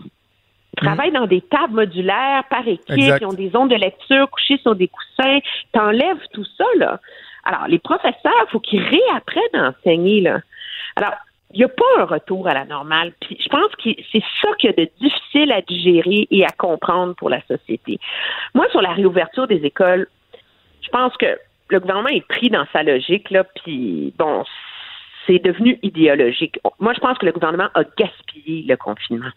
Ils 0.74 0.86
travaillent 0.86 1.12
dans 1.12 1.28
des 1.28 1.42
tables 1.42 1.74
modulaires 1.74 2.44
par 2.50 2.68
équipe, 2.68 2.90
Exact. 2.90 3.22
ils 3.22 3.26
ont 3.26 3.34
des 3.34 3.56
ondes 3.56 3.70
de 3.70 3.76
lecture 3.76 4.30
couchées 4.30 4.58
sur 4.60 4.76
des 4.76 4.88
coussins. 4.88 5.40
T'enlèves 5.74 6.26
tout 6.34 6.46
ça, 6.58 6.66
là. 6.78 7.00
Alors, 7.44 7.68
les 7.68 7.80
professeurs, 7.80 8.46
il 8.48 8.52
faut 8.52 8.60
qu'ils 8.60 8.84
réapprennent 8.84 9.56
à 9.56 9.70
enseigner, 9.70 10.22
là. 10.22 10.42
Alors, 10.96 11.14
il 11.54 11.58
n'y 11.58 11.64
a 11.64 11.70
pas 11.70 11.84
un 12.00 12.06
retour 12.06 12.48
à 12.48 12.54
la 12.54 12.66
normale. 12.66 13.14
Puis 13.20 13.38
je 13.44 13.50
pense 13.50 13.76
que 13.76 13.90
c'est 14.12 14.24
ça 14.42 14.50
qu'il 14.58 14.70
y 14.70 14.74
a 14.74 14.86
de 14.86 14.90
difficile 15.02 15.52
à 15.52 15.62
digérer 15.62 16.28
et 16.32 16.46
à 16.46 16.50
comprendre 16.50 17.14
pour 17.16 17.30
la 17.30 17.42
société. 17.42 18.00
Moi, 18.54 18.68
sur 18.72 18.82
la 18.82 18.94
réouverture 18.94 19.48
des 19.48 19.66
écoles, 19.66 20.08
je 20.82 20.90
pense 20.90 21.16
que 21.18 21.38
le 21.70 21.80
gouvernement 21.80 22.10
est 22.10 22.26
pris 22.28 22.50
dans 22.50 22.66
sa 22.74 22.84
logique, 22.84 23.30
là, 23.32 23.44
puis 23.44 24.14
bon, 24.18 24.44
c'est 25.26 25.40
devenu 25.40 25.80
idéologique. 25.84 26.60
Moi, 26.80 26.94
je 26.94 27.00
pense 27.00 27.18
que 27.18 27.26
le 27.26 27.32
gouvernement 27.32 27.70
a 27.74 27.84
gaspillé 27.98 28.64
le 28.68 28.76
confinement 28.76 29.32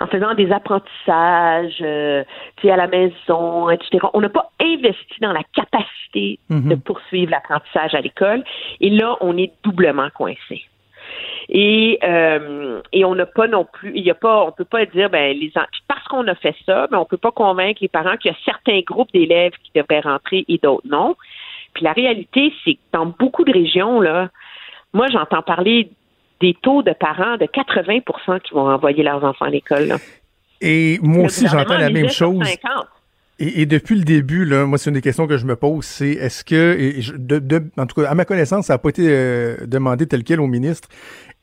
en 0.00 0.06
faisant 0.06 0.34
des 0.34 0.50
apprentissages, 0.50 1.78
euh, 1.82 2.24
tu 2.56 2.66
sais, 2.66 2.72
à 2.72 2.76
la 2.76 2.86
maison, 2.86 3.70
etc. 3.70 3.98
On 4.14 4.20
n'a 4.20 4.28
pas 4.28 4.50
investi 4.60 5.20
dans 5.20 5.32
la 5.32 5.42
capacité 5.54 6.38
de 6.48 6.74
poursuivre 6.74 7.30
l'apprentissage 7.30 7.94
à 7.94 8.00
l'école. 8.00 8.42
Et 8.80 8.90
là, 8.90 9.16
on 9.20 9.36
est 9.36 9.52
doublement 9.62 10.08
coincé. 10.10 10.64
Et, 11.48 11.98
euh, 12.04 12.80
et 12.92 13.04
on 13.04 13.14
n'a 13.14 13.26
pas 13.26 13.48
non 13.48 13.64
plus, 13.64 13.92
il 13.94 14.04
y 14.04 14.10
a 14.10 14.14
pas, 14.14 14.44
on 14.44 14.52
peut 14.52 14.64
pas 14.64 14.86
dire, 14.86 15.10
ben 15.10 15.36
les 15.36 15.52
parce 15.88 16.06
qu'on 16.08 16.26
a 16.28 16.34
fait 16.36 16.54
ça, 16.64 16.86
ben 16.86 16.98
on 16.98 17.04
peut 17.04 17.16
pas 17.16 17.32
convaincre 17.32 17.80
les 17.82 17.88
parents 17.88 18.16
qu'il 18.16 18.30
y 18.30 18.34
a 18.34 18.38
certains 18.44 18.80
groupes 18.80 19.12
d'élèves 19.12 19.52
qui 19.64 19.72
devraient 19.74 20.00
rentrer 20.00 20.44
et 20.46 20.58
d'autres 20.58 20.86
non. 20.86 21.16
Puis 21.74 21.84
la 21.84 21.92
réalité, 21.92 22.52
c'est 22.64 22.74
que 22.74 22.80
dans 22.92 23.06
beaucoup 23.06 23.44
de 23.44 23.52
régions 23.52 24.00
là, 24.00 24.28
moi 24.92 25.08
j'entends 25.10 25.42
parler 25.42 25.90
des 26.40 26.54
taux 26.62 26.82
de 26.82 26.92
parents 26.98 27.36
de 27.36 27.44
80% 27.46 28.40
qui 28.40 28.54
vont 28.54 28.68
envoyer 28.68 29.02
leurs 29.02 29.22
enfants 29.24 29.44
à 29.46 29.50
l'école. 29.50 29.94
Et 30.60 30.98
moi 31.02 31.24
aussi, 31.26 31.46
j'entends 31.48 31.78
la 31.78 31.90
même 31.90 32.08
chose. 32.10 32.38
50. 32.44 32.86
Et, 33.38 33.62
et 33.62 33.66
depuis 33.66 33.94
le 33.96 34.04
début, 34.04 34.44
là, 34.44 34.66
moi, 34.66 34.76
c'est 34.76 34.90
une 34.90 34.94
des 34.94 35.00
questions 35.00 35.26
que 35.26 35.38
je 35.38 35.46
me 35.46 35.56
pose, 35.56 35.84
c'est 35.86 36.10
est-ce 36.10 36.44
que, 36.44 36.76
et 36.78 37.00
je- 37.00 37.14
de, 37.14 37.38
de- 37.38 37.70
en 37.78 37.86
tout 37.86 38.00
cas, 38.02 38.08
à 38.10 38.14
ma 38.14 38.26
connaissance, 38.26 38.66
ça 38.66 38.74
n'a 38.74 38.78
pas 38.78 38.90
été 38.90 39.06
euh, 39.08 39.56
demandé 39.66 40.06
tel 40.06 40.24
quel 40.24 40.40
au 40.40 40.46
ministre, 40.46 40.88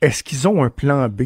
est-ce 0.02 0.24
qu'ils 0.24 0.48
ont 0.48 0.64
un 0.64 0.70
plan 0.70 1.08
B? 1.10 1.24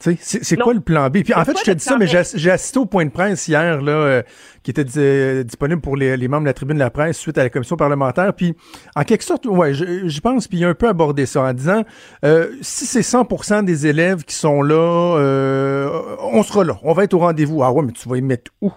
C'est 0.00 0.56
quoi 0.56 0.72
le 0.72 0.80
plan 0.80 1.08
B? 1.08 1.22
Puis 1.22 1.34
en 1.34 1.44
fait, 1.44 1.56
je 1.58 1.64
te 1.64 1.70
dis 1.72 1.84
ça, 1.84 1.96
mais 1.98 2.06
j'ai 2.06 2.50
assisté 2.50 2.78
au 2.78 2.86
point 2.86 3.04
de 3.04 3.10
presse 3.10 3.46
hier, 3.48 3.82
là, 3.82 3.92
euh, 3.92 4.22
qui 4.62 4.70
était 4.70 4.84
euh, 4.96 5.42
disponible 5.44 5.80
pour 5.82 5.96
les, 5.96 6.16
les 6.16 6.26
membres 6.28 6.44
de 6.44 6.48
la 6.48 6.54
tribune 6.54 6.76
de 6.76 6.82
la 6.82 6.90
presse 6.90 7.18
suite 7.18 7.36
à 7.36 7.42
la 7.42 7.50
commission 7.50 7.76
parlementaire. 7.76 8.32
Puis, 8.34 8.56
en 8.96 9.02
quelque 9.04 9.24
sorte, 9.24 9.44
ouais, 9.46 9.74
je, 9.74 10.20
pense, 10.20 10.48
puis 10.48 10.58
il 10.58 10.64
a 10.64 10.68
un 10.68 10.74
peu 10.74 10.88
abordé 10.88 11.26
ça 11.26 11.42
en 11.42 11.52
disant, 11.52 11.82
euh, 12.24 12.48
si 12.62 12.86
c'est 12.86 13.00
100% 13.00 13.64
des 13.64 13.86
élèves 13.86 14.24
qui 14.24 14.34
sont 14.34 14.62
là, 14.62 14.74
euh, 15.18 15.88
on 16.32 16.42
sera 16.42 16.64
là, 16.64 16.78
on 16.82 16.92
va 16.94 17.04
être 17.04 17.14
au 17.14 17.18
rendez-vous. 17.18 17.62
Ah 17.62 17.70
ouais, 17.70 17.82
mais 17.84 17.92
tu 17.92 18.08
vas 18.08 18.16
y 18.16 18.22
mettre 18.22 18.50
où? 18.62 18.70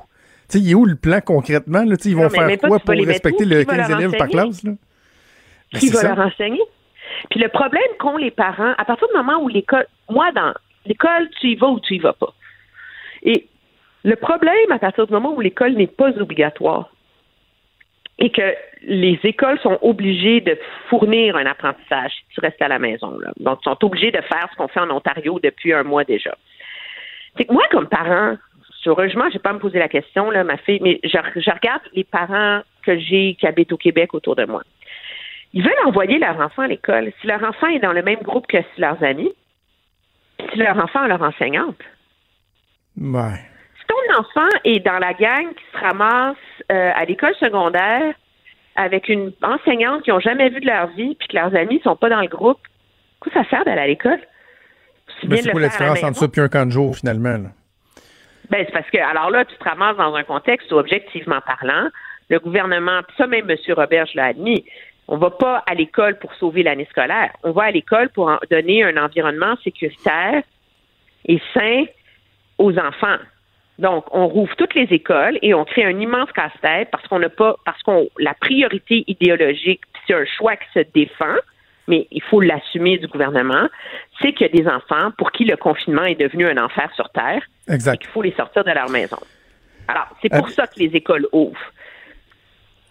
Tu 0.49 0.57
sais, 0.57 0.59
il 0.59 0.71
est 0.71 0.75
où 0.75 0.85
le 0.85 0.95
plan 0.95 1.21
concrètement? 1.21 1.83
Là? 1.83 1.95
Ils 2.03 2.15
Non, 2.15 2.23
vont 2.23 2.29
mais 2.31 2.57
faire 2.57 2.69
quoi 2.69 2.79
pour 2.79 2.93
respecter 2.95 3.45
le 3.45 3.59
Qui 3.61 3.65
va 3.65 3.77
15 3.77 3.89
leur 3.89 3.99
élèves 3.99 4.17
par 4.17 4.27
classe? 4.27 4.63
Là? 4.63 4.71
Ben, 5.71 5.79
qui 5.79 5.87
c'est 5.87 5.93
va 5.93 6.01
ça. 6.01 6.15
leur 6.15 6.27
enseigner? 6.27 6.61
Puis 7.29 7.39
le 7.39 7.47
problème 7.47 7.81
qu'ont 7.99 8.17
les 8.17 8.31
parents, 8.31 8.73
à 8.77 8.83
partir 8.85 9.07
du 9.07 9.15
moment 9.17 9.41
où 9.41 9.47
l'école, 9.47 9.85
moi, 10.09 10.31
dans 10.35 10.53
l'école, 10.85 11.29
tu 11.39 11.47
y 11.47 11.55
vas 11.55 11.67
ou 11.67 11.79
tu 11.79 11.95
y 11.95 11.99
vas 11.99 12.13
pas. 12.13 12.33
Et 13.23 13.47
le 14.03 14.15
problème, 14.15 14.71
à 14.71 14.79
partir 14.79 15.07
du 15.07 15.13
moment 15.13 15.33
où 15.33 15.41
l'école 15.41 15.73
n'est 15.73 15.87
pas 15.87 16.09
obligatoire 16.19 16.89
et 18.19 18.29
que 18.29 18.53
les 18.83 19.19
écoles 19.23 19.59
sont 19.59 19.79
obligées 19.81 20.41
de 20.41 20.57
fournir 20.89 21.35
un 21.35 21.45
apprentissage 21.45 22.11
si 22.11 22.35
tu 22.35 22.41
restes 22.41 22.61
à 22.61 22.67
la 22.67 22.79
maison. 22.79 23.17
Donc, 23.37 23.59
ils 23.61 23.69
sont 23.69 23.85
obligés 23.85 24.11
de 24.11 24.21
faire 24.21 24.47
ce 24.51 24.57
qu'on 24.57 24.67
fait 24.67 24.81
en 24.81 24.91
Ontario 24.91 25.39
depuis 25.41 25.73
un 25.73 25.83
mois 25.83 26.03
déjà. 26.03 26.35
C'est 27.37 27.45
que 27.45 27.53
moi, 27.53 27.63
comme 27.71 27.87
parent, 27.87 28.37
heureusement, 28.85 29.25
j'ai 29.31 29.39
pas 29.39 29.51
à 29.51 29.53
me 29.53 29.59
poser 29.59 29.79
la 29.79 29.87
question, 29.87 30.29
là, 30.29 30.43
ma 30.43 30.57
fille, 30.57 30.79
mais 30.81 30.99
je, 31.03 31.17
je 31.35 31.49
regarde 31.49 31.81
les 31.93 32.03
parents 32.03 32.61
que 32.83 32.99
j'ai 32.99 33.35
qui 33.35 33.47
habitent 33.47 33.71
au 33.71 33.77
Québec 33.77 34.13
autour 34.13 34.35
de 34.35 34.45
moi. 34.45 34.61
Ils 35.53 35.63
veulent 35.63 35.85
envoyer 35.85 36.19
leur 36.19 36.39
enfant 36.39 36.63
à 36.63 36.67
l'école. 36.67 37.11
Si 37.21 37.27
leur 37.27 37.43
enfant 37.43 37.67
est 37.67 37.79
dans 37.79 37.93
le 37.93 38.01
même 38.01 38.21
groupe 38.21 38.47
que 38.47 38.57
leurs 38.77 39.01
amis, 39.03 39.31
si 40.39 40.57
leur 40.57 40.77
enfant 40.77 41.05
leur 41.07 41.21
enseignante. 41.21 41.77
Ouais. 42.99 43.39
Si 43.79 43.85
ton 43.87 44.19
enfant 44.19 44.49
est 44.63 44.79
dans 44.79 44.99
la 44.99 45.13
gang 45.13 45.53
qui 45.53 45.63
se 45.71 45.77
ramasse 45.77 46.37
euh, 46.71 46.91
à 46.95 47.05
l'école 47.05 47.35
secondaire 47.35 48.13
avec 48.75 49.09
une 49.09 49.31
enseignante 49.41 50.03
qu'ils 50.03 50.13
n'ont 50.13 50.19
jamais 50.19 50.49
vue 50.49 50.61
de 50.61 50.67
leur 50.67 50.87
vie, 50.87 51.15
puis 51.15 51.27
que 51.27 51.35
leurs 51.35 51.55
amis 51.55 51.79
sont 51.83 51.95
pas 51.95 52.09
dans 52.09 52.21
le 52.21 52.27
groupe, 52.27 52.59
quoi 53.19 53.31
ça 53.33 53.43
sert 53.49 53.65
d'aller 53.65 53.81
à 53.81 53.87
l'école? 53.87 54.19
C'est 55.21 55.27
Ben, 55.27 55.37
de 55.37 55.41
c'est 55.41 55.47
le 55.47 55.51
quoi 55.51 55.61
la 55.61 55.67
la 55.67 55.71
différence 55.71 56.03
entre 56.03 56.17
ça 56.17 56.27
puis 56.27 56.41
un 56.41 56.49
camp 56.49 56.65
de 56.65 56.71
jour, 56.71 56.95
finalement? 56.95 57.37
Là? 57.37 57.49
Ben, 58.49 58.65
c'est 58.65 58.73
parce 58.73 58.89
que, 58.89 58.97
alors 58.97 59.29
là, 59.29 59.45
tu 59.45 59.55
te 59.55 59.63
ramasses 59.63 59.97
dans 59.97 60.13
un 60.15 60.23
contexte 60.23 60.71
où, 60.71 60.75
objectivement 60.75 61.39
parlant, 61.45 61.89
le 62.29 62.39
gouvernement, 62.39 63.01
puis 63.07 63.15
ça 63.17 63.27
même 63.27 63.49
M. 63.49 63.57
Roberge 63.75 64.13
l'a 64.15 64.25
admis, 64.25 64.65
on 65.07 65.17
va 65.17 65.31
pas 65.31 65.63
à 65.67 65.73
l'école 65.73 66.17
pour 66.19 66.33
sauver 66.35 66.63
l'année 66.63 66.87
scolaire. 66.89 67.31
On 67.43 67.51
va 67.51 67.63
à 67.63 67.71
l'école 67.71 68.09
pour 68.09 68.27
en- 68.29 68.39
donner 68.49 68.83
un 68.83 68.97
environnement 68.97 69.55
sécuritaire 69.63 70.43
et 71.25 71.41
sain 71.53 71.83
aux 72.57 72.77
enfants. 72.77 73.17
Donc, 73.79 74.05
on 74.11 74.27
rouvre 74.27 74.55
toutes 74.55 74.75
les 74.75 74.87
écoles 74.91 75.39
et 75.41 75.53
on 75.53 75.65
crée 75.65 75.83
un 75.83 75.99
immense 75.99 76.31
casse-tête 76.31 76.89
parce 76.91 77.05
qu'on 77.07 77.19
n'a 77.19 77.29
pas, 77.29 77.55
parce 77.65 77.81
qu'on, 77.81 78.07
la 78.19 78.33
priorité 78.35 79.03
idéologique, 79.07 79.81
c'est 80.05 80.13
un 80.13 80.25
choix 80.25 80.55
qui 80.55 80.67
se 80.73 80.79
défend, 80.93 81.35
mais 81.87 82.07
il 82.11 82.21
faut 82.21 82.39
l'assumer 82.39 82.97
du 82.99 83.07
gouvernement, 83.07 83.67
c'est 84.21 84.31
qu'il 84.33 84.47
y 84.47 84.49
a 84.49 84.63
des 84.63 84.67
enfants 84.69 85.11
pour 85.17 85.31
qui 85.31 85.43
le 85.45 85.57
confinement 85.57 86.03
est 86.03 86.15
devenu 86.19 86.45
un 86.47 86.63
enfer 86.63 86.89
sur 86.95 87.09
Terre. 87.09 87.41
Exact. 87.67 88.03
Il 88.03 88.07
faut 88.09 88.21
les 88.21 88.31
sortir 88.33 88.63
de 88.63 88.71
leur 88.71 88.89
maison. 88.89 89.17
Alors, 89.87 90.07
c'est 90.21 90.29
pour 90.29 90.47
ça 90.49 90.67
que 90.67 90.79
les 90.79 90.95
écoles 90.95 91.27
ouvrent. 91.33 91.59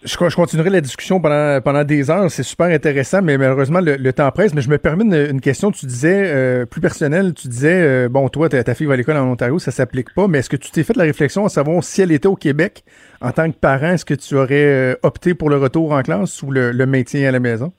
Je, 0.03 0.29
je, 0.29 0.35
continuerai 0.35 0.69
la 0.69 0.81
discussion 0.81 1.19
pendant, 1.19 1.61
pendant 1.61 1.83
des 1.83 2.09
heures. 2.09 2.29
C'est 2.29 2.43
super 2.43 2.67
intéressant, 2.67 3.21
mais 3.21 3.37
malheureusement, 3.37 3.79
le, 3.81 4.13
temps 4.13 4.29
presse. 4.31 4.53
Mais 4.53 4.61
je 4.61 4.69
me 4.69 4.77
permets 4.77 5.03
une, 5.03 5.41
question. 5.41 5.71
Tu 5.71 5.85
disais, 5.85 6.23
euh, 6.25 6.65
plus 6.65 6.81
personnelle, 6.81 7.33
tu 7.33 7.47
disais, 7.47 7.81
euh, 7.81 8.09
bon, 8.09 8.27
toi, 8.29 8.49
ta, 8.49 8.75
fille 8.75 8.87
va 8.87 8.93
à 8.93 8.97
l'école 8.97 9.17
en 9.17 9.31
Ontario, 9.31 9.59
ça 9.59 9.71
s'applique 9.71 10.13
pas, 10.13 10.27
mais 10.27 10.39
est-ce 10.39 10.49
que 10.49 10.57
tu 10.57 10.71
t'es 10.71 10.83
fait 10.83 10.95
la 10.95 11.03
réflexion 11.03 11.45
à 11.45 11.49
savoir 11.49 11.83
si 11.83 12.01
elle 12.01 12.11
était 12.11 12.27
au 12.27 12.35
Québec, 12.35 12.83
en 13.21 13.31
tant 13.31 13.49
que 13.51 13.57
parent, 13.57 13.93
est-ce 13.93 14.05
que 14.05 14.13
tu 14.13 14.35
aurais 14.35 14.65
euh, 14.65 14.95
opté 15.03 15.33
pour 15.33 15.49
le 15.49 15.57
retour 15.57 15.91
en 15.91 16.01
classe 16.01 16.43
ou 16.43 16.51
le, 16.51 16.71
le 16.71 16.85
maintien 16.85 17.27
à 17.27 17.31
la 17.31 17.39
maison? 17.39 17.73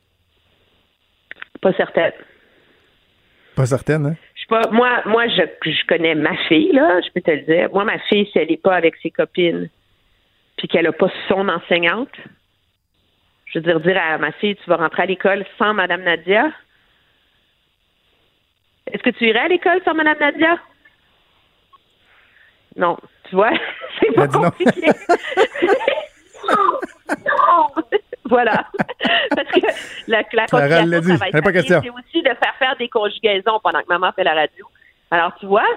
Pas 1.61 1.73
certaine. 1.75 2.13
Pas 3.57 3.67
certaine, 3.67 4.07
hein? 4.07 4.17
Pas, 4.49 4.61
moi, 4.73 5.01
moi 5.07 5.27
je, 5.29 5.43
je 5.71 5.87
connais 5.87 6.15
ma 6.15 6.37
fille, 6.49 6.73
là, 6.73 7.01
je 7.01 7.11
peux 7.15 7.23
te 7.23 7.31
le 7.31 7.43
dire. 7.43 7.71
Moi, 7.73 7.85
ma 7.85 7.99
fille, 8.11 8.27
si 8.31 8.39
elle 8.39 8.49
n'est 8.49 8.59
pas 8.59 8.75
avec 8.75 8.95
ses 9.03 9.11
copines, 9.11 9.71
puis 10.65 10.69
qu'elle 10.71 10.87
n'a 10.87 10.93
pas 10.93 11.13
son 11.29 11.47
enseignante, 11.51 12.17
je 13.45 13.59
veux 13.59 13.65
dire, 13.65 13.81
dire 13.81 14.01
à 14.01 14.17
ma 14.17 14.33
fille, 14.33 14.57
tu 14.57 14.71
vas 14.71 14.77
rentrer 14.77 15.03
à 15.03 15.07
l'école 15.07 15.45
sans 15.59 15.75
Madame 15.75 16.03
Nadia. 16.03 16.51
Est-ce 18.91 19.03
que 19.03 19.11
tu 19.11 19.27
irais 19.27 19.41
à 19.41 19.49
l'école 19.49 19.83
sans 19.85 19.93
Madame 19.93 20.17
Nadia? 20.19 20.59
Non, 22.77 22.97
tu 23.29 23.37
vois, 23.37 23.51
c'est 24.01 24.15
pas 24.15 24.27
compliqué. 24.27 24.91
non, 26.49 27.83
voilà. 28.25 28.67
Parce 29.37 29.49
que 29.49 29.61
la, 30.09 30.23
la 30.33 30.47
conjugation, 30.47 31.03
ça 31.03 31.17
va 31.17 31.29
être 31.29 31.83
c'est 31.83 31.91
aussi 31.91 32.23
de 32.23 32.35
faire 32.43 32.55
faire 32.59 32.77
des 32.79 32.89
conjugaisons 32.89 33.61
pendant 33.63 33.83
que 33.83 33.89
maman 33.89 34.13
fait 34.13 34.25
la 34.25 34.33
radio. 34.33 34.67
Alors, 35.11 35.35
tu 35.39 35.45
vois, 35.45 35.69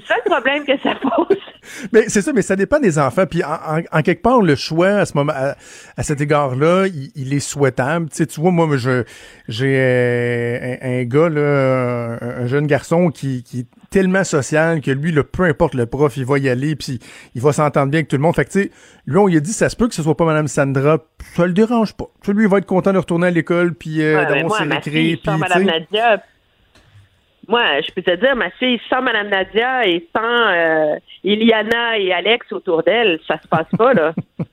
c'est 0.00 0.06
ça 0.06 0.14
le 0.24 0.30
problème 0.30 0.64
que 0.64 0.78
ça 0.82 0.94
pose. 0.94 1.36
Mais 1.92 2.04
c'est 2.08 2.22
ça, 2.22 2.32
mais 2.32 2.42
ça 2.42 2.54
dépend 2.54 2.78
des 2.78 2.96
enfants. 2.96 3.26
Puis 3.26 3.42
en, 3.42 4.02
quelque 4.02 4.22
part, 4.22 4.40
le 4.40 4.54
choix 4.54 4.88
à 4.88 5.04
ce 5.04 5.16
moment, 5.16 5.32
à, 5.32 6.02
cet 6.04 6.20
égard-là, 6.20 6.86
il, 6.86 7.34
est 7.34 7.40
souhaitable. 7.40 8.08
Tu 8.08 8.16
sais, 8.18 8.26
tu 8.26 8.40
vois, 8.40 8.52
moi, 8.52 8.68
je 8.76 9.02
j'ai 9.48 9.76
euh, 9.76 10.76
un, 10.80 11.02
gars 11.02 11.28
là, 11.28 12.18
un, 12.20 12.46
jeune 12.46 12.68
garçon 12.68 13.10
qui, 13.10 13.42
qui 13.42 13.60
est 13.60 13.66
tellement 13.90 14.22
social 14.22 14.80
que 14.80 14.92
lui, 14.92 15.10
le 15.10 15.24
peu 15.24 15.42
importe 15.42 15.74
le 15.74 15.86
prof, 15.86 16.16
il 16.16 16.24
va 16.24 16.38
y 16.38 16.48
aller, 16.48 16.76
puis 16.76 17.00
il 17.34 17.42
va 17.42 17.52
s'entendre 17.52 17.90
bien 17.90 17.98
avec 17.98 18.08
tout 18.08 18.16
le 18.16 18.22
monde. 18.22 18.36
Fait 18.36 18.44
que 18.44 18.50
tu 18.50 18.62
sais, 18.62 18.70
lui, 19.06 19.18
on 19.18 19.26
lui 19.26 19.36
a 19.36 19.40
dit, 19.40 19.52
ça 19.52 19.68
se 19.68 19.74
peut 19.74 19.88
que 19.88 19.94
ce 19.94 20.02
soit 20.02 20.16
pas 20.16 20.24
Madame 20.24 20.46
Sandra, 20.46 20.98
ça 21.34 21.46
le 21.46 21.52
dérange 21.52 21.94
pas. 21.94 22.06
lui, 22.28 22.44
il 22.44 22.48
va 22.48 22.58
être 22.58 22.66
content 22.66 22.92
de 22.92 22.98
retourner 22.98 23.26
à 23.26 23.30
l'école, 23.30 23.74
puis 23.74 24.02
euh, 24.02 24.24
d'avoir 24.24 24.58
ses 24.58 24.68
récré. 24.68 25.20
Puis, 25.22 25.36
Madame 25.36 25.64
Nadia, 25.64 26.22
moi, 27.48 27.80
je 27.80 27.92
peux 27.92 28.02
te 28.02 28.14
dire, 28.16 28.34
ma 28.34 28.50
fille, 28.50 28.80
sans 28.90 29.02
Mme 29.02 29.28
Nadia 29.28 29.86
et 29.86 30.08
sans 30.14 30.22
euh, 30.22 30.96
Iliana 31.22 31.98
et 31.98 32.12
Alex 32.12 32.50
autour 32.52 32.82
d'elle, 32.82 33.20
ça 33.26 33.38
se 33.40 33.46
passe 33.46 33.68
pas, 33.76 33.94
là. 33.94 34.12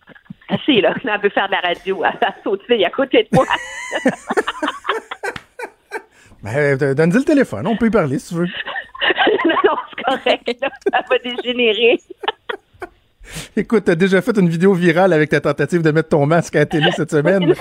Assez, 0.49 0.81
là. 0.81 0.93
Elle 1.03 1.21
veut 1.21 1.29
faire 1.29 1.47
de 1.47 1.53
la 1.53 1.61
radio. 1.61 2.03
Elle 2.05 2.33
saute 2.43 2.61
à 2.69 2.89
côté 2.89 3.23
de 3.23 3.29
moi. 3.31 3.45
ben, 6.43 6.77
euh, 6.81 6.93
donne-lui 6.93 7.19
le 7.19 7.25
téléphone. 7.25 7.65
On 7.65 7.75
peut 7.75 7.87
y 7.87 7.91
parler, 7.91 8.19
si 8.19 8.29
tu 8.29 8.35
veux. 8.41 8.45
non, 9.45 9.55
non, 9.63 9.75
c'est 9.89 10.03
correct. 10.03 10.61
Là. 10.61 10.69
Ça 10.91 10.99
va 11.09 11.17
dégénérer. 11.17 11.99
Écoute, 13.55 13.85
t'as 13.85 13.95
déjà 13.95 14.21
fait 14.21 14.37
une 14.37 14.49
vidéo 14.49 14.73
virale 14.73 15.13
avec 15.13 15.29
ta 15.29 15.41
tentative 15.41 15.81
de 15.81 15.91
mettre 15.91 16.09
ton 16.09 16.25
masque 16.25 16.55
à 16.55 16.59
la 16.59 16.65
télé 16.65 16.91
cette 16.91 17.11
semaine? 17.11 17.55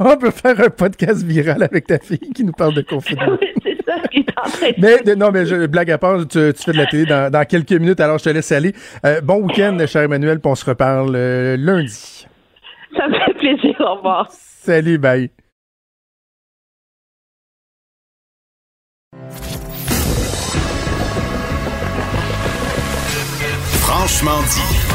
On 0.00 0.16
peut 0.16 0.30
faire 0.30 0.60
un 0.60 0.68
podcast 0.68 1.22
viral 1.22 1.62
avec 1.62 1.86
ta 1.86 1.98
fille 1.98 2.32
qui 2.34 2.44
nous 2.44 2.52
parle 2.52 2.74
de 2.74 2.82
confinement. 2.82 3.38
C'est 3.84 3.90
ça 3.90 4.08
qui 4.08 4.18
est 4.18 4.38
en 4.38 4.48
train 4.48 4.72
Mais 4.78 5.14
non, 5.14 5.30
mais 5.32 5.46
je, 5.46 5.66
blague 5.66 5.90
à 5.90 5.98
part, 5.98 6.26
tu, 6.26 6.38
fais 6.38 6.72
de 6.72 6.76
la 6.76 6.86
télé 6.86 7.06
dans, 7.06 7.44
quelques 7.46 7.72
minutes, 7.72 8.00
alors 8.00 8.18
je 8.18 8.24
te 8.24 8.30
laisse 8.30 8.52
aller. 8.52 8.74
Euh, 9.04 9.20
bon 9.20 9.42
week-end, 9.42 9.78
cher 9.86 10.02
Emmanuel, 10.02 10.40
puis 10.40 10.50
on 10.50 10.54
se 10.54 10.64
reparle 10.64 11.12
euh, 11.14 11.56
lundi. 11.58 12.26
Ça 12.96 13.08
me 13.08 13.14
fait 13.14 13.34
plaisir, 13.34 13.76
au 13.80 13.94
revoir. 13.96 14.28
Salut, 14.30 14.98
bye. 14.98 15.30
Franchement 23.80 24.40
dit. 24.42 24.92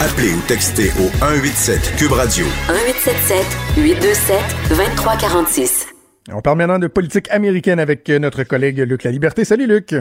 Appelez 0.00 0.32
ou 0.32 0.40
textez 0.48 0.88
au 0.98 1.08
187 1.18 1.96
Cube 1.98 2.12
Radio. 2.12 2.46
1877 2.68 3.46
827 3.76 4.38
2346. 4.70 5.89
On 6.32 6.40
parle 6.42 6.58
maintenant 6.58 6.78
de 6.78 6.86
politique 6.86 7.30
américaine 7.30 7.80
avec 7.80 8.08
notre 8.08 8.44
collègue 8.44 8.78
Luc 8.78 9.04
La 9.04 9.10
Liberté. 9.10 9.44
Salut 9.44 9.66
Luc. 9.66 9.94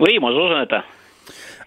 Oui, 0.00 0.18
bonjour 0.20 0.48
Jonathan. 0.48 0.80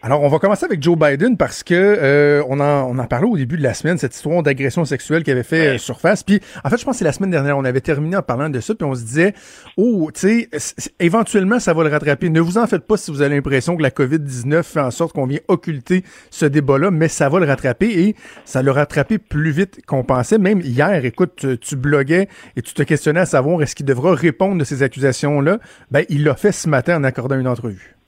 Alors, 0.02 0.22
on 0.22 0.30
va 0.30 0.40
commencer 0.40 0.64
avec 0.64 0.82
Joe 0.82 0.98
Biden 0.98 1.36
parce 1.36 1.62
que 1.62 1.74
euh, 1.76 2.42
on, 2.48 2.62
en, 2.62 2.90
on 2.90 2.98
en 3.00 3.06
parlait 3.06 3.28
au 3.28 3.36
début 3.36 3.58
de 3.58 3.64
la 3.64 3.74
semaine, 3.74 3.98
cette 3.98 4.16
histoire 4.16 4.42
d'agression 4.42 4.86
sexuelle 4.86 5.24
qui 5.24 5.32
avait 5.32 5.44
fait 5.44 5.76
euh, 5.76 5.78
surface. 5.78 6.24
Puis, 6.24 6.40
en 6.64 6.70
fait, 6.70 6.78
je 6.78 6.86
pense 6.86 6.94
que 6.94 7.00
c'est 7.00 7.04
la 7.06 7.12
semaine 7.12 7.32
dernière, 7.32 7.58
on 7.58 7.66
avait 7.66 7.82
terminé 7.82 8.16
en 8.16 8.22
parlant 8.22 8.48
de 8.48 8.62
ça, 8.62 8.74
puis 8.74 8.88
on 8.88 8.96
se 8.96 9.02
disait, 9.02 9.34
oh, 9.76 10.10
tu 10.14 10.48
sais, 10.50 10.90
éventuellement, 11.02 11.60
ça 11.60 11.74
va 11.74 11.84
le 11.84 11.90
rattraper. 11.90 12.30
Ne 12.30 12.40
vous 12.40 12.58
en 12.58 12.66
faites 12.66 12.88
pas 12.88 12.96
si 12.96 13.12
vous 13.12 13.22
avez 13.22 13.36
l'impression 13.36 13.76
que 13.76 13.82
la 13.82 13.90
COVID-19 13.90 14.64
fait 14.64 14.80
en 14.80 14.92
sorte 14.92 15.12
qu'on 15.12 15.26
vient 15.26 15.42
occulter 15.50 16.06
ce 16.30 16.46
débat-là, 16.46 16.92
mais 16.92 17.10
ça 17.10 17.28
va 17.28 17.42
le 17.42 17.46
rattraper 17.46 17.88
et 17.88 18.16
ça 18.46 18.64
l'a 18.64 18.72
rattrapé 18.72 19.18
plus 19.18 19.52
vite 19.52 19.86
qu'on 19.86 20.06
pensait. 20.06 20.38
Même 20.38 20.62
hier, 20.62 21.04
écoute, 21.04 21.34
tu, 21.36 21.58
tu 21.58 21.76
bloguais 21.76 22.30
et 22.56 22.62
tu 22.62 22.74
te 22.74 22.84
questionnais 22.84 23.20
à 23.20 23.26
savoir 23.26 23.62
est-ce 23.62 23.76
qu'il 23.76 23.86
devra 23.86 24.16
répondre 24.16 24.60
de 24.60 24.64
ces 24.64 24.82
accusations-là? 24.82 25.60
Ben, 25.92 26.06
il 26.08 26.24
l'a 26.24 26.36
fait 26.36 26.54
ce 26.54 26.70
matin 26.70 26.96
en 26.96 27.04
accordant 27.04 27.38
une 27.38 27.50
entrevue. 27.50 27.99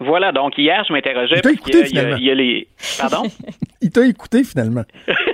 Voilà, 0.00 0.32
donc 0.32 0.56
hier, 0.56 0.82
je 0.88 0.92
m'interrogeais. 0.92 1.36
Il 1.36 1.42
t'a 1.42 1.52
écouté, 1.52 1.84
finalement. 1.84 2.16
Il 2.16 2.24
y, 2.24 2.30
a, 2.30 2.34
les... 2.34 2.68
Pardon? 2.98 3.22
il 3.82 3.90
t'a 3.90 4.06
écouté, 4.06 4.44
finalement. 4.44 4.84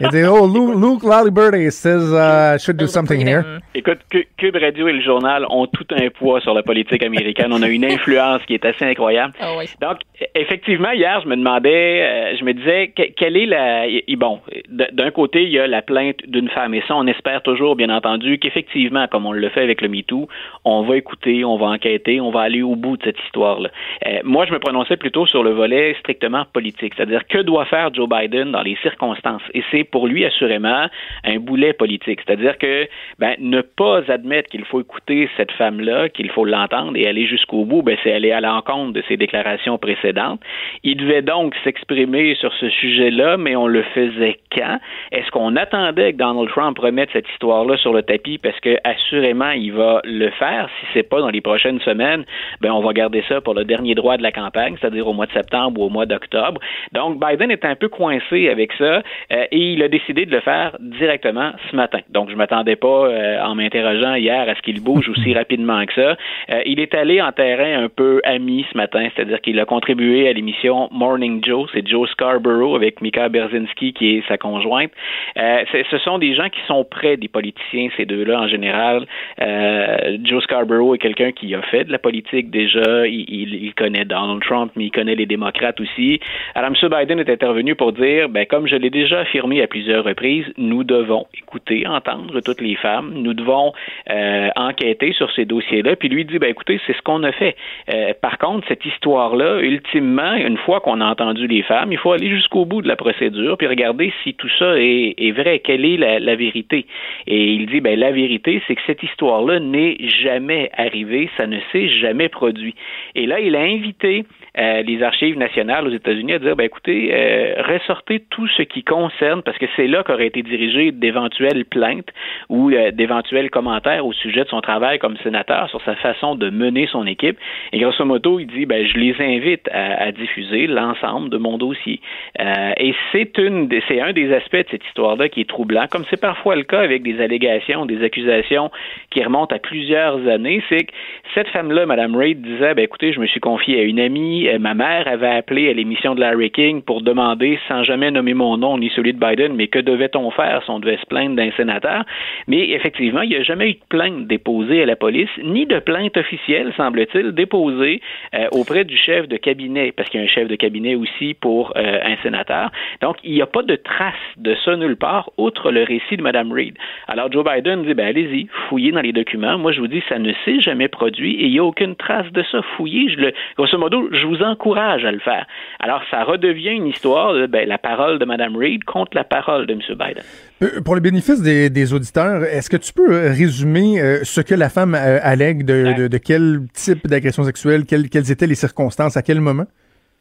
Il 0.00 0.08
dit, 0.10 0.22
oh, 0.24 0.46
Luke, 0.46 1.02
Luke 1.02 1.72
says 1.72 2.12
uh, 2.12 2.54
I 2.54 2.58
should 2.58 2.76
do 2.76 2.86
something 2.86 3.20
here. 3.20 3.44
Écoute, 3.74 3.98
Cube 4.36 4.56
Radio 4.56 4.86
et 4.86 4.92
le 4.92 5.00
journal 5.00 5.44
ont 5.50 5.66
tout 5.66 5.86
un 5.90 6.08
poids 6.10 6.40
sur 6.40 6.54
la 6.54 6.62
politique 6.62 7.02
américaine. 7.02 7.52
On 7.52 7.62
a 7.62 7.68
une 7.68 7.84
influence 7.84 8.42
qui 8.46 8.54
est 8.54 8.64
assez 8.64 8.84
incroyable. 8.84 9.34
Oh 9.42 9.56
oui. 9.58 9.66
Donc, 9.80 9.98
effectivement, 10.34 10.92
hier, 10.92 11.20
je 11.22 11.28
me 11.28 11.36
demandais, 11.36 12.02
euh, 12.02 12.36
je 12.38 12.44
me 12.44 12.54
disais, 12.54 12.92
quelle 13.16 13.36
est 13.36 13.46
la... 13.46 13.86
Bon, 14.16 14.40
d'un 14.68 15.10
côté, 15.10 15.42
il 15.42 15.50
y 15.50 15.58
a 15.58 15.66
la 15.66 15.82
plainte 15.82 16.18
d'une 16.26 16.48
femme. 16.48 16.74
Et 16.74 16.82
ça, 16.86 16.94
on 16.96 17.06
espère 17.06 17.42
toujours, 17.42 17.74
bien 17.74 17.90
entendu, 17.90 18.38
qu'effectivement, 18.38 19.06
comme 19.08 19.26
on 19.26 19.32
le 19.32 19.48
fait 19.48 19.62
avec 19.62 19.80
le 19.80 19.88
MeToo, 19.88 20.28
on 20.64 20.82
va 20.82 20.96
écouter, 20.96 21.44
on 21.44 21.56
va 21.56 21.66
enquêter, 21.66 22.20
on 22.20 22.30
va 22.30 22.42
aller 22.42 22.62
au 22.62 22.76
bout 22.76 22.96
de 22.96 23.04
cette 23.04 23.18
histoire-là. 23.26 23.70
Euh, 24.06 24.20
moi, 24.22 24.46
je 24.46 24.52
me 24.52 24.58
prononçais 24.60 24.96
plutôt 24.96 25.26
sur 25.26 25.42
le 25.42 25.50
volet 25.50 25.96
strictement 25.98 26.44
politique. 26.52 26.94
C'est-à-dire, 26.96 27.26
que 27.26 27.38
doit 27.38 27.64
faire 27.64 27.92
Joe 27.92 28.08
Biden 28.08 28.52
dans 28.52 28.62
les 28.62 28.76
circonstances? 28.82 29.42
Et 29.54 29.62
c'est 29.70 29.87
pour 29.90 30.06
lui 30.06 30.24
assurément 30.24 30.86
un 31.24 31.38
boulet 31.38 31.72
politique. 31.72 32.20
C'est-à-dire 32.26 32.58
que 32.58 32.88
ben, 33.18 33.34
ne 33.38 33.60
pas 33.60 34.02
admettre 34.08 34.48
qu'il 34.50 34.64
faut 34.64 34.80
écouter 34.80 35.28
cette 35.36 35.52
femme-là, 35.52 36.08
qu'il 36.08 36.30
faut 36.30 36.44
l'entendre 36.44 36.96
et 36.96 37.06
aller 37.06 37.26
jusqu'au 37.26 37.64
bout, 37.64 37.82
ben, 37.82 37.96
c'est 38.02 38.12
aller 38.12 38.32
à 38.32 38.40
l'encontre 38.40 38.92
de 38.92 39.02
ses 39.08 39.16
déclarations 39.16 39.78
précédentes. 39.78 40.40
Il 40.82 40.96
devait 40.96 41.22
donc 41.22 41.54
s'exprimer 41.64 42.34
sur 42.34 42.52
ce 42.54 42.68
sujet-là, 42.68 43.36
mais 43.36 43.56
on 43.56 43.66
le 43.66 43.82
faisait 43.94 44.38
quand? 44.54 44.78
Est-ce 45.12 45.30
qu'on 45.30 45.56
attendait 45.56 46.12
que 46.12 46.18
Donald 46.18 46.48
Trump 46.48 46.78
remette 46.78 47.10
cette 47.12 47.28
histoire-là 47.30 47.76
sur 47.76 47.92
le 47.92 48.02
tapis 48.02 48.38
parce 48.38 48.58
que 48.60 48.76
assurément 48.84 49.50
il 49.50 49.72
va 49.72 50.00
le 50.04 50.30
faire? 50.30 50.68
Si 50.80 50.86
c'est 50.94 51.02
pas 51.02 51.20
dans 51.20 51.30
les 51.30 51.40
prochaines 51.40 51.80
semaines, 51.80 52.24
ben 52.60 52.72
on 52.72 52.80
va 52.80 52.92
garder 52.92 53.22
ça 53.28 53.40
pour 53.40 53.54
le 53.54 53.64
dernier 53.64 53.94
droit 53.94 54.16
de 54.16 54.22
la 54.22 54.32
campagne, 54.32 54.76
c'est-à-dire 54.80 55.06
au 55.06 55.12
mois 55.12 55.26
de 55.26 55.32
septembre 55.32 55.80
ou 55.80 55.84
au 55.84 55.88
mois 55.88 56.06
d'octobre. 56.06 56.60
Donc 56.92 57.18
Biden 57.20 57.50
est 57.50 57.64
un 57.64 57.74
peu 57.74 57.88
coincé 57.88 58.48
avec 58.48 58.72
ça 58.74 59.02
euh, 59.32 59.44
a 59.82 59.88
décidé 59.88 60.26
de 60.26 60.30
le 60.30 60.40
faire 60.40 60.76
directement 60.80 61.52
ce 61.70 61.76
matin. 61.76 62.00
Donc, 62.10 62.30
je 62.30 62.36
m'attendais 62.36 62.76
pas, 62.76 63.06
euh, 63.06 63.42
en 63.42 63.54
m'interrogeant 63.54 64.14
hier, 64.14 64.48
à 64.48 64.54
ce 64.54 64.62
qu'il 64.62 64.82
bouge 64.82 65.08
aussi 65.08 65.34
rapidement 65.42 65.84
que 65.86 65.94
ça. 65.94 66.16
Euh, 66.50 66.62
il 66.66 66.80
est 66.80 66.94
allé 66.94 67.20
en 67.20 67.32
terrain 67.32 67.84
un 67.84 67.88
peu 67.88 68.20
ami 68.24 68.66
ce 68.70 68.76
matin, 68.76 69.08
c'est-à-dire 69.14 69.40
qu'il 69.40 69.58
a 69.60 69.64
contribué 69.64 70.28
à 70.28 70.32
l'émission 70.32 70.88
Morning 70.92 71.44
Joe. 71.44 71.68
C'est 71.72 71.86
Joe 71.86 72.08
Scarborough 72.10 72.74
avec 72.74 73.00
Mika 73.00 73.28
Berzinski 73.28 73.92
qui 73.92 74.16
est 74.16 74.28
sa 74.28 74.36
conjointe. 74.36 74.90
Euh, 75.38 75.64
ce 75.90 75.98
sont 75.98 76.18
des 76.18 76.34
gens 76.34 76.48
qui 76.48 76.60
sont 76.66 76.84
près 76.84 77.16
des 77.16 77.28
politiciens, 77.28 77.88
ces 77.96 78.04
deux-là 78.04 78.40
en 78.40 78.48
général. 78.48 79.06
Euh, 79.40 80.18
Joe 80.24 80.42
Scarborough 80.42 80.94
est 80.94 80.98
quelqu'un 80.98 81.32
qui 81.32 81.54
a 81.54 81.62
fait 81.62 81.84
de 81.84 81.92
la 81.92 81.98
politique 81.98 82.50
déjà. 82.50 83.06
Il, 83.06 83.54
il, 83.54 83.74
connaît 83.74 84.04
Donald 84.04 84.42
Trump, 84.42 84.72
mais 84.76 84.86
il 84.86 84.90
connaît 84.90 85.14
les 85.14 85.26
démocrates 85.26 85.80
aussi. 85.80 86.20
Alors, 86.54 86.70
M. 86.70 86.88
Biden 86.88 87.20
est 87.20 87.30
intervenu 87.30 87.74
pour 87.74 87.92
dire, 87.92 88.28
ben, 88.28 88.44
comme 88.46 88.66
je 88.66 88.76
l'ai 88.76 88.90
déjà 88.90 89.20
affirmé 89.20 89.62
à 89.62 89.66
plusieurs 89.68 90.04
reprises, 90.04 90.46
nous 90.56 90.84
devons 90.84 91.26
écouter, 91.36 91.86
entendre 91.86 92.40
toutes 92.40 92.60
les 92.60 92.74
femmes. 92.74 93.12
Nous 93.14 93.34
devons 93.34 93.72
euh, 94.10 94.48
enquêter 94.56 95.12
sur 95.12 95.30
ces 95.32 95.44
dossiers-là. 95.44 95.96
Puis 95.96 96.08
lui 96.08 96.24
dit, 96.24 96.38
ben, 96.38 96.50
écoutez, 96.50 96.80
c'est 96.86 96.96
ce 96.96 97.02
qu'on 97.02 97.22
a 97.22 97.32
fait. 97.32 97.56
Euh, 97.92 98.12
par 98.20 98.38
contre, 98.38 98.66
cette 98.68 98.84
histoire-là, 98.84 99.60
ultimement, 99.60 100.34
une 100.34 100.56
fois 100.56 100.80
qu'on 100.80 101.00
a 101.00 101.06
entendu 101.06 101.46
les 101.46 101.62
femmes, 101.62 101.92
il 101.92 101.98
faut 101.98 102.12
aller 102.12 102.28
jusqu'au 102.28 102.64
bout 102.64 102.82
de 102.82 102.88
la 102.88 102.96
procédure 102.96 103.56
puis 103.56 103.66
regarder 103.66 104.12
si 104.22 104.34
tout 104.34 104.50
ça 104.58 104.78
est, 104.78 105.14
est 105.18 105.32
vrai, 105.32 105.60
quelle 105.60 105.84
est 105.84 105.96
la, 105.96 106.18
la, 106.18 106.34
vérité? 106.34 106.86
Et 107.26 107.52
il 107.52 107.66
dit, 107.66 107.80
ben, 107.80 107.98
la 107.98 108.10
vérité, 108.10 108.62
c'est 108.66 108.74
que 108.74 108.82
cette 108.86 109.02
histoire-là 109.02 109.60
n'est 109.60 109.96
jamais 110.22 110.70
arrivée, 110.76 111.30
ça 111.36 111.46
ne 111.46 111.58
s'est 111.72 111.88
jamais 111.88 112.28
produit. 112.28 112.74
Et 113.14 113.26
là, 113.26 113.40
il 113.40 113.54
a 113.56 113.60
invité 113.60 114.24
euh, 114.58 114.82
les 114.82 115.02
archives 115.02 115.36
nationales 115.36 115.86
aux 115.86 115.92
États-Unis 115.92 116.32
à 116.32 116.38
dire, 116.38 116.56
ben, 116.56 116.64
écoutez, 116.64 117.10
euh, 117.12 117.62
ressortez 117.62 118.20
tout 118.30 118.48
ce 118.48 118.62
qui 118.62 118.82
concerne, 118.82 119.42
parce 119.42 119.57
que 119.58 119.66
c'est 119.76 119.86
là 119.86 120.02
qu'auraient 120.02 120.26
été 120.26 120.42
dirigées 120.42 120.92
d'éventuelles 120.92 121.64
plaintes 121.64 122.08
ou 122.48 122.70
euh, 122.70 122.90
d'éventuels 122.90 123.50
commentaires 123.50 124.06
au 124.06 124.12
sujet 124.12 124.44
de 124.44 124.48
son 124.48 124.60
travail 124.60 124.98
comme 124.98 125.16
sénateur 125.18 125.68
sur 125.70 125.82
sa 125.82 125.94
façon 125.96 126.34
de 126.34 126.50
mener 126.50 126.86
son 126.86 127.06
équipe. 127.06 127.38
Et 127.72 127.78
grosso 127.80 128.04
modo, 128.04 128.38
il 128.38 128.46
dit, 128.46 128.66
ben, 128.66 128.86
je 128.86 128.98
les 128.98 129.14
invite 129.20 129.68
à, 129.72 130.12
diffuser 130.12 130.66
l'ensemble 130.66 131.28
de 131.28 131.36
mon 131.36 131.58
dossier. 131.58 132.00
Euh, 132.40 132.72
et 132.78 132.94
c'est 133.12 133.36
une, 133.38 133.68
c'est 133.88 134.00
un 134.00 134.12
des 134.12 134.32
aspects 134.32 134.56
de 134.56 134.66
cette 134.70 134.84
histoire-là 134.86 135.28
qui 135.28 135.42
est 135.42 135.48
troublant, 135.48 135.86
comme 135.90 136.04
c'est 136.10 136.20
parfois 136.20 136.56
le 136.56 136.62
cas 136.62 136.80
avec 136.80 137.02
des 137.02 137.20
allégations, 137.20 137.86
des 137.86 138.02
accusations 138.02 138.70
qui 139.10 139.22
remontent 139.22 139.54
à 139.54 139.58
plusieurs 139.58 140.26
années. 140.28 140.62
C'est 140.68 140.84
que 140.84 140.92
cette 141.34 141.48
femme-là, 141.48 141.86
Mme 141.86 142.16
Reid, 142.16 142.40
disait, 142.40 142.74
ben, 142.74 142.84
écoutez, 142.84 143.12
je 143.12 143.20
me 143.20 143.26
suis 143.26 143.40
confiée 143.40 143.80
à 143.80 143.82
une 143.82 144.00
amie, 144.00 144.48
ma 144.58 144.74
mère 144.74 145.06
avait 145.06 145.28
appelé 145.28 145.68
à 145.68 145.72
l'émission 145.72 146.14
de 146.14 146.20
Larry 146.20 146.50
King 146.50 146.82
pour 146.82 147.02
demander, 147.02 147.58
sans 147.68 147.82
jamais 147.82 148.10
nommer 148.10 148.34
mon 148.34 148.56
nom 148.56 148.78
ni 148.78 148.90
celui 148.90 149.12
de 149.12 149.18
Biden, 149.18 149.47
mais 149.54 149.68
que 149.68 149.78
devait-on 149.78 150.30
faire 150.30 150.62
si 150.64 150.70
on 150.70 150.80
devait 150.80 150.98
se 150.98 151.06
plaindre 151.06 151.36
d'un 151.36 151.50
sénateur? 151.52 152.04
Mais 152.46 152.70
effectivement, 152.70 153.22
il 153.22 153.30
n'y 153.30 153.36
a 153.36 153.42
jamais 153.42 153.70
eu 153.70 153.74
de 153.74 153.84
plainte 153.88 154.26
déposée 154.26 154.82
à 154.82 154.86
la 154.86 154.96
police, 154.96 155.30
ni 155.42 155.66
de 155.66 155.78
plainte 155.78 156.16
officielle, 156.16 156.72
semble-t-il, 156.76 157.32
déposée 157.32 158.00
euh, 158.34 158.48
auprès 158.52 158.84
du 158.84 158.96
chef 158.96 159.28
de 159.28 159.36
cabinet, 159.36 159.92
parce 159.92 160.08
qu'il 160.08 160.20
y 160.20 160.22
a 160.22 160.26
un 160.26 160.28
chef 160.30 160.48
de 160.48 160.56
cabinet 160.56 160.94
aussi 160.94 161.34
pour 161.34 161.72
euh, 161.76 162.00
un 162.04 162.16
sénateur. 162.22 162.70
Donc, 163.00 163.16
il 163.24 163.32
n'y 163.32 163.42
a 163.42 163.46
pas 163.46 163.62
de 163.62 163.76
trace 163.76 164.14
de 164.36 164.54
ça 164.64 164.76
nulle 164.76 164.96
part, 164.96 165.30
outre 165.36 165.70
le 165.70 165.82
récit 165.82 166.16
de 166.16 166.22
Mme 166.22 166.52
Reid. 166.52 166.76
Alors, 167.06 167.30
Joe 167.30 167.44
Biden 167.44 167.84
dit, 167.84 167.94
ben, 167.94 168.06
allez-y, 168.06 168.48
fouillez 168.68 168.92
dans 168.92 169.00
les 169.00 169.12
documents. 169.12 169.58
Moi, 169.58 169.72
je 169.72 169.80
vous 169.80 169.88
dis, 169.88 170.02
ça 170.08 170.18
ne 170.18 170.32
s'est 170.44 170.60
jamais 170.60 170.88
produit 170.88 171.34
et 171.34 171.46
il 171.46 171.52
n'y 171.52 171.58
a 171.58 171.64
aucune 171.64 171.96
trace 171.96 172.30
de 172.32 172.42
ça. 172.50 172.62
Fouillez, 172.76 173.10
je 173.10 173.16
le, 173.16 173.32
grosso 173.56 173.78
modo, 173.78 174.08
je 174.12 174.26
vous 174.26 174.42
encourage 174.42 175.04
à 175.04 175.12
le 175.12 175.18
faire. 175.20 175.46
Alors, 175.80 176.02
ça 176.10 176.24
redevient 176.24 176.72
une 176.72 176.86
histoire 176.86 177.34
de 177.34 177.46
ben, 177.46 177.68
la 177.68 177.78
parole 177.78 178.18
de 178.18 178.24
Mme 178.24 178.56
Reid 178.56 178.84
contre 178.84 179.16
la 179.16 179.24
parole 179.24 179.37
de 179.46 179.72
M. 179.72 179.80
Biden. 179.90 180.22
Euh, 180.62 180.80
pour 180.80 180.94
le 180.94 181.00
bénéfice 181.00 181.40
des, 181.40 181.70
des 181.70 181.92
auditeurs, 181.92 182.44
est-ce 182.44 182.68
que 182.68 182.76
tu 182.76 182.92
peux 182.92 183.28
résumer 183.28 184.00
euh, 184.00 184.20
ce 184.24 184.40
que 184.40 184.54
la 184.54 184.68
femme 184.68 184.94
euh, 184.94 185.18
allègue 185.22 185.64
de, 185.64 185.94
de, 185.96 186.08
de, 186.08 186.18
quel 186.18 186.62
type 186.72 187.06
d'agression 187.06 187.44
sexuelle, 187.44 187.84
quelles, 187.84 188.08
quelles 188.08 188.30
étaient 188.30 188.46
les 188.46 188.54
circonstances, 188.54 189.16
à 189.16 189.22
quel 189.22 189.40
moment? 189.40 189.66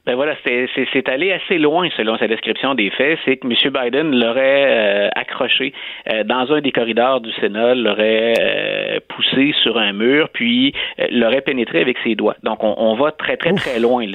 Ben 0.08 0.16
voilà, 0.16 0.36
c'est 0.45 1.10
allé 1.10 1.34
assez 1.34 1.58
loin 1.58 1.89
selon 1.97 2.18
sa 2.18 2.30
description 2.30 2.76
des 2.76 2.89
faits. 2.91 3.20
C'est 3.26 3.36
que 3.36 3.45
M. 3.45 3.74
Biden 3.74 4.18
l'aurait 4.18 4.66
euh, 4.66 5.10
accroché 5.14 5.74
euh, 6.10 6.24
dans 6.24 6.49
un 6.53 6.62
des 6.62 6.72
corridors 6.72 7.20
du 7.20 7.30
Sénat, 7.34 7.76
l'aurait 7.76 8.34
euh, 8.39 8.99
poussé 9.10 9.53
sur 9.62 9.78
un 9.78 9.91
mur, 9.91 10.30
puis 10.32 10.74
l'aurait 11.12 11.41
pénétré 11.41 11.82
avec 11.82 11.97
ses 12.05 12.16
doigts. 12.16 12.38
Donc 12.41 12.64
on, 12.64 12.74
on 12.78 12.95
va 12.95 13.12
très 13.12 13.36
très 13.36 13.51
très 13.51 13.82
loin. 13.82 14.05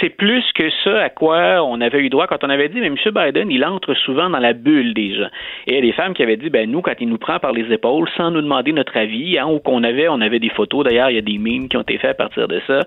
C'est 0.00 0.08
plus 0.08 0.42
que 0.52 0.68
ça 0.82 1.00
à 1.00 1.10
quoi 1.10 1.62
on 1.62 1.80
avait 1.80 2.00
eu 2.00 2.08
droit 2.08 2.26
quand 2.26 2.42
on 2.42 2.50
avait 2.50 2.68
dit, 2.68 2.80
mais 2.80 2.88
M. 2.88 2.96
Biden, 2.96 3.52
il 3.52 3.64
entre 3.64 3.94
souvent 3.94 4.30
dans 4.30 4.40
la 4.40 4.52
bulle 4.52 4.94
des 4.94 5.14
gens. 5.14 5.30
Et 5.68 5.74
il 5.74 5.74
y 5.76 5.78
a 5.78 5.82
des 5.82 5.92
femmes 5.92 6.12
qui 6.12 6.24
avaient 6.24 6.38
dit, 6.38 6.50
ben 6.50 6.68
nous, 6.68 6.82
quand 6.82 6.94
il 6.98 7.08
nous 7.08 7.18
prend 7.18 7.38
par 7.38 7.52
les 7.52 7.72
épaules 7.72 8.08
sans 8.16 8.32
nous 8.32 8.42
demander 8.42 8.72
notre 8.72 8.96
avis, 8.96 9.38
hein, 9.38 9.46
ou 9.46 9.60
qu'on 9.60 9.84
avait, 9.84 10.08
on 10.08 10.20
avait 10.22 10.40
des 10.40 10.50
photos. 10.50 10.84
D'ailleurs, 10.84 11.10
il 11.10 11.14
y 11.14 11.18
a 11.18 11.22
des 11.22 11.38
mimes 11.38 11.68
qui 11.68 11.76
ont 11.76 11.82
été 11.82 11.98
faits 11.98 12.10
à 12.10 12.14
partir 12.14 12.48
de 12.48 12.60
ça. 12.66 12.80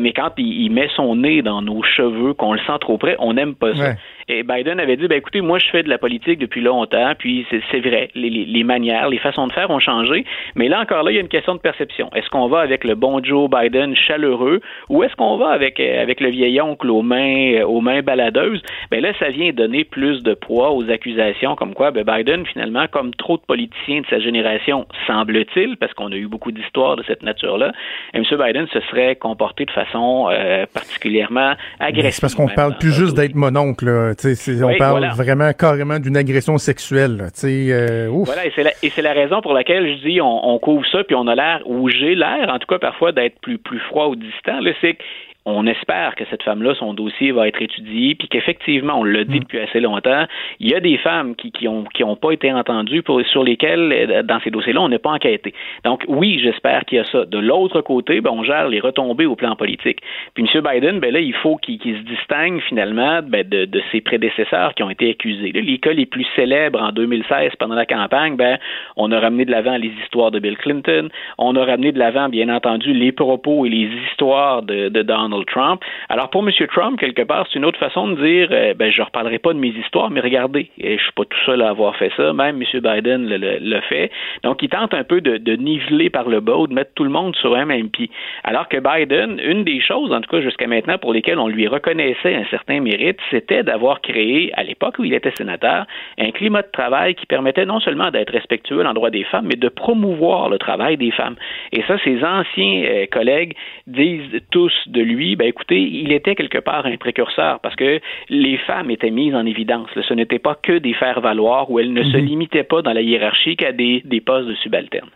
mais 0.00 0.12
quand 0.12 0.32
il, 0.38 0.64
il 0.64 0.72
met 0.72 0.88
son 0.96 1.14
nez 1.14 1.42
dans 1.42 1.62
nos 1.62 1.83
cheveux, 1.86 2.34
qu'on 2.34 2.52
le 2.52 2.60
sent 2.60 2.78
trop 2.80 2.98
près, 2.98 3.16
on 3.18 3.34
n'aime 3.34 3.54
pas 3.54 3.74
ça. 3.74 3.94
Et 4.28 4.42
Biden 4.42 4.80
avait 4.80 4.96
dit, 4.96 5.06
ben 5.06 5.18
écoutez, 5.18 5.40
moi 5.40 5.58
je 5.58 5.66
fais 5.70 5.82
de 5.82 5.88
la 5.88 5.98
politique 5.98 6.38
depuis 6.38 6.60
longtemps, 6.60 7.12
puis 7.18 7.46
c'est 7.50 7.80
vrai, 7.80 8.10
les, 8.14 8.30
les, 8.30 8.64
manières, 8.64 9.08
les 9.08 9.18
façons 9.18 9.46
de 9.46 9.52
faire 9.52 9.70
ont 9.70 9.78
changé, 9.78 10.24
mais 10.54 10.68
là 10.68 10.80
encore 10.80 11.02
là, 11.02 11.10
il 11.10 11.14
y 11.14 11.18
a 11.18 11.20
une 11.20 11.28
question 11.28 11.54
de 11.54 11.60
perception. 11.60 12.10
Est-ce 12.14 12.28
qu'on 12.30 12.48
va 12.48 12.60
avec 12.60 12.84
le 12.84 12.94
bon 12.94 13.22
Joe 13.22 13.50
Biden 13.50 13.94
chaleureux, 13.94 14.60
ou 14.88 15.02
est-ce 15.02 15.14
qu'on 15.16 15.36
va 15.36 15.48
avec 15.48 15.78
euh, 15.80 16.02
avec 16.02 16.20
le 16.20 16.30
vieil 16.30 16.60
oncle 16.60 16.90
aux 16.90 17.02
mains 17.02 17.54
euh, 17.54 17.64
aux 17.64 17.80
mains 17.80 18.02
baladeuses? 18.02 18.62
Ben 18.90 19.02
là, 19.02 19.12
ça 19.18 19.28
vient 19.28 19.52
donner 19.52 19.84
plus 19.84 20.22
de 20.22 20.34
poids 20.34 20.72
aux 20.72 20.90
accusations, 20.90 21.54
comme 21.54 21.74
quoi 21.74 21.90
ben 21.90 22.04
Biden 22.04 22.46
finalement, 22.46 22.86
comme 22.90 23.14
trop 23.14 23.36
de 23.36 23.42
politiciens 23.42 24.00
de 24.00 24.06
sa 24.06 24.20
génération, 24.20 24.86
semble-t-il, 25.06 25.76
parce 25.76 25.92
qu'on 25.94 26.12
a 26.12 26.16
eu 26.16 26.26
beaucoup 26.26 26.52
d'histoires 26.52 26.96
de 26.96 27.02
cette 27.04 27.22
nature-là, 27.22 27.72
M. 28.14 28.22
Biden 28.24 28.66
se 28.68 28.80
serait 28.80 29.16
comporté 29.16 29.64
de 29.64 29.70
façon 29.70 30.28
euh, 30.30 30.66
particulièrement 30.72 31.54
agressive. 31.80 32.12
C'est 32.12 32.20
parce 32.20 32.34
qu'on 32.34 32.48
parle 32.48 32.76
plus 32.78 32.92
juste 32.92 33.16
d'être 33.16 33.34
mon 33.34 33.54
oncle. 33.56 34.13
Là 34.22 34.66
on 34.66 34.76
parle 34.76 35.06
vraiment 35.16 35.52
carrément 35.52 35.98
d'une 35.98 36.16
agression 36.16 36.58
sexuelle. 36.58 37.28
Euh, 37.44 38.08
voilà, 38.10 38.46
et 38.46 38.52
c'est 38.90 39.02
la, 39.02 39.12
raison 39.12 39.40
pour 39.40 39.52
laquelle 39.52 39.96
je 39.96 40.08
dis 40.08 40.20
on, 40.20 40.48
on 40.48 40.58
couvre 40.58 40.84
ça, 40.90 41.04
puis 41.04 41.14
on 41.14 41.26
a 41.26 41.34
l'air, 41.34 41.62
ou 41.66 41.88
j'ai 41.88 42.14
l'air, 42.14 42.48
en 42.48 42.58
tout 42.58 42.66
cas 42.66 42.78
parfois, 42.78 43.12
d'être 43.12 43.38
plus, 43.40 43.58
plus 43.58 43.80
froid 43.80 44.08
ou 44.08 44.16
distant. 44.16 44.60
C'est 44.80 44.98
on 45.46 45.66
espère 45.66 46.14
que 46.14 46.24
cette 46.30 46.42
femme-là, 46.42 46.74
son 46.74 46.94
dossier 46.94 47.32
va 47.32 47.48
être 47.48 47.60
étudié, 47.60 48.14
puis 48.14 48.28
qu'effectivement, 48.28 49.00
on 49.00 49.04
l'a 49.04 49.24
dit 49.24 49.36
mm. 49.36 49.40
depuis 49.40 49.58
assez 49.58 49.80
longtemps, 49.80 50.24
il 50.58 50.70
y 50.70 50.74
a 50.74 50.80
des 50.80 50.96
femmes 50.96 51.34
qui 51.36 51.52
qui 51.52 51.68
ont 51.68 51.84
qui 51.84 52.02
ont 52.02 52.16
pas 52.16 52.32
été 52.32 52.50
entendues 52.52 53.02
pour, 53.02 53.20
sur 53.26 53.44
lesquelles 53.44 53.92
euh, 53.92 54.22
dans 54.22 54.40
ces 54.40 54.50
dossiers-là, 54.50 54.80
on 54.80 54.88
n'a 54.88 54.98
pas 54.98 55.10
enquêté. 55.10 55.52
Donc 55.84 56.04
oui, 56.08 56.40
j'espère 56.42 56.84
qu'il 56.86 56.98
y 56.98 57.00
a 57.00 57.04
ça. 57.04 57.26
De 57.26 57.38
l'autre 57.38 57.82
côté, 57.82 58.20
ben, 58.20 58.30
on 58.30 58.42
gère 58.42 58.68
les 58.68 58.80
retombées 58.80 59.26
au 59.26 59.36
plan 59.36 59.54
politique. 59.54 59.98
Puis 60.34 60.44
M. 60.54 60.62
Biden, 60.62 60.98
ben 61.00 61.12
là, 61.12 61.20
il 61.20 61.34
faut 61.34 61.56
qu'il 61.56 61.78
se 61.78 62.02
distingue 62.04 62.60
finalement 62.62 63.20
ben, 63.22 63.46
de, 63.46 63.66
de, 63.66 63.82
ses 63.92 64.00
prédécesseurs 64.00 64.74
qui 64.74 64.82
ont 64.82 64.90
été 64.90 65.10
accusés. 65.10 65.52
Là, 65.52 65.60
les 65.60 65.78
cas 65.78 65.92
les 65.92 66.06
plus 66.06 66.26
célèbres 66.36 66.80
en 66.80 66.92
2016 66.92 67.52
pendant 67.58 67.74
la 67.74 67.86
campagne, 67.86 68.36
ben 68.36 68.58
on 68.96 69.12
a 69.12 69.20
ramené 69.20 69.44
de 69.44 69.50
l'avant 69.50 69.76
les 69.76 69.92
histoires 70.02 70.30
de 70.30 70.38
Bill 70.38 70.56
Clinton, 70.56 71.08
on 71.36 71.54
a 71.56 71.64
ramené 71.64 71.92
de 71.92 71.98
l'avant, 71.98 72.28
bien 72.30 72.48
entendu, 72.48 72.94
les 72.94 73.12
propos 73.12 73.66
et 73.66 73.68
les 73.68 73.90
histoires 74.08 74.62
de, 74.62 74.88
de 74.88 75.02
Donald 75.02 75.33
Trump. 75.42 75.82
Alors 76.08 76.30
pour 76.30 76.46
M. 76.46 76.52
Trump, 76.72 76.98
quelque 76.98 77.22
part, 77.22 77.46
c'est 77.50 77.58
une 77.58 77.64
autre 77.64 77.78
façon 77.78 78.08
de 78.08 78.14
dire, 78.14 78.48
euh, 78.52 78.74
ben 78.74 78.90
je 78.90 79.02
reparlerai 79.02 79.38
pas 79.38 79.52
de 79.52 79.58
mes 79.58 79.68
histoires, 79.68 80.10
mais 80.10 80.20
regardez, 80.20 80.70
et 80.78 80.96
je 80.96 81.02
suis 81.02 81.12
pas 81.12 81.24
tout 81.24 81.38
seul 81.44 81.62
à 81.62 81.70
avoir 81.70 81.96
fait 81.96 82.12
ça, 82.16 82.32
même 82.32 82.62
M. 82.62 82.80
Biden 82.80 83.26
le, 83.28 83.80
fait. 83.88 84.10
Donc 84.42 84.62
il 84.62 84.68
tente 84.68 84.94
un 84.94 85.04
peu 85.04 85.20
de, 85.20 85.56
niveler 85.56 86.10
par 86.10 86.28
le 86.28 86.40
bas 86.40 86.66
de 86.68 86.74
mettre 86.74 86.92
tout 86.94 87.04
le 87.04 87.10
monde 87.10 87.34
sur 87.36 87.54
un 87.54 87.64
même 87.64 87.88
pied. 87.90 88.10
Alors 88.44 88.68
que 88.68 88.76
Biden, 88.76 89.40
une 89.44 89.64
des 89.64 89.80
choses, 89.80 90.12
en 90.12 90.20
tout 90.20 90.30
cas 90.30 90.40
jusqu'à 90.40 90.66
maintenant, 90.66 90.98
pour 90.98 91.12
lesquelles 91.12 91.38
on 91.38 91.48
lui 91.48 91.66
reconnaissait 91.66 92.34
un 92.34 92.44
certain 92.50 92.80
mérite, 92.80 93.18
c'était 93.30 93.62
d'avoir 93.62 94.00
créé, 94.00 94.52
à 94.54 94.62
l'époque 94.62 94.98
où 94.98 95.04
il 95.04 95.14
était 95.14 95.32
sénateur, 95.36 95.86
un 96.18 96.30
climat 96.30 96.62
de 96.62 96.70
travail 96.72 97.14
qui 97.14 97.26
permettait 97.26 97.66
non 97.66 97.80
seulement 97.80 98.10
d'être 98.10 98.32
respectueux 98.32 98.80
à 98.80 98.84
l'endroit 98.84 99.10
des 99.10 99.24
femmes, 99.24 99.46
mais 99.46 99.56
de 99.56 99.68
promouvoir 99.68 100.48
le 100.48 100.58
travail 100.58 100.96
des 100.96 101.10
femmes. 101.10 101.36
Et 101.72 101.82
ça, 101.82 101.98
ses 102.04 102.22
anciens 102.24 102.84
euh, 102.84 103.06
collègues 103.10 103.54
disent 103.86 104.40
tous 104.50 104.72
de 104.86 105.00
lui 105.00 105.23
ben 105.36 105.48
écoutez, 105.48 105.80
il 105.80 106.12
était 106.12 106.34
quelque 106.34 106.58
part 106.58 106.86
un 106.86 106.96
précurseur 106.96 107.60
parce 107.60 107.76
que 107.76 108.00
les 108.28 108.58
femmes 108.58 108.90
étaient 108.90 109.10
mises 109.10 109.34
en 109.34 109.46
évidence. 109.46 109.88
Ce 109.94 110.14
n'était 110.14 110.38
pas 110.38 110.56
que 110.62 110.78
des 110.78 110.94
faire-valoir 110.94 111.70
où 111.70 111.78
elles 111.78 111.92
ne 111.92 112.02
se 112.02 112.16
mhm. 112.16 112.24
limitaient 112.24 112.64
pas 112.64 112.82
dans 112.82 112.92
la 112.92 113.02
hiérarchie 113.02 113.56
qu'à 113.56 113.72
des, 113.72 114.02
des 114.04 114.20
postes 114.20 114.48
de 114.48 114.54
subalternes. 114.56 115.10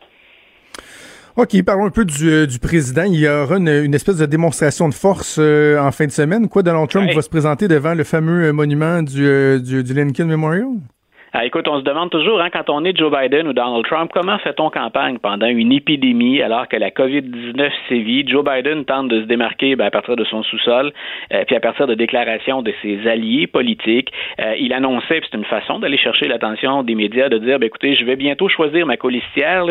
OK, 1.36 1.62
parlons 1.64 1.86
un 1.86 1.90
peu 1.90 2.04
du, 2.04 2.28
euh, 2.28 2.46
du 2.46 2.58
président. 2.58 3.04
Il 3.04 3.20
y 3.20 3.28
aura 3.28 3.58
une, 3.58 3.94
espèce 3.94 4.18
de 4.18 4.26
démonstration 4.26 4.88
de 4.88 4.94
force 4.94 5.38
euh, 5.38 5.78
en 5.78 5.92
fin 5.92 6.06
de 6.06 6.10
semaine. 6.10 6.48
Quoi, 6.48 6.64
Donald 6.64 6.88
Trump 6.88 7.08
va 7.14 7.22
se 7.22 7.30
présenter 7.30 7.68
devant 7.68 7.94
le 7.94 8.02
fameux 8.02 8.48
euh, 8.48 8.52
monument 8.52 9.02
du, 9.02 9.62
du, 9.62 9.84
du 9.84 9.94
Lincoln 9.94 10.26
Memorial? 10.26 10.66
Ah, 11.34 11.44
écoute, 11.44 11.68
on 11.68 11.78
se 11.78 11.84
demande 11.84 12.08
toujours, 12.08 12.40
hein, 12.40 12.48
quand 12.50 12.70
on 12.70 12.86
est 12.86 12.96
Joe 12.96 13.12
Biden 13.12 13.48
ou 13.48 13.52
Donald 13.52 13.84
Trump, 13.84 14.10
comment 14.14 14.38
fait-on 14.38 14.70
campagne 14.70 15.18
pendant 15.18 15.46
une 15.46 15.72
épidémie 15.72 16.40
alors 16.40 16.68
que 16.68 16.76
la 16.76 16.90
COVID-19 16.90 17.70
sévit? 17.90 18.26
Joe 18.26 18.42
Biden 18.42 18.86
tente 18.86 19.08
de 19.08 19.20
se 19.20 19.26
démarquer 19.26 19.76
ben, 19.76 19.84
à 19.84 19.90
partir 19.90 20.16
de 20.16 20.24
son 20.24 20.42
sous-sol, 20.42 20.90
euh, 21.34 21.44
puis 21.46 21.54
à 21.54 21.60
partir 21.60 21.86
de 21.86 21.94
déclarations 21.94 22.62
de 22.62 22.72
ses 22.80 23.06
alliés 23.06 23.46
politiques. 23.46 24.10
Euh, 24.40 24.54
il 24.58 24.72
annonçait, 24.72 25.20
c'est 25.22 25.36
une 25.36 25.44
façon 25.44 25.78
d'aller 25.78 25.98
chercher 25.98 26.28
l'attention 26.28 26.82
des 26.82 26.94
médias, 26.94 27.28
de 27.28 27.36
dire, 27.36 27.58
ben, 27.58 27.66
écoutez, 27.66 27.94
je 27.94 28.06
vais 28.06 28.16
bientôt 28.16 28.48
choisir 28.48 28.86
ma 28.86 28.96
colistière. 28.96 29.66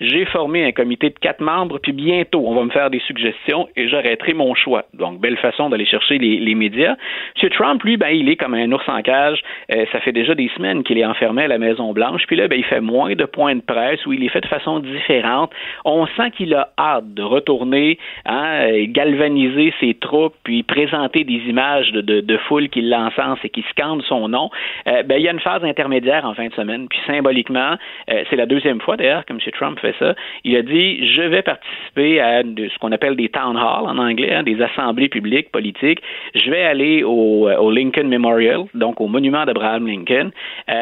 J'ai 0.00 0.24
formé 0.26 0.64
un 0.64 0.72
comité 0.72 1.10
de 1.10 1.18
quatre 1.18 1.40
membres, 1.40 1.80
puis 1.82 1.92
bientôt, 1.92 2.44
on 2.46 2.54
va 2.54 2.62
me 2.62 2.70
faire 2.70 2.88
des 2.88 3.00
suggestions 3.00 3.68
et 3.76 3.88
j'arrêterai 3.88 4.32
mon 4.32 4.54
choix. 4.54 4.84
Donc, 4.94 5.20
belle 5.20 5.38
façon 5.38 5.70
d'aller 5.70 5.86
chercher 5.86 6.18
les, 6.18 6.38
les, 6.38 6.54
médias. 6.54 6.94
M. 7.42 7.50
Trump, 7.50 7.82
lui, 7.82 7.96
ben, 7.96 8.10
il 8.10 8.28
est 8.28 8.36
comme 8.36 8.54
un 8.54 8.70
ours 8.70 8.88
en 8.88 9.02
cage. 9.02 9.42
Euh, 9.74 9.86
ça 9.90 9.98
fait 10.00 10.12
déjà 10.12 10.36
des 10.36 10.48
semaines 10.56 10.84
qu'il 10.84 10.99
est 11.00 11.04
enfermé 11.04 11.44
à 11.44 11.48
la 11.48 11.58
Maison-Blanche. 11.58 12.22
Puis 12.26 12.36
là, 12.36 12.48
ben, 12.48 12.58
il 12.58 12.64
fait 12.64 12.80
moins 12.80 13.14
de 13.14 13.24
points 13.24 13.54
de 13.54 13.60
presse 13.60 14.04
où 14.06 14.12
il 14.12 14.24
est 14.24 14.28
fait 14.28 14.40
de 14.40 14.46
façon 14.46 14.80
différente. 14.80 15.50
On 15.84 16.06
sent 16.06 16.30
qu'il 16.36 16.54
a 16.54 16.70
hâte 16.78 17.14
de 17.14 17.22
retourner, 17.22 17.98
hein, 18.26 18.68
galvaniser 18.84 19.72
ses 19.80 19.94
troupes, 19.94 20.34
puis 20.44 20.62
présenter 20.62 21.24
des 21.24 21.42
images 21.48 21.92
de, 21.92 22.36
foule 22.48 22.68
qui 22.68 22.82
l'encensent 22.82 23.44
et 23.44 23.50
qui 23.50 23.64
scandent 23.70 24.02
son 24.02 24.28
nom. 24.28 24.50
Euh, 24.86 25.02
ben, 25.02 25.16
il 25.16 25.22
y 25.22 25.28
a 25.28 25.32
une 25.32 25.40
phase 25.40 25.64
intermédiaire 25.64 26.24
en 26.24 26.34
fin 26.34 26.48
de 26.48 26.54
semaine. 26.54 26.88
Puis 26.88 26.98
symboliquement, 27.06 27.76
euh, 28.10 28.24
c'est 28.30 28.36
la 28.36 28.46
deuxième 28.46 28.80
fois 28.80 28.96
d'ailleurs 28.96 29.24
que 29.24 29.32
M. 29.32 29.38
Trump 29.52 29.78
fait 29.80 29.94
ça. 29.98 30.14
Il 30.44 30.56
a 30.56 30.62
dit 30.62 31.06
je 31.06 31.22
vais 31.22 31.42
participer 31.42 32.20
à 32.20 32.42
ce 32.42 32.78
qu'on 32.78 32.92
appelle 32.92 33.16
des 33.16 33.28
town 33.28 33.56
halls 33.56 33.86
en 33.86 33.98
anglais, 33.98 34.32
hein, 34.32 34.42
des 34.42 34.60
assemblées 34.62 35.08
publiques 35.08 35.50
politiques. 35.50 36.00
Je 36.34 36.50
vais 36.50 36.62
aller 36.62 37.02
au, 37.02 37.48
euh, 37.48 37.72
Lincoln 37.72 38.08
Memorial, 38.08 38.64
donc 38.74 39.00
au 39.00 39.06
monument 39.06 39.44
d'Abraham 39.44 39.86
Lincoln. 39.86 40.30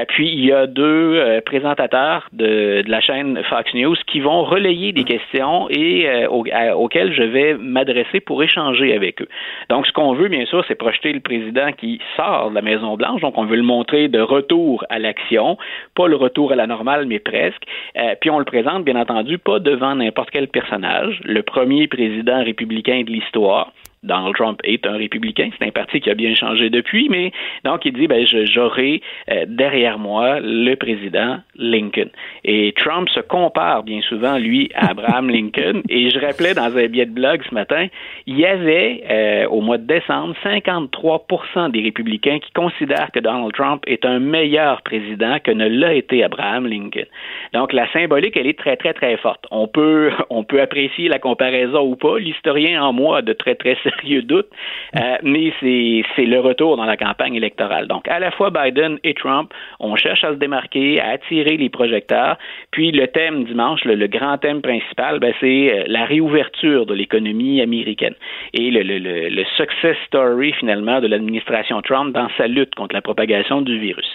Puis 0.09 0.29
il 0.29 0.45
y 0.45 0.53
a 0.53 0.67
deux 0.67 1.17
euh, 1.17 1.41
présentateurs 1.41 2.29
de, 2.33 2.83
de, 2.83 2.91
la 2.91 3.01
chaîne 3.01 3.41
Fox 3.45 3.73
News 3.75 3.95
qui 4.07 4.21
vont 4.21 4.43
relayer 4.43 4.93
des 4.93 5.05
questions 5.05 5.69
et 5.71 6.09
euh, 6.09 6.29
auxquelles 6.29 7.13
je 7.13 7.23
vais 7.23 7.55
m'adresser 7.55 8.21
pour 8.21 8.43
échanger 8.43 8.95
avec 8.95 9.23
eux. 9.23 9.29
Donc 9.69 9.87
ce 9.87 9.93
qu'on 9.93 10.15
veut 10.15 10.29
bien 10.29 10.47
sûr, 10.47 10.65
c'est 10.67 10.75
projeter 10.75 11.13
le 11.13 11.21
président 11.21 11.73
qui 11.73 12.01
sort 12.17 12.51
de 12.51 12.55
la 12.55 12.63
Maison 12.63 12.97
Blanche. 12.97 13.21
Donc 13.21 13.37
on 13.37 13.45
veut 13.45 13.57
le 13.57 13.63
montrer 13.63 14.09
de 14.09 14.21
retour 14.21 14.85
à 14.89 14.99
l'action, 14.99 15.59
pas 15.95 16.09
le 16.09 16.17
retour 16.17 16.53
à 16.53 16.57
la 16.57 16.67
normale, 16.67 17.07
mais 17.07 17.19
presque. 17.19 17.63
Euh, 17.97 18.15
puis 18.21 18.31
on 18.31 18.39
le 18.39 18.45
présente 18.45 18.85
bien 18.85 18.97
entendu 18.97 19.39
pas 19.39 19.59
devant 19.59 19.95
n'importe 19.95 20.31
quel 20.31 20.49
personnage, 20.49 21.21
le 21.25 21.43
premier 21.43 21.87
président 21.87 22.43
républicain 22.43 23.03
de 23.05 23.11
l'histoire. 23.11 23.73
Donald 24.03 24.35
Trump 24.37 24.61
est 24.65 24.87
un 24.87 24.97
républicain. 24.97 25.51
C'est 25.59 25.67
un 25.67 25.71
parti 25.71 26.01
qui 26.01 26.11
a 26.11 26.15
bien 26.15 26.35
changé 26.35 26.71
depuis, 26.71 27.09
mais 27.09 27.33
donc 27.65 27.85
il 27.85 27.93
dit 27.93 28.07
ben 28.07 28.27
j'aurai 28.27 29.03
euh, 29.31 29.45
derrière 29.47 29.99
moi 29.99 30.41
le 30.41 30.75
président 30.75 31.39
Lincoln. 31.57 32.11
Et 32.45 32.73
Trump 32.77 33.09
se 33.09 33.21
compare 33.21 33.83
bien 33.83 34.01
souvent 34.03 34.39
lui 34.39 34.71
à 34.75 34.91
Abraham 34.91 35.31
Lincoln. 35.31 35.83
Et 35.89 36.11
je 36.11 36.19
rappelais 36.19 36.55
dans 36.55 36.77
un 36.77 36.87
billet 36.87 37.07
de 37.07 37.13
blog 37.13 37.43
ce 37.49 37.55
matin, 37.55 37.89
il 38.27 38.39
y 38.39 38.47
avait 38.47 39.03
euh, 39.11 39.47
au 39.49 39.61
mois 39.61 39.79
de 39.79 39.87
décembre 39.87 40.35
53% 40.45 41.71
des 41.71 41.83
républicains 41.83 42.39
qui 42.39 42.53
considèrent 42.53 43.11
que 43.13 43.21
Donald 43.21 43.53
Trump 43.53 43.83
est 43.87 44.05
un 44.05 44.21
meilleur 44.21 44.83
président 44.83 45.39
que 45.43 45.51
ne 45.51 45.69
l'a 45.69 45.95
été 45.95 46.23
Abraham 46.23 46.67
Lincoln. 46.67 47.07
Donc 47.53 47.73
la 47.73 47.91
symbolique 47.93 48.37
elle 48.37 48.47
est 48.47 48.59
très 48.59 48.77
très 48.77 48.95
très 48.95 49.17
forte. 49.17 49.45
On 49.51 49.67
peut 49.67 50.11
on 50.31 50.45
peut 50.45 50.61
apprécier 50.61 51.09
la 51.09 51.19
comparaison 51.19 51.81
ou 51.81 51.97
pas. 51.97 52.19
L'historien 52.19 52.83
en 52.83 52.93
moi 52.93 53.19
a 53.19 53.23
de 53.23 53.33
très 53.33 53.55
très 53.55 53.77
sérieux 53.91 54.23
doute, 54.23 54.49
euh, 54.97 55.17
mais 55.23 55.53
c'est 55.61 56.25
le 56.25 56.41
retour 56.41 56.77
dans 56.77 56.85
la 56.85 56.97
campagne 56.97 57.35
électorale. 57.35 57.87
Donc, 57.87 58.07
à 58.09 58.19
la 58.19 58.31
fois 58.31 58.51
Biden 58.51 58.99
et 59.05 59.15
Trump, 59.15 59.53
on 59.81 59.97
cherche 59.97 60.25
à 60.25 60.31
se 60.31 60.39
démarquer, 60.39 61.01
à 61.01 61.11
attirer 61.11 61.57
les 61.57 61.69
projecteurs. 61.69 62.37
Puis 62.71 62.93
le 62.93 63.07
thème 63.09 63.45
dimanche, 63.45 63.85
le, 63.85 64.07
grand 64.07 64.39
thème 64.39 64.63
principal, 64.63 65.19
ben, 65.21 65.33
c'est 65.41 65.73
euh, 65.73 65.85
la 65.87 66.05
réouverture 66.05 66.87
de 66.87 66.95
l'économie 66.95 67.61
américaine 67.61 68.15
et 68.55 68.71
le, 68.71 68.83
le, 68.83 69.29
le 69.29 69.45
success 69.57 69.97
story 70.07 70.53
finalement 70.53 71.01
de 71.01 71.07
l'administration 71.07 71.83
Trump 71.83 72.15
dans 72.15 72.29
sa 72.37 72.47
lutte 72.47 72.75
contre 72.75 72.95
la 72.95 73.03
propagation 73.03 73.61
du 73.61 73.79
virus. 73.79 74.09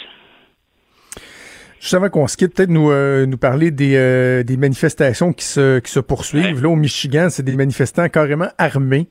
Juste 1.84 1.95
avant 1.95 2.09
qu'on 2.09 2.28
se 2.28 2.38
quitte, 2.38 2.55
peut-être 2.55 2.69
nous, 2.69 2.91
euh, 2.91 3.26
nous 3.26 3.38
parler 3.38 3.69
des, 3.69 3.97
euh, 3.97 4.43
des 4.43 4.55
manifestations 4.55 5.34
qui 5.34 5.43
se, 5.43 5.80
qui 5.80 5.91
se 5.91 5.99
poursuivent. 5.99 6.63
Là, 6.63 6.69
au 6.69 6.78
Michigan, 6.78 7.28
c'est 7.30 7.43
des 7.43 7.57
manifestants 7.57 8.07
carrément 8.07 8.47
armés. 8.57 9.09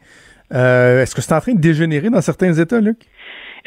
Euh, 0.52 1.02
Est-ce 1.02 1.14
que 1.14 1.22
c'est 1.22 1.32
en 1.32 1.40
train 1.40 1.54
de 1.54 1.60
dégénérer 1.60 2.10
dans 2.10 2.20
certains 2.20 2.52
États, 2.52 2.80
Luc? 2.80 2.98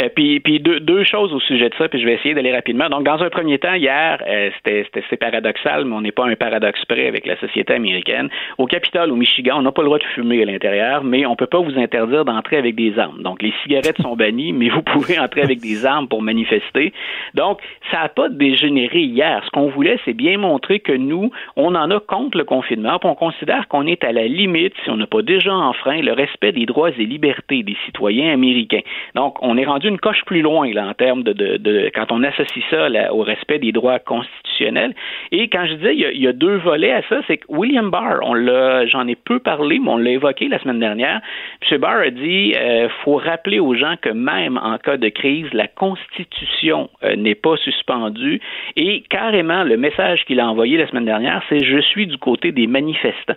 Euh, 0.02 0.10
puis, 0.14 0.40
puis 0.40 0.60
deux, 0.60 0.80
deux, 0.80 1.04
choses 1.04 1.34
au 1.34 1.40
sujet 1.40 1.70
de 1.70 1.76
ça, 1.76 1.88
puis 1.88 2.00
je 2.00 2.06
vais 2.06 2.16
essayer 2.16 2.34
d'aller 2.34 2.54
rapidement. 2.54 2.90
Donc, 2.90 3.04
dans 3.04 3.22
un 3.22 3.30
premier 3.30 3.58
temps, 3.60 3.74
hier, 3.74 4.22
euh, 4.28 4.50
c'était 4.58 4.86
c'est 5.10 5.18
paradoxal, 5.18 5.86
mais 5.86 5.96
on 5.96 6.02
n'est 6.02 6.12
pas 6.12 6.26
un 6.26 6.36
paradoxe 6.36 6.84
près 6.86 7.08
avec 7.08 7.26
la 7.26 7.38
société 7.40 7.74
américaine. 7.74 8.30
Au 8.58 8.66
Capitole, 8.66 9.12
au 9.12 9.16
Michigan, 9.16 9.58
on 9.58 9.62
n'a 9.62 9.72
pas 9.72 9.82
le 9.82 9.88
droit 9.88 10.00
de 10.00 10.04
fumer 10.16 10.42
à 10.42 10.46
l'intérieur, 10.46 11.04
mais 11.04 11.26
on 11.26 11.36
peut 11.36 11.48
pas 11.48 11.60
vous 11.60 11.78
interdire 11.78 12.26
d'entrer 12.26 12.58
avec 12.58 12.76
des 12.76 12.98
armes. 13.00 13.22
Donc, 13.22 13.42
les 13.42 13.54
cigarettes 13.64 14.02
sont 14.02 14.16
bannies, 14.16 14.54
mais 14.54 14.70
vous 14.70 14.82
pouvez 14.82 15.20
entrer 15.20 15.42
avec 15.42 15.60
des 15.60 15.86
armes 15.86 16.08
pour 16.08 16.22
manifester. 16.22 16.92
Donc, 17.34 17.60
ça 17.92 18.02
n'a 18.02 18.10
pas 18.10 18.30
dégénéré 18.30 19.00
hier. 19.00 19.42
Ce 19.46 19.50
qu'on 19.52 19.70
voulait, 19.70 20.00
c'est 20.06 20.14
bien 20.14 20.38
montrer 20.38 20.80
que 20.80 20.94
nous, 20.94 21.32
on 21.56 21.76
en 21.76 21.90
a 21.92 22.00
contre 22.00 22.38
le 22.38 22.44
confinement, 22.44 23.00
puis 23.00 23.10
on 23.10 23.16
considère 23.16 23.68
qu'on 23.68 23.88
est 23.88 24.04
à 24.04 24.12
la 24.12 24.28
limite, 24.28 24.74
si 24.84 24.90
on 24.90 24.98
n'a 24.98 25.08
pas 25.08 25.22
déjà 25.22 25.54
enfreint, 25.54 26.02
le 26.02 26.14
respect 26.14 26.52
des 26.52 26.66
droits 26.66 26.90
et 26.90 27.06
libertés 27.06 27.64
des 27.64 27.78
citoyens 27.86 28.34
américains. 28.34 28.82
Donc, 29.16 29.38
on 29.42 29.58
est 29.58 29.66
rendu 29.66 29.85
une 29.86 30.00
coche 30.00 30.24
plus 30.26 30.42
loin 30.42 30.72
là, 30.74 30.88
en 30.88 30.94
termes 30.94 31.24
de, 31.24 31.92
quand 31.94 32.12
on 32.12 32.24
associe 32.24 32.64
ça 32.70 32.88
au 33.14 33.22
respect 33.22 33.60
des 33.60 33.72
droits 33.72 34.00
constitutionnels. 34.00 34.94
Et 35.32 35.48
quand 35.48 35.66
je 35.66 35.74
disais 35.76 35.94
il 35.94 36.00
y 36.00 36.06
a, 36.06 36.12
il 36.12 36.22
y 36.22 36.28
a 36.28 36.34
deux 36.34 36.58
volets 36.58 36.92
à 36.92 37.02
ça, 37.10 37.22
c'est 37.28 37.38
que 37.38 37.46
William 37.50 37.90
Barr, 37.90 38.20
on 38.22 38.34
l'a, 38.34 38.86
j'en 38.88 39.08
ai 39.08 39.16
peu 39.16 39.40
parlé, 39.40 39.80
mais 39.80 39.90
on 39.90 39.98
l'a 39.98 40.12
évoqué 40.12 40.48
la 40.48 40.60
semaine 40.60 40.80
dernière. 40.80 41.22
M. 41.70 41.78
Barr 41.80 42.02
a 42.02 42.10
dit 42.10 42.54
euh, 42.58 42.90
faut 43.04 43.16
rappeler 43.16 43.60
aux 43.60 43.76
gens 43.76 43.96
que 44.02 44.10
même 44.10 44.58
en 44.58 44.78
cas 44.78 44.98
de 44.98 45.10
crise, 45.10 45.48
la 45.54 45.68
Constitution 45.68 46.90
euh, 47.04 47.16
n'est 47.16 47.36
pas 47.36 47.58
suspendue. 47.58 48.42
Et 48.76 49.04
carrément, 49.10 49.64
le 49.64 49.78
message 49.78 50.26
qu'il 50.26 50.40
a 50.40 50.48
envoyé 50.48 50.78
la 50.78 50.88
semaine 50.88 51.06
dernière, 51.06 51.44
c'est 51.50 51.64
je 51.64 51.80
suis 51.80 52.08
du 52.08 52.18
côté 52.18 52.52
des 52.52 52.68
manifestants. 52.68 53.36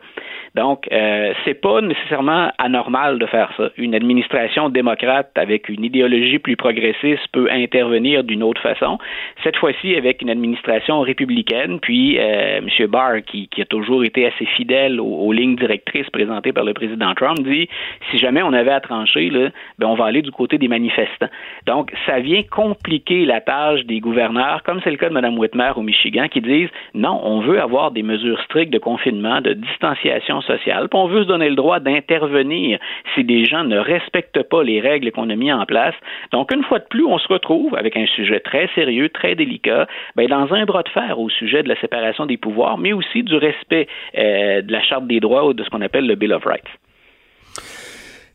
Donc, 0.55 0.89
euh, 0.93 1.33
c'est 1.45 1.61
pas 1.61 1.81
nécessairement 1.81 2.51
anormal 2.59 3.19
de 3.19 3.27
faire 3.27 3.51
ça. 3.57 3.71
Une 3.77 3.95
administration 3.95 4.69
démocrate 4.69 5.31
avec 5.37 5.69
une 5.69 5.85
idéologie 5.85 6.39
plus 6.39 6.57
progressiste 6.57 7.27
peut 7.33 7.49
intervenir 7.51 8.25
d'une 8.25 8.43
autre 8.43 8.61
façon. 8.61 8.99
Cette 9.43 9.57
fois-ci, 9.57 9.95
avec 9.97 10.23
une 10.23 10.31
administration 10.31 11.01
républicaine, 11.01 11.81
puis 11.81 12.19
euh, 12.19 12.59
M. 12.59 12.87
Barr, 12.87 13.23
qui, 13.27 13.49
qui, 13.49 13.63
a 13.63 13.65
toujours 13.65 14.05
été 14.05 14.27
assez 14.27 14.47
fidèle 14.47 15.01
aux, 15.01 15.07
aux, 15.07 15.33
lignes 15.33 15.57
directrices 15.57 16.11
présentées 16.11 16.53
par 16.53 16.65
le 16.65 16.75
président 16.75 17.15
Trump, 17.15 17.39
dit 17.41 17.69
si 18.11 18.19
jamais 18.19 18.43
on 18.43 18.53
avait 18.53 18.73
à 18.73 18.81
trancher, 18.81 19.31
là, 19.31 19.51
ben 19.79 19.87
on 19.87 19.95
va 19.95 20.07
aller 20.07 20.23
du 20.23 20.31
côté 20.31 20.59
des 20.59 20.69
manifestants. 20.69 21.29
Donc, 21.67 21.93
ça 22.07 22.21
vient 22.21 22.43
compliquer 22.43 23.25
la 23.25 23.41
tâche 23.41 23.85
des 23.85 24.01
gouverneurs, 24.01 24.63
comme 24.65 24.81
c'est 24.83 24.91
le 24.91 24.97
cas 24.97 25.09
de 25.09 25.15
Mme 25.15 25.39
Whitmer 25.39 25.73
au 25.77 25.83
Michigan, 25.83 26.29
qui 26.29 26.41
disent 26.41 26.71
non, 26.95 27.21
on 27.23 27.41
veut 27.41 27.61
avoir 27.61 27.91
des 27.91 28.03
mesures 28.03 28.41
strictes 28.43 28.73
de 28.73 28.79
confinement, 28.79 29.41
de 29.41 29.53
distanciation 29.53 30.38
sociale, 30.41 30.89
puis 30.89 30.99
on 30.99 31.07
veut 31.07 31.23
se 31.23 31.29
donner 31.29 31.49
le 31.49 31.57
droit 31.57 31.81
d'intervenir 31.81 32.79
si 33.15 33.25
des 33.25 33.45
gens 33.45 33.65
ne 33.65 33.79
respectent 33.79 34.43
pas 34.43 34.63
les 34.63 34.81
règles 34.81 35.11
qu'on 35.13 35.31
a 35.31 35.37
mises 35.37 35.53
en 35.53 35.67
place. 35.67 35.95
Donc, 36.33 36.53
une 36.53 36.63
fois 36.65 36.79
de 36.79 36.85
plus, 36.85 37.05
on 37.05 37.19
se 37.19 37.29
retrouve 37.29 37.75
avec 37.77 37.97
un 37.97 38.07
sujet 38.07 38.41
très 38.41 38.69
sérieux, 38.75 39.09
très 39.09 39.35
délicat, 39.35 39.87
ben, 40.17 40.27
dans 40.29 40.53
un 40.53 40.65
bras 40.65 40.83
de 40.83 40.89
fer 40.89 41.19
au 41.19 41.29
sujet 41.29 41.63
de 41.63 41.69
la 41.69 41.77
séparation 41.81 42.27
des 42.27 42.37
pouvoirs, 42.37 42.79
mais 42.79 42.93
aussi 42.93 43.23
du 43.23 43.37
respect 43.37 43.89
euh, 44.17 44.63
de 44.63 44.73
la 44.73 44.83
Charte 44.83 45.07
des 45.07 45.21
droits 45.21 45.47
ou 45.47 45.53
de 45.53 45.63
ce 45.63 45.71
qu'on 45.71 45.83
appelle 45.83 46.07
le 46.07 46.15
Bill 46.15 46.33
of 46.33 46.45
Rights. 46.45 46.69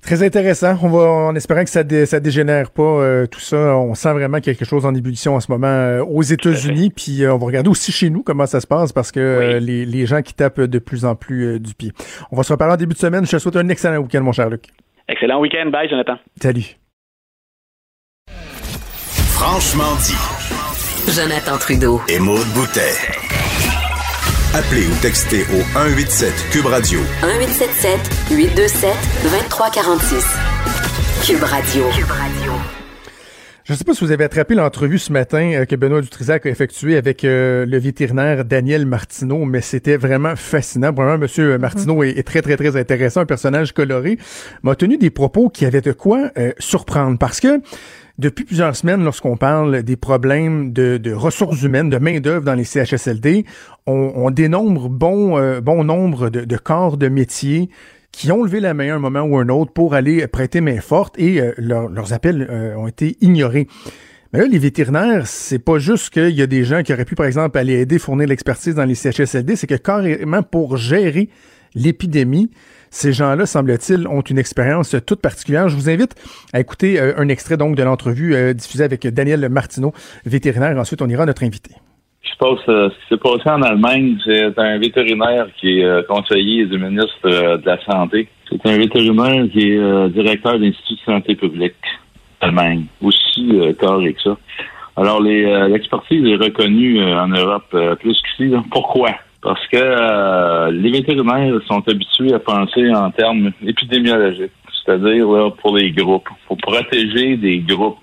Très 0.04 0.22
intéressant. 0.22 0.78
On 0.84 0.90
va 0.90 1.10
en 1.10 1.36
espérant 1.36 1.64
que 1.64 1.70
ça, 1.70 1.84
dé, 1.84 2.06
ça 2.06 2.20
dégénère 2.20 2.72
pas 2.72 2.84
euh, 2.84 3.26
tout 3.26 3.40
ça. 3.40 3.78
On 3.78 3.96
sent 3.96 4.12
vraiment 4.12 4.42
quelque 4.42 4.66
chose 4.66 4.86
en 4.86 4.94
ébullition 4.94 5.36
en 5.36 5.40
ce 5.40 5.50
moment 5.50 5.68
euh, 5.68 6.04
aux 6.04 6.22
États-Unis. 6.22 6.90
Puis 6.90 7.24
euh, 7.24 7.34
on 7.34 7.38
va 7.38 7.46
regarder 7.46 7.70
aussi 7.70 7.94
chez 7.94 8.10
nous 8.10 8.22
comment 8.22 8.46
ça 8.46 8.60
se 8.60 8.68
passe 8.68 8.92
parce 8.92 9.14
que 9.14 9.56
oui. 9.58 9.66
les, 9.66 9.86
les, 9.86 10.06
gens 10.06 10.22
qui 10.22 10.34
tapent 10.34 10.60
de 10.60 10.80
plus 10.80 11.06
en 11.06 11.16
plus 11.16 11.58
du 11.60 11.74
pied. 11.74 11.94
On 12.32 12.36
va 12.36 12.44
se 12.44 12.52
reparler 12.52 12.74
en 12.74 12.78
début 12.78 12.96
de 12.96 13.00
semaine. 13.00 13.26
Je 13.26 13.32
te 13.32 13.38
souhaite 13.38 13.56
un 13.56 13.70
excellent 13.70 14.00
week-end, 14.00 14.22
mon 14.22 14.34
cher 14.34 14.50
Luc. 14.50 14.66
Excellent 15.08 15.40
week-end. 15.40 15.70
Bye, 15.70 15.90
Jonathan. 15.90 16.18
Salut. 16.42 16.76
Franchement 19.36 19.96
dit. 20.02 21.12
Jonathan 21.12 21.58
Trudeau. 21.58 22.02
Et 22.10 22.20
Maude 22.20 22.48
Boutet. 22.54 23.43
Appelez 24.56 24.86
ou 24.86 24.94
textez 25.02 25.42
au 25.50 25.62
187 25.74 26.32
Cube 26.52 26.68
Radio. 26.68 27.00
1877 27.24 28.38
827 28.38 28.92
2346. 29.24 30.26
Cube 31.26 31.42
Radio. 31.42 31.84
Cube 31.90 32.12
Radio. 32.12 32.52
Je 33.64 33.74
ne 33.74 33.78
sais 33.78 33.84
pas 33.84 33.96
si 33.96 34.06
vous 34.06 34.12
avez 34.12 34.26
attrapé 34.26 34.54
l'entrevue 34.54 35.00
ce 35.00 35.12
matin 35.12 35.54
euh, 35.54 35.66
que 35.66 35.76
Benoît 35.76 36.02
Dutrisac 36.02 36.46
a 36.46 36.50
effectuée 36.50 36.98
avec 36.98 37.24
euh, 37.24 37.66
le 37.66 37.80
vétérinaire 37.80 38.46
Daniel 38.46 38.86
Martineau, 38.86 39.46
mais 39.46 39.62
c'était 39.62 39.98
vraiment 39.98 40.36
fascinant. 40.36 40.92
Vraiment, 40.92 41.18
Monsieur 41.18 41.58
Martineau 41.58 41.96
mm 41.96 42.02
-hmm. 42.02 42.10
est, 42.10 42.20
est, 42.20 42.24
très, 42.24 42.44
très, 42.44 42.56
très 42.56 42.76
intéressant, 42.78 43.22
un 43.22 43.26
personnage 43.26 43.72
coloré, 43.72 44.20
m'a 44.62 44.76
tenu 44.76 44.98
des 44.98 45.10
propos 45.10 45.50
qui 45.50 45.66
avaient 45.66 45.82
de 45.82 45.94
quoi 45.94 46.30
euh, 46.38 46.52
surprendre 46.60 47.18
parce 47.18 47.40
que 47.40 47.60
depuis 48.20 48.46
plusieurs 48.46 48.76
semaines, 48.76 49.04
lorsqu'on 49.04 49.38
parle 49.38 49.82
des 49.82 49.96
problèmes 49.96 50.72
de, 50.72 51.14
ressources 51.14 51.64
humaines, 51.64 51.90
de 51.90 51.98
main-d'œuvre 51.98 52.46
dans 52.46 52.54
les 52.54 52.64
CHSLD, 52.64 53.46
on, 53.88 54.30
dénombre 54.30 54.88
bon, 54.88 55.38
euh, 55.38 55.62
bon 55.62 55.84
nombre 55.84 56.30
de, 56.30 56.58
corps 56.58 56.98
de 56.98 57.08
métiers 57.08 57.70
qui 58.12 58.32
ont 58.32 58.44
levé 58.44 58.60
la 58.60 58.76
main 58.76 58.94
à 58.94 58.96
un 58.96 59.00
moment 59.00 59.22
ou 59.22 59.38
un 59.38 59.50
autre 59.50 59.74
pour 59.74 59.96
aller 59.96 60.28
prêter 60.28 60.62
main 60.62 60.80
forte 60.80 61.18
et 61.18 61.42
euh, 61.42 61.54
leurs 61.58 62.14
appels 62.14 62.48
euh, 62.48 62.76
ont 62.76 62.88
été 62.88 63.18
ignorés. 63.22 63.68
Mais 64.32 64.40
là, 64.40 64.46
les 64.46 64.60
vétérinaires, 64.60 65.26
c'est 65.26 65.60
pas 65.60 65.80
juste 65.80 66.12
qu'il 66.12 66.30
y 66.30 66.42
a 66.44 66.48
des 66.48 66.64
gens 66.64 66.84
qui 66.84 66.94
auraient 66.94 67.06
pu, 67.06 67.16
par 67.16 67.26
exemple, 67.26 67.58
aller 67.58 67.80
aider, 67.82 67.98
fournir 67.98 68.28
l'expertise 68.28 68.76
dans 68.76 68.86
les 68.86 68.96
CHSLD, 68.96 69.56
c'est 69.56 69.68
que 69.68 69.76
carrément 69.76 70.44
pour 70.44 70.78
gérer 70.78 71.30
l'épidémie, 71.74 72.52
ces 72.94 73.12
gens-là, 73.12 73.48
semble-t-il, 73.48 74.08
ont 74.08 74.22
une 74.22 74.38
expérience 74.38 74.96
toute 75.08 75.20
particulière. 75.20 75.68
Je 75.68 75.76
vous 75.76 75.90
invite 75.90 76.14
à 76.54 76.60
écouter 76.60 77.00
euh, 77.00 77.14
un 77.18 77.28
extrait 77.28 77.58
donc 77.58 77.76
de 77.76 77.82
l'entrevue 77.82 78.36
euh, 78.36 78.54
diffusée 78.54 78.84
avec 78.84 79.08
Daniel 79.08 79.50
Martineau, 79.50 79.94
vétérinaire. 80.28 80.78
Ensuite, 80.78 81.02
on 81.02 81.10
ira 81.10 81.24
à 81.24 81.26
notre 81.26 81.44
invité. 81.44 81.72
Je 82.22 82.36
pense 82.38 82.60
euh, 82.70 82.90
ce 82.90 82.94
qui 82.94 83.08
s'est 83.10 83.18
passé 83.18 83.50
en 83.50 83.64
Allemagne, 83.64 84.18
c'est 84.24 84.60
un 84.60 84.78
vétérinaire 84.78 85.48
qui 85.60 85.80
est 85.80 86.08
conseiller 86.08 86.68
du 86.68 86.78
ministre 86.78 87.28
de 87.58 87.66
la 87.66 87.84
Santé. 87.84 88.28
C'est 88.48 88.70
un 88.70 88.78
vétérinaire 88.78 89.46
qui 89.52 89.72
est 89.72 90.10
directeur 90.10 90.60
de 90.60 90.66
l'Institut 90.66 90.94
de 90.94 91.12
santé 91.12 91.36
publique. 91.36 91.74
Allemagne, 92.42 92.86
aussi 93.02 93.60
carré 93.80 94.14
que 94.14 94.22
ça. 94.22 94.38
Alors, 94.98 95.20
l'expertise 95.20 96.26
est 96.28 96.36
reconnue 96.36 97.04
en 97.04 97.28
Europe 97.28 97.76
plus 98.00 98.22
qu'ici. 98.22 98.54
Pourquoi? 98.70 99.16
Parce 99.44 99.68
que 99.68 100.72
les 100.72 100.92
vétérinaires 100.92 101.60
sont 101.68 101.84
habitués 101.88 102.34
à 102.34 102.40
penser 102.40 102.90
en 102.92 103.12
termes 103.12 103.52
épidémiologiques, 103.66 104.52
c'est-à-dire 104.74 105.54
pour 105.62 105.78
les 105.78 105.92
groupes, 105.92 106.30
pour 106.48 106.58
protéger 106.58 107.36
des 107.36 107.60
groupes, 107.60 108.00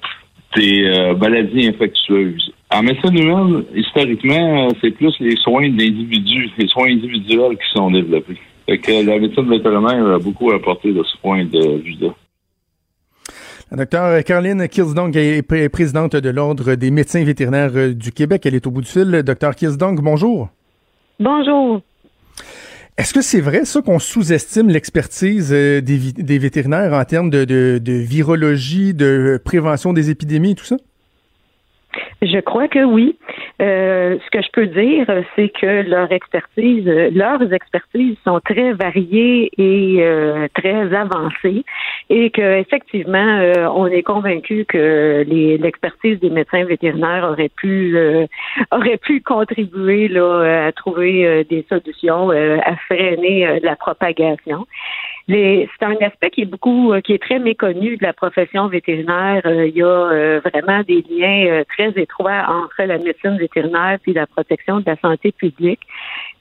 des 0.55 1.14
maladies 1.18 1.68
infectieuses. 1.68 2.53
En 2.70 2.82
médecine 2.82 3.18
humaine, 3.18 3.64
historiquement, 3.74 4.68
c'est 4.80 4.93
plus 4.93 5.14
les 5.18 5.36
soins 5.36 5.68
d'individus, 5.68 6.51
les 6.59 6.68
soins 6.68 6.88
individuels 6.88 7.57
qui 7.57 7.70
sont 7.74 7.91
développés. 7.91 8.38
Fait 8.66 8.78
que 8.78 9.05
la 9.05 9.18
médecine 9.18 9.49
vétérinaire 9.49 10.07
a 10.07 10.18
beaucoup 10.18 10.53
apporté 10.53 10.93
de 10.93 11.03
ce 11.03 11.16
point 11.20 11.45
de 11.45 11.78
vue-là. 11.82 12.14
Docteur 13.72 14.22
Caroline 14.24 14.68
Kilsdong 14.68 15.16
est 15.16 15.68
présidente 15.68 16.16
de 16.16 16.30
l'Ordre 16.30 16.74
des 16.74 16.91
médecins 16.91 17.24
vétérinaires 17.24 17.70
euh, 17.76 17.95
du 17.95 18.11
Québec. 18.11 18.43
Elle 18.45 18.57
est 18.57 18.66
au 18.66 18.72
bout 18.72 18.80
du 18.80 18.88
fil. 18.88 19.22
Docteur 19.24 19.55
Kilsdong, 19.55 20.01
bonjour. 20.01 20.51
Bonjour. 21.21 21.83
Est-ce 22.97 23.12
que 23.12 23.21
c'est 23.21 23.43
vrai, 23.43 23.66
ça, 23.66 23.83
qu'on 23.83 23.99
sous-estime 23.99 24.71
l'expertise 24.71 25.53
euh, 25.53 25.83
des, 25.83 26.39
vétérinaires 26.39 26.95
en 26.95 27.05
termes 27.05 27.29
de, 27.29 27.45
de, 27.45 27.93
virologie, 27.93 28.95
de 28.95 29.39
prévention 29.45 29.93
des 29.93 30.09
épidémies 30.09 30.53
et 30.53 30.55
tout 30.55 30.64
ça? 30.64 30.77
Je 32.22 32.38
crois 32.41 32.68
que 32.68 32.84
oui. 32.84 33.16
Euh, 33.62 34.18
ce 34.24 34.30
que 34.30 34.43
je 34.43 34.51
peux 34.53 34.66
dire, 34.66 35.07
c'est 35.36 35.49
que 35.49 35.88
leur 35.88 36.11
expertise, 36.12 36.84
leurs 36.86 37.53
expertises 37.53 38.16
sont 38.24 38.41
très 38.41 38.72
variées 38.72 39.51
et 39.59 39.99
euh, 40.01 40.47
très 40.55 40.95
avancées, 40.95 41.64
et 42.09 42.30
que 42.30 42.59
effectivement, 42.59 43.38
euh, 43.38 43.66
on 43.74 43.86
est 43.86 44.03
convaincu 44.03 44.64
que 44.66 45.24
l'expertise 45.26 46.20
des 46.20 46.30
médecins 46.30 46.64
vétérinaires 46.64 47.28
aurait 47.30 47.51
pu 47.51 47.97
aurait 48.70 48.99
pu 48.99 49.20
contribuer 49.20 50.09
là 50.09 50.66
à 50.66 50.72
trouver 50.72 51.45
des 51.45 51.64
solutions 51.68 52.30
à 52.30 52.76
freiner 52.86 53.61
la 53.62 53.76
propagation 53.76 54.66
c'est 55.31 55.83
un 55.83 55.97
aspect 56.05 56.31
qui 56.31 56.43
est 56.43 56.47
beaucoup, 56.47 56.93
euh, 56.93 57.01
qui 57.01 57.12
est 57.12 57.22
très 57.22 57.39
méconnu 57.39 57.97
de 57.97 58.03
la 58.03 58.12
profession 58.12 58.66
vétérinaire. 58.68 59.43
Euh, 59.45 59.66
il 59.66 59.76
y 59.76 59.83
a 59.83 59.87
euh, 59.87 60.41
vraiment 60.45 60.83
des 60.83 61.05
liens 61.09 61.62
très 61.68 61.91
étroits 62.01 62.45
entre 62.49 62.83
la 62.83 62.99
médecine 62.99 63.37
vétérinaire 63.39 63.99
puis 64.03 64.12
la 64.12 64.26
protection 64.26 64.81
de 64.81 64.87
la 64.87 64.97
santé 64.97 65.33
publique. 65.33 65.81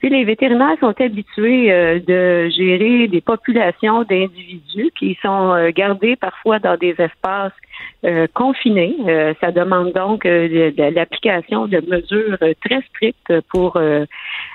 Puis 0.00 0.08
les 0.08 0.24
vétérinaires 0.24 0.76
sont 0.80 0.94
habitués 1.00 1.68
de 2.00 2.48
gérer 2.48 3.06
des 3.08 3.20
populations 3.20 4.02
d'individus 4.02 4.90
qui 4.98 5.16
sont 5.22 5.70
gardés 5.74 6.16
parfois 6.16 6.58
dans 6.58 6.76
des 6.76 6.94
espaces 6.98 7.52
confinés. 8.34 8.96
ça 9.40 9.52
demande 9.52 9.92
donc 9.92 10.24
l'application 10.24 11.66
de 11.66 11.80
mesures 11.86 12.38
très 12.64 12.80
strictes 12.88 13.40
pour 13.50 13.76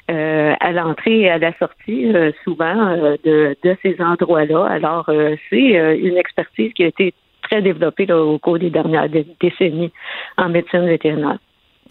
à 0.07 0.71
l'entrée 0.71 1.21
et 1.21 1.29
à 1.29 1.37
la 1.37 1.53
sortie, 1.57 2.11
souvent 2.43 2.95
de, 3.23 3.55
de 3.63 3.77
ces 3.81 3.95
endroits 3.99 4.45
alors, 4.75 5.05
euh, 5.09 5.35
c'est 5.49 5.77
euh, 5.77 5.97
une 5.97 6.17
expertise 6.17 6.73
qui 6.73 6.83
a 6.83 6.87
été 6.87 7.13
très 7.41 7.61
développée 7.61 8.11
au 8.11 8.37
cours 8.39 8.59
des 8.59 8.69
dernières 8.69 9.07
décennies 9.09 9.91
en 10.37 10.49
médecine 10.49 10.85
vétérinaire. 10.85 11.37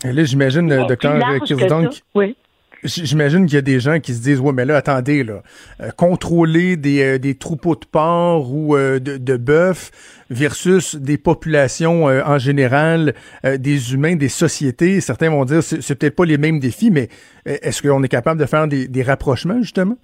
Et 0.04 0.12
là, 0.12 0.24
j'imagine, 0.24 0.68
docteur 0.68 1.14
Kirsdonk, 1.44 1.92
oui. 2.14 2.36
J'imagine 2.84 3.46
qu'il 3.46 3.54
y 3.54 3.58
a 3.58 3.62
des 3.62 3.80
gens 3.80 3.98
qui 3.98 4.14
se 4.14 4.22
disent, 4.22 4.40
ouais, 4.40 4.52
mais 4.52 4.64
là, 4.64 4.76
attendez, 4.76 5.24
là, 5.24 5.42
euh, 5.80 5.90
contrôler 5.96 6.76
des, 6.76 7.34
troupeaux 7.34 7.74
de 7.74 7.84
porcs 7.84 8.52
ou 8.52 8.76
de, 8.76 8.98
de 8.98 9.36
bœufs 9.36 9.90
versus 10.30 10.96
des 10.96 11.18
populations 11.18 12.04
en 12.04 12.38
général, 12.38 13.14
des 13.44 13.94
humains, 13.94 14.16
des 14.16 14.28
sociétés, 14.28 15.00
certains 15.00 15.30
vont 15.30 15.44
dire, 15.44 15.62
c'est 15.62 15.98
peut-être 15.98 16.16
pas 16.16 16.24
les 16.24 16.38
mêmes 16.38 16.60
défis, 16.60 16.90
mais 16.90 17.08
est-ce 17.44 17.82
qu'on 17.82 18.02
est 18.02 18.08
capable 18.08 18.40
de 18.40 18.46
faire 18.46 18.66
des 18.66 19.02
rapprochements, 19.02 19.60
justement? 19.60 19.96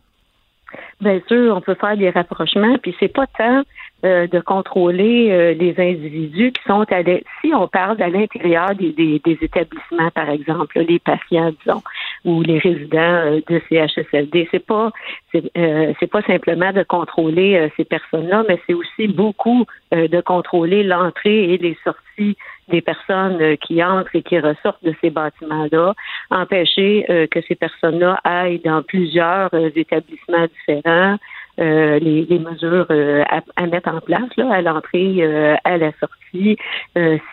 Bien 1.01 1.21
sûr, 1.29 1.57
on 1.57 1.61
peut 1.61 1.75
faire 1.75 1.97
des 1.97 2.11
rapprochements, 2.11 2.77
puis 2.79 2.95
c'est 3.01 3.09
pas 3.09 3.27
tant 3.39 3.63
euh, 4.03 4.27
de 4.27 4.41
contrôler 4.41 5.31
euh, 5.31 5.53
les 5.53 5.75
individus 5.79 6.53
qui 6.53 6.63
sont 6.67 6.87
à 6.91 7.03
si 7.43 7.53
on 7.55 7.69
parle 7.69 8.01
à 8.01 8.09
l'intérieur 8.09 8.75
des, 8.75 8.93
des, 8.93 9.39
établissements, 9.43 10.11
par 10.15 10.31
exemple, 10.31 10.81
les 10.81 10.99
patients, 10.99 11.53
disons, 11.61 11.83
ou 12.25 12.41
les 12.41 12.59
résidents 12.59 12.99
euh, 12.99 13.41
de 13.47 13.61
CHSLD, 13.69 14.49
c'est 14.51 14.65
pas 14.65 14.91
c'est 15.33 16.11
pas 16.11 16.23
simplement 16.23 16.73
de 16.73 16.83
contrôler 16.83 17.71
ces 17.77 17.85
personnes-là, 17.85 18.45
mais 18.49 18.59
c'est 18.67 18.75
aussi 18.75 19.07
beaucoup 19.07 19.65
de 19.93 20.21
contrôler 20.23 20.83
l'entrée 20.83 21.53
et 21.55 21.59
les 21.59 21.77
sorties 21.85 22.37
des 22.69 22.81
personnes 22.81 23.57
qui 23.59 23.83
entrent 23.85 24.17
et 24.17 24.23
qui 24.23 24.41
ressortent 24.41 24.83
de 24.83 24.93
ces 25.01 25.11
bâtiments-là, 25.11 25.95
empêcher 26.31 27.05
que 27.31 27.41
ces 27.47 27.55
personnes-là 27.55 28.19
aillent 28.25 28.59
dans 28.65 28.83
plusieurs 28.83 29.51
établissements 29.77 30.47
différents, 30.67 31.17
euh, 31.59 31.99
les, 31.99 32.39
mesures 32.39 32.87
euh, 32.91 33.23
à, 33.57 33.67
mettre 33.67 33.89
en 33.89 34.01
place 34.01 34.35
là, 34.37 34.51
à 34.51 34.63
l'entrée, 34.63 35.17
euh, 35.21 35.57
à 35.65 35.77
la 35.77 35.93
sortie. 36.01 36.57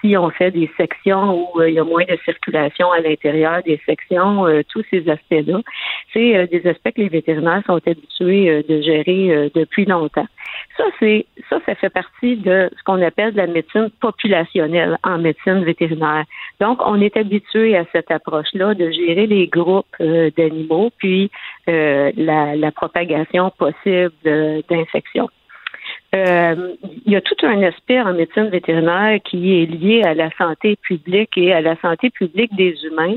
si 0.01 0.17
on 0.17 0.29
fait 0.31 0.51
des 0.51 0.69
sections 0.75 1.47
où 1.53 1.61
il 1.61 1.75
y 1.75 1.79
a 1.79 1.83
moins 1.83 2.03
de 2.03 2.17
circulation 2.25 2.91
à 2.91 2.99
l'intérieur 2.99 3.61
des 3.63 3.79
sections, 3.85 4.45
tous 4.69 4.83
ces 4.89 5.07
aspects-là, 5.07 5.61
c'est 6.13 6.47
des 6.47 6.67
aspects 6.67 6.91
que 6.95 7.01
les 7.01 7.09
vétérinaires 7.09 7.61
sont 7.67 7.79
habitués 7.85 8.63
de 8.67 8.81
gérer 8.81 9.51
depuis 9.53 9.85
longtemps. 9.85 10.27
Ça, 10.77 10.83
c'est 10.99 11.25
ça, 11.49 11.59
ça 11.65 11.75
fait 11.75 11.89
partie 11.89 12.37
de 12.37 12.69
ce 12.75 12.83
qu'on 12.83 13.01
appelle 13.01 13.35
la 13.35 13.47
médecine 13.47 13.89
populationnelle 14.01 14.97
en 15.03 15.19
médecine 15.19 15.63
vétérinaire. 15.63 16.23
Donc, 16.59 16.79
on 16.85 16.99
est 17.01 17.15
habitué 17.17 17.77
à 17.77 17.85
cette 17.91 18.09
approche-là 18.09 18.73
de 18.73 18.89
gérer 18.89 19.27
les 19.27 19.47
groupes 19.47 19.95
d'animaux, 19.99 20.91
puis 20.97 21.29
la, 21.67 22.55
la 22.55 22.71
propagation 22.71 23.51
possible 23.51 24.06
d'infection. 24.23 25.29
Euh, 26.15 26.75
il 27.05 27.11
y 27.11 27.15
a 27.15 27.21
tout 27.21 27.35
un 27.43 27.61
aspect 27.63 27.99
en 28.01 28.13
médecine 28.13 28.49
vétérinaire 28.49 29.19
qui 29.23 29.61
est 29.61 29.65
lié 29.65 30.03
à 30.03 30.13
la 30.13 30.29
santé 30.37 30.77
publique 30.77 31.37
et 31.37 31.53
à 31.53 31.61
la 31.61 31.75
santé 31.81 32.09
publique 32.09 32.55
des 32.55 32.75
humains. 32.85 33.15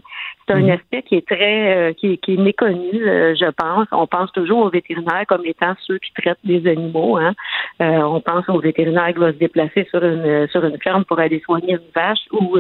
C'est 0.51 0.57
un 0.57 0.63
mhm. 0.63 0.71
aspect 0.71 1.03
qui 1.03 1.15
est 1.15 1.27
très, 1.27 1.77
euh, 1.77 1.93
qui, 1.93 2.19
est 2.27 2.37
méconnu, 2.37 3.07
euh, 3.07 3.37
je 3.37 3.49
pense. 3.51 3.87
On 3.93 4.09
pense 4.09 4.33
toujours 4.33 4.65
aux 4.65 4.71
vétérinaires 4.71 5.25
comme 5.29 5.43
étant 5.45 5.75
ceux 5.87 5.99
qui 5.99 6.13
traitent 6.13 6.39
des 6.43 6.69
animaux. 6.69 7.19
Hein. 7.19 7.35
on 7.79 8.21
pense 8.21 8.49
aux 8.49 8.59
vétérinaires 8.59 9.13
qui 9.13 9.21
vont 9.21 9.33
se 9.33 9.39
déplacer 9.39 9.87
sur 9.91 10.03
une 10.05 10.49
sur 10.49 10.65
une 10.65 10.79
ferme 10.81 11.05
pour 11.05 11.21
aller 11.21 11.41
soigner 11.41 11.75
une 11.75 11.91
vache 11.95 12.27
ou 12.33 12.59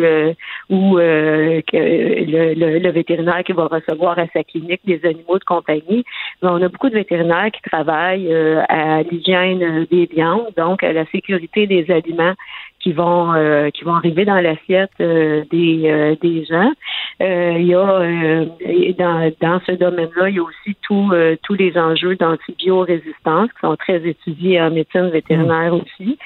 ou 0.70 0.96
que 0.96 1.62
le, 1.72 2.78
le, 2.78 2.90
vétérinaire 2.90 3.42
qui 3.44 3.52
va 3.52 3.66
recevoir 3.66 4.18
à 4.18 4.26
sa 4.28 4.44
clinique 4.44 4.82
des 4.84 5.00
animaux 5.04 5.38
de 5.38 5.44
compagnie. 5.44 6.04
Mais 6.42 6.48
on 6.48 6.62
a 6.62 6.68
beaucoup 6.68 6.90
de 6.90 6.94
vétérinaires 6.94 7.50
qui 7.50 7.62
travaillent 7.62 8.32
à 8.68 9.02
l'hygiène 9.02 9.86
des 9.90 10.06
biens 10.06 10.40
donc 10.56 10.84
à 10.84 10.92
la 10.92 11.06
sécurité 11.06 11.66
des 11.66 11.90
aliments 11.90 12.34
qui 12.80 12.92
vont 12.92 13.32
euh, 13.34 13.70
qui 13.70 13.84
vont 13.84 13.94
arriver 13.94 14.24
dans 14.24 14.40
l'assiette 14.40 14.90
euh, 15.00 15.44
des 15.50 15.82
euh, 15.84 16.16
des 16.20 16.44
gens. 16.44 16.72
il 17.20 17.66
y 17.66 17.74
a 17.74 18.92
dans 18.98 19.32
dans 19.40 19.60
ce 19.66 19.72
domaine-là, 19.72 20.30
il 20.30 20.36
y 20.36 20.38
a 20.38 20.42
aussi 20.42 20.74
tous 20.82 21.12
tous 21.42 21.54
les 21.54 21.76
enjeux 21.76 22.16
d'antibiorésistance 22.16 23.50
qui 23.52 23.60
sont 23.60 23.76
très 23.76 24.06
étudiés 24.08 24.60
en 24.60 24.70
médecine 24.70 25.10
vétérinaire 25.10 25.74
mm. 25.74 25.80
aussi. 25.80 26.18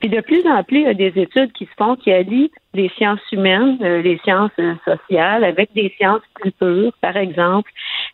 Puis 0.00 0.08
de 0.08 0.20
plus 0.20 0.46
en 0.46 0.62
plus, 0.64 0.80
il 0.80 0.84
y 0.84 0.86
a 0.86 0.94
des 0.94 1.12
études 1.16 1.52
qui 1.52 1.66
se 1.66 1.74
font 1.78 1.94
qui 1.94 2.12
allient 2.12 2.50
les 2.72 2.88
sciences 2.90 3.20
humaines, 3.32 3.78
euh, 3.82 4.00
les 4.00 4.18
sciences 4.18 4.52
euh, 4.60 4.74
sociales, 4.84 5.42
avec 5.42 5.72
des 5.74 5.92
sciences 5.96 6.22
plus 6.34 6.52
pures, 6.52 6.92
par 7.00 7.16
exemple. 7.16 7.70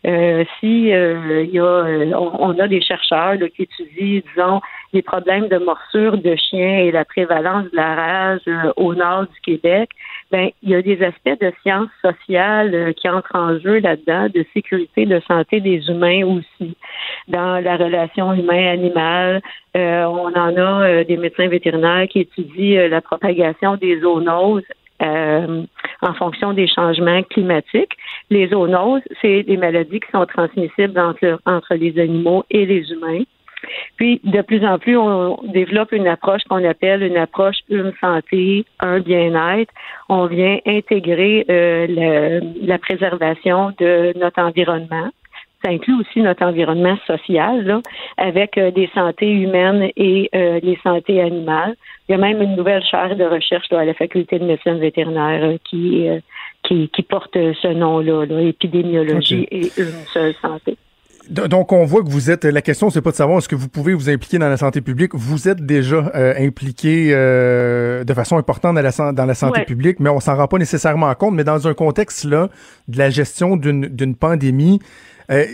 Euh, 0.07 0.45
si 0.61 0.89
il 0.89 1.51
y 1.53 1.59
a, 1.59 1.85
on, 2.19 2.59
a 2.59 2.69
des 2.69 2.81
chercheurs 2.81 3.37
qui 3.55 3.63
étudient, 3.63 4.21
disons, 4.35 4.61
les 4.93 5.03
problèmes 5.03 5.49
de 5.49 5.59
morsure 5.59 6.17
de 6.17 6.37
chiens 6.37 6.79
et 6.79 6.93
la 6.93 7.05
prévalence 7.05 7.65
de 7.71 7.77
la 7.77 7.95
rage 7.95 8.41
au 8.77 8.95
nord 8.95 9.23
du 9.23 9.41
Québec, 9.43 9.91
ben 10.31 10.51
il 10.63 10.71
y 10.71 10.75
a 10.75 10.83
des 10.83 11.03
aspects 11.03 11.41
de 11.41 11.53
sciences 11.63 11.91
sociales 12.03 12.95
qui 12.95 13.09
entrent 13.09 13.35
en 13.35 13.59
jeu 13.59 13.79
là-dedans, 13.81 14.29
de 14.33 14.45
sécurité, 14.55 15.07
de 15.07 15.21
santé 15.27 15.61
des 15.61 15.89
humains 15.89 16.25
aussi, 16.25 16.77
dans 17.29 17.63
la 17.63 17.77
relation 17.77 18.33
humain-animal. 18.33 19.43
on 19.75 20.33
en 20.35 20.57
a 20.57 21.05
des 21.05 21.17
médecins 21.17 21.49
vétérinaires 21.49 22.07
qui 22.09 22.21
étudient 22.21 22.89
la 22.89 23.01
propagation 23.01 23.77
des 23.77 24.01
zoonoses 24.01 24.46
euh, 25.03 25.63
en 26.03 26.15
fonction 26.15 26.53
des 26.53 26.67
changements 26.69 27.23
climatiques. 27.25 27.93
Les 28.31 28.49
zoonoses, 28.49 29.03
c'est 29.21 29.43
des 29.43 29.57
maladies 29.57 30.01
qui 30.01 30.11
sont 30.11 30.27
transmissibles 30.27 30.99
entre, 30.99 31.75
les 31.75 31.99
animaux 31.99 32.45
et 32.51 32.65
les 32.65 32.91
humains. 32.93 33.25
Puis, 33.97 34.21
de 34.25 34.43
plus 34.43 34.65
en 34.65 34.79
plus, 34.79 34.97
on 34.97 35.39
développe 35.53 35.93
une 35.93 36.07
approche 36.07 36.43
qu'on 36.49 36.65
appelle 36.65 37.03
une 37.03 37.17
approche 37.17 37.57
une 37.69 37.93
santé, 38.01 38.65
un 38.81 39.01
bien-être. 39.01 39.73
On 40.09 40.27
vient 40.27 40.59
intégrer 40.67 41.45
euh, 41.51 42.41
la 42.63 42.79
préservation 42.79 43.73
de 43.79 44.13
notre 44.19 44.41
environnement 44.41 45.11
ça 45.65 45.71
inclut 45.71 45.95
aussi 46.01 46.21
notre 46.21 46.45
environnement 46.45 46.97
social, 47.07 47.65
là, 47.65 47.81
avec 48.17 48.59
euh, 48.59 48.71
des 48.71 48.89
santé 48.95 49.31
humaines 49.31 49.91
et 49.97 50.29
euh, 50.35 50.61
les 50.63 50.79
santé 50.83 51.21
animales. 51.21 51.75
Il 52.09 52.13
y 52.13 52.15
a 52.15 52.19
même 52.19 52.43
une 52.43 52.57
nouvelle 52.57 52.85
chaire 52.85 53.17
de 53.17 53.25
recherche 53.25 53.73
à 53.73 53.85
la 53.85 53.95
faculté 53.95 54.39
de 54.39 54.45
médecine 54.45 54.79
vétérinaire 54.79 55.45
euh, 55.45 55.57
qui, 55.69 56.07
qui, 56.63 56.89
qui 56.89 57.03
porte 57.03 57.35
ce 57.35 57.73
nom-là, 57.73 58.27
là, 58.27 58.41
épidémiologie 58.41 59.47
et 59.51 59.71
une 59.79 60.05
seule 60.13 60.35
santé. 60.41 60.77
Donc, 61.29 61.73
on 61.73 61.85
voit 61.85 62.05
que 62.05 62.09
vous 62.09 62.31
êtes. 62.31 62.45
La 62.45 62.63
question, 62.63 62.89
c'est 62.89 63.03
pas 63.03 63.11
de 63.11 63.17
savoir 63.17 63.39
est-ce 63.39 63.49
que 63.49 63.57
vous 63.57 63.69
pouvez 63.69 63.95
vous 63.95 64.09
impliquer 64.09 64.39
dans 64.39 64.49
la 64.49 64.57
santé 64.57 64.81
publique. 64.81 65.11
Vous 65.13 65.49
êtes 65.49 65.61
déjà 65.61 66.13
impliqué 66.39 67.11
de 67.11 68.15
façon 68.15 68.37
importante 68.37 68.77
dans 68.77 68.83
la, 68.83 69.13
dans 69.13 69.25
la 69.25 69.35
santé 69.35 69.65
publique, 69.65 69.99
mais 69.99 70.09
on 70.09 70.21
s'en 70.21 70.37
rend 70.37 70.47
pas 70.47 70.59
nécessairement 70.59 71.13
compte. 71.17 71.35
Mais 71.35 71.43
dans 71.43 71.67
un 71.67 71.75
contexte 71.75 72.27
là 72.27 72.49
de 72.87 72.99
la 72.99 73.11
gestion 73.11 73.57
d'une 73.57 74.15
pandémie, 74.15 74.79
euh, 75.31 75.45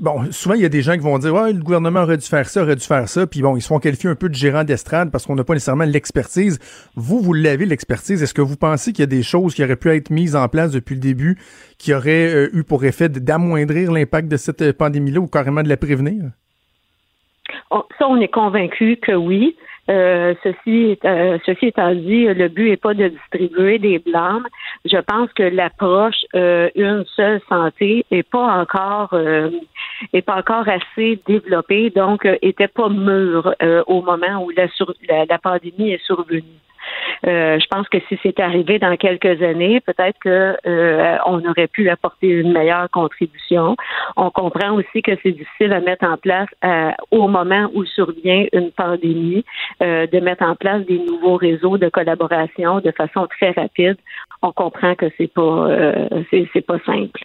bon, 0.00 0.30
souvent, 0.30 0.54
il 0.54 0.60
y 0.60 0.64
a 0.64 0.68
des 0.68 0.82
gens 0.82 0.92
qui 0.92 1.00
vont 1.00 1.18
dire 1.18 1.34
Ouais, 1.34 1.52
le 1.52 1.60
gouvernement 1.60 2.02
aurait 2.02 2.16
dû 2.16 2.26
faire 2.26 2.48
ça, 2.48 2.62
aurait 2.62 2.76
dû 2.76 2.84
faire 2.84 3.08
ça. 3.08 3.26
Puis 3.26 3.42
bon, 3.42 3.56
ils 3.56 3.60
se 3.60 3.68
font 3.68 3.78
qualifier 3.78 4.10
un 4.10 4.14
peu 4.14 4.28
de 4.28 4.34
gérant 4.34 4.64
d'estrade 4.64 5.10
parce 5.10 5.26
qu'on 5.26 5.34
n'a 5.34 5.44
pas 5.44 5.54
nécessairement 5.54 5.84
l'expertise. 5.84 6.58
Vous, 6.94 7.20
vous 7.20 7.32
l'avez, 7.32 7.66
l'expertise. 7.66 8.22
Est-ce 8.22 8.34
que 8.34 8.42
vous 8.42 8.56
pensez 8.56 8.92
qu'il 8.92 9.02
y 9.02 9.04
a 9.04 9.06
des 9.06 9.22
choses 9.22 9.54
qui 9.54 9.64
auraient 9.64 9.76
pu 9.76 9.90
être 9.90 10.10
mises 10.10 10.36
en 10.36 10.48
place 10.48 10.70
depuis 10.70 10.94
le 10.94 11.00
début 11.00 11.38
qui 11.78 11.92
auraient 11.92 12.32
euh, 12.32 12.56
eu 12.56 12.62
pour 12.62 12.84
effet 12.84 13.08
d'amoindrir 13.08 13.92
l'impact 13.92 14.28
de 14.28 14.36
cette 14.36 14.62
euh, 14.62 14.72
pandémie-là 14.72 15.20
ou 15.20 15.26
carrément 15.26 15.62
de 15.62 15.68
la 15.68 15.76
prévenir? 15.76 16.22
ça, 17.98 18.08
on 18.08 18.20
est 18.20 18.28
convaincu 18.28 18.96
que 18.96 19.12
oui. 19.12 19.56
Euh, 19.88 20.34
ceci, 20.42 20.98
euh, 21.04 21.38
ceci 21.46 21.66
étant 21.66 21.94
dit, 21.94 22.24
le 22.26 22.48
but 22.48 22.70
n'est 22.70 22.76
pas 22.76 22.94
de 22.94 23.08
distribuer 23.08 23.78
des 23.78 23.98
blâmes. 23.98 24.46
Je 24.84 24.96
pense 24.98 25.32
que 25.32 25.44
l'approche 25.44 26.24
euh, 26.34 26.68
une 26.74 27.04
seule 27.14 27.40
santé 27.48 28.04
n'est 28.10 28.24
pas 28.24 28.60
encore 28.60 29.16
est 30.12 30.22
pas 30.22 30.38
encore 30.38 30.68
assez 30.68 31.20
développée, 31.26 31.90
donc 31.90 32.28
était 32.42 32.68
pas 32.68 32.88
mûre 32.88 33.54
au 33.86 34.02
moment 34.02 34.44
où 34.44 34.50
la, 34.50 34.66
la 35.24 35.38
pandémie 35.38 35.92
est 35.92 36.04
survenue. 36.04 36.42
Euh, 37.26 37.58
je 37.58 37.66
pense 37.68 37.88
que 37.88 37.98
si 38.08 38.18
c'est 38.22 38.40
arrivé 38.40 38.78
dans 38.78 38.96
quelques 38.96 39.42
années, 39.42 39.80
peut-être 39.80 40.18
que 40.18 40.56
euh, 40.66 41.16
on 41.26 41.44
aurait 41.44 41.66
pu 41.66 41.88
apporter 41.88 42.28
une 42.28 42.52
meilleure 42.52 42.90
contribution. 42.90 43.76
On 44.16 44.30
comprend 44.30 44.72
aussi 44.72 45.02
que 45.02 45.12
c'est 45.22 45.32
difficile 45.32 45.72
à 45.72 45.80
mettre 45.80 46.04
en 46.04 46.16
place 46.16 46.48
euh, 46.64 46.90
au 47.10 47.28
moment 47.28 47.70
où 47.74 47.84
survient 47.84 48.46
une 48.52 48.70
pandémie, 48.70 49.44
de 49.80 50.20
mettre 50.20 50.42
en 50.44 50.54
place 50.54 50.84
des 50.86 50.98
nouveaux 50.98 51.36
réseaux 51.36 51.78
de 51.78 51.88
collaboration 51.88 52.80
de 52.80 52.90
façon 52.90 53.26
très 53.26 53.50
rapide. 53.50 53.96
On 54.42 54.52
comprend 54.52 54.94
que 54.94 55.06
c'est 55.16 55.32
pas 55.32 55.68
c'est 56.30 56.66
pas 56.66 56.78
simple. 56.84 57.20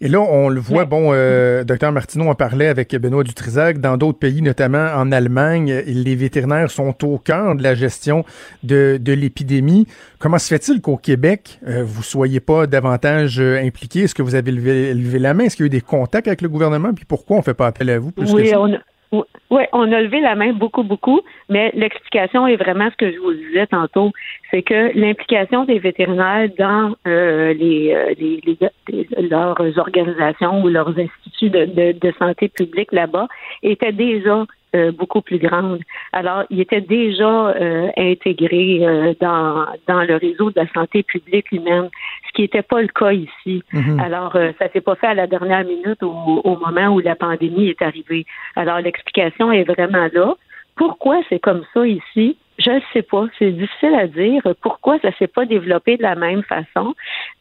Et 0.00 0.08
là, 0.08 0.20
on 0.20 0.48
le 0.48 0.60
voit, 0.60 0.84
bon, 0.84 1.10
euh, 1.12 1.64
docteur 1.64 1.90
Martineau 1.90 2.28
en 2.28 2.34
parlait 2.34 2.66
avec 2.66 2.94
Benoît 2.94 3.24
Dutrisac, 3.24 3.78
dans 3.78 3.96
d'autres 3.96 4.18
pays, 4.18 4.42
notamment 4.42 4.88
en 4.94 5.10
Allemagne, 5.10 5.82
les 5.86 6.14
vétérinaires 6.14 6.70
sont 6.70 6.94
au 7.04 7.18
cœur 7.18 7.54
de 7.54 7.62
la 7.62 7.74
gestion 7.74 8.24
de, 8.62 8.98
de 9.00 9.12
l'épidémie. 9.12 9.86
Comment 10.18 10.38
se 10.38 10.48
fait-il 10.48 10.80
qu'au 10.80 10.98
Québec, 10.98 11.60
euh, 11.66 11.82
vous 11.84 12.02
soyez 12.02 12.40
pas 12.40 12.66
davantage 12.66 13.40
euh, 13.40 13.58
impliqués? 13.64 14.00
Est-ce 14.00 14.14
que 14.14 14.22
vous 14.22 14.34
avez 14.34 14.50
levé, 14.50 15.18
la 15.18 15.32
main? 15.32 15.44
Est-ce 15.44 15.56
qu'il 15.56 15.64
y 15.64 15.66
a 15.66 15.68
eu 15.68 15.70
des 15.70 15.80
contacts 15.80 16.26
avec 16.26 16.42
le 16.42 16.48
gouvernement? 16.48 16.92
Puis 16.92 17.06
pourquoi 17.06 17.38
on 17.38 17.42
fait 17.42 17.54
pas 17.54 17.66
appel 17.66 17.88
à 17.88 17.98
vous 17.98 18.12
plus 18.12 18.30
oui, 18.32 18.44
que 18.44 18.48
ça? 18.50 18.60
On 18.60 18.68
oui, 19.12 19.62
on 19.72 19.92
a 19.92 20.00
levé 20.00 20.20
la 20.20 20.34
main 20.34 20.52
beaucoup, 20.52 20.82
beaucoup, 20.82 21.20
mais 21.48 21.70
l'explication 21.74 22.46
est 22.46 22.56
vraiment 22.56 22.90
ce 22.90 22.96
que 22.96 23.12
je 23.12 23.18
vous 23.18 23.34
disais 23.34 23.66
tantôt, 23.66 24.10
c'est 24.50 24.62
que 24.62 24.98
l'implication 24.98 25.64
des 25.64 25.78
vétérinaires 25.78 26.48
dans 26.58 26.94
euh, 27.06 27.54
les, 27.54 27.94
euh, 27.94 28.14
les, 28.18 29.28
leurs 29.28 29.78
organisations 29.78 30.62
ou 30.62 30.68
leurs 30.68 30.98
instituts 30.98 31.50
de 31.50 32.12
santé 32.18 32.48
publique 32.48 32.92
là-bas 32.92 33.28
était 33.62 33.92
déjà 33.92 34.44
euh, 34.76 34.92
beaucoup 34.92 35.22
plus 35.22 35.38
grande. 35.38 35.80
Alors, 36.12 36.44
il 36.50 36.60
était 36.60 36.80
déjà 36.80 37.48
euh, 37.48 37.88
intégré 37.96 38.80
euh, 38.82 39.14
dans, 39.20 39.66
dans 39.88 40.02
le 40.02 40.16
réseau 40.16 40.50
de 40.50 40.60
la 40.60 40.68
santé 40.72 41.02
publique 41.02 41.50
humaine, 41.50 41.88
ce 42.26 42.32
qui 42.34 42.42
n'était 42.42 42.62
pas 42.72 42.82
le 42.82 42.88
cas 42.88 43.12
ici. 43.12 43.62
Mhm. 43.72 44.00
Alors, 44.00 44.32
ça 44.58 44.68
s'est 44.72 44.80
pas 44.80 44.96
fait 44.96 45.08
à 45.08 45.14
la 45.14 45.26
dernière 45.26 45.64
minute 45.64 46.02
au, 46.02 46.14
au 46.50 46.56
moment 46.64 46.88
où 46.94 47.00
la 47.00 47.16
pandémie 47.16 47.68
est 47.68 47.82
arrivée. 47.82 48.24
Alors, 48.54 48.78
l'explication 48.80 49.50
est 49.50 49.64
vraiment 49.64 50.08
là. 50.12 50.34
Pourquoi 50.76 51.16
c'est 51.28 51.40
comme 51.40 51.64
ça 51.72 51.86
ici? 51.86 52.36
Je 52.58 52.70
ne 52.70 52.80
sais 52.92 53.02
pas. 53.02 53.26
C'est 53.38 53.52
difficile 53.52 53.94
à 53.94 54.06
dire. 54.06 54.42
Pourquoi 54.62 54.98
ça 55.00 55.10
s'est 55.18 55.26
pas 55.26 55.44
développé 55.44 55.96
de 55.96 56.02
la 56.02 56.14
même 56.14 56.42
façon? 56.42 56.94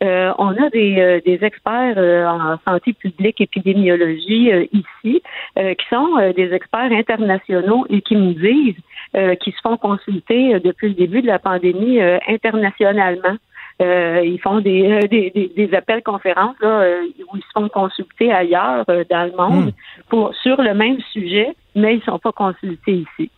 Euh, 0.03 0.33
on 0.37 0.49
a 0.49 0.69
des, 0.69 0.99
euh, 0.99 1.21
des 1.25 1.43
experts 1.43 1.95
euh, 1.97 2.27
en 2.27 2.57
santé 2.67 2.93
publique, 2.93 3.39
épidémiologie 3.39 4.51
ici, 4.73 5.21
qui 5.55 5.85
sont 5.89 6.17
des 6.35 6.53
experts 6.53 6.91
internationaux 6.91 7.85
et 7.89 8.01
qui 8.01 8.15
me 8.15 8.33
disent 8.33 9.39
qu'ils 9.39 9.53
se 9.53 9.61
font 9.61 9.77
consulter 9.77 10.59
depuis 10.59 10.89
le 10.89 10.93
début 10.95 11.21
de 11.21 11.27
la 11.27 11.39
pandémie 11.39 12.01
internationalement. 12.27 13.37
ils 13.79 14.39
font 14.43 14.59
des, 14.59 14.99
des, 15.07 15.51
des, 15.55 15.73
appels 15.73 16.03
conférences 16.03 16.55
là, 16.59 16.85
où 17.31 17.37
ils 17.37 17.41
se 17.41 17.51
font 17.53 17.69
consulter 17.69 18.33
ailleurs 18.33 18.85
dans 18.85 19.31
le 19.31 19.37
monde 19.37 19.67
hmm. 19.67 20.09
pour 20.09 20.35
sur 20.35 20.61
le 20.61 20.73
même 20.73 20.99
sujet, 21.13 21.55
mais 21.75 21.93
ils 21.93 21.99
ne 21.99 22.03
sont 22.03 22.19
pas 22.19 22.33
consultés 22.33 23.05
ici 23.17 23.31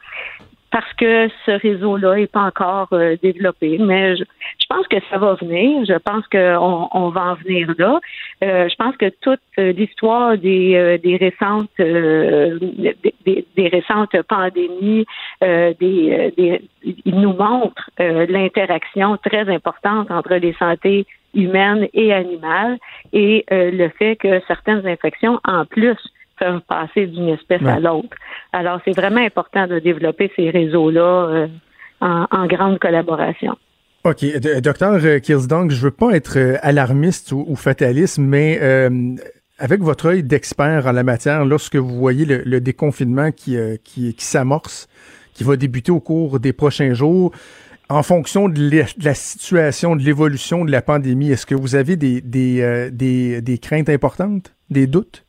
parce 0.72 0.92
que 0.94 1.30
ce 1.46 1.52
réseau-là 1.52 2.16
n'est 2.16 2.28
pas 2.28 2.42
encore 2.42 2.90
euh, 2.92 3.16
développé. 3.22 3.78
Mais 3.80 4.16
je, 4.18 4.24
pense 4.70 4.88
que 4.88 4.98
ça 5.10 5.18
va 5.18 5.36
venir. 5.36 5.86
Je 5.86 5.98
pense 5.98 6.28
qu'on 6.28 6.90
on 6.92 7.10
va 7.10 7.32
en 7.32 7.34
venir 7.36 7.74
là. 7.78 8.00
Euh, 8.44 8.68
je 8.70 8.76
pense 8.76 8.96
que 8.98 9.10
toute 9.22 9.40
l'histoire 9.58 10.38
des, 10.38 10.76
euh, 10.76 10.98
des 10.98 11.16
récentes 11.16 11.70
des, 11.78 13.46
des, 13.56 13.68
récentes 13.68 14.22
pandémies, 14.24 15.06
des, 15.42 15.76
des, 15.80 16.62
il 16.84 17.16
nous 17.16 17.34
montre 17.34 17.90
l'interaction 17.98 19.18
très 19.18 19.50
importante 19.50 20.12
entre 20.12 20.36
les 20.36 20.54
santé 20.54 21.06
humaines 21.34 21.88
et 21.94 22.14
animales 22.14 22.78
et 23.14 23.46
le 23.50 23.90
fait 23.90 24.16
que 24.16 24.42
certaines 24.48 24.86
infections, 24.86 25.40
en 25.46 25.66
plus, 25.66 25.98
peuvent 26.38 26.62
passer 26.68 27.08
d'une 27.08 27.30
espèce 27.30 27.64
à 27.64 27.80
l'autre. 27.80 28.16
Alors, 28.54 28.80
c'est 28.86 28.96
vraiment 28.96 29.22
important 29.22 29.68
de 29.68 29.80
développer 29.80 30.32
ces 30.36 30.50
réseaux-là 30.50 31.28
euh, 31.30 31.48
en, 32.02 32.48
grande 32.48 32.80
collaboration. 32.80 33.58
OK. 34.04 34.26
Docteur 34.62 35.00
euh, 35.04 35.20
Kilsdong, 35.20 35.72
je 35.72 35.82
veux 35.82 35.92
pas 35.92 36.12
être 36.16 36.38
euh, 36.38 36.58
alarmiste 36.62 37.32
ou, 37.32 37.56
fataliste, 37.56 38.20
mais 38.20 38.60
avec 39.60 39.82
votre 39.82 40.08
œil 40.08 40.24
d'expert 40.24 40.86
en 40.86 40.92
la 40.92 41.04
matière, 41.04 41.44
lorsque 41.44 41.76
vous 41.76 41.98
voyez 41.98 42.26
le, 42.26 42.62
déconfinement 42.62 43.32
qui, 43.32 43.58
qui, 43.84 44.14
s'amorce, 44.20 44.88
qui 45.34 45.44
va 45.44 45.56
débuter 45.56 45.92
au 45.92 46.00
cours 46.00 46.40
des 46.40 46.54
prochains 46.54 46.94
jours, 46.94 47.32
en 47.90 48.04
fonction 48.04 48.50
de, 48.50 48.84
la 49.04 49.14
situation, 49.16 49.96
de 49.96 50.04
l'évolution 50.04 50.64
de 50.64 50.72
la 50.72 50.84
pandémie, 50.84 51.32
est-ce 51.32 51.48
que 51.48 51.56
vous 51.56 51.76
avez 51.76 51.96
des, 51.96 52.22
des, 52.22 53.42
des 53.42 53.58
craintes 53.58 53.90
importantes, 53.90 54.54
des 54.70 54.86
doutes? 54.86 55.24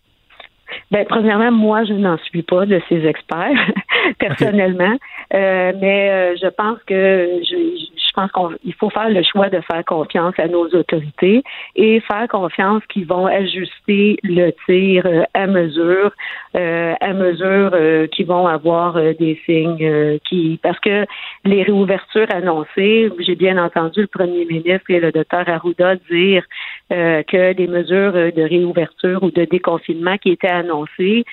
Ben, 0.90 1.04
premièrement, 1.08 1.50
moi, 1.50 1.84
je 1.84 1.94
n'en 1.94 2.18
suis 2.18 2.42
pas 2.42 2.66
de 2.66 2.80
ces 2.88 3.06
experts, 3.06 3.72
personnellement. 4.18 4.96
Euh, 5.34 5.72
mais 5.80 6.10
euh, 6.10 6.36
je 6.40 6.48
pense 6.48 6.78
que 6.86 7.40
je, 7.42 7.88
je 8.08 8.12
pense 8.14 8.30
qu'il 8.62 8.74
faut 8.74 8.90
faire 8.90 9.10
le 9.10 9.22
choix 9.22 9.48
de 9.48 9.60
faire 9.60 9.84
confiance 9.84 10.34
à 10.38 10.48
nos 10.48 10.66
autorités 10.68 11.42
et 11.76 12.00
faire 12.00 12.26
confiance 12.28 12.82
qu'ils 12.88 13.06
vont 13.06 13.26
ajuster 13.26 14.18
le 14.22 14.50
tir 14.66 15.04
euh, 15.06 15.24
à 15.34 15.46
mesure, 15.46 16.12
euh, 16.56 16.94
à 17.00 17.12
mesure 17.12 17.70
euh, 17.74 18.06
qu'ils 18.06 18.26
vont 18.26 18.46
avoir 18.46 18.94
des 18.94 19.40
signes 19.44 20.18
qui, 20.28 20.58
parce 20.62 20.78
que 20.80 21.04
les 21.44 21.62
réouvertures 21.62 22.26
annoncées, 22.30 23.10
j'ai 23.20 23.34
bien 23.34 23.62
entendu 23.62 24.00
le 24.00 24.06
premier 24.06 24.44
ministre 24.44 24.90
et 24.90 25.00
le 25.00 25.12
docteur 25.12 25.48
Arruda 25.48 25.96
dire 26.10 26.44
que 26.90 27.52
des 27.52 27.66
mesures 27.66 28.12
de 28.12 28.42
réouverture 28.42 29.22
ou 29.22 29.30
de 29.30 29.44
déconfinement 29.44 30.16
qui 30.16 30.30
étaient 30.30 30.48
annoncées 30.59 31.24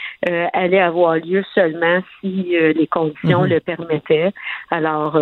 allaient 0.54 0.80
avoir 0.80 1.16
lieu 1.16 1.44
seulement 1.54 2.00
si 2.20 2.56
les 2.76 2.88
conditions 2.88 3.42
mhm. 3.42 3.50
le 3.50 3.60
permettaient. 3.60 4.32
Alors, 4.72 5.18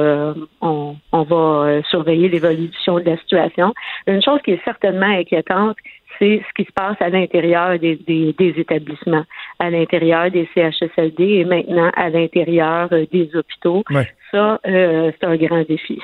on, 0.61 0.95
on 1.11 1.23
va 1.23 1.81
surveiller 1.89 2.29
l'évolution 2.29 2.99
de 2.99 3.05
la 3.05 3.17
situation. 3.17 3.73
Une 4.07 4.21
chose 4.21 4.39
qui 4.43 4.51
est 4.51 4.63
certainement 4.63 5.07
inquiétante, 5.07 5.77
c'est 6.19 6.41
ce 6.47 6.53
qui 6.53 6.67
se 6.67 6.73
passe 6.73 6.97
à 6.99 7.09
l'intérieur 7.09 7.77
des, 7.79 7.99
établissements, 8.37 9.25
à 9.59 9.69
l'intérieur 9.69 10.29
des 10.31 10.47
CHSLD 10.53 11.23
et 11.23 11.45
maintenant 11.45 11.91
à 11.95 12.09
l'intérieur 12.09 12.89
euh, 12.91 13.05
des 13.11 13.29
hôpitaux. 13.35 13.83
Ça, 14.31 14.59
euh, 14.65 15.11
c'est 15.11 15.25
un 15.25 15.35
grand 15.35 15.63
défi. 15.67 16.01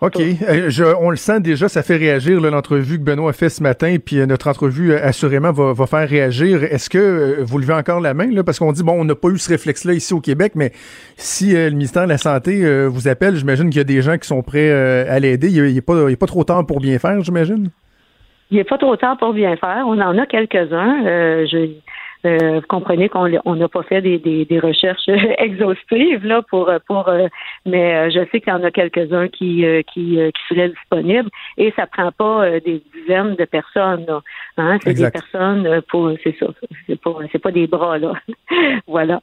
OK. 0.00 0.20
Euh, 0.20 0.94
on 1.00 1.10
le 1.10 1.16
sent 1.16 1.40
déjà, 1.40 1.68
ça 1.68 1.82
fait 1.82 1.96
réagir 1.96 2.40
l'entrevue 2.40 2.98
que 2.98 3.02
Benoît 3.02 3.30
a 3.30 3.32
fait 3.32 3.48
ce 3.48 3.62
matin, 3.62 3.96
puis 4.04 4.24
notre 4.26 4.48
entrevue 4.48 4.94
assurément 4.94 5.50
va, 5.52 5.86
faire 5.86 6.08
réagir. 6.08 6.62
Est-ce 6.62 6.88
que 6.88 7.42
vous 7.42 7.58
levez 7.58 7.74
encore 7.74 8.00
la 8.00 8.14
main? 8.14 8.30
Là? 8.30 8.44
Parce 8.44 8.60
qu'on 8.60 8.72
dit, 8.72 8.84
bon, 8.84 8.92
on 8.92 9.04
n'a 9.04 9.16
pas 9.16 9.28
eu 9.28 9.38
ce 9.38 9.50
réflexe-là 9.50 9.94
ici 9.94 10.14
au 10.14 10.20
Québec, 10.20 10.52
mais 10.54 10.70
si 11.16 11.52
le 11.52 11.70
ministère 11.70 12.04
de 12.04 12.10
la 12.10 12.18
Santé 12.18 12.86
vous 12.86 13.08
appelle, 13.08 13.34
j'imagine 13.34 13.70
qu'il 13.70 13.78
y 13.78 13.80
a 13.80 13.84
des 13.84 14.02
gens 14.02 14.18
qui 14.18 14.28
sont 14.28 14.42
prêts 14.42 14.70
à 14.70 15.18
l'aider. 15.18 15.48
Il 15.50 15.74
n'est 15.74 15.80
pas, 15.80 15.94
pas 16.14 16.26
trop 16.26 16.44
tard 16.44 16.64
pour 16.64 16.80
bien 16.80 16.98
faire, 17.00 17.20
j'imagine? 17.22 17.70
Il 18.50 18.56
n'est 18.56 18.64
pas 18.64 18.78
trop 18.78 18.96
tard 18.96 19.16
pour 19.18 19.32
bien 19.32 19.56
faire. 19.56 19.84
On 19.86 20.00
en 20.00 20.16
a 20.16 20.26
quelques-uns. 20.26 21.04
Euh, 21.06 21.46
je, 21.46 21.56
euh, 21.56 21.66
vous 22.24 22.60
comprenez 22.68 23.08
qu'on 23.08 23.28
n'a 23.28 23.68
pas 23.68 23.82
fait 23.82 24.02
des, 24.02 24.18
des, 24.18 24.58
recherches 24.58 25.08
exhaustives 25.38 26.24
là 26.24 26.42
pour 26.42 26.70
pour 26.86 27.08
euh, 27.08 27.28
mais 27.66 28.10
je 28.10 28.20
sais 28.30 28.40
qu'il 28.40 28.52
y 28.52 28.56
en 28.56 28.64
a 28.64 28.70
quelques-uns 28.70 29.28
qui 29.28 29.64
qui, 29.92 30.18
qui 30.18 30.42
seraient 30.48 30.70
disponibles 30.70 31.30
et 31.56 31.72
ça 31.76 31.86
prend 31.86 32.12
pas 32.12 32.60
des 32.60 32.82
dizaines 32.94 33.36
de 33.36 33.44
personnes 33.44 34.04
là. 34.06 34.20
Hein? 34.56 34.78
C'est 34.82 34.94
des 34.94 35.10
personnes 35.10 35.82
pour 35.88 36.12
c'est 36.24 36.36
ça 36.38 36.46
c'est 36.86 37.00
pas 37.00 37.16
c'est 37.32 37.38
pas 37.38 37.52
des 37.52 37.66
bras 37.66 37.98
là 37.98 38.12
voilà. 38.86 39.20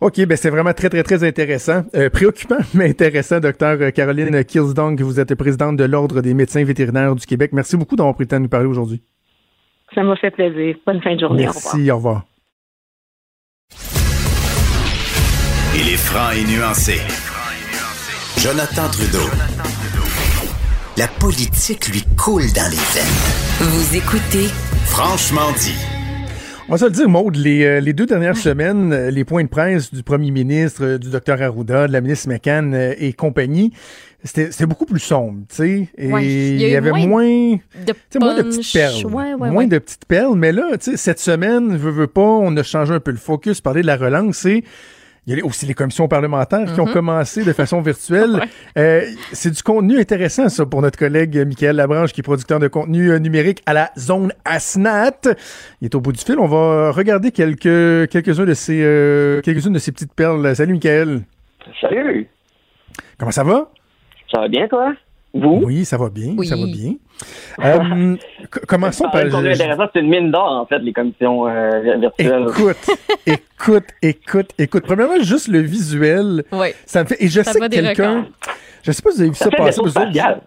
OK, 0.00 0.24
ben 0.26 0.36
c'est 0.36 0.50
vraiment 0.50 0.72
très, 0.72 0.88
très, 0.88 1.02
très 1.02 1.22
intéressant. 1.22 1.82
Euh, 1.94 2.08
préoccupant, 2.08 2.58
mais 2.74 2.88
intéressant, 2.88 3.40
docteur 3.40 3.92
Caroline 3.92 4.44
Kilsdong, 4.44 5.00
vous 5.00 5.20
êtes 5.20 5.34
présidente 5.34 5.76
de 5.76 5.84
l'Ordre 5.84 6.20
des 6.22 6.34
médecins 6.34 6.64
vétérinaires 6.64 7.14
du 7.14 7.26
Québec. 7.26 7.50
Merci 7.52 7.76
beaucoup 7.76 7.96
d'avoir 7.96 8.14
pris 8.14 8.24
le 8.24 8.28
temps 8.28 8.38
de 8.38 8.44
nous 8.44 8.48
parler 8.48 8.66
aujourd'hui. 8.66 9.02
Ça 9.94 10.02
m'a 10.02 10.16
fait 10.16 10.30
plaisir. 10.30 10.76
Bonne 10.86 11.00
fin 11.02 11.14
de 11.14 11.20
journée. 11.20 11.44
Merci, 11.44 11.90
au 11.90 11.96
revoir. 11.96 12.22
Il 15.76 15.88
est 15.88 15.96
franc 15.96 16.30
et 16.30 16.44
nuancé. 16.44 17.00
Jonathan 18.38 18.88
Trudeau. 18.90 19.28
La 20.96 21.08
politique 21.08 21.88
lui 21.88 22.02
coule 22.16 22.52
dans 22.52 22.70
les 22.70 22.76
veines. 22.76 23.70
Vous 23.70 23.96
écoutez 23.96 24.48
Franchement 24.86 25.50
dit. 25.58 25.93
On 26.66 26.72
va 26.72 26.78
se 26.78 26.84
le 26.86 26.92
dire, 26.92 27.08
Maude, 27.10 27.36
les, 27.36 27.62
euh, 27.62 27.80
les 27.80 27.92
deux 27.92 28.06
dernières 28.06 28.38
semaines, 28.38 28.90
euh, 28.90 29.10
les 29.10 29.24
points 29.24 29.44
de 29.44 29.48
presse 29.48 29.92
du 29.92 30.02
premier 30.02 30.30
ministre, 30.30 30.82
euh, 30.82 30.98
du 30.98 31.10
docteur 31.10 31.42
Arruda, 31.42 31.86
de 31.86 31.92
la 31.92 32.00
ministre 32.00 32.28
McCann 32.28 32.74
et 32.98 33.12
compagnie, 33.12 33.70
c'était 34.24 34.64
beaucoup 34.64 34.86
plus 34.86 35.00
sombre, 35.00 35.40
tu 35.50 35.56
sais. 35.56 35.88
Et 35.98 36.08
il 36.08 36.62
y, 36.62 36.74
avait 36.74 36.90
moins, 36.90 37.26
de, 37.26 38.18
moins 38.18 38.36
de 38.36 38.42
petites 38.42 38.72
perles. 38.72 39.06
moins 39.06 39.66
de 39.66 39.78
petites 39.78 40.06
perles. 40.06 40.36
Mais 40.36 40.52
là, 40.52 40.78
tu 40.78 40.92
sais, 40.92 40.96
cette 40.96 41.20
semaine, 41.20 41.76
veux, 41.76 41.90
veux 41.90 42.06
pas, 42.06 42.22
on 42.22 42.56
a 42.56 42.62
changé 42.62 42.94
un 42.94 43.00
peu 43.00 43.10
le 43.10 43.18
focus, 43.18 43.60
parler 43.60 43.82
de 43.82 43.86
la 43.86 43.96
relance. 43.96 44.46
Et 44.46 44.64
il 45.26 45.38
y 45.38 45.40
a 45.40 45.44
aussi 45.44 45.64
les 45.64 45.74
commissions 45.74 46.06
parlementaires 46.06 46.72
qui 46.74 46.80
ont 46.80 46.86
mhm. 46.86 46.92
commencé 46.92 47.44
de 47.44 47.52
façon 47.52 47.80
virtuelle. 47.80 48.42
Euh, 48.76 49.02
c'est 49.32 49.52
du 49.52 49.62
contenu 49.62 50.00
intéressant, 50.00 50.48
ça, 50.48 50.66
pour 50.66 50.82
notre 50.82 50.98
collègue 50.98 51.36
Michael 51.46 51.76
Labranche, 51.76 52.12
qui 52.12 52.22
est 52.22 52.24
producteur 52.24 52.58
de 52.58 52.66
contenu 52.66 53.10
euh, 53.10 53.18
numérique 53.18 53.62
à 53.66 53.72
la 53.72 53.90
zone 53.96 54.32
ASNAT. 54.44 55.28
Il 55.80 55.84
est 55.84 55.94
au 55.94 56.00
bout 56.00 56.10
du 56.10 56.18
fil. 56.18 56.40
On 56.40 56.48
va 56.48 56.90
regarder 56.90 57.30
quelques, 57.30 58.10
quelques-uns 58.10 58.46
de 58.46 58.54
ces, 58.54 58.82
euh, 58.82 59.40
quelques-unes 59.42 59.74
de 59.74 59.78
ces 59.78 59.92
petites 59.92 60.12
perles. 60.12 60.56
Salut, 60.56 60.72
Michael. 60.72 61.20
Salut. 61.80 62.28
Comment 63.16 63.30
ça 63.30 63.44
va? 63.44 63.70
Ça 64.32 64.40
va 64.40 64.48
bien, 64.48 64.66
toi? 64.66 64.92
Vous? 65.32 65.62
Oui, 65.64 65.84
ça 65.84 65.98
va 65.98 66.10
bien, 66.10 66.34
ça 66.42 66.56
va 66.56 66.66
bien. 66.66 66.94
Euh, 67.62 68.16
commençons 68.66 69.08
par... 69.10 69.22
C'est 69.22 70.00
une 70.00 70.08
mine 70.08 70.30
d'or, 70.30 70.50
en 70.50 70.66
fait, 70.66 70.78
les 70.78 70.92
commissions 70.92 71.46
euh, 71.46 71.96
virtuelles. 71.98 72.46
Écoute, 72.48 72.76
écoute, 73.26 73.84
écoute, 74.02 74.50
écoute. 74.58 74.84
Premièrement, 74.84 75.22
juste 75.22 75.48
le 75.48 75.60
visuel, 75.60 76.44
oui. 76.52 76.68
ça 76.86 77.02
me 77.02 77.08
fait... 77.08 77.22
Et 77.22 77.28
je 77.28 77.42
sais 77.42 77.58
que 77.58 77.68
quelqu'un... 77.68 78.26
Je 78.82 78.92
sais 78.92 79.02
pas 79.02 79.10
si 79.10 79.16
vous 79.16 79.22
avez 79.22 79.30
vu 79.30 79.36
ça, 79.36 79.50
passer. 79.50 79.80
Vous 79.80 79.88
autres, 79.88 80.42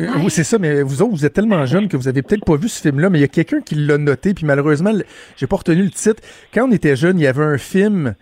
euh, 0.00 0.06
Oui, 0.16 0.30
c'est 0.30 0.44
ça, 0.44 0.58
mais 0.58 0.82
vous 0.82 1.02
autres, 1.02 1.12
vous 1.12 1.26
êtes 1.26 1.34
tellement 1.34 1.66
jeunes 1.66 1.88
que 1.88 1.96
vous 1.96 2.08
avez 2.08 2.22
peut-être 2.22 2.44
pas 2.44 2.56
vu 2.56 2.68
ce 2.68 2.80
film-là, 2.80 3.10
mais 3.10 3.18
il 3.18 3.22
y 3.22 3.24
a 3.24 3.28
quelqu'un 3.28 3.60
qui 3.60 3.74
l'a 3.74 3.98
noté, 3.98 4.32
puis 4.32 4.46
malheureusement, 4.46 4.92
j'ai 5.36 5.46
pas 5.46 5.56
retenu 5.56 5.82
le 5.82 5.90
titre. 5.90 6.22
Quand 6.52 6.66
on 6.68 6.72
était 6.72 6.96
jeune, 6.96 7.18
il 7.18 7.24
y 7.24 7.26
avait 7.26 7.44
un 7.44 7.58
film 7.58 8.14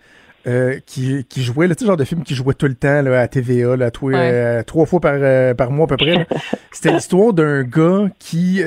euh, 0.45 0.79
qui, 0.85 1.23
qui 1.29 1.41
jouait, 1.41 1.67
le 1.67 1.75
genre 1.79 1.95
de 1.95 2.03
film 2.03 2.23
qui 2.23 2.35
jouait 2.35 2.53
tout 2.53 2.65
le 2.65 2.75
temps 2.75 3.01
là, 3.01 3.21
à 3.21 3.27
TVA, 3.29 3.77
là, 3.77 3.89
euh, 4.03 4.63
trois 4.63 4.85
fois 4.85 4.99
par, 4.99 5.15
euh, 5.15 5.53
par 5.53 5.71
mois 5.71 5.85
à 5.85 5.87
peu 5.87 5.95
près. 5.95 6.27
C'était 6.71 6.91
l'histoire 6.91 7.31
d'un 7.31 7.63
gars 7.63 8.09
qui 8.19 8.61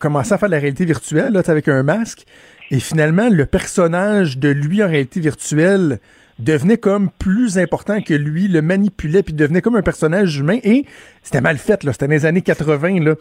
commençait 0.00 0.34
à 0.34 0.38
faire 0.38 0.48
de 0.48 0.54
la 0.54 0.60
réalité 0.60 0.84
virtuelle 0.84 1.34
là, 1.34 1.42
avec 1.46 1.68
un 1.68 1.84
masque. 1.84 2.24
Et 2.72 2.80
finalement, 2.80 3.28
le 3.28 3.46
personnage 3.46 4.38
de 4.38 4.48
lui 4.48 4.82
en 4.82 4.88
réalité 4.88 5.20
virtuelle 5.20 6.00
devenait 6.40 6.78
comme 6.78 7.10
plus 7.10 7.58
important 7.58 8.00
que 8.02 8.14
lui, 8.14 8.48
le 8.48 8.62
manipulait, 8.62 9.22
puis 9.22 9.34
devenait 9.34 9.62
comme 9.62 9.76
un 9.76 9.82
personnage 9.82 10.38
humain. 10.38 10.58
Et 10.64 10.86
c'était 11.22 11.40
mal 11.40 11.58
fait, 11.58 11.84
là. 11.84 11.92
C'était 11.92 12.06
dans 12.06 12.12
les 12.12 12.26
années 12.26 12.42
80, 12.42 13.00
là. 13.04 13.14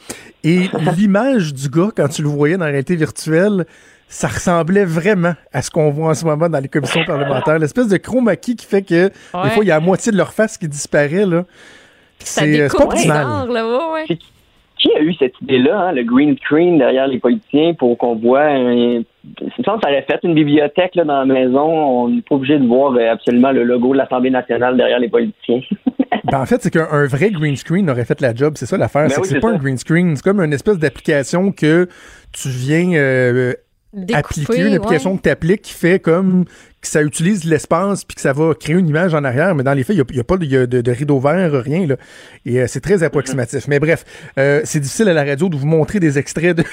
Et 0.44 0.70
l'image 0.98 1.54
du 1.54 1.70
gars, 1.70 1.90
quand 1.96 2.08
tu 2.08 2.24
le 2.24 2.30
voyais 2.30 2.58
dans 2.58 2.66
la 2.66 2.72
réalité 2.72 2.96
virtuelle, 2.96 3.66
ça 4.12 4.28
ressemblait 4.28 4.84
vraiment 4.84 5.34
à 5.54 5.62
ce 5.62 5.72
qu'on 5.72 5.90
voit 5.90 6.10
en 6.10 6.14
ce 6.14 6.26
moment 6.26 6.50
dans 6.50 6.60
les 6.60 6.68
commissions 6.68 7.04
parlementaires. 7.06 7.58
L'espèce 7.58 7.88
de 7.88 7.96
chroma 7.96 8.36
key 8.36 8.56
qui 8.56 8.66
fait 8.66 8.82
que 8.82 9.08
des 9.08 9.50
fois, 9.50 9.64
il 9.64 9.68
y 9.68 9.72
a 9.72 9.76
la 9.76 9.80
moitié 9.80 10.12
de 10.12 10.18
leur 10.18 10.34
face 10.34 10.58
qui 10.58 10.68
disparaît. 10.68 11.26
Là. 11.26 11.46
C'est 12.20 12.60
euh, 12.60 12.68
pas 12.68 12.84
optimal. 12.84 13.50
Là, 13.50 13.94
ouais, 13.94 14.18
Qui 14.78 14.94
a 14.98 15.02
eu 15.02 15.14
cette 15.14 15.40
idée-là, 15.42 15.80
hein, 15.80 15.92
le 15.94 16.04
green 16.04 16.36
screen 16.40 16.78
derrière 16.78 17.08
les 17.08 17.20
politiciens 17.20 17.74
pour 17.74 17.98
qu'on 17.98 18.16
voit... 18.16 18.44
Un... 18.44 19.00
Me 19.00 19.64
semble 19.64 19.80
que 19.80 19.86
ça 19.86 19.92
aurait 19.92 20.06
fait 20.10 20.20
une 20.24 20.34
bibliothèque 20.34 20.96
là, 20.96 21.06
dans 21.06 21.20
la 21.20 21.26
maison. 21.26 21.64
On 21.64 22.10
n'est 22.10 22.22
pas 22.22 22.36
obligé 22.36 22.60
de 22.60 22.68
voir 22.68 22.94
euh, 22.94 23.14
absolument 23.14 23.54
le 23.54 23.64
logo 23.64 23.94
de 23.94 24.00
l'Assemblée 24.00 24.30
nationale 24.30 24.76
derrière 24.76 25.00
les 25.00 25.10
politiciens. 25.10 25.62
ben, 26.26 26.42
en 26.42 26.46
fait, 26.46 26.62
c'est 26.62 26.72
qu'un 26.72 27.06
vrai 27.06 27.32
green 27.32 27.56
screen 27.56 27.90
aurait 27.90 28.06
fait 28.06 28.20
la 28.20 28.36
job. 28.36 28.56
C'est 28.58 28.66
ça 28.66 28.78
l'affaire. 28.78 29.08
Ben 29.08 29.24
c'est 29.24 29.40
pas 29.40 29.52
un 29.52 29.58
green 29.58 29.78
screen. 29.78 30.18
C'est 30.18 30.24
comme 30.24 30.42
une 30.42 30.54
espèce 30.54 30.80
d'application 30.80 31.54
que 31.54 31.88
tu 32.34 32.50
viens... 32.50 32.92
Euh, 32.96 33.54
appliquer, 34.14 34.62
une 34.62 34.74
application 34.74 35.18
que 35.18 35.24
tu 35.24 35.30
appliques 35.30 35.62
qui 35.64 35.74
fait 35.74 36.00
comme 36.00 36.46
que 36.82 36.88
ça 36.88 37.04
utilise 37.04 37.44
l'espace 37.46 38.04
puis 38.04 38.16
que 38.16 38.22
ça 38.22 38.34
va 38.34 38.54
créer 38.56 38.76
une 38.76 38.88
image 38.88 39.14
en 39.14 39.24
arrière, 39.24 39.54
mais 39.54 39.64
dans 39.64 39.74
les 39.74 39.84
faits, 39.84 39.96
il 39.96 40.14
n'y 40.14 40.20
a, 40.20 40.24
pas 40.24 40.38
de, 40.38 40.92
rideau 40.92 41.20
vert, 41.20 41.52
rien. 41.64 41.86
Là. 41.86 41.96
Et 42.46 42.60
euh, 42.60 42.66
c'est 42.68 42.82
très 42.82 43.04
approximatif. 43.04 43.68
Mais 43.68 43.80
bref, 43.80 44.04
euh, 44.38 44.62
c'est 44.64 44.80
difficile 44.80 45.10
à 45.10 45.14
la 45.14 45.24
radio 45.24 45.50
de 45.50 45.56
vous 45.56 45.68
montrer 45.68 46.00
des 46.00 46.18
extraits 46.18 46.58
de, 46.58 46.64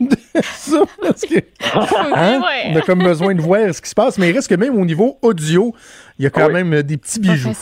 ça 0.42 0.82
parce 1.00 1.22
que 1.22 1.38
hein, 1.74 2.40
on 2.70 2.76
a 2.76 2.80
comme 2.80 3.02
besoin 3.02 3.34
de 3.34 3.40
voir 3.40 3.72
ce 3.72 3.80
qui 3.80 3.88
se 3.88 3.94
passe. 3.94 4.18
Mais 4.18 4.30
il 4.30 4.32
reste 4.32 4.48
que 4.48 4.56
même 4.56 4.76
au 4.76 4.84
niveau 4.84 5.18
audio, 5.22 5.74
il 6.18 6.24
y 6.24 6.26
a 6.26 6.30
quand 6.30 6.50
même 6.50 6.82
des 6.82 6.96
petits 6.96 7.20
bijoux. 7.20 7.52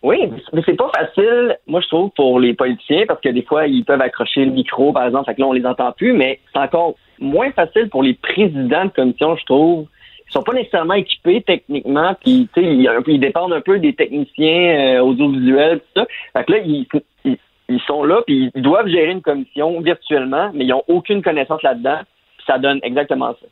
Oui, 0.00 0.18
mais 0.52 0.62
c'est 0.64 0.76
pas 0.76 0.90
facile, 0.96 1.58
moi 1.66 1.80
je 1.80 1.88
trouve, 1.88 2.10
pour 2.10 2.38
les 2.38 2.54
politiciens, 2.54 3.04
parce 3.08 3.20
que 3.20 3.30
des 3.30 3.42
fois, 3.42 3.66
ils 3.66 3.84
peuvent 3.84 4.00
accrocher 4.00 4.44
le 4.44 4.52
micro, 4.52 4.92
par 4.92 5.06
exemple, 5.06 5.24
fait 5.24 5.34
que 5.34 5.40
là, 5.40 5.48
on 5.48 5.52
les 5.52 5.66
entend 5.66 5.90
plus, 5.90 6.12
mais 6.12 6.38
c'est 6.52 6.60
encore 6.60 6.94
moins 7.20 7.50
facile 7.52 7.88
pour 7.88 8.02
les 8.02 8.14
présidents 8.14 8.84
de 8.84 8.90
commission, 8.90 9.36
je 9.36 9.44
trouve. 9.44 9.86
Ils 10.28 10.32
sont 10.32 10.42
pas 10.42 10.52
nécessairement 10.52 10.94
équipés 10.94 11.42
techniquement, 11.46 12.14
puis 12.22 12.48
ils, 12.56 12.90
ils 13.06 13.20
dépendent 13.20 13.52
un 13.52 13.62
peu 13.62 13.78
des 13.78 13.94
techniciens 13.94 14.98
euh, 14.98 15.00
audiovisuels, 15.00 15.80
tout 15.80 16.02
ça. 16.02 16.06
Fait 16.36 16.44
que 16.44 16.52
là, 16.52 16.58
ils, 16.58 16.86
ils, 17.24 17.80
sont 17.86 18.04
là, 18.04 18.20
puis 18.26 18.50
ils 18.54 18.62
doivent 18.62 18.88
gérer 18.88 19.10
une 19.10 19.22
commission 19.22 19.80
virtuellement, 19.80 20.50
mais 20.52 20.66
ils 20.66 20.72
ont 20.74 20.82
aucune 20.88 21.22
connaissance 21.22 21.62
là-dedans. 21.62 22.00
Ça 22.46 22.58
donne 22.58 22.78
exactement 22.82 23.34
ça. 23.40 23.46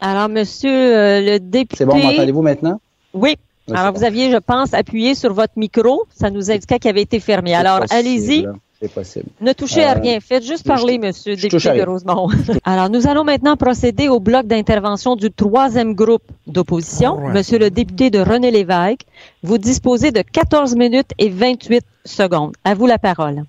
Alors, 0.00 0.28
monsieur 0.28 0.70
euh, 0.70 1.20
le 1.20 1.38
député. 1.38 1.76
C'est 1.76 1.86
bon, 1.86 1.96
m'entendez-vous 1.96 2.42
maintenant? 2.42 2.80
Oui. 3.14 3.36
Alors, 3.74 3.92
vous 3.92 4.04
aviez, 4.04 4.30
je 4.30 4.38
pense, 4.38 4.74
appuyé 4.74 5.14
sur 5.14 5.32
votre 5.32 5.54
micro. 5.56 6.04
Ça 6.10 6.30
nous 6.30 6.50
indiquait 6.50 6.78
qu'il 6.78 6.90
avait 6.90 7.02
été 7.02 7.20
fermé. 7.20 7.54
Alors, 7.54 7.80
allez-y. 7.90 8.46
C'est 8.80 8.92
possible. 8.92 9.26
Ne 9.40 9.52
touchez 9.54 9.82
à 9.82 9.96
Euh, 9.96 10.00
rien. 10.00 10.20
Faites 10.20 10.44
juste 10.44 10.62
je- 10.64 10.68
parler, 10.68 10.98
monsieur 10.98 11.34
je 11.36 11.48
député 11.48 11.78
de. 11.78 11.82
Rosemont. 11.82 12.28
Alors, 12.64 12.88
nous 12.88 13.08
allons 13.08 13.24
maintenant 13.24 13.56
procéder 13.56 14.08
au 14.08 14.20
bloc 14.20 14.46
d'intervention 14.46 15.16
du 15.16 15.32
troisième 15.32 15.94
groupe 15.94 16.22
d'opposition. 16.46 17.18
Monsieur 17.30 17.58
le 17.58 17.70
député 17.70 18.10
de 18.10 18.20
René 18.20 18.52
Lévesque, 18.52 19.00
vous 19.42 19.58
disposez 19.58 20.12
de 20.12 20.22
14 20.22 20.76
minutes 20.76 21.10
et 21.18 21.28
28 21.28 21.82
secondes. 22.04 22.54
À 22.62 22.74
vous 22.74 22.86
la 22.86 22.98
parole. 22.98 23.42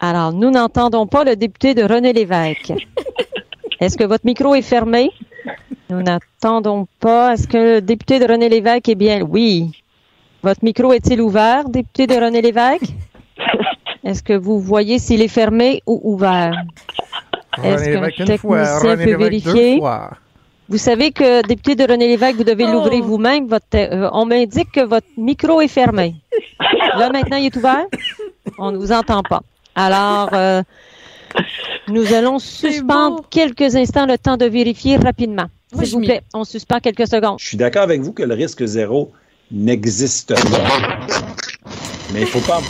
Alors, 0.00 0.32
nous 0.32 0.50
n'entendons 0.50 1.06
pas 1.06 1.22
le 1.22 1.36
député 1.36 1.74
de 1.74 1.84
René 1.84 2.12
Lévesque. 2.12 2.72
Est-ce 3.80 3.96
que 3.96 4.04
votre 4.04 4.26
micro 4.26 4.54
est 4.56 4.62
fermé? 4.62 5.10
Nous 5.88 6.02
n'entendons 6.02 6.88
pas. 6.98 7.34
Est-ce 7.34 7.46
que 7.46 7.74
le 7.76 7.80
député 7.80 8.18
de 8.18 8.24
René 8.26 8.48
Lévesque 8.48 8.88
est 8.88 8.94
bien? 8.96 9.22
Oui. 9.22 9.70
Votre 10.42 10.64
micro 10.64 10.92
est-il 10.92 11.20
ouvert, 11.20 11.68
député 11.68 12.06
de 12.08 12.14
René 12.14 12.42
Lévesque? 12.42 12.92
Est-ce 14.04 14.22
que 14.22 14.32
vous 14.32 14.60
voyez 14.60 14.98
s'il 14.98 15.20
est 15.22 15.28
fermé 15.28 15.82
ou 15.86 16.00
ouvert? 16.04 16.52
Est-ce 17.62 17.84
qu'un 17.90 18.08
technicien 18.24 18.96
peut 18.96 19.16
vérifier? 19.16 19.80
Vous 20.68 20.78
savez 20.78 21.10
que, 21.10 21.44
député 21.46 21.74
de 21.74 21.82
René 21.90 22.06
Lévesque, 22.06 22.36
vous 22.36 22.44
devez 22.44 22.64
Oh. 22.68 22.72
l'ouvrir 22.72 23.02
vous-même. 23.02 23.48
Votre, 23.48 23.64
euh, 23.74 24.08
on 24.12 24.24
m'indique 24.24 24.70
que 24.70 24.84
votre 24.84 25.06
micro 25.16 25.60
est 25.60 25.66
fermé. 25.68 26.14
Là, 26.96 27.10
maintenant, 27.10 27.38
il 27.38 27.46
est 27.46 27.56
ouvert? 27.56 27.86
On 28.56 28.70
ne 28.70 28.76
vous 28.78 28.92
entend 28.92 29.22
pas. 29.24 29.42
Alors, 29.74 30.30
euh, 30.32 30.62
nous 31.88 32.14
allons 32.14 32.38
suspendre 32.38 33.24
quelques 33.30 33.74
instants 33.74 34.06
le 34.06 34.16
temps 34.16 34.36
de 34.36 34.46
vérifier 34.46 34.96
rapidement. 34.96 35.46
S'il 35.82 35.92
vous 35.92 36.00
plaît, 36.02 36.22
on 36.34 36.44
suspend 36.44 36.78
quelques 36.78 37.08
secondes. 37.08 37.38
Je 37.40 37.46
suis 37.48 37.56
d'accord 37.56 37.82
avec 37.82 38.00
vous 38.00 38.12
que 38.12 38.22
le 38.22 38.34
risque 38.34 38.64
zéro 38.64 39.10
n'existe 39.50 40.34
pas. 40.34 41.18
Mais 42.12 42.20
il 42.22 42.26
faut 42.26 42.40
pas. 42.40 42.60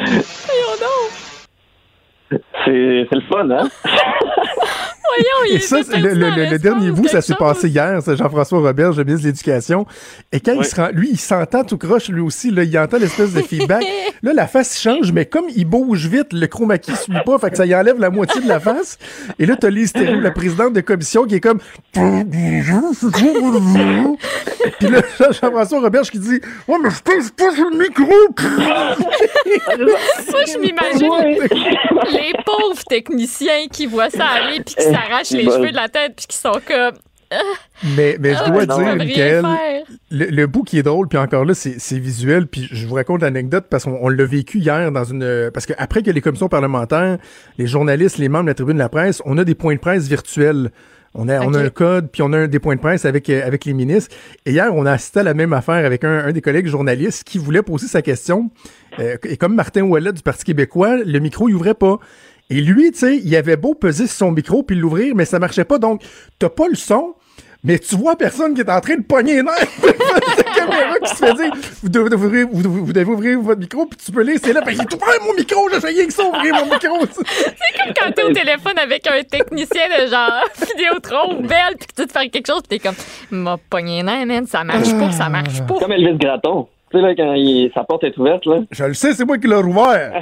C'est 2.64 3.08
le 3.10 3.20
fun, 3.28 3.50
hein? 3.50 3.68
Voyons, 5.16 5.50
il 5.50 5.56
Et 5.56 5.60
ça, 5.60 5.76
le, 5.76 5.82
le- 5.82 6.14
déterminé 6.14 6.36
le- 6.36 6.50
le 6.50 6.54
à 6.54 6.58
dernier 6.58 6.90
bout, 6.92 7.08
ça 7.08 7.20
s'est 7.20 7.34
passé 7.34 7.68
hier. 7.68 8.00
C'est 8.04 8.16
Jean-François 8.16 8.60
Robert, 8.60 8.92
le 8.92 9.04
ministre 9.04 9.22
de 9.22 9.28
l'Éducation. 9.28 9.86
Et 10.32 10.40
quand 10.40 10.52
il 10.52 10.64
se 10.64 10.76
rend, 10.76 10.88
lui, 10.92 11.08
il 11.12 11.18
s'entend 11.20 11.64
tout 11.64 11.78
croche, 11.78 12.08
lui 12.08 12.20
aussi, 12.20 12.50
là, 12.50 12.62
il 12.64 12.78
entend 12.78 12.98
l'espèce 12.98 13.32
de 13.32 13.42
feedback. 13.42 13.84
Là, 14.22 14.34
la 14.34 14.46
face 14.46 14.78
change, 14.78 15.12
mais 15.12 15.24
comme 15.24 15.46
il 15.56 15.64
bouge 15.64 16.06
vite, 16.06 16.32
le 16.34 16.46
chroma 16.46 16.76
key 16.76 16.92
suit 16.94 17.12
pas, 17.24 17.38
fait 17.38 17.50
que 17.50 17.56
ça 17.56 17.64
y 17.64 17.74
enlève 17.74 17.98
la 17.98 18.10
moitié 18.10 18.42
de 18.42 18.46
la 18.48 18.60
face. 18.60 18.98
Et 19.38 19.46
là, 19.46 19.56
t'as 19.58 19.70
Lise 19.70 19.94
la 19.96 20.30
présidente 20.30 20.74
de 20.74 20.80
commission, 20.82 21.24
qui 21.24 21.36
est 21.36 21.40
comme... 21.40 21.58
Puis 24.78 24.88
là, 24.88 25.00
Jean-François 25.18 25.80
Robert 25.80 26.02
qui 26.02 26.18
dit 26.18 26.40
«Ouais, 26.68 26.76
mais 26.82 26.90
je 26.90 27.02
pèse 27.02 27.30
pas 27.30 27.50
sur 27.54 27.70
le 27.70 27.78
micro!» 27.78 28.04
Moi, 30.30 30.42
je 30.46 30.58
m'imagine 30.58 31.48
les 32.12 32.32
pauvres 32.44 32.82
techniciens 32.88 33.66
qui 33.72 33.86
voient 33.86 34.10
ça 34.10 34.26
aller 34.26 34.60
puis 34.64 34.74
qui 34.74 34.82
s'arrachent 35.00 35.30
les 35.30 35.44
Bon. 35.44 35.52
cheveux 35.52 35.70
de 35.70 35.76
la 35.76 35.88
tête 35.88 36.14
puis 36.16 36.26
qui 36.26 36.36
sont 36.36 36.60
comme 36.66 36.94
Mais, 37.96 38.16
mais 38.18 38.34
je 38.34 38.38
Ah, 38.44 38.50
dois 38.50 38.66
peuvent 38.66 38.84
dire, 38.84 38.96
Michael, 38.96 39.44
le, 40.10 40.26
le 40.26 40.46
bout 40.46 40.64
qui 40.64 40.78
est 40.78 40.82
drôle, 40.82 41.06
puis 41.06 41.16
encore 41.18 41.44
là, 41.44 41.54
c'est 41.54 41.98
visuel, 41.98 42.46
puis 42.48 42.68
je 42.72 42.86
vous 42.86 42.94
raconte 42.96 43.22
l'anecdote 43.22 43.66
parce 43.70 43.84
qu'on 43.84 43.98
on 44.02 44.08
l'a 44.08 44.24
vécu 44.24 44.58
hier 44.58 44.90
dans 44.90 45.04
une... 45.04 45.50
Parce 45.54 45.64
qu'après 45.66 46.02
que 46.02 46.10
les 46.10 46.20
commissions 46.20 46.48
parlementaires, 46.48 47.18
les 47.56 47.66
journalistes, 47.68 48.18
les 48.18 48.28
membres 48.28 48.44
de 48.46 48.50
la 48.50 48.54
tribune 48.54 48.74
de 48.74 48.80
la 48.82 48.88
presse, 48.88 49.22
on 49.26 49.38
a 49.38 49.44
des 49.44 49.54
points 49.54 49.74
de 49.74 49.80
presse 49.80 50.08
virtuels. 50.08 50.70
On 51.12 51.28
a, 51.28 51.40
on 51.40 51.54
a 51.54 51.58
un 51.60 51.70
code, 51.70 52.08
puis 52.12 52.22
on 52.22 52.32
a 52.32 52.38
un, 52.38 52.46
des 52.46 52.60
points 52.60 52.76
de 52.76 52.80
presse 52.80 53.04
avec, 53.04 53.28
euh, 53.30 53.44
avec 53.44 53.64
les 53.64 53.72
ministres. 53.72 54.14
Et 54.46 54.52
hier, 54.52 54.70
on 54.72 54.86
a 54.86 54.92
assisté 54.92 55.18
à 55.18 55.22
la 55.24 55.34
même 55.34 55.52
affaire 55.52 55.84
avec 55.84 56.04
un, 56.04 56.26
un 56.26 56.30
des 56.30 56.40
collègues 56.40 56.68
journalistes 56.68 57.24
qui 57.24 57.38
voulait 57.38 57.62
poser 57.62 57.88
sa 57.88 58.00
question. 58.00 58.50
Euh, 59.00 59.16
et 59.24 59.36
comme 59.36 59.56
Martin 59.56 59.82
Ouellet 59.82 60.12
du 60.12 60.22
Parti 60.22 60.44
québécois, 60.44 60.98
le 60.98 61.18
micro, 61.18 61.48
il 61.48 61.54
ouvrait 61.56 61.74
pas. 61.74 61.98
Et 62.50 62.60
lui, 62.60 62.90
tu 62.92 62.98
sais, 62.98 63.16
il 63.16 63.36
avait 63.36 63.56
beau 63.56 63.74
peser 63.74 64.06
sur 64.06 64.16
son 64.16 64.32
micro 64.32 64.62
puis 64.62 64.76
l'ouvrir, 64.76 65.14
mais 65.14 65.24
ça 65.24 65.38
marchait 65.38 65.64
pas. 65.64 65.78
Donc, 65.78 66.02
t'as 66.38 66.48
pas 66.48 66.66
le 66.68 66.74
son, 66.74 67.14
mais 67.62 67.78
tu 67.78 67.94
vois 67.96 68.16
personne 68.16 68.54
qui 68.54 68.60
est 68.62 68.70
en 68.70 68.80
train 68.80 68.96
de 68.96 69.02
pogner 69.02 69.36
les 69.36 69.42
nerfs. 69.42 69.68
la 69.84 70.54
caméra 70.54 70.98
qui 70.98 71.10
se 71.10 71.14
fait 71.24 71.32
dire 71.34 71.52
vous 71.82 71.88
devez 71.88 72.14
ouvrir, 72.14 72.48
vous, 72.50 72.62
devez- 72.62 72.80
vous 72.80 72.92
devez 72.92 73.04
ouvrir 73.12 73.40
votre 73.40 73.60
micro, 73.60 73.86
puis 73.86 73.98
tu 74.04 74.10
peux 74.10 74.22
laisser 74.22 74.52
là. 74.52 74.62
Ben, 74.62 74.72
il 74.72 74.80
est 74.80 74.94
ouvert 74.94 75.24
mon 75.26 75.34
micro, 75.34 75.68
j'ai 75.70 75.76
essayé 75.76 76.06
que 76.06 76.12
ça, 76.12 76.24
ouvrir 76.26 76.54
mon 76.56 76.64
micro. 76.72 77.06
C'est 77.12 77.84
comme 77.84 77.92
quand 77.96 78.12
t'es 78.12 78.22
au 78.24 78.32
téléphone 78.32 78.78
avec 78.78 79.06
un 79.06 79.22
technicien 79.22 79.82
de 80.00 80.10
genre 80.10 80.42
Vidéotron 80.76 81.34
ou 81.38 81.42
Belle 81.42 81.76
puis 81.78 81.86
que 81.86 82.02
tu 82.02 82.08
te 82.08 82.12
fais 82.18 82.28
quelque 82.30 82.46
chose 82.48 82.62
puis 82.68 82.78
t'es 82.80 82.88
comme 82.88 82.96
m'a 83.30 83.56
pogné 83.70 83.98
les 83.98 84.02
nerfs, 84.02 84.26
man, 84.26 84.46
ça 84.46 84.64
marche 84.64 84.90
pas, 84.92 85.12
ça 85.12 85.28
marche 85.28 85.60
pas. 85.68 85.74
Comme 85.78 85.92
Elvis 85.92 86.18
Gratton. 86.18 86.66
Tu 86.90 86.98
sais, 86.98 87.02
là, 87.04 87.14
quand 87.14 87.34
il- 87.34 87.70
sa 87.72 87.84
porte 87.84 88.02
est 88.02 88.16
ouverte, 88.18 88.44
là. 88.46 88.62
Je 88.72 88.82
le 88.84 88.94
sais, 88.94 89.12
c'est 89.14 89.24
moi 89.24 89.38
qui 89.38 89.46
l'ai 89.46 89.54
rouvert. 89.54 90.20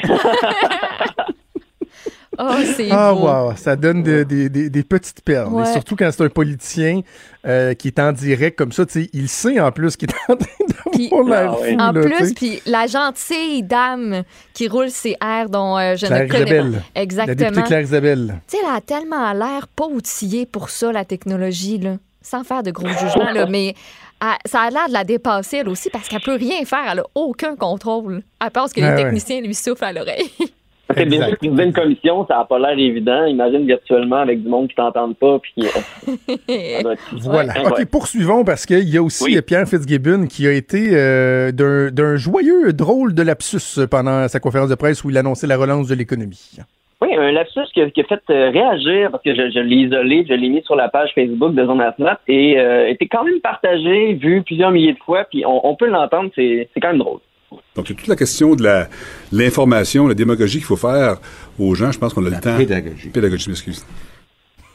Oh, 2.38 2.52
c'est 2.76 2.88
Ah, 2.90 3.12
beau. 3.12 3.26
wow, 3.28 3.52
ça 3.56 3.74
donne 3.74 4.02
de- 4.02 4.22
des- 4.22 4.82
petites 4.84 5.22
perles. 5.22 5.48
Ouais. 5.52 5.68
Et 5.68 5.72
surtout 5.72 5.96
quand 5.96 6.08
c'est 6.12 6.22
un 6.24 6.28
politicien 6.28 7.00
euh, 7.46 7.74
qui 7.74 7.88
est 7.88 7.98
en 7.98 8.12
direct 8.12 8.56
comme 8.56 8.70
ça, 8.72 8.86
tu 8.86 9.02
sais, 9.04 9.10
il 9.12 9.28
sait 9.28 9.58
en 9.60 9.72
plus 9.72 9.96
qu'il 9.96 10.08
est 10.10 10.32
en 10.32 10.36
train 10.36 10.48
d'avoir 10.66 11.24
l'air 11.28 11.52
Ah 11.52 11.56
fou. 11.56 11.80
En 11.80 11.92
là, 11.92 12.00
plus, 12.16 12.34
puis 12.34 12.60
la 12.66 12.86
gentille 12.86 13.62
dame 13.62 14.22
qui 14.54 14.68
roule 14.68 14.90
ses 14.90 15.16
airs 15.22 15.48
dont 15.50 15.76
euh, 15.78 15.96
je 15.96 16.06
Claire 16.06 16.24
ne 16.24 16.28
connais 16.28 16.44
Isabelle. 16.44 16.72
pas. 16.72 16.78
La 16.94 17.02
Exactement. 17.02 17.34
députée 17.36 17.62
Claire 17.62 17.80
Isabelle. 17.82 18.40
Tu 18.48 18.56
sais, 18.56 18.62
elle 18.64 18.76
a 18.76 18.80
tellement 18.80 19.32
l'air 19.32 19.66
pas 19.74 19.86
outillée 19.86 20.46
pour 20.46 20.70
ça, 20.70 20.92
la 20.92 21.04
technologie, 21.04 21.78
là. 21.78 21.96
Sans 22.22 22.44
faire 22.44 22.62
de 22.62 22.70
gros 22.70 22.88
jugements, 22.88 23.30
là. 23.32 23.46
Mais 23.46 23.74
elle- 24.20 24.50
ça 24.50 24.60
a 24.62 24.70
l'air 24.70 24.88
de 24.88 24.92
la 24.92 25.04
dépasser, 25.04 25.58
elle 25.58 25.68
aussi, 25.68 25.88
parce 25.90 26.08
qu'elle 26.08 26.20
peut 26.20 26.36
rien 26.36 26.64
faire. 26.64 26.84
Elle 26.92 27.00
a 27.00 27.04
aucun 27.14 27.56
contrôle. 27.56 28.22
À 28.40 28.50
part 28.50 28.68
ce 28.68 28.74
que 28.74 28.80
les 28.80 28.86
ouais. 28.86 28.96
techniciens 28.96 29.40
lui 29.40 29.54
soufflent 29.54 29.84
à 29.84 29.92
l'oreille. 29.92 30.30
Parce 30.88 31.00
que 31.00 31.04
déjà, 31.04 31.24
Exact. 31.26 31.38
présider 31.38 31.62
une 31.64 31.72
commission, 31.74 32.26
ça 32.26 32.38
n'a 32.38 32.44
pas 32.46 32.58
l'air 32.58 32.78
évident. 32.78 33.26
Imagine 33.26 33.66
virtuellement 33.66 34.16
avec 34.16 34.42
du 34.42 34.48
monde 34.48 34.68
qui 34.68 34.74
t'entende 34.74 35.16
pas. 35.16 35.38
Puis, 35.38 35.52
euh, 35.58 36.94
Voilà. 37.12 37.52
OK, 37.66 37.84
poursuivons 37.86 38.42
parce 38.44 38.64
qu'il 38.66 38.88
y 38.88 38.96
a 38.96 39.02
aussi 39.02 39.24
Oui. 39.24 39.42
Pierre 39.42 39.68
Fitzgibbon 39.68 40.26
qui 40.26 40.46
a 40.46 40.52
été 40.52 40.90
euh, 40.94 41.52
d'un 41.52 41.90
d'un 41.90 42.16
joyeux 42.16 42.72
drôle 42.72 43.14
de 43.14 43.22
lapsus 43.22 43.86
pendant 43.90 44.26
sa 44.28 44.40
conférence 44.40 44.70
de 44.70 44.74
presse 44.74 45.04
où 45.04 45.10
il 45.10 45.18
annonçait 45.18 45.46
la 45.46 45.56
relance 45.58 45.88
de 45.88 45.94
l'économie. 45.94 46.56
Oui, 47.00 47.14
un 47.14 47.30
lapsus 47.30 47.60
qui 47.72 47.80
a, 47.82 47.90
qui 47.90 48.00
a 48.00 48.04
fait 48.04 48.20
euh, 48.30 48.50
réagir 48.50 49.10
parce 49.12 49.22
que 49.22 49.32
je, 49.32 49.50
je 49.52 49.60
l'ai 49.60 49.76
isolé, 49.76 50.24
je 50.28 50.34
l'ai 50.34 50.48
mis 50.48 50.62
sur 50.64 50.74
la 50.74 50.88
page 50.88 51.10
Facebook 51.14 51.54
de 51.54 51.64
Zone 51.64 51.80
Atlas 51.80 52.16
et 52.26 52.58
euh, 52.58 52.88
était 52.88 53.06
quand 53.06 53.22
même 53.24 53.40
partagé, 53.40 54.14
vu 54.14 54.42
plusieurs 54.42 54.72
milliers 54.72 54.94
de 54.94 54.98
fois, 54.98 55.24
puis 55.30 55.44
on, 55.46 55.64
on 55.68 55.76
peut 55.76 55.86
l'entendre, 55.86 56.30
c'est 56.34 56.68
quand 56.82 56.88
même 56.88 56.98
drôle. 56.98 57.20
Donc, 57.50 57.86
c'est 57.86 57.94
toute 57.94 58.08
la 58.08 58.16
question 58.16 58.54
de 58.54 58.62
la 58.62 58.88
l'information, 59.32 60.06
la 60.06 60.14
démagogie 60.14 60.58
qu'il 60.58 60.66
faut 60.66 60.76
faire 60.76 61.18
aux 61.58 61.74
gens. 61.74 61.92
Je 61.92 61.98
pense 61.98 62.12
qu'on 62.12 62.26
a 62.26 62.30
le 62.30 62.40
temps. 62.40 62.56
pédagogie. 62.56 63.08
Pédagogie, 63.08 63.44
je 63.44 63.50
m'excuse. 63.50 63.86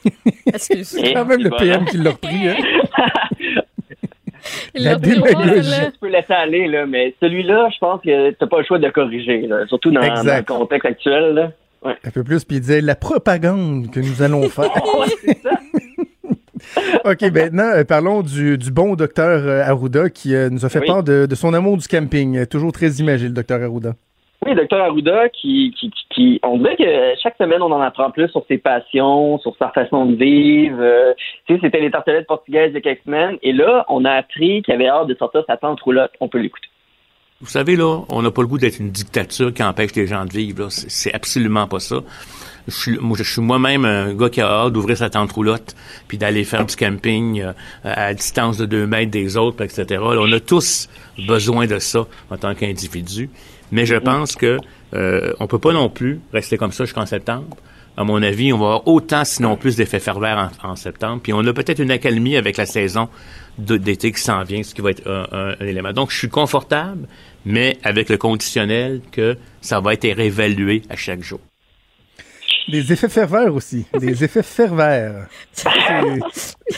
Excuse. 0.46 0.88
C'est 0.88 1.14
quand 1.14 1.26
même 1.26 1.42
le 1.42 1.50
PM 1.52 1.86
qui 1.86 1.98
l'a 1.98 2.12
repris. 2.12 2.48
Hein? 2.48 2.56
Il 4.76 4.84
La 4.84 4.96
démagogie. 4.96 5.72
Tu 5.94 6.00
peux 6.02 6.08
laisser 6.08 6.34
aller, 6.34 6.68
là, 6.68 6.86
mais 6.86 7.16
celui-là, 7.22 7.70
je 7.74 7.78
pense 7.78 8.02
que 8.02 8.32
t'as 8.32 8.48
pas 8.48 8.60
le 8.60 8.66
choix 8.66 8.78
de 8.78 8.86
le 8.86 8.92
corriger, 8.92 9.42
là, 9.48 9.66
surtout 9.68 9.92
dans, 9.92 10.02
le 10.02 10.42
contexte 10.44 10.86
actuel. 10.86 11.34
Là. 11.34 11.52
Ouais. 11.84 11.96
Un 12.04 12.12
peu 12.12 12.24
plus, 12.24 12.44
puis 12.44 12.58
il 12.58 12.62
disait 12.62 12.82
la 12.82 12.96
propagande 12.96 13.92
que 13.92 14.00
nous 14.00 14.22
allons 14.22 14.50
faire. 14.50 14.72
OK, 17.06 17.22
maintenant, 17.34 17.72
euh, 17.76 17.84
parlons 17.84 18.22
du, 18.22 18.58
du 18.58 18.72
bon 18.72 18.96
docteur 18.96 19.42
euh, 19.46 19.64
Arruda 19.64 20.10
qui 20.10 20.34
euh, 20.36 20.50
nous 20.50 20.66
a 20.66 20.70
fait 20.70 20.80
Oui. 20.80 20.88
part 20.88 21.04
de, 21.04 21.26
de 21.26 21.36
son 21.36 21.54
amour 21.54 21.78
du 21.78 21.88
camping. 21.88 22.46
Toujours 22.48 22.72
très 22.72 22.90
imagé, 22.94 23.26
le 23.28 23.34
docteur 23.34 23.62
Arruda. 23.62 23.94
Oui, 24.46 24.56
docteur 24.56 24.82
Arruda, 24.84 25.30
qui, 25.30 25.74
qui, 25.80 25.90
qui, 25.90 26.04
qui- 26.10 26.40
on 26.44 26.58
dirait 26.58 26.76
que 26.76 26.84
chaque 27.22 27.38
semaine, 27.38 27.62
on 27.62 27.72
en 27.72 27.80
apprend 27.80 28.12
plus 28.12 28.28
sur 28.30 28.44
ses 28.50 28.58
passions, 28.58 29.38
sur 29.40 29.56
sa 29.58 29.70
façon 29.70 30.06
de 30.06 30.16
vivre. 30.16 30.78
Euh, 30.82 31.14
tu 31.48 31.54
sais, 31.56 31.60
c'était 31.64 31.80
les 31.80 31.92
tartelettes 31.92 32.28
portugaises 32.28 32.72
il 32.72 32.76
y 32.76 32.78
a 32.78 32.82
quelques 32.82 33.04
semaines. 33.06 33.38
Et 33.42 33.54
là, 33.54 33.86
on 33.88 34.04
a 34.04 34.12
appris 34.12 34.62
qu'il 34.62 34.74
avait 34.74 34.88
hâte 34.90 35.08
de 35.08 35.16
sortir 35.16 35.44
sa 35.48 35.56
tente 35.56 35.80
roulotte. 35.82 36.12
On 36.20 36.28
peut 36.28 36.40
l'écouter. 36.40 36.68
Vous 37.40 37.48
savez, 37.50 37.76
là, 37.76 38.02
on 38.10 38.22
n'a 38.22 38.32
pas 38.32 38.42
le 38.42 38.48
goût 38.48 38.58
d'être 38.58 38.80
une 38.80 38.90
dictature 38.92 39.54
qui 39.54 39.64
empêche 39.64 39.96
les 39.96 40.08
gens 40.08 40.24
de 40.26 40.32
vivre. 40.32 40.68
c'est 40.70 41.14
absolument 41.14 41.68
pas 41.68 41.80
ça. 41.80 41.98
Je 42.68 42.74
suis, 42.74 42.98
moi, 42.98 43.18
je 43.18 43.24
suis 43.24 43.42
moi-même 43.42 43.84
un 43.84 44.14
gars 44.14 44.30
qui 44.30 44.40
a 44.40 44.48
hâte 44.48 44.74
d'ouvrir 44.74 44.98
sa 44.98 45.10
tente 45.10 45.32
roulotte, 45.34 45.76
puis 46.08 46.18
d'aller 46.18 46.44
faire 46.46 46.66
du 46.66 46.76
camping 46.76 47.42
euh, 47.42 47.52
à 47.84 48.14
distance 48.14 48.58
de 48.58 48.66
deux 48.66 48.88
mètres 48.88 49.12
des 49.12 49.36
autres, 49.36 49.64
etc. 49.64 50.02
On 50.02 50.32
a 50.32 50.40
tous 50.40 50.88
besoin 51.28 51.68
de 51.68 51.80
ça 51.80 52.06
en 52.30 52.38
tant 52.38 52.56
qu'individu. 52.56 53.30
Mais 53.72 53.86
je 53.86 53.96
pense 53.96 54.36
que 54.36 54.58
euh, 54.94 55.34
on 55.40 55.48
peut 55.48 55.60
pas 55.60 55.74
non 55.74 55.90
plus 55.90 56.20
rester 56.32 56.58
comme 56.58 56.72
ça 56.72 56.86
jusqu'en 56.86 57.06
septembre. 57.06 57.58
À 57.98 58.04
mon 58.04 58.24
avis, 58.24 58.54
on 58.54 58.58
va 58.58 58.66
avoir 58.66 58.88
autant, 58.88 59.24
sinon 59.26 59.56
plus, 59.56 59.76
d'effets 59.76 60.00
pervers 60.00 60.50
en, 60.64 60.76
septembre. 60.76 61.20
Puis 61.22 61.34
on 61.34 61.46
a 61.46 61.54
peut-être 61.54 61.80
une 61.80 61.92
accalmie 61.92 62.38
avec 62.38 62.58
la 62.58 62.66
saison 62.66 63.08
d'été 63.58 64.12
qui 64.12 64.22
s'en 64.22 64.44
vient, 64.44 64.64
ce 64.64 64.74
qui 64.74 64.82
va 64.82 64.92
être 64.92 65.08
un- 65.08 65.28
un 65.60 65.66
élément. 65.66 65.92
Donc, 65.92 66.12
je 66.12 66.18
suis 66.18 66.30
confortable, 66.30 67.08
mais 67.46 67.78
avec 67.84 68.10
le 68.10 68.18
conditionnel 68.18 69.02
que 69.12 69.38
ça 69.62 69.80
va 69.80 69.94
être 69.94 70.08
réévalué 70.08 70.82
à 70.90 70.96
chaque 70.96 71.22
jour. 71.22 71.40
Des 72.68 72.92
effets 72.94 73.10
ferveurs 73.10 73.54
aussi. 73.56 73.86
Des 74.00 74.24
effets 74.24 74.44
ferveurs. 74.44 75.26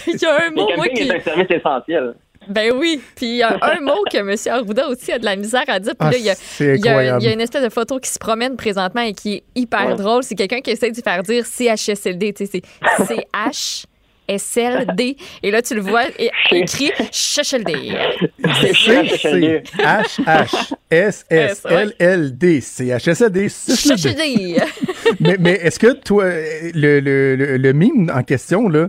Il 0.07 0.15
y 0.21 0.25
a 0.25 0.47
un 0.47 0.51
mot, 0.51 0.67
moi, 0.75 0.87
qui. 0.89 1.03
est 1.03 1.15
un 1.15 1.19
service 1.21 1.49
essentiel. 1.51 2.13
Ben 2.47 2.71
oui. 2.75 3.01
Puis 3.15 3.25
il 3.25 3.35
y 3.37 3.41
a 3.43 3.57
un 3.59 3.79
mot 3.81 4.03
que 4.11 4.17
M. 4.17 4.35
Arruda 4.53 4.87
aussi 4.87 5.11
a 5.11 5.17
de 5.17 5.25
la 5.25 5.35
misère 5.35 5.63
à 5.67 5.79
dire. 5.79 5.93
Puis 5.99 6.07
Ah, 6.07 6.11
là, 6.11 6.17
il 6.17 6.23
y 6.25 6.29
a- 6.29 6.35
c'est 6.35 6.75
il 6.77 6.85
y, 6.85 6.87
a, 6.87 6.91
incroyable. 6.91 7.21
il 7.23 7.25
y 7.25 7.29
a 7.29 7.33
une 7.33 7.41
espèce 7.41 7.63
de 7.63 7.69
photo 7.69 7.99
qui 7.99 8.09
se 8.09 8.19
promène 8.19 8.55
présentement 8.55 9.01
et 9.01 9.13
qui 9.13 9.33
est 9.35 9.43
hyper 9.55 9.87
Ouais. 9.87 9.95
drôle. 9.95 10.21
C'est 10.23 10.35
quelqu'un 10.35 10.61
qui 10.61 10.69
essaie 10.69 10.91
de 10.91 11.01
faire 11.01 11.23
dire 11.23 11.43
CHSLD. 11.43 12.33
Tu 12.33 12.45
sais, 12.45 12.61
c'est 13.07 13.25
CHSLD. 14.27 15.17
Et 15.41 15.49
là, 15.49 15.63
tu 15.63 15.73
le 15.73 15.81
vois 15.81 16.03
é- 16.19 16.29
écrit 16.51 16.91
CHSLD. 17.11 17.93
C'est 18.61 18.73
C 18.75 19.63
H 19.79 20.19
H 20.23 20.73
S 20.91 21.25
Mais 25.19 25.37
mais 25.39 25.53
est-ce 25.61 25.79
que 25.79 25.93
toi, 25.93 26.25
le, 26.73 26.99
le, 26.99 27.35
le, 27.35 27.57
le 27.57 27.73
mime 27.73 28.11
en 28.13 28.23
question, 28.23 28.67
là, 28.69 28.87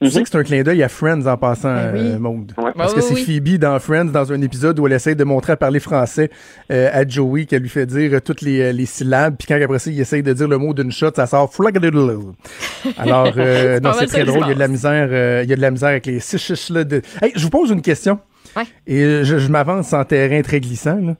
tu 0.00 0.10
sais 0.10 0.22
que 0.24 0.28
c'est 0.28 0.36
un 0.38 0.42
clin 0.42 0.64
d'œil 0.64 0.82
à 0.82 0.88
Friends 0.88 1.26
en 1.26 1.36
passant, 1.36 1.72
Ben 1.72 1.92
oui. 1.94 2.00
euh, 2.00 2.18
Maude. 2.18 2.52
Ouais. 2.58 2.72
Parce 2.76 2.92
que 2.92 3.00
c'est. 3.00 3.14
Phoebe 3.14 3.56
dans 3.58 3.78
Friends, 3.78 4.06
dans 4.06 4.32
un 4.32 4.42
épisode 4.42 4.76
où 4.80 4.86
elle 4.88 4.94
essaie 4.94 5.14
de 5.14 5.22
montrer 5.22 5.52
à 5.52 5.56
parler 5.56 5.78
français 5.78 6.28
euh, 6.72 6.90
à 6.92 7.06
Joey, 7.06 7.44
qu'elle 7.46 7.62
lui 7.62 7.68
fait 7.68 7.86
dire 7.86 8.14
euh, 8.14 8.20
toutes 8.20 8.40
les, 8.40 8.60
euh, 8.62 8.72
les 8.72 8.84
syllabes, 8.86 9.36
puis 9.38 9.46
quand 9.46 9.62
après 9.62 9.78
ça, 9.78 9.90
il 9.92 10.00
essaye 10.00 10.24
de 10.24 10.32
dire 10.32 10.48
le 10.48 10.58
mot 10.58 10.74
d'une 10.74 10.90
shot, 10.90 11.12
ça 11.14 11.26
sort 11.26 11.54
flagadiddle. 11.54 12.18
Alors, 12.98 13.32
euh, 13.36 13.74
C'est 13.80 13.80
non, 13.80 13.92
c'est 13.96 14.06
très 14.06 14.24
drôle, 14.24 14.42
il 14.46 14.48
y 14.48 14.50
a 14.50 14.54
de 14.54 14.58
la 14.58 14.66
misère, 14.68 15.08
euh, 15.12 15.42
il 15.44 15.50
y 15.50 15.52
a 15.52 15.56
de 15.56 15.60
la 15.62 15.70
misère 15.70 15.90
avec 15.90 16.06
les 16.06 16.18
six 16.18 16.70
là 16.70 16.82
de... 16.82 17.00
Hey, 17.22 17.30
je 17.36 17.42
vous 17.44 17.50
pose 17.50 17.70
une 17.70 17.82
question. 17.82 18.18
Ouais. 18.56 18.64
Et 18.88 19.22
je, 19.22 19.38
je 19.38 19.48
m'avance 19.48 19.92
en 19.92 20.04
terrain 20.04 20.42
très 20.42 20.58
glissant, 20.60 20.96
là. 21.00 21.14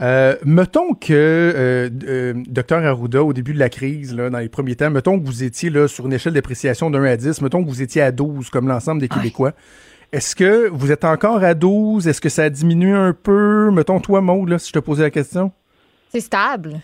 Euh, 0.00 0.36
mettons 0.44 0.94
que 0.94 1.12
euh, 1.12 1.88
euh, 2.06 2.34
Dr 2.48 2.84
Arruda, 2.84 3.22
au 3.22 3.32
début 3.32 3.54
de 3.54 3.58
la 3.58 3.68
crise, 3.68 4.14
là, 4.14 4.28
dans 4.28 4.38
les 4.38 4.48
premiers 4.48 4.74
temps, 4.74 4.90
mettons 4.90 5.18
que 5.20 5.24
vous 5.24 5.44
étiez 5.44 5.70
là, 5.70 5.86
sur 5.86 6.06
une 6.06 6.12
échelle 6.12 6.32
d'appréciation 6.32 6.90
d'un 6.90 7.04
à 7.04 7.16
10, 7.16 7.40
mettons 7.42 7.62
que 7.62 7.68
vous 7.68 7.82
étiez 7.82 8.02
à 8.02 8.10
12 8.10 8.50
comme 8.50 8.68
l'ensemble 8.68 9.00
des 9.00 9.08
Québécois. 9.08 9.52
Est-ce 10.12 10.34
que 10.36 10.68
vous 10.68 10.92
êtes 10.92 11.04
encore 11.04 11.42
à 11.42 11.54
12? 11.54 12.08
Est-ce 12.08 12.20
que 12.20 12.28
ça 12.28 12.44
a 12.44 12.50
diminué 12.50 12.92
un 12.92 13.12
peu? 13.12 13.70
Mettons 13.70 14.00
toi, 14.00 14.20
Maud, 14.20 14.48
là, 14.48 14.58
si 14.58 14.68
je 14.68 14.72
te 14.72 14.78
posais 14.78 15.02
la 15.02 15.10
question. 15.10 15.52
C'est 16.10 16.20
stable. 16.20 16.80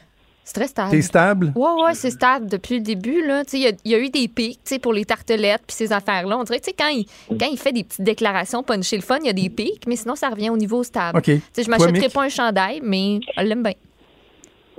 C'est 0.53 0.61
très 0.61 0.67
stable. 0.67 0.91
T'es 0.91 1.03
stable? 1.03 1.53
Ouais, 1.55 1.85
ouais, 1.85 1.95
c'est 1.95 2.11
stable 2.11 2.47
depuis 2.51 2.79
le 2.79 2.83
début. 2.83 3.25
là. 3.25 3.45
Tu 3.45 3.51
sais, 3.53 3.59
Il 3.59 3.63
y, 3.63 3.69
a- 3.69 3.77
il 3.85 3.91
y 3.93 3.95
a 3.95 3.99
eu 4.01 4.09
des 4.11 4.27
pics 4.27 4.59
tu 4.65 4.75
sais, 4.75 4.79
pour 4.81 4.93
les 4.93 5.05
tartelettes 5.05 5.63
puis 5.65 5.77
ces 5.77 5.93
affaires-là. 5.93 6.37
On 6.39 6.43
dirait 6.43 6.59
que 6.59 6.65
tu 6.65 6.71
sais, 6.71 6.77
quand 6.77 6.89
il, 6.89 7.05
quand 7.39 7.47
il 7.51 7.57
fait 7.57 7.71
des 7.73 7.85
petites 7.85 8.03
déclarations 8.03 8.65
puncher 8.65 8.97
le 8.97 9.03
fun, 9.03 9.19
il 9.23 9.27
y 9.27 9.31
a 9.31 9.33
des 9.33 9.49
pics, 9.49 9.85
mais 9.87 9.95
sinon, 9.95 10.17
ça 10.17 10.29
revient 10.29 10.51
au 10.51 10.57
niveau 10.57 10.83
stable. 10.83 11.19
OK. 11.19 11.25
Tu 11.25 11.41
sais, 11.53 11.63
Je 11.63 11.71
m'achèterai 11.71 12.09
pas 12.13 12.23
un 12.25 12.29
chandail, 12.29 12.81
mais 12.83 13.21
je 13.39 13.43
l'aime 13.45 13.63
bien. 13.63 13.75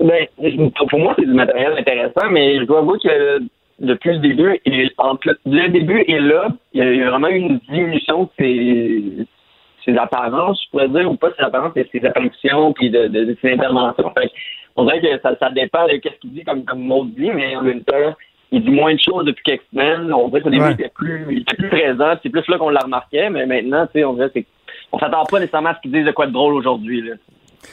Ben, 0.03 0.25
pour 0.89 0.99
moi, 0.99 1.13
c'est 1.17 1.25
du 1.25 1.33
matériel 1.33 1.73
intéressant, 1.77 2.29
mais 2.31 2.59
je 2.59 2.63
dois 2.65 2.79
avouer 2.79 2.97
que 3.03 3.39
depuis 3.79 4.11
le 4.13 4.19
début, 4.19 4.59
et 4.65 4.89
entre 4.97 5.35
le 5.45 5.67
début 5.69 6.03
et 6.07 6.19
là, 6.19 6.47
il 6.73 6.83
y 6.83 7.01
a- 7.03 7.09
vraiment 7.11 7.27
eu 7.29 7.37
une 7.37 7.59
diminution 7.69 8.23
de 8.23 8.29
ses, 8.39 9.25
ses 9.85 9.97
apparences, 9.97 10.59
je 10.65 10.69
pourrais 10.71 10.89
dire, 10.89 11.09
ou 11.09 11.15
pas 11.15 11.29
ses 11.37 11.43
apparences, 11.43 11.71
mais 11.75 11.87
ses 11.91 12.05
apparitions, 12.05 12.73
puis 12.73 12.89
de, 12.89 13.07
de, 13.07 13.25
de 13.25 13.37
ses 13.41 13.53
interventions. 13.53 14.11
Fait 14.17 14.29
on 14.81 14.85
dirait 14.85 15.01
que 15.01 15.21
ça, 15.21 15.35
ça 15.39 15.49
dépend 15.49 15.85
de 15.87 15.91
ce 15.93 15.97
qu'il 16.19 16.31
dit, 16.33 16.43
comme, 16.43 16.63
comme 16.65 16.81
Maud 16.83 17.13
dit, 17.15 17.29
mais 17.31 17.55
en 17.55 17.61
même 17.61 17.83
temps, 17.83 18.15
il 18.51 18.63
dit 18.63 18.69
moins 18.71 18.93
de 18.93 18.99
choses 18.99 19.25
depuis 19.25 19.43
quelques 19.43 19.63
semaines. 19.71 20.11
On 20.13 20.27
dirait 20.27 20.41
qu'au 20.41 20.49
début, 20.49 20.63
Ouais. 20.63 20.71
il, 20.71 20.81
était 20.81 20.89
plus, 20.93 21.25
il 21.29 21.39
était 21.41 21.55
plus 21.55 21.69
présent. 21.69 22.13
C'est 22.21 22.29
plus 22.29 22.47
là 22.47 22.57
qu'on 22.57 22.69
la 22.69 22.81
remarquait, 22.81 23.29
mais 23.29 23.45
maintenant, 23.45 23.85
tu 23.87 23.93
sais, 23.99 24.03
on 24.05 24.13
dirait 24.13 24.27
que 24.27 24.33
c'est- 24.39 24.45
on 24.91 24.99
s'attend 24.99 25.23
pas 25.23 25.39
nécessairement 25.39 25.69
à 25.69 25.75
ce 25.75 25.81
qu'il 25.81 25.91
dise 25.91 26.05
de 26.05 26.11
quoi 26.11 26.27
de 26.27 26.33
drôle 26.33 26.53
aujourd'hui. 26.55 27.09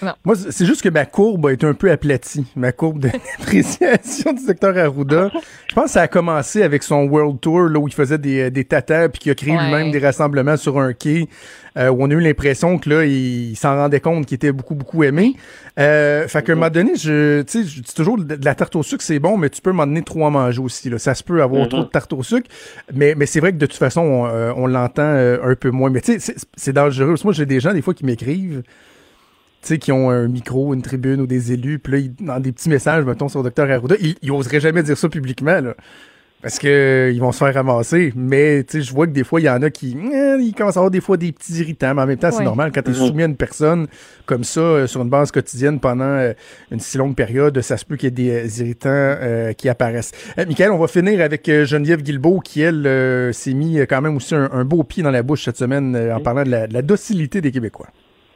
Là. 0.02 0.16
Moi, 0.24 0.34
c'est 0.36 0.66
juste 0.66 0.82
que 0.82 0.88
ma 0.88 1.06
courbe 1.06 1.46
a 1.46 1.52
été 1.52 1.66
un 1.66 1.74
peu 1.74 1.90
aplatie, 1.90 2.46
ma 2.56 2.72
courbe 2.72 3.00
d'appréciation 3.00 4.32
du 4.34 4.46
docteur 4.46 4.76
Arruda. 4.76 5.30
Je 5.68 5.74
pense 5.74 5.84
que 5.86 5.90
ça 5.90 6.02
a 6.02 6.08
commencé 6.08 6.62
avec 6.62 6.82
son 6.82 7.04
World 7.04 7.40
Tour, 7.40 7.68
là, 7.68 7.78
où 7.78 7.88
il 7.88 7.94
faisait 7.94 8.18
des, 8.18 8.50
des 8.50 8.64
tatas, 8.64 9.08
puis 9.08 9.20
qu'il 9.20 9.32
a 9.32 9.34
créé 9.34 9.54
Ouais. 9.56 9.62
lui-même 9.64 9.90
des 9.90 9.98
rassemblements 9.98 10.56
sur 10.56 10.78
un 10.78 10.92
quai, 10.92 11.28
euh, 11.76 11.88
où 11.90 12.02
on 12.02 12.10
a 12.10 12.14
eu 12.14 12.20
l'impression 12.20 12.78
que 12.78 12.90
là, 12.90 13.04
il, 13.04 13.50
il 13.50 13.56
s'en 13.56 13.74
rendait 13.76 14.00
compte 14.00 14.26
qu'il 14.26 14.34
était 14.36 14.52
beaucoup, 14.52 14.74
beaucoup 14.74 15.02
aimé. 15.04 15.34
Euh, 15.78 16.26
fait 16.28 16.42
qu'à 16.42 16.52
un 16.52 16.56
moment 16.56 16.70
donné, 16.70 16.92
je, 16.96 17.42
tu 17.42 17.62
sais, 17.62 17.68
je 17.68 17.80
dis 17.82 17.94
toujours, 17.94 18.18
de 18.18 18.34
de 18.36 18.44
la 18.44 18.54
tarte 18.54 18.74
au 18.76 18.82
sucre, 18.82 19.02
c'est 19.02 19.18
bon, 19.18 19.36
mais 19.38 19.48
tu 19.50 19.60
peux 19.62 19.72
m'en 19.72 19.86
donner 19.86 20.02
trop 20.02 20.26
à 20.26 20.30
manger 20.30 20.60
aussi, 20.60 20.90
là. 20.90 20.98
Ça 20.98 21.14
se 21.14 21.22
peut 21.24 21.42
avoir 21.42 21.62
Mhm. 21.62 21.68
trop 21.68 21.80
de 21.84 21.88
tarte 21.88 22.12
au 22.12 22.22
sucre, 22.22 22.48
mais, 22.94 23.14
mais 23.16 23.26
c'est 23.26 23.40
vrai 23.40 23.52
que 23.52 23.58
de 23.58 23.66
toute 23.66 23.78
façon, 23.78 24.00
on, 24.02 24.26
euh, 24.26 24.52
on 24.56 24.66
l'entend 24.66 25.02
euh, 25.02 25.38
un 25.42 25.54
peu 25.54 25.70
moins. 25.70 25.90
Mais 25.90 26.00
tu 26.00 26.12
sais, 26.14 26.18
c'est- 26.18 26.46
c'est 26.56 26.72
dangereux. 26.72 27.14
Moi, 27.24 27.32
j'ai 27.32 27.46
des 27.46 27.60
gens, 27.60 27.72
des 27.72 27.82
fois, 27.82 27.94
qui 27.94 28.04
m'écrivent, 28.04 28.62
tu 29.62 29.68
sais, 29.68 29.78
qui 29.78 29.92
ont 29.92 30.10
un 30.10 30.28
micro, 30.28 30.72
une 30.74 30.82
tribune 30.82 31.20
ou 31.20 31.26
des 31.26 31.52
élus, 31.52 31.78
puis 31.78 31.92
là, 31.92 31.98
ils- 31.98 32.24
dans 32.24 32.40
des 32.40 32.52
petits 32.52 32.68
messages, 32.68 33.04
mettons, 33.04 33.28
sur 33.28 33.42
Dr 33.42 33.70
Arruda, 33.70 33.96
ils, 34.00 34.14
ils 34.22 34.30
oseraient 34.30 34.60
jamais 34.60 34.82
dire 34.82 34.96
ça 34.96 35.08
publiquement, 35.08 35.60
là. 35.60 35.74
Parce 36.40 36.60
que 36.60 36.68
euh, 36.68 37.10
ils 37.10 37.18
vont 37.18 37.32
se 37.32 37.38
faire 37.38 37.52
ramasser. 37.52 38.12
Mais, 38.14 38.62
tu 38.62 38.78
sais, 38.78 38.82
je 38.86 38.94
vois 38.94 39.08
que 39.08 39.12
des 39.12 39.24
fois, 39.24 39.40
il 39.40 39.44
y 39.46 39.50
en 39.50 39.60
a 39.60 39.70
qui, 39.70 39.96
eh, 40.00 40.36
ils 40.40 40.54
commencent 40.54 40.76
à 40.76 40.78
avoir 40.78 40.92
des 40.92 41.00
fois 41.00 41.16
des 41.16 41.32
petits 41.32 41.54
irritants, 41.54 41.92
mais 41.96 42.02
en 42.02 42.06
même 42.06 42.16
temps, 42.16 42.30
c'est 42.30 42.44
normal. 42.44 42.70
Quand 42.72 42.80
tu 42.82 42.90
es 42.90 42.92
Mhm. 42.92 43.06
soumis 43.08 43.22
à 43.24 43.26
une 43.26 43.34
personne 43.34 43.88
comme 44.24 44.44
ça, 44.44 44.60
euh, 44.60 44.86
sur 44.86 45.02
une 45.02 45.08
base 45.10 45.32
quotidienne 45.32 45.80
pendant 45.80 46.04
euh, 46.04 46.32
une 46.70 46.78
si 46.78 46.96
longue 46.96 47.16
période, 47.16 47.60
ça 47.60 47.76
se 47.76 47.84
peut 47.84 47.96
qu'il 47.96 48.06
y 48.06 48.28
ait 48.30 48.44
des 48.44 48.46
euh, 48.60 48.62
irritants 48.62 48.88
euh, 48.92 49.52
qui 49.52 49.68
apparaissent. 49.68 50.12
Euh, 50.38 50.46
Michael, 50.46 50.70
on 50.70 50.78
va 50.78 50.86
finir 50.86 51.20
avec 51.22 51.48
euh, 51.48 51.64
Geneviève 51.64 52.02
Guilbeault, 52.02 52.38
qui, 52.38 52.60
elle, 52.60 52.86
euh, 52.86 53.32
s'est 53.32 53.52
mis 53.52 53.80
euh, 53.80 53.86
quand 53.90 54.00
même 54.00 54.14
aussi 54.14 54.36
un, 54.36 54.48
un 54.52 54.64
beau 54.64 54.84
pied 54.84 55.02
dans 55.02 55.10
la 55.10 55.24
bouche 55.24 55.44
cette 55.46 55.56
semaine 55.56 55.96
euh, 55.96 56.14
en 56.14 56.20
parlant 56.20 56.44
de 56.44 56.50
la, 56.50 56.68
de 56.68 56.72
la 56.72 56.82
docilité 56.82 57.40
des 57.40 57.50
Québécois. 57.50 57.88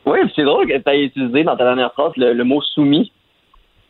Oui, 0.04 0.18
c'est 0.34 0.44
drôle 0.44 0.66
que 0.66 0.76
tu 0.76 0.90
aies 0.90 1.04
utilisé 1.04 1.44
dans 1.44 1.56
ta 1.56 1.64
dernière 1.64 1.92
phrase 1.92 2.12
le, 2.16 2.32
le 2.32 2.44
mot 2.44 2.60
soumis. 2.60 3.12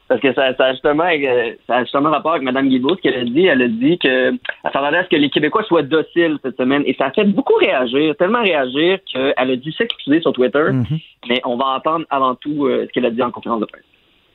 Parce 0.08 0.20
que 0.20 0.34
ça, 0.34 0.54
ça, 0.56 0.66
a 0.66 0.72
justement, 0.72 1.04
euh, 1.04 1.52
ça 1.66 1.76
a 1.76 1.84
justement 1.84 2.10
rapport 2.10 2.32
avec 2.32 2.42
Mme 2.42 2.68
Guilbault, 2.68 2.96
ce 2.96 3.00
qu'elle 3.00 3.16
a 3.16 3.24
dit. 3.24 3.46
Elle 3.46 3.62
a 3.62 3.68
dit 3.68 3.98
que 3.98 4.32
s'attendait 4.62 4.98
à 4.98 5.04
ce 5.04 5.08
que 5.08 5.16
les 5.16 5.30
Québécois 5.30 5.62
soient 5.62 5.82
dociles 5.82 6.36
cette 6.42 6.58
semaine. 6.58 6.82
Et 6.84 6.94
ça 6.98 7.06
a 7.06 7.12
fait 7.12 7.24
beaucoup 7.24 7.54
réagir, 7.54 8.14
tellement 8.16 8.42
réagir 8.42 8.98
qu'elle 9.10 9.32
a 9.36 9.56
dû 9.56 9.72
s'excuser 9.72 10.20
sur 10.20 10.34
Twitter. 10.34 10.64
Mhm. 10.70 10.98
Mais 11.28 11.40
on 11.46 11.56
va 11.56 11.76
entendre 11.76 12.04
avant 12.10 12.34
tout 12.34 12.66
euh, 12.66 12.84
ce 12.86 12.92
qu'elle 12.92 13.06
a 13.06 13.10
dit 13.10 13.22
en 13.22 13.30
conférence 13.30 13.60
de 13.60 13.64
presse. 13.64 13.84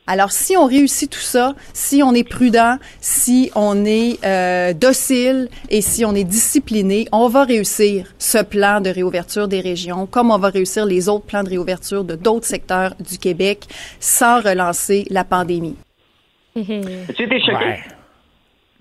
Alors, 0.08 0.32
si 0.32 0.56
on 0.56 0.66
réussit 0.66 1.10
tout 1.12 1.20
ça, 1.20 1.54
si 1.74 2.02
on 2.02 2.14
est 2.14 2.24
prudent, 2.24 2.78
si 3.02 3.52
on 3.56 3.84
est 3.86 4.18
euh, 4.26 4.74
docile 4.74 5.50
et 5.70 5.82
si 5.82 6.06
on 6.06 6.16
est 6.16 6.24
discipliné, 6.24 7.08
on 7.12 7.28
va 7.28 7.44
réussir 7.44 8.14
ce 8.18 8.42
plan 8.42 8.80
de 8.80 8.90
réouverture 8.90 9.48
des 9.50 9.60
régions, 9.60 10.06
comme 10.06 10.32
on 10.32 10.38
va 10.38 10.48
réussir 10.50 10.86
les 10.86 11.10
autres 11.10 11.26
plans 11.26 11.44
de 11.44 11.50
réouverture 11.50 12.04
de 12.06 12.16
d'autres 12.16 12.46
secteurs 12.48 12.96
du 13.00 13.18
Québec, 13.18 13.66
sans 14.00 14.42
relancer 14.42 15.06
la 15.10 15.24
pandémie. 15.26 15.76
As-tu 16.56 17.24
été 17.24 17.40
choqué? 17.40 17.54
Ouais. 17.66 17.80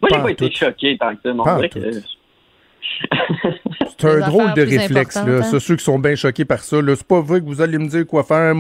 Moi, 0.00 0.10
j'ai 0.10 0.16
Pas 0.18 0.22
pas 0.22 0.30
été 0.30 0.48
tout. 0.50 0.56
choqué 0.56 0.96
tant 0.98 1.14
que 1.16 1.22
ça. 1.92 1.98
C'est 3.98 4.08
un 4.08 4.18
drôle 4.28 4.52
de 4.54 4.62
réflexe, 4.62 5.14
là. 5.16 5.22
hein. 5.26 5.42
C'est 5.50 5.60
ceux 5.60 5.76
qui 5.76 5.84
sont 5.84 5.98
bien 5.98 6.14
choqués 6.16 6.44
par 6.44 6.60
ça. 6.62 6.80
là. 6.82 6.94
C'est 6.96 7.06
pas 7.06 7.20
vrai 7.20 7.40
que 7.40 7.46
vous 7.46 7.60
allez 7.62 7.78
me 7.78 7.88
dire 7.88 8.06
quoi 8.06 8.24
faire, 8.24 8.54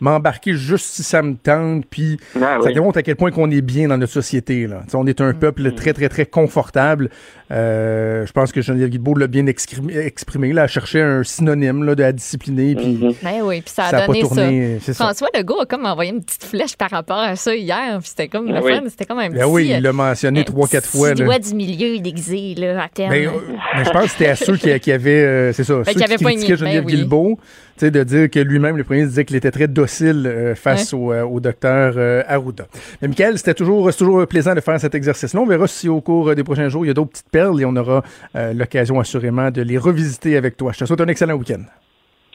m'embarquer 0.00 0.54
juste 0.54 0.86
si 0.86 1.02
ça 1.02 1.22
me 1.22 1.34
tente, 1.36 1.86
puis 1.88 2.18
Ah 2.36 2.58
ça 2.60 2.66
oui. 2.66 2.74
démontre 2.74 2.98
à 2.98 3.02
quel 3.02 3.16
point 3.16 3.30
qu'on 3.30 3.50
est 3.50 3.60
bien 3.62 3.88
dans 3.88 3.96
notre 3.96 4.12
société. 4.12 4.66
Là. 4.66 4.82
On 4.94 5.06
est 5.06 5.20
un 5.20 5.32
Mm. 5.32 5.38
peuple 5.38 5.72
très, 5.72 5.92
très, 5.94 6.08
très 6.08 6.26
confortable. 6.26 7.08
Euh, 7.50 8.26
je 8.26 8.32
pense 8.32 8.52
que 8.52 8.60
Geneviève 8.62 8.88
Guilbeault 8.90 9.14
l'a 9.16 9.26
bien 9.26 9.46
exprimé, 9.46 9.96
exprimé 9.98 10.52
là, 10.52 10.62
à 10.62 10.66
chercher 10.66 11.00
un 11.02 11.22
synonyme 11.24 11.84
là, 11.84 11.94
de 11.94 12.02
la 12.02 12.12
discipliner, 12.12 12.74
puis. 12.74 13.16
Ben 13.22 13.40
oui, 13.42 13.60
puis 13.62 13.70
ça 13.72 13.84
a 13.86 13.90
ça 13.90 13.96
a 13.98 14.00
pas 14.00 14.06
donné 14.08 14.20
tourné. 14.22 14.78
C'est 14.80 14.92
ça. 14.92 14.98
ça. 14.98 15.04
François 15.04 15.28
Legault 15.36 15.60
a 15.60 15.66
comme 15.66 15.86
envoyé 15.86 16.10
une 16.12 16.22
petite 16.22 16.44
flèche 16.44 16.76
par 16.76 16.90
rapport 16.90 17.18
à 17.18 17.36
ça 17.36 17.54
hier, 17.54 17.98
puis 18.00 18.08
c'était 18.08 18.28
comme 18.28 18.48
le 18.48 18.56
Ah 18.56 18.60
oui. 18.62 18.72
fun, 18.74 18.82
c'était 18.88 19.04
comme 19.04 19.18
un 19.18 19.28
petit... 19.28 19.38
Ben 19.38 19.46
oui, 19.46 19.72
euh, 19.72 19.76
il 19.76 19.82
l'a 19.82 19.92
mentionné 19.92 20.40
un 20.40 20.44
trois, 20.44 20.66
quatre 20.68 20.88
petit 20.90 20.98
fois. 20.98 21.08
là. 21.10 21.14
doigt 21.24 21.38
du 21.38 21.54
milieu 21.54 21.98
déguisé, 22.00 22.54
là, 22.56 22.84
à 22.84 22.88
terme. 22.88 23.10
Ben, 23.10 23.28
euh, 23.28 23.30
ben, 23.72 23.84
je 23.84 23.90
pense 23.90 24.04
que 24.04 24.10
c'était 24.10 24.28
à 24.28 24.36
ceux 24.36 24.56
qui, 24.56 24.78
qui 24.80 24.92
avaient, 24.92 25.24
euh, 25.24 25.52
c'est 25.52 25.64
ça, 25.64 25.84
ceux 25.84 25.92
qui 25.92 25.98
qui, 25.98 26.04
critiquaient 26.04 26.22
poigné, 26.22 26.56
Geneviève 26.56 26.84
ben 26.84 26.86
oui. 26.86 26.94
Guilbeault, 26.94 27.38
tu 27.76 27.86
sais, 27.86 27.90
de 27.90 28.04
dire 28.04 28.30
que 28.30 28.38
lui-même, 28.38 28.76
le 28.76 28.84
premier, 28.84 29.04
disait 29.04 29.24
qu'il 29.24 29.36
était 29.36 29.50
très 29.50 29.66
docile 29.66 30.26
euh, 30.26 30.54
face 30.54 30.92
au, 30.92 31.12
euh, 31.12 31.22
au 31.22 31.40
docteur 31.40 31.94
euh, 31.96 32.22
Arruda. 32.28 32.66
Mais 33.02 33.08
Michael, 33.08 33.38
c'était 33.38 33.54
toujours, 33.54 33.90
c'est 33.90 33.98
toujours 33.98 34.26
plaisant 34.26 34.54
de 34.54 34.60
faire 34.60 34.78
cet 34.78 34.94
exercice-là. 34.94 35.40
On 35.40 35.46
verra 35.46 35.66
si 35.66 35.88
au 35.88 36.00
cours 36.00 36.34
des 36.34 36.44
prochains 36.44 36.68
jours, 36.68 36.84
il 36.84 36.88
y 36.88 36.90
a 36.90 36.94
d'autres 36.94 37.10
petites 37.10 37.30
perles 37.30 37.60
et 37.60 37.64
on 37.64 37.74
aura 37.74 38.02
euh, 38.36 38.52
l'occasion 38.52 39.00
assurément 39.00 39.50
de 39.50 39.62
les 39.62 39.78
revisiter 39.78 40.36
avec 40.36 40.56
toi. 40.56 40.72
Je 40.72 40.78
te 40.80 40.84
souhaite 40.84 41.00
un 41.00 41.08
excellent 41.08 41.34
week-end. 41.34 41.62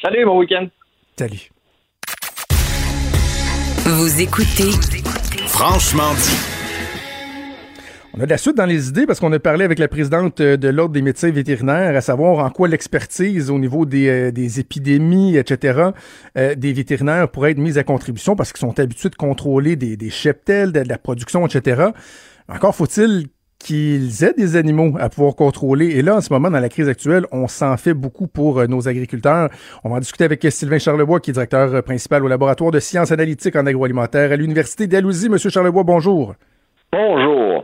Salut, 0.01 0.25
bon 0.25 0.39
week-end. 0.39 0.67
Salut. 1.17 1.49
Vous 3.85 4.21
écoutez 4.21 4.71
Franchement 5.47 6.13
dit. 6.15 6.58
On 8.19 8.23
a 8.23 8.25
de 8.25 8.31
la 8.31 8.37
suite 8.37 8.57
dans 8.57 8.65
les 8.65 8.89
idées 8.89 9.05
parce 9.05 9.21
qu'on 9.21 9.31
a 9.31 9.39
parlé 9.39 9.63
avec 9.63 9.79
la 9.79 9.87
présidente 9.87 10.41
euh, 10.41 10.57
de 10.57 10.67
l'Ordre 10.67 10.93
des 10.93 11.01
médecins 11.01 11.31
vétérinaires 11.31 11.95
à 11.95 12.01
savoir 12.01 12.43
en 12.45 12.49
quoi 12.49 12.67
l'expertise 12.67 13.49
au 13.49 13.57
niveau 13.57 13.85
des, 13.85 14.09
euh, 14.09 14.31
des 14.31 14.59
épidémies, 14.59 15.37
etc., 15.37 15.91
euh, 16.37 16.53
des 16.53 16.73
vétérinaires 16.73 17.29
pourrait 17.29 17.51
être 17.51 17.59
mise 17.59 17.77
à 17.77 17.85
contribution 17.85 18.35
parce 18.35 18.51
qu'ils 18.51 18.59
sont 18.59 18.77
habitués 18.77 19.07
de 19.07 19.15
contrôler 19.15 19.77
des, 19.77 19.95
des 19.95 20.09
cheptels, 20.09 20.73
de, 20.73 20.81
la 20.81 20.97
production, 20.97 21.47
etc. 21.47 21.91
Encore 22.49 22.75
faut-il 22.75 23.27
qu'ils 23.57 24.25
aient 24.25 24.33
des 24.33 24.57
animaux 24.57 24.97
à 24.99 25.07
pouvoir 25.07 25.35
contrôler. 25.35 25.87
Et 25.91 26.01
là, 26.01 26.17
en 26.17 26.21
ce 26.21 26.33
moment, 26.33 26.51
dans 26.51 26.59
la 26.59 26.69
crise 26.69 26.89
actuelle, 26.89 27.25
on 27.31 27.47
s'en 27.47 27.77
fait 27.77 27.93
beaucoup 27.93 28.27
pour 28.27 28.67
nos 28.67 28.89
agriculteurs. 28.89 29.47
On 29.85 29.91
va 29.91 29.95
en 29.95 29.99
discuter 29.99 30.25
avec 30.25 30.45
Sylvain 30.49 30.77
Charlebois, 30.77 31.21
qui 31.21 31.29
est 31.29 31.33
directeur 31.33 31.81
principal 31.83 32.25
au 32.25 32.27
laboratoire 32.27 32.71
de 32.71 32.81
sciences 32.81 33.13
analytiques 33.13 33.55
en 33.55 33.65
agroalimentaire 33.65 34.33
à 34.33 34.35
l'Université 34.35 34.87
d'Alousie. 34.87 35.29
Monsieur 35.29 35.49
Charlebois, 35.49 35.83
bonjour. 35.83 36.35
Bonjour. 36.91 37.63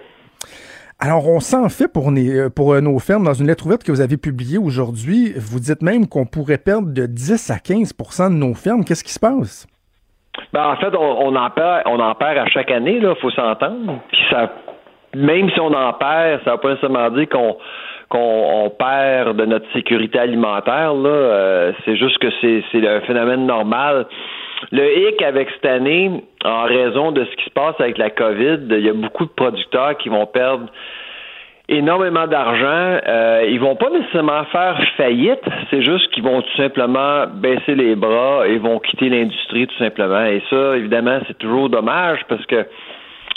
Alors, 1.06 1.30
on 1.30 1.40
s'en 1.40 1.70
fait 1.70 1.88
pour, 1.88 2.12
pour 2.56 2.74
euh, 2.74 2.82
nos 2.82 2.98
fermes. 2.98 3.26
Dans 3.26 3.36
une 3.36 3.46
lettre 3.46 3.68
ouverte 3.68 3.84
que 3.84 3.92
vous 3.92 4.02
avez 4.02 4.18
publiée 4.18 4.58
aujourd'hui, 4.58 5.34
vous 5.38 5.60
dites 5.60 5.84
même 5.84 6.08
qu'on 6.08 6.26
pourrait 6.26 6.58
perdre 6.58 6.92
de 6.92 7.06
10 7.06 7.52
à 7.52 7.58
15% 7.58 8.34
de 8.34 8.34
nos 8.34 8.56
fermes. 8.56 8.84
Qu'est-ce 8.84 9.04
qui 9.04 9.14
se 9.14 9.20
passe? 9.20 9.68
Ben, 10.52 10.66
en 10.66 10.76
fait, 10.78 10.96
on, 10.98 11.36
en 11.36 11.50
perd, 11.52 11.84
on 11.86 12.00
en 12.00 12.16
perd 12.16 12.40
à 12.40 12.48
chaque 12.48 12.72
année, 12.72 13.00
là, 13.00 13.14
faut 13.22 13.30
s'entendre. 13.30 14.00
Puis 14.12 14.18
ça, 14.32 14.52
même 15.14 15.52
si 15.52 15.60
on 15.60 15.72
en 15.76 15.94
perd, 15.94 16.42
ça 16.44 16.52
ne 16.52 16.56
veut 16.56 16.62
pas 16.62 16.70
nécessairement 16.70 17.10
dire 17.12 17.30
qu'on 17.30 17.56
qu'on 18.10 18.66
on 18.66 18.70
perd 18.72 19.38
de 19.38 19.46
notre 19.46 19.72
sécurité 19.74 20.18
alimentaire. 20.18 20.94
Là, 20.94 21.10
Euh, 21.10 21.72
c'est 21.86 21.98
juste 21.98 22.18
que 22.18 22.28
c'est 22.42 22.88
un 22.88 23.02
phénomène 23.02 23.46
normal. 23.46 24.08
Le 24.72 25.10
hic 25.10 25.22
avec 25.22 25.50
cette 25.52 25.66
année, 25.66 26.24
en 26.44 26.64
raison 26.64 27.12
de 27.12 27.26
ce 27.26 27.36
qui 27.36 27.46
se 27.46 27.50
passe 27.52 27.76
avec 27.80 27.98
la 27.98 28.10
COVID, 28.10 28.60
il 28.70 28.80
y 28.86 28.90
a 28.90 28.94
beaucoup 28.94 29.26
de 29.26 29.32
producteurs 29.32 29.98
qui 29.98 30.10
vont 30.10 30.26
perdre 30.26 30.68
énormément 31.68 32.28
d'argent. 32.28 33.00
Euh, 33.08 33.46
ils 33.50 33.60
vont 33.60 33.76
pas 33.76 33.90
nécessairement 33.90 34.44
faire 34.46 34.80
faillite, 34.98 35.44
c'est 35.70 35.82
juste 35.82 36.12
qu'ils 36.12 36.24
vont 36.24 36.42
tout 36.42 36.58
simplement 36.58 37.26
baisser 37.28 37.76
les 37.76 37.96
bras 37.96 38.48
et 38.48 38.58
vont 38.58 38.80
quitter 38.80 39.10
l'industrie 39.10 39.68
tout 39.68 39.78
simplement. 39.78 40.26
Et 40.26 40.42
ça, 40.50 40.78
évidemment, 40.78 41.20
c'est 41.28 41.38
toujours 41.38 41.70
dommage 41.70 42.20
parce 42.28 42.46
que 42.46 42.66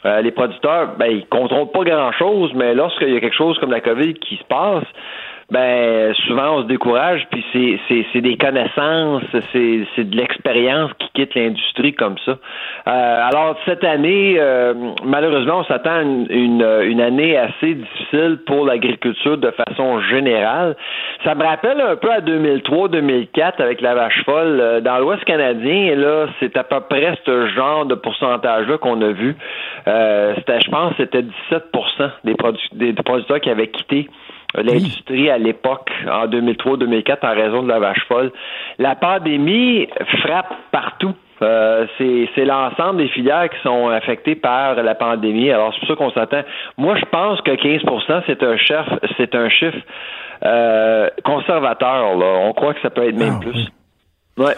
euh, 0.05 0.21
les 0.21 0.31
producteurs, 0.31 0.97
ben, 0.97 1.11
ils 1.11 1.27
contrôlent 1.27 1.73
pas 1.73 1.85
grand-chose, 1.85 2.53
mais 2.55 2.75
lorsqu'il 2.75 3.13
y 3.13 3.17
a 3.17 3.21
quelque 3.21 3.37
chose 3.37 3.59
comme 3.59 3.73
la 3.73 3.81
COVID 3.81 4.15
qui 4.15 4.37
se 4.37 4.45
passe, 4.45 4.85
ben 5.51 6.13
souvent 6.27 6.57
on 6.59 6.63
se 6.63 6.67
décourage, 6.67 7.27
puis 7.31 7.45
c'est 7.53 7.79
c'est 7.89 8.05
c'est 8.13 8.21
des 8.21 8.37
connaissances, 8.37 9.23
c'est 9.53 9.87
c'est 9.97 10.05
de 10.09 10.17
l'expérience 10.17 10.91
qui 10.99 11.09
quitte 11.15 11.35
l'industrie 11.35 11.95
comme 11.95 12.17
ça. 12.25 12.33
Euh, 12.87 13.29
alors 13.31 13.57
cette 13.65 13.85
année, 13.85 14.37
euh, 14.39 14.75
malheureusement, 15.05 15.61
on 15.61 15.65
s'attend 15.65 15.91
à 15.93 16.03
une, 16.03 16.27
une 16.31 16.67
une 16.83 17.01
année 17.01 17.37
assez 17.37 17.75
difficile 17.75 18.39
pour 18.47 18.67
l'agriculture 18.67 19.39
de 19.39 19.51
façon 19.53 20.01
générale. 20.03 20.77
Ça 21.25 21.35
me 21.35 21.43
rappelle 21.45 21.81
un 21.81 21.97
peu 21.97 22.11
à 22.13 22.21
2003-2004 22.21 23.61
avec 23.63 23.81
la 23.81 23.95
vache 23.95 24.23
folle 24.25 24.59
Euh, 24.61 24.81
dans 24.81 24.99
l'Ouest 24.99 25.25
canadien. 25.25 25.93
Et 25.93 25.95
là, 25.95 26.27
c'est 26.41 26.57
à 26.57 26.65
peu 26.65 26.81
près 26.81 27.15
ce 27.25 27.47
genre 27.49 27.87
de 27.87 27.95
pourcentage-là 27.95 28.79
qu'on 28.79 29.01
a 29.03 29.13
vu. 29.13 29.37
Euh, 29.87 30.35
c'était, 30.37 30.61
je 30.61 30.71
pense, 30.71 30.93
c'était 30.97 31.23
17% 31.23 32.11
des, 32.25 32.35
produ- 32.35 32.69
des 32.73 32.93
producteurs 32.93 33.41
qui 33.41 33.51
avaient 33.51 33.69
quitté 33.69 34.09
l'industrie 34.55 35.31
à 35.31 35.39
l'époque, 35.39 35.91
en 36.11 36.27
2003-2004, 36.27 37.19
en 37.23 37.35
raison 37.35 37.63
de 37.63 37.69
la 37.69 37.79
vache 37.79 38.05
folle. 38.09 38.33
La 38.79 38.97
pandémie 38.97 39.89
frappe 40.23 40.55
partout. 40.71 41.15
Euh, 41.41 41.87
c'est, 41.99 42.45
l'ensemble 42.45 42.99
des 42.99 43.09
filières 43.09 43.49
qui 43.49 43.61
sont 43.63 43.89
affectées 43.89 44.35
par 44.35 44.75
la 44.75 44.95
pandémie. 44.97 45.51
Alors, 45.51 45.73
c'est 45.73 45.81
pour 45.81 45.89
ça 45.89 45.95
qu'on 45.95 46.11
s'attend. 46.11 46.43
Moi, 46.77 46.97
je 46.97 47.05
pense 47.05 47.41
que 47.43 47.55
15 47.55 48.23
c'est 48.27 48.43
un 48.43 48.57
chef, 48.57 48.87
c'est 49.17 49.35
un 49.37 49.49
chiffre 49.49 49.79
euh, 50.45 51.09
conservateur. 51.25 52.17
Là. 52.17 52.41
On 52.43 52.53
croit 52.53 52.75
que 52.75 52.81
ça 52.81 52.91
peut 52.91 53.07
être 53.07 53.17
même 53.17 53.39
plus. 53.39 53.69
Ouais. 54.37 54.55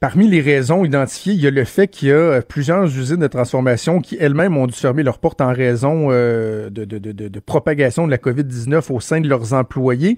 Parmi 0.00 0.28
les 0.28 0.40
raisons 0.40 0.84
identifiées, 0.84 1.32
il 1.32 1.40
y 1.40 1.46
a 1.48 1.50
le 1.50 1.64
fait 1.64 1.88
qu'il 1.88 2.08
y 2.08 2.12
a 2.12 2.14
euh, 2.14 2.40
plusieurs 2.40 2.84
usines 2.84 3.20
de 3.20 3.26
transformation 3.26 4.00
qui 4.00 4.16
elles-mêmes 4.20 4.56
ont 4.56 4.66
dû 4.66 4.74
fermer 4.74 5.02
leurs 5.02 5.18
portes 5.18 5.40
en 5.40 5.52
raison 5.52 6.08
euh, 6.10 6.70
de, 6.70 7.40
propagation 7.40 8.06
de 8.06 8.12
la 8.12 8.18
COVID-19 8.18 8.92
au 8.92 9.00
sein 9.00 9.20
de 9.20 9.28
leurs 9.28 9.54
employés. 9.54 10.16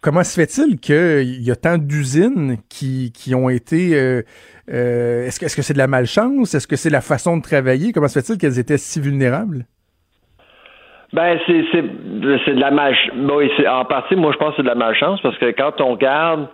Comment 0.00 0.22
se 0.22 0.40
fait-il 0.40 0.78
qu'il 0.78 1.42
y 1.42 1.50
a 1.50 1.56
tant 1.56 1.76
d'usines 1.76 2.56
qui, 2.68 3.12
ont 3.34 3.48
été... 3.48 3.96
euh, 3.96 4.22
euh, 4.70 5.26
est-ce, 5.26 5.40
que, 5.40 5.62
c'est 5.62 5.72
de 5.72 5.78
la 5.78 5.88
malchance? 5.88 6.54
Est-ce 6.54 6.68
que 6.68 6.76
c'est 6.76 6.90
la 6.90 7.00
façon 7.00 7.36
de 7.36 7.42
travailler? 7.42 7.92
Comment 7.92 8.06
se 8.06 8.20
fait-il 8.20 8.38
qu'elles 8.38 8.60
étaient 8.60 8.78
si 8.78 9.00
vulnérables? 9.00 9.66
Ben, 11.12 11.36
c'est, 11.46 11.82
de 11.82 12.60
la 12.60 12.70
malchance. 12.70 13.10
En 13.68 13.84
partie, 13.86 14.14
moi, 14.14 14.30
je 14.32 14.38
pense 14.38 14.50
que 14.50 14.56
c'est 14.58 14.62
de 14.62 14.68
la 14.68 14.76
malchance 14.76 15.20
parce 15.20 15.36
que 15.38 15.50
quand 15.50 15.80
on 15.80 15.92
regarde 15.94 16.48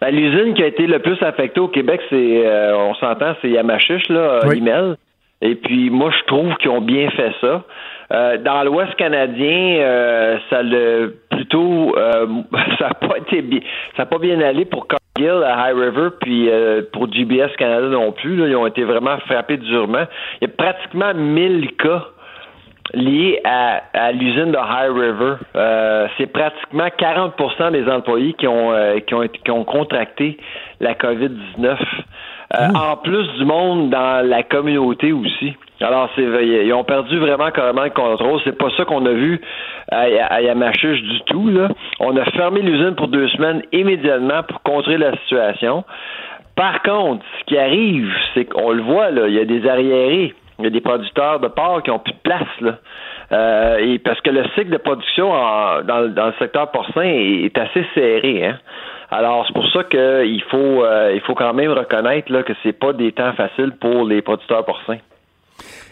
ben, 0.00 0.10
l'usine 0.10 0.54
qui 0.54 0.62
a 0.62 0.66
été 0.66 0.86
le 0.86 0.98
plus 0.98 1.22
affectée 1.22 1.60
au 1.60 1.68
Québec, 1.68 2.00
c'est, 2.10 2.46
euh, 2.46 2.76
on 2.76 2.94
s'entend, 2.94 3.34
c'est 3.40 3.50
Yamachiche, 3.50 4.08
là, 4.08 4.40
Oui. 4.46 4.56
l'IMEL. 4.56 4.96
Et 5.44 5.56
puis, 5.56 5.90
moi, 5.90 6.10
je 6.16 6.24
trouve 6.26 6.54
qu'ils 6.58 6.70
ont 6.70 6.80
bien 6.80 7.10
fait 7.10 7.32
ça. 7.40 7.64
Euh, 8.12 8.36
dans 8.38 8.62
l'Ouest 8.62 8.94
canadien, 8.94 9.78
euh, 9.80 10.38
ça 10.50 10.62
le 10.62 11.16
plutôt, 11.30 11.96
euh, 11.96 12.26
ça 12.78 12.88
n'a 12.88 12.94
pas 13.08 13.18
été 13.18 13.42
bien, 13.42 13.60
ça 13.96 14.02
a 14.02 14.06
pas 14.06 14.18
bien 14.18 14.40
allé 14.40 14.64
pour 14.64 14.86
Cargill 14.86 15.42
à 15.42 15.70
High 15.70 15.76
River, 15.76 16.08
puis 16.20 16.48
euh, 16.48 16.82
pour 16.92 17.10
GBS 17.12 17.50
Canada 17.58 17.88
non 17.88 18.12
plus. 18.12 18.36
Là, 18.36 18.46
ils 18.48 18.56
ont 18.56 18.66
été 18.66 18.84
vraiment 18.84 19.18
frappés 19.26 19.56
durement. 19.56 20.04
Il 20.40 20.48
y 20.48 20.50
a 20.50 20.54
pratiquement 20.56 21.12
1000 21.14 21.72
cas 21.76 22.04
liés 22.94 23.40
à, 23.44 23.82
à 23.94 24.12
l'usine 24.12 24.52
de 24.52 24.58
High 24.58 24.92
River. 24.92 25.34
Euh, 25.56 26.08
c'est 26.18 26.26
pratiquement 26.26 26.86
40% 26.86 27.72
des 27.72 27.88
employés 27.88 28.34
qui 28.34 28.46
ont, 28.46 28.72
euh, 28.72 28.98
qui 29.00 29.14
ont, 29.14 29.26
qui 29.28 29.50
ont 29.50 29.64
contracté 29.64 30.38
la 30.80 30.94
COVID-19. 30.94 31.76
Euh, 32.54 32.68
En 32.74 32.96
plus 32.98 33.26
du 33.38 33.44
monde 33.46 33.88
dans 33.90 34.26
la 34.28 34.42
communauté 34.42 35.12
aussi. 35.12 35.54
Alors, 35.80 36.10
c'est 36.14 36.22
ils 36.22 36.72
ont 36.74 36.84
perdu 36.84 37.18
vraiment 37.18 37.50
carrément 37.50 37.84
le 37.84 37.90
contrôle. 37.90 38.40
C'est 38.44 38.56
pas 38.56 38.68
ça 38.76 38.84
qu'on 38.84 39.04
a 39.06 39.12
vu 39.12 39.40
à, 39.90 40.02
à 40.28 40.40
Yamachiche 40.42 41.02
du 41.02 41.20
tout. 41.22 41.48
Là. 41.48 41.68
On 41.98 42.16
a 42.16 42.24
fermé 42.26 42.60
l'usine 42.60 42.94
pour 42.94 43.08
deux 43.08 43.28
semaines 43.28 43.62
immédiatement 43.72 44.42
pour 44.42 44.62
contrer 44.62 44.98
la 44.98 45.16
situation. 45.22 45.84
Par 46.54 46.82
contre, 46.82 47.24
ce 47.40 47.44
qui 47.46 47.58
arrive, 47.58 48.12
c'est 48.34 48.44
qu'on 48.44 48.72
le 48.72 48.82
voit, 48.82 49.10
là, 49.10 49.26
il 49.26 49.34
y 49.34 49.40
a 49.40 49.44
des 49.44 49.66
arriérés. 49.66 50.34
Il 50.62 50.66
y 50.66 50.68
a 50.68 50.70
des 50.70 50.80
producteurs 50.80 51.40
de 51.40 51.48
porc 51.48 51.82
qui 51.82 51.90
ont 51.90 51.98
plus 51.98 52.12
de 52.12 52.18
place. 52.22 52.76
Euh, 53.32 53.98
parce 54.04 54.20
que 54.20 54.30
le 54.30 54.44
cycle 54.54 54.70
de 54.70 54.76
production 54.76 55.28
dans, 55.28 56.00
le 56.00 56.32
secteur 56.38 56.70
porcin 56.70 57.02
est, 57.02 57.56
assez 57.58 57.84
serré, 57.94 58.46
hein. 58.46 58.58
Alors 59.10 59.44
c'est 59.46 59.52
pour 59.52 59.68
ça 59.72 59.84
qu'il 59.84 60.42
faut 60.50 60.84
euh, 60.84 61.18
faut 61.26 61.34
quand 61.34 61.52
même 61.52 61.70
reconnaître 61.70 62.32
là, 62.32 62.42
que 62.42 62.52
c'est 62.62 62.72
pas 62.72 62.92
des 62.92 63.12
temps 63.12 63.32
faciles 63.34 63.72
pour 63.80 64.06
les 64.06 64.22
producteurs 64.22 64.64
porcins. 64.64 64.98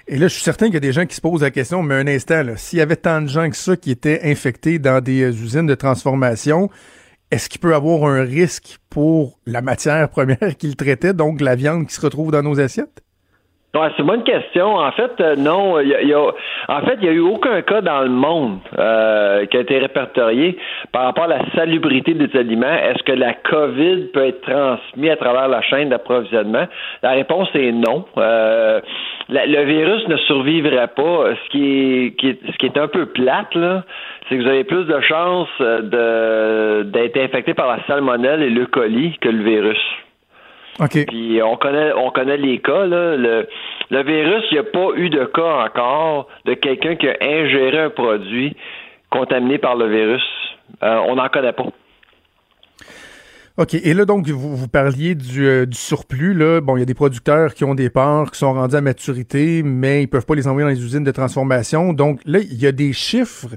Et 0.07 0.17
là, 0.17 0.29
je 0.29 0.35
suis 0.35 0.43
certain 0.43 0.67
qu'il 0.67 0.75
y 0.75 0.79
a 0.79 0.81
des 0.81 0.93
gens 0.93 1.05
qui 1.05 1.15
se 1.15 1.21
posent 1.21 1.43
la 1.43 1.51
question, 1.51 1.83
mais 1.83 1.97
un 1.97 2.07
instant, 2.07 2.43
s'il 2.57 2.79
y 2.79 2.83
avait 2.83 2.97
tant 2.97 3.21
de 3.21 3.29
gens 3.29 3.49
que 3.51 3.57
ça 3.57 3.77
qui 3.77 3.91
étaient 3.91 4.21
infectés 4.25 4.79
dans 4.79 5.03
des 5.03 5.23
euh, 5.23 5.29
usines 5.29 5.67
de 5.67 5.75
transformation, 5.75 6.71
est-ce 7.31 7.49
qu'il 7.49 7.61
peut 7.61 7.75
avoir 7.75 8.05
un 8.05 8.23
risque 8.23 8.79
pour 8.91 9.39
la 9.47 9.63
matière 9.63 10.09
première 10.11 10.57
qu'ils 10.59 10.77
traitaient, 10.77 11.15
donc 11.15 11.41
la 11.41 11.57
viande 11.57 11.87
qui 11.87 11.95
se 11.95 12.01
retrouve 12.01 12.33
dans 12.33 12.43
nos 12.43 12.61
assiettes? 12.61 13.03
Ouais, 13.73 13.87
c'est 13.95 14.03
une 14.03 14.09
bonne 14.09 14.25
question. 14.25 14.75
En 14.79 14.91
fait, 14.91 15.13
euh, 15.21 15.37
non. 15.37 15.79
Y 15.79 15.95
a, 15.95 16.03
y 16.03 16.13
a- 16.13 16.19
en 16.69 16.81
fait, 16.81 16.95
il 17.01 17.03
n'y 17.03 17.09
a 17.09 17.13
eu 17.13 17.21
aucun 17.21 17.63
cas 17.63 17.81
dans 17.81 18.01
le 18.01 18.09
monde 18.09 18.59
euh, 18.77 19.47
qui 19.47 19.57
a 19.57 19.61
été 19.61 19.79
répertorié 19.79 20.59
par 20.91 21.05
rapport 21.05 21.25
à 21.25 21.29
la 21.29 21.51
salubrité 21.55 22.15
des 22.15 22.37
aliments. 22.37 22.67
Est-ce 22.67 23.05
que 23.05 23.13
la 23.13 23.33
COVID 23.35 24.09
peut 24.13 24.27
être 24.27 24.41
transmise 24.41 25.11
à 25.11 25.17
travers 25.17 25.47
la 25.47 25.63
chaîne 25.63 25.89
d'approvisionnement? 25.89 26.67
La 27.05 27.11
réponse 27.13 27.49
est 27.55 27.71
non. 27.71 28.07
Euh, 28.19 28.81
le 29.29 29.63
virus 29.65 30.09
ne 30.09 30.17
survivrait 30.17 30.89
pas. 30.89 31.27
Ce 31.45 31.51
qui 31.51 31.65
est, 32.07 32.17
qui 32.19 32.31
est- 32.31 32.41
ce 32.53 32.57
qui 32.59 32.67
est 32.67 32.77
un 32.77 32.89
peu 32.89 33.07
plate, 33.07 33.55
là, 33.55 33.85
c'est 34.29 34.37
que 34.37 34.43
vous 34.43 34.49
avez 34.49 34.65
plus 34.65 34.85
de 34.85 35.01
chances 35.03 35.49
de, 35.61 36.83
d'être 36.91 37.17
infecté 37.19 37.55
par 37.55 37.69
la 37.69 37.79
salmonelle 37.87 38.43
et 38.43 38.51
le 38.51 38.67
colis 38.67 39.17
que 39.21 39.29
le 39.29 39.45
virus. 39.45 39.79
Puis 40.79 41.41
on 41.43 41.57
connaît 41.57 41.93
on 41.93 42.11
connaît 42.11 42.37
les 42.37 42.59
cas 42.59 42.87
là. 42.87 43.17
Le, 43.17 43.49
le 43.91 44.03
virus, 44.03 44.45
il 44.51 44.55
n'y 44.55 44.59
a 44.59 44.65
pas 44.65 44.89
eu 44.97 45.11
de 45.11 45.25
cas 45.25 45.65
encore 45.67 46.29
de 46.47 46.55
quelqu'un 46.55 46.97
qui 46.97 47.09
a 47.09 47.17
ingéré 47.21 47.79
un 47.79 47.91
produit 47.91 48.57
contaminé 49.11 49.59
par 49.59 49.77
le 49.77 49.89
virus. 49.89 50.23
Euh, 50.83 51.01
on 51.09 51.17
n'en 51.17 51.29
connaît 51.29 51.53
pas. 51.53 51.67
OK. 53.57 53.75
Et 53.75 53.93
là, 53.93 54.05
donc, 54.05 54.27
vous, 54.29 54.57
vous 54.57 54.69
parliez 54.69 55.15
du, 55.15 55.47
euh, 55.47 55.67
du 55.67 55.77
surplus. 55.77 56.35
Là. 56.35 56.61
Bon, 56.61 56.77
il 56.77 56.81
y 56.81 56.83
a 56.83 56.87
des 56.87 56.95
producteurs 56.95 57.53
qui 57.53 57.65
ont 57.65 57.75
des 57.75 57.91
porcs 57.91 58.31
qui 58.31 58.39
sont 58.39 58.55
rendus 58.55 58.77
à 58.77 58.81
maturité, 58.81 59.63
mais 59.63 60.03
ils 60.03 60.07
peuvent 60.07 60.25
pas 60.25 60.35
les 60.35 60.47
envoyer 60.47 60.65
dans 60.65 60.75
les 60.75 60.83
usines 60.83 61.05
de 61.05 61.11
transformation. 61.11 61.93
Donc, 61.93 62.21
là, 62.25 62.39
il 62.39 62.63
y 62.63 62.67
a 62.67 62.73
des 62.73 62.93
chiffres 62.93 63.49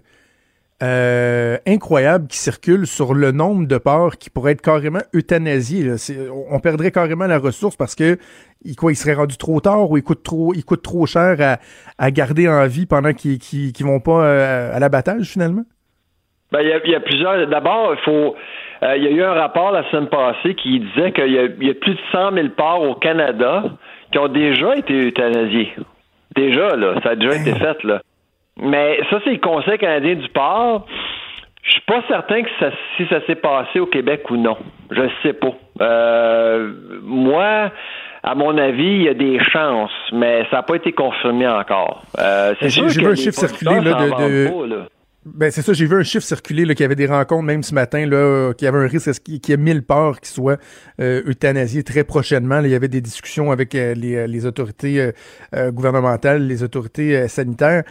euh, 0.83 1.57
incroyables 1.65 2.27
qui 2.27 2.37
circulent 2.37 2.85
sur 2.87 3.13
le 3.13 3.31
nombre 3.31 3.65
de 3.67 3.77
porcs 3.77 4.17
qui 4.17 4.29
pourraient 4.29 4.51
être 4.51 4.61
carrément 4.61 4.99
euthanasiés. 5.15 5.83
là. 5.83 5.95
On 6.51 6.59
perdrait 6.59 6.91
carrément 6.91 7.25
la 7.25 7.39
ressource 7.39 7.75
parce 7.77 7.95
que 7.95 8.17
il, 8.65 8.75
quoi, 8.75 8.91
il 8.91 8.95
serait 8.95 9.13
rendu 9.13 9.37
trop 9.37 9.59
tard 9.61 9.89
ou 9.89 9.97
il 9.97 10.03
coûte 10.03 10.23
trop, 10.23 10.53
il 10.53 10.63
coûte 10.65 10.81
trop 10.83 11.05
cher 11.05 11.37
à, 11.39 11.57
à 11.97 12.11
garder 12.11 12.47
en 12.49 12.65
vie 12.67 12.85
pendant 12.85 13.13
qu'ils 13.13 13.39
qu'ils, 13.39 13.71
qu'ils 13.71 13.85
vont 13.85 13.99
pas 14.01 14.23
euh, 14.25 14.75
à 14.75 14.79
l'abattage, 14.79 15.25
finalement? 15.27 15.63
Ben, 16.51 16.59
il 16.61 16.67
y 16.69 16.73
a, 16.73 16.79
il 16.85 16.91
y 16.91 16.95
a 16.95 16.99
plusieurs. 16.99 17.47
D'abord, 17.47 17.93
il 17.95 18.03
faut. 18.03 18.35
euh, 18.83 18.97
il 18.97 19.03
y 19.03 19.07
a 19.07 19.11
eu 19.11 19.23
un 19.23 19.33
rapport 19.33 19.71
la 19.71 19.89
semaine 19.89 20.07
passée 20.09 20.53
qui 20.55 20.79
disait 20.81 21.11
qu'il 21.11 21.31
y, 21.33 21.37
a- 21.39 21.45
il 21.45 21.67
y 21.67 21.71
a 21.71 21.73
plus 21.73 21.93
de 21.95 21.99
100 22.11 22.33
000 22.33 22.49
porcs 22.55 22.81
au 22.83 22.95
Canada 22.95 23.63
qui 24.11 24.19
ont 24.19 24.27
déjà 24.27 24.75
été 24.75 24.93
euthanasiés. 25.07 25.73
Déjà, 26.35 26.75
là. 26.75 26.99
Ça 27.03 27.11
a 27.11 27.15
déjà 27.15 27.35
été 27.35 27.53
fait, 27.55 27.83
là. 27.83 28.01
Mais 28.61 28.99
ça, 29.09 29.19
c'est 29.23 29.31
le 29.31 29.37
Conseil 29.39 29.77
canadien 29.77 30.15
du 30.15 30.27
porc. 30.29 30.85
Je 31.63 31.71
suis 31.71 31.81
pas 31.87 32.01
certain 32.07 32.43
que 32.43 32.49
ça, 32.59 32.71
si 32.97 33.05
ça 33.07 33.25
s'est 33.25 33.35
passé 33.35 33.79
au 33.79 33.85
Québec 33.85 34.29
ou 34.29 34.35
non. 34.37 34.57
Je 34.91 35.01
sais 35.23 35.33
pas. 35.33 35.53
Euh, 35.81 36.71
moi, 37.03 37.71
à 38.21 38.35
mon 38.35 38.57
avis, 38.57 38.83
il 38.83 39.03
y 39.03 39.09
a 39.09 39.13
des 39.13 39.39
chances, 39.43 39.91
mais 40.11 40.43
ça 40.51 40.57
n'a 40.57 40.63
pas 40.63 40.75
été 40.75 40.91
confirmé 40.91 41.47
encore. 41.47 42.03
Euh, 42.19 42.53
c'est 42.59 42.69
sûr 42.69 42.89
j'ai 42.89 42.95
que 42.99 43.05
vu 43.05 43.07
un 43.07 43.09
les 43.11 43.15
chiffre 43.15 43.39
circuler 43.39 43.79
là, 43.81 43.93
de, 43.93 44.03
de- 44.03 44.09
vendent 44.09 44.69
pas, 44.69 44.75
là. 44.75 44.81
Ben 45.25 45.51
c'est 45.51 45.61
ça, 45.61 45.71
j'ai 45.71 45.85
vu 45.85 45.95
un 45.95 46.03
chiffre 46.03 46.25
circuler 46.25 46.65
qu'il 46.75 46.81
y 46.81 46.83
avait 46.83 46.95
des 46.95 47.05
rencontres 47.05 47.43
même 47.43 47.63
ce 47.63 47.73
matin 47.73 48.05
là, 48.05 48.53
qu'il 48.53 48.65
y 48.65 48.67
avait 48.67 48.79
un 48.79 48.87
risque 48.87 49.09
qu'il 49.23 49.39
y 49.47 49.51
ait 49.53 49.57
mille 49.57 49.81
peurs 49.81 50.19
qui 50.19 50.29
soient 50.29 50.57
euh, 50.99 51.21
euthanasiés 51.25 51.83
très 51.83 52.03
prochainement. 52.03 52.59
Là, 52.59 52.67
il 52.67 52.71
y 52.71 52.75
avait 52.75 52.89
des 52.89 52.99
discussions 52.99 53.49
avec 53.49 53.73
euh, 53.73 53.93
les, 53.93 54.15
euh, 54.15 54.47
autorités 54.47 54.99
euh, 54.99 55.11
euh, 55.55 55.71
gouvernementales, 55.71 56.45
les 56.45 56.61
autorités 56.61 57.29
sanitaires. 57.29 57.83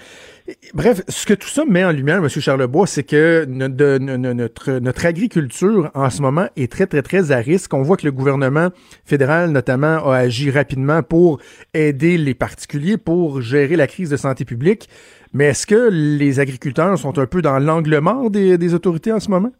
Bref, 0.75 1.03
ce 1.09 1.25
que 1.25 1.35
tout 1.35 1.49
ça 1.49 1.65
met 1.65 1.85
en 1.85 1.93
lumière, 1.93 2.19
M. 2.19 2.29
Charlebois, 2.29 2.87
c'est 2.87 3.05
que 3.05 3.47
notre, 3.49 3.99
notre, 3.99 4.73
notre 4.73 5.07
agriculture 5.07 5.91
en 5.95 6.11
ce 6.11 6.21
moment 6.21 6.49
est 6.57 6.71
très, 6.71 6.87
très, 6.87 7.01
très 7.01 7.31
à 7.31 7.39
risque. 7.39 7.73
On 7.73 7.83
voit 7.83 7.97
que 7.97 8.05
le 8.05 8.13
gouvernement 8.13 8.71
fédéral, 9.05 9.53
notamment, 9.53 10.11
a 10.11 10.17
agi 10.17 10.51
rapidement 10.51 11.03
pour 11.03 11.41
aider 11.73 12.19
les 12.19 12.35
particuliers, 12.35 12.99
pour 12.99 13.41
gérer 13.41 13.77
la 13.77 13.87
crise 13.87 14.11
de 14.11 14.17
santé 14.17 14.45
publique. 14.45 14.89
Mais 15.35 15.47
est-ce 15.47 15.67
que 15.67 15.89
les 15.91 16.41
agriculteurs 16.41 16.97
sont 16.99 17.19
un 17.19 17.27
peu 17.27 17.41
dans 17.43 17.59
l'angle 17.59 17.99
mort 18.01 18.31
des, 18.31 18.75
autorités 18.75 19.13
en 19.13 19.21
ce 19.21 19.31
moment? 19.31 19.51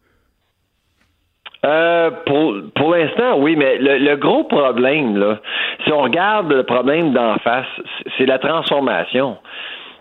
Euh, 1.65 2.11
pour 2.25 2.55
pour 2.75 2.93
l'instant, 2.93 3.39
oui, 3.39 3.55
mais 3.55 3.77
le, 3.77 3.97
le, 3.97 4.17
gros 4.17 4.43
problème, 4.43 5.15
là, 5.15 5.39
si 5.85 5.93
on 5.93 6.01
regarde 6.01 6.51
le 6.51 6.63
problème 6.63 7.13
d'en 7.13 7.37
face, 7.37 7.65
c'est 8.17 8.25
la 8.25 8.37
transformation. 8.37 9.37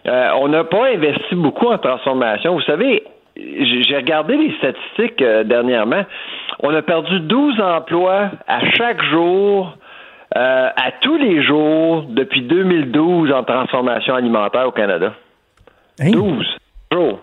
Euh, 0.07 0.31
on 0.41 0.49
n'a 0.49 0.65
pas 0.65 0.89
investi 0.89 1.35
beaucoup 1.35 1.69
en 1.69 1.79
transformation. 1.79 2.55
Vous 2.55 2.63
savez, 2.63 3.05
j'ai 3.37 3.97
regardé 3.97 4.37
les 4.37 4.53
statistiques 4.57 5.23
euh, 5.23 5.45
dernièrement. 5.45 6.05
On 6.61 6.75
a 6.75 6.83
perdu 6.83 7.21
12 7.21 7.61
emplois 7.61 8.31
à 8.49 8.61
chaque 8.73 9.03
jour, 9.05 9.77
euh, 10.37 10.69
à 10.75 10.91
tous 11.01 11.17
les 11.17 11.43
jours, 11.43 12.05
depuis 12.09 12.43
2012 12.43 13.33
en 13.33 13.45
transformation 13.45 14.15
alimentaire 14.15 14.67
au 14.67 14.73
Canada. 14.73 15.13
12 16.01 16.47
jours. 16.93 17.21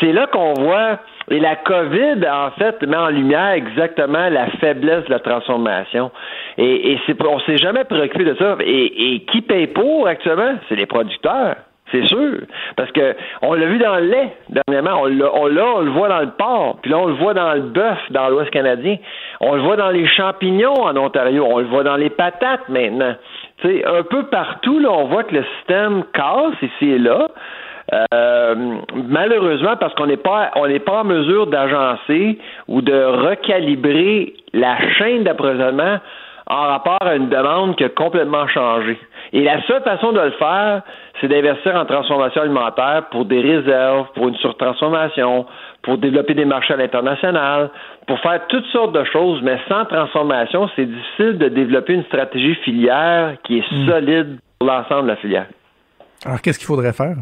C'est 0.00 0.12
là 0.12 0.26
qu'on 0.28 0.54
voit, 0.54 0.98
et 1.28 1.40
la 1.40 1.56
COVID, 1.56 2.26
en 2.28 2.50
fait, 2.52 2.82
met 2.82 2.96
en 2.96 3.08
lumière 3.08 3.50
exactement 3.50 4.28
la 4.28 4.46
faiblesse 4.60 5.04
de 5.06 5.10
la 5.10 5.18
transformation. 5.18 6.10
Et, 6.58 6.92
et 6.92 6.98
on 7.28 7.40
s'est 7.40 7.58
jamais 7.58 7.84
préoccupé 7.84 8.24
de 8.24 8.34
ça. 8.34 8.56
Et, 8.60 9.14
et 9.14 9.20
qui 9.24 9.42
paye 9.42 9.66
pour 9.66 10.06
actuellement? 10.06 10.54
C'est 10.68 10.76
les 10.76 10.86
producteurs. 10.86 11.56
C'est 11.92 12.06
sûr. 12.06 12.42
Parce 12.76 12.92
que 12.92 13.16
on 13.42 13.54
l'a 13.54 13.66
vu 13.66 13.78
dans 13.78 13.96
le 13.96 14.06
lait 14.06 14.36
dernièrement. 14.48 15.02
On 15.02 15.06
l'a, 15.06 15.34
on, 15.34 15.44
on 15.44 15.80
le 15.80 15.90
voit 15.90 16.08
dans 16.08 16.20
le 16.20 16.30
porc. 16.30 16.78
Puis 16.82 16.90
là, 16.90 16.98
on 16.98 17.06
le 17.06 17.14
voit 17.14 17.34
dans 17.34 17.52
le 17.54 17.62
bœuf 17.62 17.98
dans 18.10 18.28
l'Ouest 18.28 18.50
canadien. 18.50 18.96
On 19.40 19.54
le 19.54 19.62
voit 19.62 19.76
dans 19.76 19.90
les 19.90 20.06
champignons 20.06 20.74
en 20.74 20.96
Ontario. 20.96 21.44
On 21.48 21.58
le 21.58 21.66
voit 21.66 21.82
dans 21.82 21.96
les 21.96 22.10
patates 22.10 22.68
maintenant. 22.68 23.14
Sais, 23.62 23.84
un 23.84 24.02
peu 24.02 24.24
partout, 24.24 24.78
là, 24.78 24.90
on 24.90 25.04
voit 25.06 25.24
que 25.24 25.34
le 25.34 25.44
système 25.58 26.04
casse 26.12 26.60
ici 26.62 26.90
et 26.90 26.98
là. 26.98 27.28
Euh, 28.14 28.54
malheureusement, 29.08 29.76
parce 29.78 29.94
qu'on 29.94 30.06
n'est 30.06 30.16
pas 30.16 30.52
on 30.54 30.68
n'est 30.68 30.78
pas 30.78 31.00
en 31.00 31.04
mesure 31.04 31.48
d'agencer 31.48 32.38
ou 32.68 32.82
de 32.82 32.92
recalibrer 32.92 34.34
la 34.52 34.78
chaîne 34.92 35.24
d'approvisionnement 35.24 35.98
en 36.46 36.66
rapport 36.66 36.98
à 37.00 37.16
une 37.16 37.28
demande 37.28 37.76
qui 37.76 37.84
a 37.84 37.88
complètement 37.88 38.46
changé. 38.48 38.98
Et 39.32 39.42
la 39.42 39.62
seule 39.66 39.82
façon 39.82 40.12
de 40.12 40.20
le 40.20 40.32
faire, 40.32 40.82
c'est 41.20 41.28
d'investir 41.28 41.76
en 41.76 41.84
transformation 41.84 42.42
alimentaire 42.42 43.04
pour 43.10 43.24
des 43.24 43.40
réserves, 43.40 44.08
pour 44.14 44.28
une 44.28 44.36
surtransformation, 44.36 45.46
pour 45.82 45.98
développer 45.98 46.34
des 46.34 46.44
marchés 46.44 46.74
à 46.74 46.76
l'international, 46.76 47.70
pour 48.06 48.18
faire 48.20 48.40
toutes 48.48 48.66
sortes 48.66 48.92
de 48.92 49.04
choses, 49.04 49.40
mais 49.42 49.58
sans 49.68 49.84
transformation, 49.84 50.68
c'est 50.74 50.86
difficile 50.86 51.38
de 51.38 51.48
développer 51.48 51.94
une 51.94 52.04
stratégie 52.04 52.56
filière 52.56 53.36
qui 53.44 53.58
est 53.58 53.72
hmm. 53.72 53.88
solide 53.88 54.38
pour 54.58 54.68
l'ensemble 54.68 55.02
de 55.04 55.08
la 55.08 55.16
filière. 55.16 55.46
Alors, 56.26 56.40
qu'est-ce 56.40 56.58
qu'il 56.58 56.66
faudrait 56.66 56.92
faire? 56.92 57.16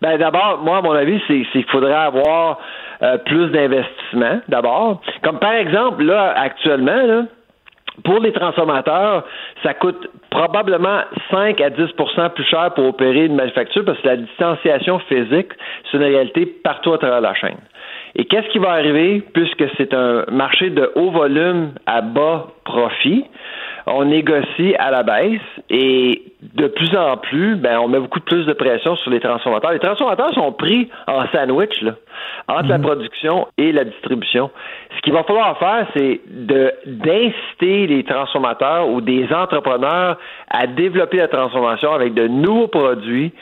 Ben 0.00 0.18
d'abord, 0.18 0.60
moi, 0.62 0.78
à 0.78 0.82
mon 0.82 0.92
avis, 0.92 1.20
c'est 1.26 1.42
qu'il 1.52 1.64
faudrait 1.64 1.94
avoir 1.94 2.58
euh, 3.02 3.18
plus 3.18 3.50
d'investissement, 3.50 4.40
d'abord. 4.48 5.00
Comme 5.22 5.38
par 5.38 5.52
exemple, 5.52 6.04
là, 6.04 6.34
actuellement, 6.36 7.02
là, 7.02 7.24
pour 8.04 8.20
les 8.20 8.32
transformateurs, 8.32 9.24
ça 9.62 9.74
coûte 9.74 10.08
probablement 10.30 11.00
5 11.30 11.60
à 11.60 11.70
10% 11.70 12.30
plus 12.30 12.44
cher 12.44 12.72
pour 12.74 12.86
opérer 12.86 13.24
une 13.24 13.36
manufacture 13.36 13.84
parce 13.84 13.98
que 14.00 14.06
la 14.06 14.16
distanciation 14.16 14.98
physique, 15.00 15.52
c'est 15.90 15.96
une 15.96 16.04
réalité 16.04 16.46
partout 16.46 16.92
à 16.92 16.98
travers 16.98 17.20
la 17.20 17.34
chaîne. 17.34 17.58
Et 18.14 18.24
qu'est-ce 18.24 18.48
qui 18.48 18.58
va 18.58 18.70
arriver 18.70 19.22
puisque 19.32 19.64
c'est 19.76 19.92
un 19.92 20.24
marché 20.30 20.70
de 20.70 20.90
haut 20.94 21.10
volume 21.10 21.72
à 21.86 22.00
bas 22.00 22.46
profit? 22.64 23.24
On 23.86 24.04
négocie 24.04 24.74
à 24.78 24.90
la 24.90 25.02
baisse 25.04 25.40
et 25.70 26.22
de 26.54 26.66
plus 26.66 26.96
en 26.96 27.16
plus, 27.16 27.56
ben, 27.56 27.78
on 27.78 27.88
met 27.88 28.00
beaucoup 28.00 28.20
plus 28.20 28.44
de 28.44 28.52
pression 28.52 28.96
sur 28.96 29.10
les 29.10 29.20
transformateurs. 29.20 29.72
Les 29.72 29.78
transformateurs 29.78 30.34
sont 30.34 30.52
pris 30.52 30.88
en 31.06 31.26
sandwich 31.28 31.80
là, 31.82 31.92
entre 32.48 32.68
la 32.68 32.78
mhm. 32.78 32.84
production 32.84 33.48
et 33.56 33.70
la 33.72 33.84
distribution. 33.84 34.50
Ce 34.96 35.02
qu'il 35.02 35.12
va 35.12 35.22
falloir 35.22 35.56
faire, 35.58 35.86
c'est 35.96 36.20
d'inciter 36.26 37.86
les 37.86 38.02
transformateurs 38.04 38.88
ou 38.88 39.00
des 39.00 39.32
entrepreneurs 39.32 40.18
à 40.50 40.66
développer 40.66 41.18
la 41.18 41.28
transformation 41.28 41.92
avec 41.92 42.14
de 42.14 42.26
nouveaux 42.26 42.68
produits 42.68 43.32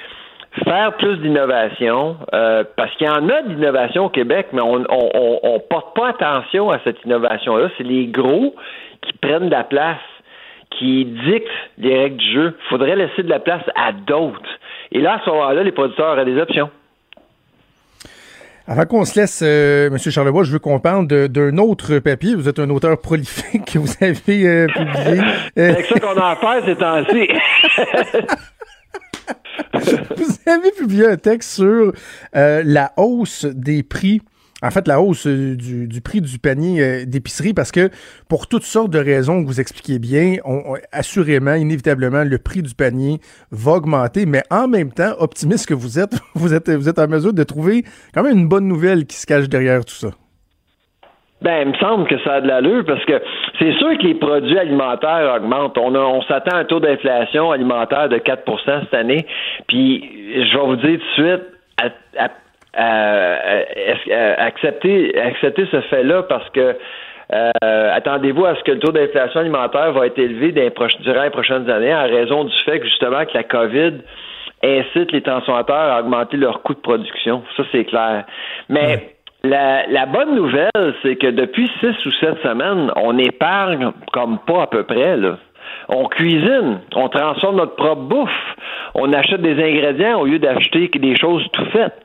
faire 0.62 0.92
plus 0.98 1.16
d'innovation, 1.16 2.16
euh, 2.32 2.62
parce 2.76 2.94
qu'il 2.94 3.08
y 3.08 3.10
en 3.10 3.28
a 3.28 3.42
d'innovation 3.42 4.04
au 4.04 4.08
Québec, 4.08 4.48
mais 4.52 4.62
on, 4.62 4.84
on, 4.88 5.40
on, 5.42 5.58
porte 5.58 5.96
pas 5.96 6.10
attention 6.10 6.70
à 6.70 6.78
cette 6.84 7.04
innovation-là. 7.04 7.70
C'est 7.76 7.82
les 7.82 8.06
gros 8.06 8.54
qui 9.02 9.12
prennent 9.14 9.46
de 9.46 9.50
la 9.50 9.64
place 9.64 9.98
qui 10.78 11.04
dicte 11.04 11.48
les 11.78 11.98
règles 11.98 12.16
du 12.16 12.32
jeu. 12.32 12.56
Il 12.58 12.68
faudrait 12.68 12.96
laisser 12.96 13.22
de 13.22 13.28
la 13.28 13.40
place 13.40 13.62
à 13.76 13.92
d'autres. 13.92 14.40
Et 14.92 15.00
là, 15.00 15.14
à 15.14 15.24
ce 15.24 15.30
moment-là, 15.30 15.62
les 15.62 15.72
producteurs 15.72 16.12
auraient 16.12 16.24
des 16.24 16.40
options. 16.40 16.70
Avant 18.66 18.86
qu'on 18.86 19.04
se 19.04 19.20
laisse, 19.20 19.42
euh, 19.44 19.88
M. 19.88 19.98
Charlebois, 19.98 20.42
je 20.42 20.52
veux 20.52 20.58
qu'on 20.58 20.80
parle 20.80 21.06
d'un 21.06 21.58
autre 21.58 21.98
papier. 21.98 22.34
Vous 22.34 22.48
êtes 22.48 22.58
un 22.58 22.70
auteur 22.70 22.98
prolifique 22.98 23.72
que 23.72 23.78
vous 23.78 23.92
avez 24.00 24.48
euh, 24.48 24.66
publié. 24.74 25.20
C'est 25.54 25.70
avec 25.70 25.84
ça 25.86 26.00
qu'on 26.00 26.18
a 26.18 26.30
affaire 26.30 26.64
ces 26.64 26.76
temps-ci. 26.76 27.28
vous 30.16 30.50
avez 30.50 30.70
publié 30.70 31.06
un 31.08 31.16
texte 31.16 31.56
sur 31.56 31.92
euh, 32.36 32.62
la 32.64 32.92
hausse 32.96 33.44
des 33.44 33.82
prix 33.82 34.22
en 34.62 34.70
fait, 34.70 34.88
la 34.88 35.00
hausse 35.00 35.26
euh, 35.26 35.56
du, 35.56 36.00
prix 36.00 36.20
du 36.20 36.38
panier 36.38 36.80
euh, 36.80 37.04
d'épicerie, 37.06 37.54
parce 37.54 37.72
que 37.72 37.90
pour 38.28 38.46
toutes 38.46 38.62
sortes 38.62 38.90
de 38.90 38.98
raisons 38.98 39.42
que 39.42 39.46
vous 39.46 39.60
expliquez 39.60 39.98
bien, 39.98 40.36
assurément, 40.92 41.54
inévitablement, 41.54 42.24
le 42.24 42.38
prix 42.38 42.62
du 42.62 42.74
panier 42.74 43.18
va 43.50 43.72
augmenter, 43.72 44.26
mais 44.26 44.42
en 44.50 44.68
même 44.68 44.92
temps, 44.92 45.12
optimiste 45.18 45.68
que 45.68 45.74
vous 45.74 45.98
êtes, 45.98 46.14
vous 46.34 46.54
êtes, 46.54 46.70
vous 46.70 46.88
êtes 46.88 46.98
en 46.98 47.08
mesure 47.08 47.32
de 47.32 47.42
trouver 47.42 47.84
quand 48.14 48.22
même 48.22 48.38
une 48.38 48.48
bonne 48.48 48.68
nouvelle 48.68 49.06
qui 49.06 49.16
se 49.16 49.26
cache 49.26 49.48
derrière 49.48 49.84
tout 49.84 49.94
ça. 49.94 50.08
Ben, 51.42 51.66
il 51.66 51.72
me 51.72 51.76
semble 51.76 52.06
que 52.06 52.18
ça 52.20 52.34
a 52.34 52.40
de 52.40 52.46
l'allure 52.46 52.84
parce 52.86 53.04
que 53.04 53.20
c'est 53.58 53.72
sûr 53.74 53.98
que 53.98 54.06
les 54.06 54.14
produits 54.14 54.58
alimentaires 54.58 55.34
augmentent. 55.36 55.76
On, 55.76 56.22
s'attend 56.22 56.56
à 56.56 56.60
un 56.60 56.64
taux 56.64 56.80
d'inflation 56.80 57.50
alimentaire 57.50 58.08
de 58.08 58.16
4% 58.16 58.84
cette 58.84 58.94
année. 58.94 59.26
Puis, 59.66 60.08
je 60.36 60.56
vais 60.56 60.64
vous 60.64 60.76
dire 60.76 60.98
tout 60.98 61.22
de 61.22 61.28
suite, 61.28 61.42
à 62.16 62.30
euh, 62.78 63.62
euh, 64.10 64.34
accepter, 64.38 65.18
accepter 65.20 65.66
ce 65.70 65.80
fait-là 65.82 66.24
parce 66.24 66.48
que 66.50 66.76
euh, 67.32 67.90
attendez-vous 67.94 68.44
à 68.44 68.54
ce 68.56 68.62
que 68.64 68.72
le 68.72 68.78
taux 68.80 68.92
d'inflation 68.92 69.40
alimentaire 69.40 69.92
va 69.92 70.06
être 70.06 70.18
élevé 70.18 70.52
durant 70.52 71.22
les 71.22 71.30
prochaines 71.30 71.70
années 71.70 71.94
en 71.94 72.02
raison 72.02 72.44
du 72.44 72.56
fait 72.64 72.80
que 72.80 72.86
justement 72.86 73.24
que 73.24 73.34
la 73.34 73.44
COVID 73.44 73.94
incite 74.62 75.12
les 75.12 75.22
transformateurs 75.22 75.92
à 75.92 76.00
augmenter 76.00 76.36
leur 76.36 76.62
coût 76.62 76.74
de 76.74 76.80
production. 76.80 77.42
Ça, 77.56 77.64
c'est 77.70 77.84
clair. 77.84 78.24
Mais 78.68 79.14
la, 79.42 79.86
la, 79.86 80.06
bonne 80.06 80.34
nouvelle, 80.34 80.94
c'est 81.02 81.16
que 81.16 81.28
depuis 81.28 81.70
six 81.80 82.06
ou 82.06 82.10
sept 82.12 82.42
semaines, 82.42 82.90
on 82.96 83.18
épargne 83.18 83.90
comme 84.12 84.38
pas 84.38 84.62
à 84.62 84.66
peu 84.66 84.84
près. 84.84 85.16
Là. 85.16 85.36
On 85.88 86.06
cuisine, 86.06 86.80
on 86.94 87.08
transforme 87.08 87.56
notre 87.56 87.76
propre 87.76 88.02
bouffe, 88.02 88.56
on 88.94 89.12
achète 89.12 89.42
des 89.42 89.62
ingrédients 89.62 90.20
au 90.20 90.24
lieu 90.24 90.38
d'acheter 90.38 90.88
des 90.88 91.16
choses 91.16 91.46
tout 91.52 91.66
faites. 91.72 92.03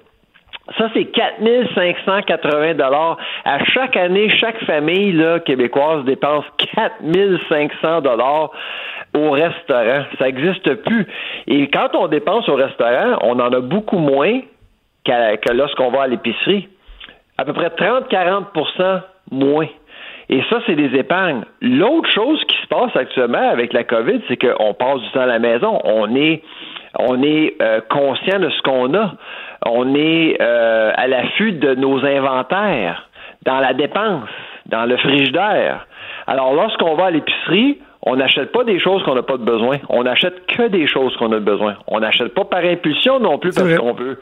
Ça, 0.78 0.90
c'est 0.94 1.06
4580 1.06 2.76
dollars. 2.76 3.18
À 3.46 3.64
chaque 3.66 3.98
année, 3.98 4.30
chaque 4.30 4.64
famille 4.66 5.12
là, 5.14 5.40
québécoise 5.40 6.06
dépense 6.06 6.46
4500 6.76 8.02
dollars 8.02 8.52
au 9.16 9.32
restaurant. 9.32 10.04
Ça 10.18 10.26
n'existe 10.26 10.76
plus. 10.84 11.08
Et 11.48 11.68
quand 11.70 11.90
on 11.96 12.08
dépense 12.08 12.48
au 12.50 12.56
restaurant, 12.56 13.18
on 13.22 13.40
en 13.40 13.52
a 13.52 13.60
beaucoup 13.62 13.98
moins 13.98 14.42
que 15.06 15.54
lorsqu'on 15.54 15.90
va 15.90 16.04
à 16.04 16.08
l'épicerie. 16.08 16.68
À 17.38 17.46
peu 17.46 17.54
près 17.54 17.70
30-40% 17.70 19.02
moins. 19.32 19.68
Et 20.32 20.44
ça, 20.50 20.60
c'est 20.68 20.76
des 20.76 20.96
épargnes. 20.96 21.44
L'autre 21.62 22.10
chose 22.12 22.44
qui 22.46 22.56
se 22.62 22.68
passe 22.68 22.96
actuellement 22.96 23.50
avec 23.50 23.74
la 23.74 23.84
COVID, 23.84 24.22
c'est 24.28 24.38
qu'on 24.38 24.74
passe 24.76 25.00
du 25.02 25.10
temps 25.12 25.22
à 25.22 25.26
la 25.26 25.40
maison. 25.40 25.80
On 25.84 26.16
est, 26.16 26.44
on 26.98 27.22
est 27.22 27.56
euh, 27.62 27.82
conscient 27.90 28.40
de 28.40 28.50
ce 28.50 28.62
qu'on 28.64 28.94
a 28.94 29.14
on 29.66 29.94
est 29.96 30.38
euh, 30.42 30.92
à 30.96 31.08
l'affût 31.08 31.54
de 31.54 31.76
nos 31.76 32.06
inventaires 32.06 33.10
dans 33.46 33.60
la 33.60 33.74
dépense, 33.74 34.30
dans 34.68 34.86
le 34.86 34.98
frigidaire. 34.98 35.86
Alors, 36.28 36.54
lorsqu'on 36.54 36.96
va 36.96 37.06
à 37.06 37.12
l'épicerie, 37.12 37.80
on 38.04 38.16
n'achète 38.16 38.52
pas 38.52 38.64
des 38.64 38.80
choses 38.80 39.04
qu'on 39.04 39.16
n'a 39.16 39.24
pas 39.24 39.38
de 39.38 39.44
besoin. 39.44 39.78
On 39.90 40.04
n'achète 40.04 40.46
que 40.48 40.68
des 40.68 40.88
choses 40.88 41.16
qu'on 41.18 41.32
a 41.34 41.40
besoin. 41.40 41.76
On 41.88 42.00
n'achète 42.00 42.34
pas 42.34 42.46
par 42.46 42.64
impulsion 42.64 43.20
non 43.20 43.38
plus 43.38 43.54
parce 43.54 43.76
qu'on 43.76 43.94
veut. 43.94 44.20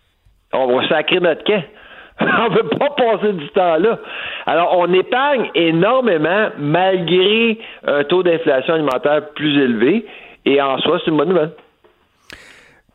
On 0.54 0.76
va 0.76 0.88
sacrer 0.88 1.20
notre 1.20 1.44
camp. 1.44 1.64
on 2.22 2.50
veut 2.50 2.64
pas 2.64 2.90
passer 2.98 3.34
du 3.34 3.48
temps 3.50 3.78
là. 3.78 4.00
Alors, 4.48 4.76
on 4.80 4.92
épargne 4.92 5.52
énormément 5.54 6.50
malgré 6.58 7.60
un 7.86 8.04
taux 8.06 8.24
d'inflation 8.24 8.74
alimentaire 8.74 9.30
plus 9.36 9.56
élevé. 9.62 10.06
Et 10.46 10.60
en 10.60 10.80
soi, 10.80 11.00
c'est 11.04 11.12
une 11.12 11.18
bonne 11.18 11.30
nouvelle. 11.30 11.52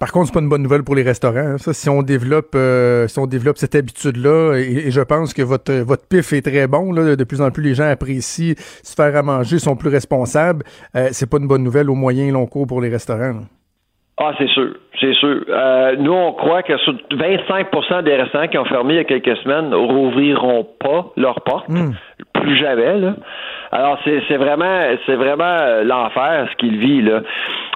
Par 0.02 0.10
contre, 0.10 0.26
c'est 0.26 0.34
pas 0.34 0.40
une 0.40 0.48
bonne 0.48 0.64
nouvelle 0.64 0.82
pour 0.82 0.96
les 0.96 1.04
restaurants. 1.04 1.36
hein. 1.54 1.58
Ça, 1.58 1.72
si 1.72 1.88
on 1.88 2.02
développe, 2.02 2.56
euh, 2.56 3.06
si 3.06 3.20
on 3.20 3.28
développe 3.28 3.56
cette 3.56 3.76
habitude-là, 3.76 4.56
et, 4.56 4.88
et 4.88 4.90
je 4.90 5.00
pense 5.00 5.32
que 5.32 5.42
votre 5.42 5.72
votre 5.74 6.08
pif 6.08 6.32
est 6.32 6.42
très 6.42 6.66
bon. 6.66 6.90
Là, 6.90 7.14
de 7.14 7.22
plus 7.22 7.40
en 7.40 7.52
plus, 7.52 7.62
les 7.62 7.74
gens 7.74 7.88
apprécient 7.88 8.54
se 8.82 8.96
faire 8.96 9.14
à 9.14 9.22
manger, 9.22 9.60
sont 9.60 9.76
plus 9.76 9.90
responsables. 9.90 10.64
Euh, 10.96 11.10
c'est 11.12 11.30
pas 11.30 11.36
une 11.38 11.46
bonne 11.46 11.62
nouvelle 11.62 11.88
au 11.88 11.94
moyen 11.94 12.24
et 12.26 12.32
long 12.32 12.46
cours 12.46 12.66
pour 12.66 12.80
les 12.80 12.88
restaurants. 12.88 13.32
là. 13.32 13.42
Ah, 14.18 14.32
c'est 14.38 14.48
sûr, 14.48 14.74
c'est 15.00 15.14
sûr. 15.14 15.44
Euh, 15.48 15.94
nous, 15.98 16.12
on 16.12 16.32
croit 16.32 16.64
que 16.64 16.76
sur 16.78 16.94
25% 17.12 18.02
des 18.02 18.16
restaurants 18.16 18.48
qui 18.48 18.58
ont 18.58 18.64
fermé 18.64 18.94
il 18.94 18.96
y 18.96 19.00
a 19.00 19.04
quelques 19.04 19.36
semaines 19.38 19.72
rouvriront 19.72 20.66
pas 20.80 21.12
leurs 21.16 21.42
portes, 21.42 21.68
plus 22.34 22.56
jamais. 22.56 22.98
Là. 22.98 23.14
Alors, 23.74 23.98
c'est 24.04 24.36
vraiment, 24.36 24.82
c'est 25.06 25.14
vraiment 25.14 25.44
euh, 25.44 25.82
l'enfer 25.82 26.46
ce 26.50 26.56
qu'il 26.56 26.76
vit 26.76 27.00
là. 27.00 27.22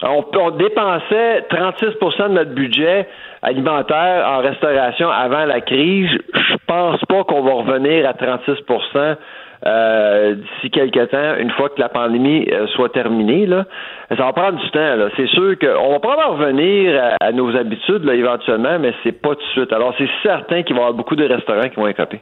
On, 0.03 0.27
on 0.39 0.51
dépensait 0.51 1.41
36% 1.51 2.29
de 2.29 2.35
notre 2.35 2.51
budget 2.51 3.09
alimentaire 3.41 4.27
en 4.29 4.39
restauration 4.39 5.09
avant 5.09 5.47
la 5.47 5.63
crise. 5.63 6.11
Je 6.35 6.57
pense 6.67 7.01
pas 7.09 7.25
qu'on 7.25 7.41
va 7.41 7.55
revenir 7.55 8.07
à 8.07 8.13
36% 8.13 9.17
euh, 9.65 10.35
d'ici 10.35 10.71
quelques 10.71 11.09
temps, 11.09 11.35
une 11.39 11.51
fois 11.53 11.71
que 11.71 11.81
la 11.81 11.89
pandémie 11.89 12.47
euh, 12.53 12.67
soit 12.69 12.91
terminée. 12.91 13.47
Là. 13.47 13.65
Ça 14.11 14.17
va 14.17 14.33
prendre 14.35 14.59
du 14.59 14.71
temps. 14.71 14.97
C'est 15.17 15.29
sûr 15.29 15.59
qu'on 15.59 15.93
va 15.93 15.99
probablement 15.99 16.33
revenir 16.33 17.03
à, 17.03 17.25
à 17.25 17.33
nos 17.33 17.57
habitudes 17.57 18.05
là, 18.05 18.13
éventuellement, 18.13 18.79
mais 18.79 18.93
c'est 19.03 19.19
pas 19.19 19.31
tout 19.31 19.41
de 19.41 19.53
suite. 19.53 19.73
Alors, 19.73 19.95
c'est 19.97 20.11
certain 20.23 20.63
qu'il 20.63 20.77
va 20.77 20.83
y 20.83 20.85
avoir 20.85 20.93
beaucoup 20.93 21.17
de 21.17 21.25
restaurants 21.25 21.71
qui 21.71 21.77
vont 21.77 21.89
écoper. 21.89 22.21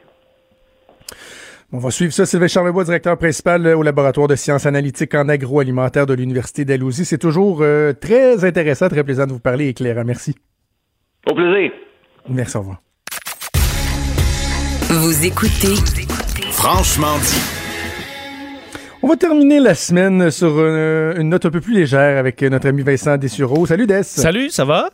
On 1.75 1.79
va 1.79 1.91
suivre 1.91 2.13
ça. 2.13 2.25
Sylvain 2.25 2.47
Charlebois, 2.47 2.85
directeur 2.85 3.17
principal 3.17 3.67
euh, 3.67 3.75
au 3.75 3.83
laboratoire 3.83 4.29
de 4.29 4.35
sciences 4.35 4.65
analytiques 4.65 5.13
en 5.13 5.27
agroalimentaire 5.27 6.05
de 6.05 6.13
l'Université 6.13 6.63
d'Alousie. 6.63 7.03
C'est 7.03 7.17
toujours 7.17 7.59
euh, 7.63 7.91
très 7.91 8.45
intéressant, 8.45 8.87
très 8.87 9.03
plaisant 9.03 9.27
de 9.27 9.33
vous 9.33 9.41
parler, 9.41 9.67
éclairant. 9.67 10.05
Merci. 10.05 10.35
Au 11.29 11.35
plaisir. 11.35 11.73
Merci, 12.29 12.55
au 12.55 12.61
revoir. 12.61 12.81
Vous 14.83 15.25
écoutez 15.25 15.75
Franchement 16.51 17.17
dit. 17.17 17.41
On 19.03 19.09
va 19.09 19.17
terminer 19.17 19.59
la 19.59 19.75
semaine 19.75 20.31
sur 20.31 20.53
euh, 20.57 21.19
une 21.19 21.27
note 21.27 21.45
un 21.45 21.51
peu 21.51 21.59
plus 21.59 21.73
légère 21.73 22.17
avec 22.17 22.41
notre 22.41 22.69
ami 22.69 22.83
Vincent 22.83 23.17
Dessureau. 23.17 23.65
Salut 23.65 23.85
Des. 23.85 24.03
Salut, 24.03 24.49
ça 24.49 24.63
va? 24.63 24.91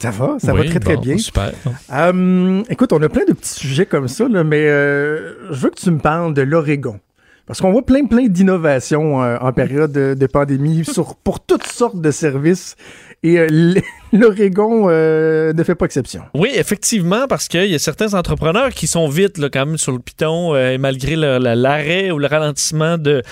Ça 0.00 0.10
va, 0.10 0.36
ça 0.38 0.54
Oui, 0.54 0.60
va 0.64 0.70
très 0.70 0.80
très 0.80 0.94
bon, 0.96 1.02
bien. 1.02 1.18
super. 1.18 1.52
Hum, 1.92 2.62
écoute, 2.70 2.92
on 2.92 3.02
a 3.02 3.08
plein 3.08 3.24
de 3.28 3.32
petits 3.34 3.52
sujets 3.54 3.86
comme 3.86 4.08
ça, 4.08 4.28
là, 4.28 4.42
mais 4.44 4.66
euh, 4.66 5.34
je 5.52 5.60
veux 5.60 5.70
que 5.70 5.78
tu 5.80 5.90
me 5.90 5.98
parles 5.98 6.32
de 6.34 6.42
l'Oregon. 6.42 6.98
Parce 7.46 7.60
qu'on 7.60 7.72
voit 7.72 7.84
plein 7.84 8.06
plein 8.06 8.26
d'innovations 8.28 9.22
euh, 9.22 9.36
en 9.40 9.52
période 9.52 9.92
de, 9.92 10.14
de 10.14 10.26
pandémie 10.26 10.84
sur, 10.84 11.16
pour 11.16 11.40
toutes 11.40 11.66
sortes 11.66 12.00
de 12.00 12.10
services. 12.10 12.76
Et 13.22 13.38
euh, 13.38 13.74
l'Oregon 14.12 14.86
euh, 14.88 15.52
ne 15.52 15.62
fait 15.62 15.74
pas 15.74 15.84
exception. 15.86 16.22
Oui, 16.34 16.50
effectivement, 16.54 17.26
parce 17.28 17.48
qu'il 17.48 17.66
y 17.66 17.74
a 17.74 17.78
certains 17.78 18.14
entrepreneurs 18.14 18.70
qui 18.70 18.86
sont 18.86 19.08
vite 19.08 19.38
là, 19.38 19.48
quand 19.52 19.66
même 19.66 19.78
sur 19.78 19.92
le 19.92 19.98
piton, 19.98 20.54
euh, 20.54 20.72
et 20.72 20.78
malgré 20.78 21.16
l'arrêt 21.16 22.10
ou 22.10 22.18
le 22.18 22.26
ralentissement 22.26 22.98
de, 22.98 23.22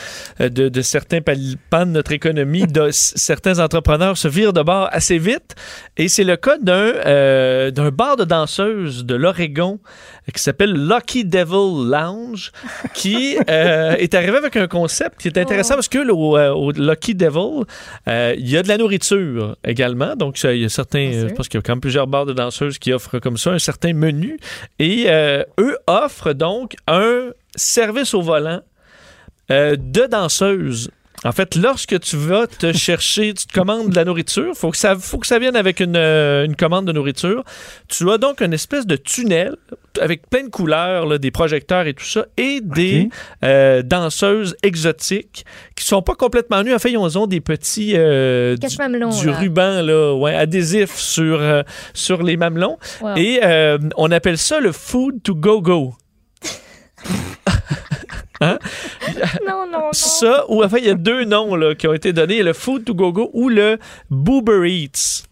euh, 0.40 0.48
de, 0.48 0.68
de 0.68 0.82
certains 0.82 1.20
pans 1.20 1.86
de 1.86 1.90
notre 1.90 2.12
économie, 2.12 2.66
de- 2.66 2.88
certains 2.92 3.58
entrepreneurs 3.58 4.16
se 4.16 4.28
virent 4.28 4.52
de 4.52 4.62
bord 4.62 4.88
assez 4.92 5.18
vite. 5.18 5.54
Et 5.96 6.08
c'est 6.08 6.24
le 6.24 6.36
cas 6.36 6.58
d'un 6.58 6.92
euh, 7.06 7.70
d'un 7.70 7.90
bar 7.90 8.16
de 8.16 8.24
danseuses 8.24 9.04
de 9.04 9.14
l'Oregon 9.14 9.78
qui 10.34 10.42
s'appelle 10.42 10.72
Lucky 10.72 11.24
Devil 11.24 11.88
Lounge, 11.90 12.52
qui 12.94 13.36
est 13.48 14.14
arrivé 14.14 14.36
avec 14.36 14.56
un 14.56 14.66
concept 14.68 15.20
qui 15.20 15.28
est 15.28 15.38
intéressant 15.38 15.74
parce 15.74 15.88
que 15.88 15.98
au, 16.10 16.38
au 16.38 16.72
Lucky 16.72 17.14
Devil, 17.14 17.64
il 18.06 18.48
y 18.48 18.56
a 18.56 18.62
de 18.62 18.68
la 18.68 18.76
nourriture 18.76 19.56
également. 19.64 20.14
Donc, 20.16 20.36
ça, 20.38 20.52
il 20.52 20.62
y 20.62 20.67
a 20.68 20.70
certains, 20.70 21.12
euh, 21.12 21.28
je 21.28 21.34
pense 21.34 21.48
qu'il 21.48 21.58
y 21.58 21.60
a 21.60 21.62
quand 21.62 21.72
même 21.72 21.80
plusieurs 21.80 22.06
bars 22.06 22.26
de 22.26 22.32
danseuses 22.32 22.78
qui 22.78 22.92
offrent 22.92 23.18
comme 23.18 23.36
ça 23.36 23.50
un 23.50 23.58
certain 23.58 23.92
menu. 23.92 24.38
Et 24.78 25.04
euh, 25.08 25.42
eux 25.58 25.76
offrent 25.86 26.32
donc 26.32 26.76
un 26.86 27.30
service 27.56 28.14
au 28.14 28.22
volant 28.22 28.60
euh, 29.50 29.76
de 29.78 30.06
danseuses. 30.06 30.90
En 31.24 31.32
fait, 31.32 31.56
lorsque 31.56 31.98
tu 32.00 32.16
vas 32.16 32.46
te 32.46 32.72
chercher, 32.76 33.34
tu 33.34 33.46
te 33.46 33.52
commandes 33.52 33.90
de 33.90 33.96
la 33.96 34.04
nourriture, 34.04 34.54
faut 34.54 34.70
que 34.70 34.76
ça, 34.76 34.96
faut 34.96 35.18
que 35.18 35.26
ça 35.26 35.38
vienne 35.38 35.56
avec 35.56 35.80
une, 35.80 35.96
euh, 35.96 36.44
une 36.44 36.56
commande 36.56 36.86
de 36.86 36.92
nourriture. 36.92 37.44
Tu 37.88 38.10
as 38.10 38.18
donc 38.18 38.40
une 38.40 38.52
espèce 38.52 38.86
de 38.86 38.96
tunnel 38.96 39.56
avec 40.00 40.28
plein 40.28 40.44
de 40.44 40.48
couleurs, 40.48 41.06
là, 41.06 41.18
des 41.18 41.30
projecteurs 41.30 41.86
et 41.86 41.94
tout 41.94 42.04
ça, 42.04 42.26
et 42.36 42.60
des 42.60 43.08
euh, 43.44 43.82
danseuses 43.82 44.56
exotiques 44.62 45.44
qui 45.76 45.84
sont 45.84 46.02
pas 46.02 46.14
complètement 46.14 46.62
nues. 46.62 46.74
En 46.74 46.78
fait, 46.78 46.92
ils 46.92 46.98
ont, 46.98 47.26
des 47.26 47.40
petits 47.40 47.92
euh, 47.94 48.56
du, 48.56 48.66
du 48.66 49.26
là. 49.26 49.38
ruban 49.38 49.82
là, 49.82 50.14
ouais, 50.14 50.34
adhésif 50.34 50.94
sur, 50.94 51.40
euh, 51.40 51.62
sur 51.94 52.22
les 52.22 52.36
mamelons. 52.36 52.78
Wow. 53.00 53.16
Et 53.16 53.40
euh, 53.42 53.78
on 53.96 54.10
appelle 54.10 54.38
ça 54.38 54.60
le 54.60 54.72
food 54.72 55.22
to 55.22 55.34
go 55.34 55.60
go. 55.60 55.94
Hein? 58.40 58.58
Non, 59.46 59.66
non, 59.66 59.78
non. 59.78 59.88
Ça, 59.92 60.44
ou 60.48 60.62
enfin, 60.62 60.78
il 60.78 60.86
y 60.86 60.90
a 60.90 60.94
deux 60.94 61.24
noms 61.24 61.54
là, 61.56 61.74
qui 61.74 61.88
ont 61.88 61.92
été 61.94 62.12
donnés, 62.12 62.42
le 62.42 62.52
Food 62.52 62.84
to 62.84 62.94
Go 62.94 63.12
Go 63.12 63.30
ou 63.32 63.48
le 63.48 63.78
Boober 64.10 64.68
Eats. 64.70 65.24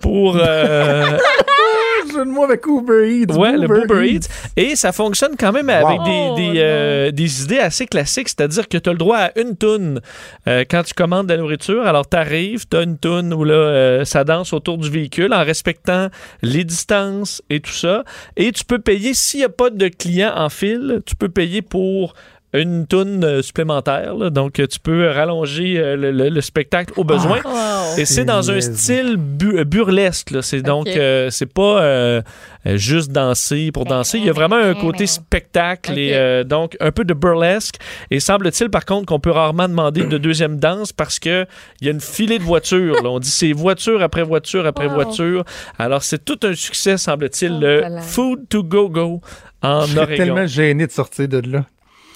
Pour. 0.00 0.36
euh, 0.36 1.18
Jeu 2.14 2.24
de 2.24 2.30
mots 2.30 2.44
avec 2.44 2.66
Uber 2.66 3.08
Eats. 3.08 3.34
ouais, 3.36 3.56
le 3.56 3.66
Boober 3.66 4.06
Eats. 4.08 4.20
Eats. 4.20 4.28
Et 4.56 4.76
ça 4.76 4.92
fonctionne 4.92 5.32
quand 5.38 5.52
même 5.52 5.68
avec 5.68 6.00
des, 6.04 6.28
Oh, 6.30 6.34
des, 6.36 6.52
euh, 6.56 7.10
des 7.10 7.42
idées 7.42 7.58
assez 7.58 7.86
classiques, 7.86 8.28
c'est-à-dire 8.28 8.68
que 8.68 8.78
tu 8.78 8.88
as 8.88 8.92
le 8.92 8.98
droit 8.98 9.18
à 9.18 9.38
une 9.38 9.56
toune 9.56 10.00
euh, 10.48 10.64
quand 10.68 10.82
tu 10.82 10.94
commandes 10.94 11.26
de 11.26 11.34
la 11.34 11.40
nourriture. 11.40 11.86
Alors, 11.86 12.08
tu 12.08 12.16
arrives, 12.16 12.66
tu 12.68 12.76
as 12.76 12.82
une 12.82 12.98
toune 12.98 13.34
où 13.34 13.44
là, 13.44 13.54
euh, 13.54 14.04
ça 14.04 14.24
danse 14.24 14.52
autour 14.52 14.78
du 14.78 14.88
véhicule 14.88 15.34
en 15.34 15.44
respectant 15.44 16.08
les 16.42 16.64
distances 16.64 17.42
et 17.50 17.60
tout 17.60 17.72
ça. 17.72 18.04
Et 18.36 18.52
tu 18.52 18.64
peux 18.64 18.78
payer, 18.78 19.12
s'il 19.14 19.40
n'y 19.40 19.44
a 19.44 19.48
pas 19.48 19.70
de 19.70 19.88
client 19.88 20.32
en 20.34 20.48
file, 20.48 21.00
tu 21.04 21.16
peux 21.16 21.28
payer 21.28 21.62
pour 21.62 22.14
une 22.54 22.86
toune 22.86 23.24
euh, 23.24 23.42
supplémentaire. 23.42 24.14
là. 24.14 24.30
Donc, 24.30 24.58
euh, 24.60 24.66
tu 24.66 24.78
peux 24.80 25.08
rallonger 25.08 25.78
euh, 25.78 25.96
le, 25.96 26.10
le- 26.12 26.28
le 26.28 26.40
spectacle 26.40 26.92
au 26.96 27.04
besoin. 27.04 27.38
Wow. 27.44 27.98
Et 27.98 28.04
c'est 28.04 28.24
dans 28.24 28.50
un 28.50 28.60
style 28.60 29.16
bu- 29.16 29.64
burlesque. 29.64 30.32
C'est 30.42 30.62
donc, 30.62 30.86
euh, 30.88 31.30
c'est 31.30 31.52
pas 31.52 31.82
euh, 31.82 32.22
juste 32.64 33.10
danser 33.12 33.70
pour 33.72 33.84
danser. 33.84 34.18
Il 34.18 34.24
y 34.24 34.30
a 34.30 34.32
vraiment 34.32 34.56
un 34.56 34.74
côté 34.74 35.06
spectacle 35.06 35.98
et 35.98 36.12
euh, 36.14 36.44
donc 36.44 36.76
un 36.80 36.92
peu 36.92 37.04
de 37.04 37.14
burlesque. 37.14 37.76
Et 38.10 38.20
semble-t-il, 38.20 38.70
par 38.70 38.84
contre, 38.84 39.06
qu'on 39.06 39.20
peut 39.20 39.30
rarement 39.30 39.68
demander 39.68 40.04
de 40.04 40.18
deuxième 40.18 40.58
danse 40.58 40.92
parce 40.92 41.18
que 41.18 41.46
il 41.80 41.86
y 41.86 41.88
a 41.88 41.92
une 41.92 42.00
filée 42.00 42.38
de 42.38 42.44
voitures. 42.44 43.02
là. 43.02 43.10
On 43.10 43.18
dit 43.18 43.30
c'est 43.30 43.52
voiture 43.52 44.02
après 44.02 44.22
voiture 44.22 44.66
après 44.66 44.86
Wow. 44.86 44.94
voiture. 44.94 45.44
Alors, 45.78 46.02
c'est 46.02 46.24
tout 46.24 46.38
un 46.44 46.54
succès, 46.54 46.96
semble-t-il, 46.96 47.52
Oh, 47.56 47.60
le 47.60 47.78
voilà. 47.80 48.00
Food 48.00 48.48
to 48.48 48.62
Go 48.62 48.88
Go 48.88 49.20
en 49.62 49.80
Je 49.82 49.86
serais 49.92 50.02
Oregon. 50.02 50.16
tellement 50.16 50.46
gêné 50.46 50.86
de 50.86 50.92
sortir 50.92 51.26
de 51.28 51.40
là. 51.50 51.64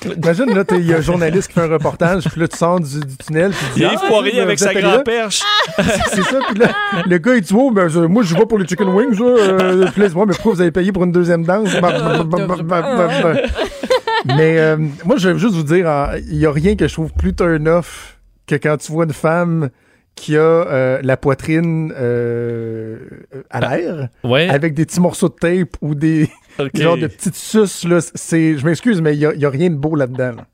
Imagine, 0.04 0.54
là, 0.54 0.64
t'es- 0.64 0.76
il 0.78 0.86
y 0.86 0.94
a 0.94 0.98
un 0.98 1.00
journaliste 1.00 1.48
qui 1.48 1.54
fait 1.54 1.62
un 1.62 1.68
reportage, 1.72 2.24
puis 2.30 2.40
là, 2.40 2.46
tu 2.48 2.56
sors 2.56 2.78
du, 2.78 3.00
du 3.00 3.16
tunnel, 3.16 3.50
puis 3.50 3.66
dis, 3.74 3.80
Yves 3.82 3.98
Ah, 4.02 4.06
Poirier 4.06 4.40
avec 4.40 4.58
sa 4.58 4.72
grande 4.72 5.02
perche. 5.04 5.42
C'est 5.76 6.22
ça, 6.22 6.38
puis 6.48 6.58
là, 6.58 6.68
le 7.06 7.18
gars, 7.18 7.34
il 7.34 7.40
dit, 7.42 7.52
oh, 7.56 7.70
ben, 7.72 7.88
je- 7.88 7.98
moi, 8.00 8.22
je 8.22 8.34
vais 8.36 8.46
pour 8.46 8.58
les 8.58 8.66
chicken 8.66 8.88
wings, 8.88 9.18
là. 9.18 9.26
Euh, 9.26 9.86
puis 9.92 10.02
là, 10.02 10.08
Ouais, 10.08 10.24
mais 10.26 10.34
pourquoi 10.34 10.52
vous 10.54 10.60
avez 10.60 10.70
payé 10.70 10.92
pour 10.92 11.02
une 11.04 11.12
deuxième 11.12 11.44
danse? 11.44 11.68
Bah, 11.80 12.22
bah, 12.24 12.56
bah, 12.62 13.34
mais, 14.26 14.58
euh, 14.58 14.76
moi, 15.04 15.16
je 15.16 15.28
vais 15.30 15.38
juste 15.38 15.54
vous 15.54 15.62
dire, 15.62 15.88
hein, 15.88 16.10
il 16.28 16.36
y 16.38 16.46
a 16.46 16.52
rien 16.52 16.76
que 16.76 16.86
je 16.86 16.92
trouve 16.92 17.12
plus 17.12 17.34
turn-off 17.34 18.18
que 18.46 18.54
quand 18.56 18.76
tu 18.76 18.92
vois 18.92 19.04
une 19.04 19.12
femme 19.12 19.68
qui 20.14 20.36
a 20.36 20.40
euh, 20.40 20.98
la 21.02 21.16
poitrine 21.16 21.92
euh, 21.96 22.98
à 23.50 23.60
l'air, 23.60 24.08
Ouais. 24.24 24.48
avec 24.48 24.74
des 24.74 24.84
petits 24.84 25.00
morceaux 25.00 25.28
de 25.28 25.34
tape 25.34 25.76
ou 25.80 25.94
des 25.94 26.28
Ok. 26.58 26.80
genre 26.80 26.96
de 26.96 27.06
petites 27.06 27.36
suces, 27.36 27.84
là. 27.84 27.98
C'est, 28.14 28.58
je 28.58 28.64
m'excuse, 28.64 29.00
mais 29.00 29.14
il 29.14 29.20
y 29.20 29.26
a, 29.26 29.32
il 29.34 29.40
y 29.40 29.46
a 29.46 29.50
rien 29.50 29.70
de 29.70 29.76
beau 29.76 29.94
là-dedans, 29.94 30.32
là. 30.36 30.46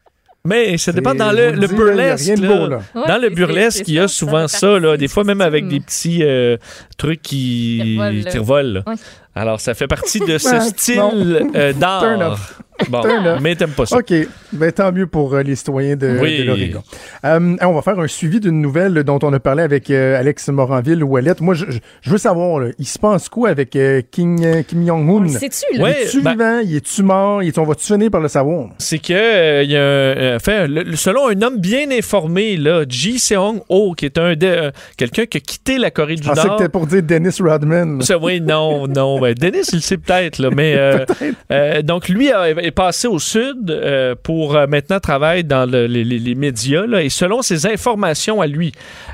Mais 0.47 0.77
ça 0.77 0.93
dépend 0.93 1.15
dans 1.15 1.33
le, 1.33 1.53
le 1.53 1.67
dis, 1.67 1.75
burlesque. 1.75 2.27
rien 2.27 2.35
de 2.35 2.43
là. 2.43 2.49
beau, 2.49 2.69
là. 2.69 2.81
Ouais, 2.95 3.09
dans 3.09 3.17
le 3.17 3.31
burlesque, 3.31 3.89
il 3.89 3.95
y 3.95 3.99
a 3.99 4.09
ça, 4.09 4.15
souvent 4.15 4.47
ça 4.47 4.79
là, 4.79 4.99
des 4.99 5.09
fois 5.09 5.25
même 5.25 5.41
avec 5.41 5.67
des 5.69 5.81
petits 5.81 6.23
euh, 6.23 6.59
trucs 6.99 7.23
qui, 7.23 7.99
Qui 8.31 8.39
revolent. 8.39 8.85
Ouais. 8.87 8.95
Alors, 9.35 9.59
ça 9.59 9.73
fait 9.73 9.87
partie 9.87 10.21
de 10.21 10.37
ce 10.37 10.61
style 10.61 11.51
euh, 11.55 11.73
d'art. 11.81 12.39
Bon, 12.89 13.03
mais 13.41 13.55
t'aimes 13.55 13.71
pas 13.71 13.87
ça. 13.87 13.99
OK. 13.99 14.13
Ben, 14.53 14.73
tant 14.73 14.91
mieux 14.93 15.07
pour 15.07 15.33
euh, 15.35 15.43
les 15.43 15.55
citoyens 15.55 15.97
de, 15.97 16.19
Oui. 16.21 16.39
de 16.39 16.43
l'Oregon. 16.45 16.83
Euh, 17.25 17.57
on 17.63 17.73
va 17.73 17.83
faire 17.83 17.99
un 18.01 18.07
suivi 18.09 18.41
d'une 18.41 18.61
nouvelle 18.61 18.95
dont 19.05 19.19
on 19.23 19.33
a 19.33 19.39
parlé 19.41 19.63
avec 19.63 19.91
euh, 19.91 20.19
Alex 20.19 20.49
Moranville 20.49 21.03
ou 21.05 21.17
Alette. 21.17 21.41
Moi, 21.41 21.55
je, 21.55 21.65
veux 22.11 22.19
savoir, 22.19 22.61
là, 22.61 22.69
il 22.79 22.85
se 22.87 22.99
passe 22.99 23.29
quoi 23.29 23.49
avec 23.51 23.77
euh, 23.77 24.03
King, 24.11 24.45
euh, 24.45 24.63
Kim 24.63 24.85
Jong-un? 24.87 25.29
sais-tu, 25.29 25.79
là? 25.79 25.91
Il 25.91 26.03
est-tu 26.05 26.21
ben- 26.23 26.33
vivant? 26.33 26.61
Il 26.65 26.77
est-tu 26.77 27.03
mort? 27.05 27.43
Il 27.43 27.49
est- 27.49 27.59
on 27.59 27.65
va-tu 27.65 27.85
finir 27.87 28.11
par 28.11 28.21
le 28.21 28.29
savoir? 28.29 28.69
c'est 28.79 28.99
que 28.99 29.13
euh, 29.13 29.63
il 29.63 29.71
y 29.71 29.77
a 29.77 29.81
un, 29.81 29.83
euh, 29.85 30.39
fait, 30.41 30.67
le- 30.67 30.83
le- 30.83 30.97
selon 30.97 31.29
un 31.29 31.41
homme 31.43 31.59
bien 31.59 31.91
informé 31.93 32.57
là, 32.57 32.85
Ji 32.89 33.19
Seong 33.19 33.61
Ho 33.69 33.95
qui 33.95 34.05
est 34.07 34.19
un 34.19 34.35
de- 34.35 34.47
euh, 34.47 34.71
quelqu'un 34.97 35.27
qui 35.27 35.39
a 35.39 35.41
quitté 35.41 35.79
la 35.79 35.91
Corée 35.91 36.17
du 36.17 36.23
Je 36.23 36.29
pensais 36.29 36.43
que 36.43 36.63
Nord. 36.63 36.71
pour 36.71 36.87
dire 36.87 37.03
Dennis 37.03 37.37
Rodman. 37.41 38.03
Ça, 38.03 38.19
oui, 38.19 38.41
non, 38.41 38.87
non. 38.89 39.21
Ben, 39.21 39.35
Dennis, 39.35 39.69
il 39.73 39.77
le 39.77 39.81
sait 39.81 39.97
peut-être, 39.97 40.39
là, 40.39 40.51
mais 40.55 40.75
euh, 40.77 41.05
euh, 41.53 41.83
donc 41.83 42.09
lui 42.09 42.31
a- 42.33 42.47
est 42.65 42.71
passé 42.71 43.07
au 43.07 43.19
sud 43.19 43.71
euh, 43.71 44.15
pour 44.23 44.57
euh, 44.57 44.67
maintenant 44.67 45.01
travailler 45.01 45.43
dans 45.43 45.69
le- 45.71 45.87
les, 45.87 46.35
médias 46.35 46.85
et 47.01 47.09
selon 47.11 47.43
ses 47.43 47.67
informations 47.67 48.41
à 48.41 48.47
lui, 48.47 48.73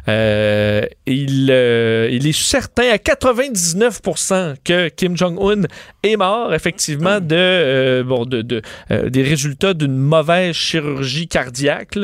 euh, 0.09 0.83
il, 1.07 1.51
il 1.51 2.27
est 2.27 2.33
certain 2.39 2.85
à 2.93 2.97
99% 2.97 4.55
que 4.65 4.89
Kim 4.89 5.17
Jong-un 5.17 5.63
est 6.03 6.17
mort 6.17 6.55
effectivement 6.55 7.21
de, 7.21 8.03
bon, 8.07 8.25
de, 8.25 8.43
de, 8.43 8.63
des 9.09 9.23
résultats 9.23 9.75
d'une 9.75 9.97
mauvaise 9.97 10.55
chirurgie 10.55 11.29
cardiaque. 11.29 11.99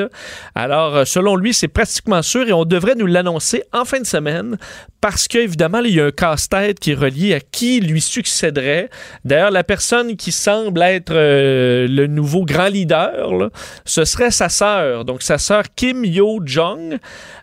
Alors, 0.55 1.07
selon 1.07 1.37
lui, 1.37 1.55
c'est 1.55 1.69
pratiquement 1.69 2.23
sûr 2.23 2.49
et 2.49 2.53
on 2.53 2.65
devrait 2.65 2.95
nous 2.95 3.07
l'annoncer 3.07 3.63
en 3.73 3.85
fin 3.85 4.01
de 4.01 4.07
semaine 4.07 4.57
parce 5.01 5.29
qu'évidemment, 5.29 5.81
il 5.81 5.95
y 5.95 6.01
a 6.01 6.07
un 6.07 6.11
casse-tête 6.11 6.81
qui 6.81 6.93
est 6.93 6.95
relié 6.95 7.35
à 7.35 7.41
qui 7.41 7.81
lui 7.81 8.01
succéderait. 8.01 8.91
D'ailleurs, 9.25 9.51
la 9.53 9.63
personne 9.65 10.17
qui 10.17 10.33
semble 10.33 10.83
être 10.83 11.13
euh, 11.37 11.87
le 11.89 12.07
nouveau 12.07 12.45
grand 12.45 12.69
leader, 12.69 13.35
là, 13.35 13.51
ce 13.85 14.05
serait 14.05 14.31
sa 14.31 14.49
sœur. 14.49 15.05
Donc, 15.05 15.23
sa 15.23 15.39
sœur 15.39 15.65
Kim 15.75 16.05
Yo-jong, 16.05 16.99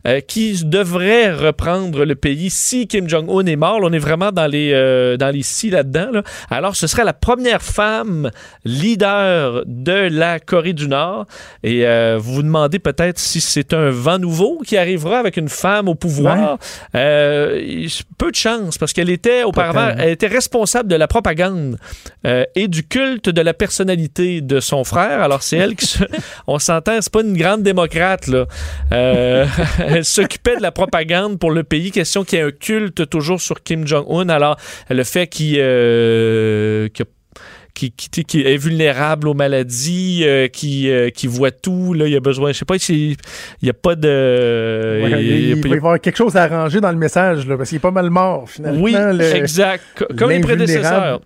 euh, 0.06 0.20
qui 0.20 0.66
devrait 0.66 1.32
reprendre 1.32 2.04
le 2.04 2.16
pays 2.16 2.50
si 2.50 2.88
Kim 2.88 3.08
Jong-un 3.08 3.46
est 3.46 3.56
mort. 3.56 3.80
Là, 3.80 3.88
on 3.90 3.94
est 3.94 4.00
vraiment 4.00 4.34
dans 4.34 4.48
les, 4.48 4.72
euh, 4.74 5.16
dans 5.16 5.30
les 5.30 5.44
si 5.44 5.70
là-dedans. 5.70 6.10
là. 6.12 6.24
Alors, 6.50 6.76
ce 6.76 6.88
serait 6.88 7.06
la 7.06 7.14
première 7.14 7.62
femme 7.62 8.30
leader 8.66 9.64
de 9.66 10.10
la 10.12 10.40
Corée 10.40 10.74
du 10.74 10.90
Nord. 10.90 11.26
Et 11.64 11.88
euh, 11.88 12.18
vous 12.20 12.34
vous 12.34 12.44
demandez 12.44 12.80
peut-être 12.80 13.20
si 13.20 13.40
c'est 13.40 13.74
un 13.74 13.92
vent 13.92 14.18
nouveau 14.18 14.60
qui 14.66 14.76
arrivera 14.76 15.20
avec 15.20 15.38
une 15.38 15.50
femme 15.50 15.88
au 15.88 15.96
pouvoir. 15.96 16.58
Peu 16.92 18.32
de 18.32 18.36
chance, 18.36 18.78
parce 18.78 18.92
qu'elle 18.92 19.10
était 19.10 19.44
auparavant, 19.44 19.94
elle 19.98 20.10
était 20.10 20.28
responsable 20.28 20.90
de 20.90 20.96
la 20.96 21.08
propagande 21.08 21.78
et 22.56 22.68
du 22.68 22.84
culte 22.88 23.30
de 23.30 23.42
la 23.42 23.54
personnalité 23.84 24.42
de 24.42 24.60
son 24.60 24.84
frère. 24.84 25.22
Alors, 25.22 25.44
c'est 25.44 25.58
elle 25.58 25.76
qui 25.76 25.86
se... 25.86 26.04
On 26.48 26.60
s'entend, 26.60 27.00
c'est 27.02 27.12
pas 27.12 27.22
une 27.22 27.38
grande 27.38 27.64
démocrate, 27.64 28.28
là. 28.28 28.46
Euh, 28.92 29.46
elle 29.88 30.06
s'occupait 30.06 30.58
de 30.58 30.62
la 30.62 30.72
propagande 30.72 31.38
pour 31.40 31.52
le 31.52 31.64
pays. 31.64 31.92
Question 31.92 32.24
qu'il 32.24 32.40
y 32.40 32.42
ait 32.42 32.46
un 32.46 32.52
culte 32.52 33.10
toujours 33.10 33.42
sur 33.42 33.62
Kim 33.64 33.86
Jong-un. 33.88 34.30
Alors, 34.30 34.58
le 34.90 35.04
fait 35.04 35.28
qu'il... 35.28 35.56
euh, 35.60 36.88
que- 36.94 37.04
qui, 37.76 37.90
qui, 37.90 38.24
qui 38.24 38.42
est 38.42 38.56
vulnérable 38.58 39.28
aux 39.28 39.34
maladies, 39.34 40.22
euh, 40.26 40.48
qui, 40.48 40.92
euh, 40.92 41.10
qui 41.10 41.26
voit 41.26 41.50
tout, 41.50 41.96
là, 41.96 42.06
il 42.06 42.14
y 42.14 42.16
a 42.16 42.20
besoin, 42.20 42.52
je 42.52 42.60
sais 42.60 42.66
pas, 42.66 42.76
il 42.88 43.16
n'y 43.64 43.70
a 43.70 43.74
pas 43.74 43.96
de... 43.96 45.00
Ouais, 45.02 45.08
il 45.10 45.54
a- 45.54 45.58
a- 45.58 45.62
va 45.70 45.70
y 45.70 45.78
avoir 45.78 46.00
quelque 46.00 46.16
chose 46.18 46.36
à 46.38 46.44
arranger 46.44 46.80
dans 46.82 46.92
le 46.92 47.00
message, 47.00 47.48
là, 47.48 47.58
parce 47.58 47.70
qu'il 47.70 47.78
est 47.78 47.82
pas 47.82 47.90
mal 47.90 48.12
mort, 48.12 48.48
finalement. 48.48 48.80
Oui, 48.80 48.94
le- 48.96 49.36
exact. 49.38 49.84
Co- 49.96 50.06
Comme 50.16 50.30
les 50.30 50.40
prédécesseurs. 50.42 51.22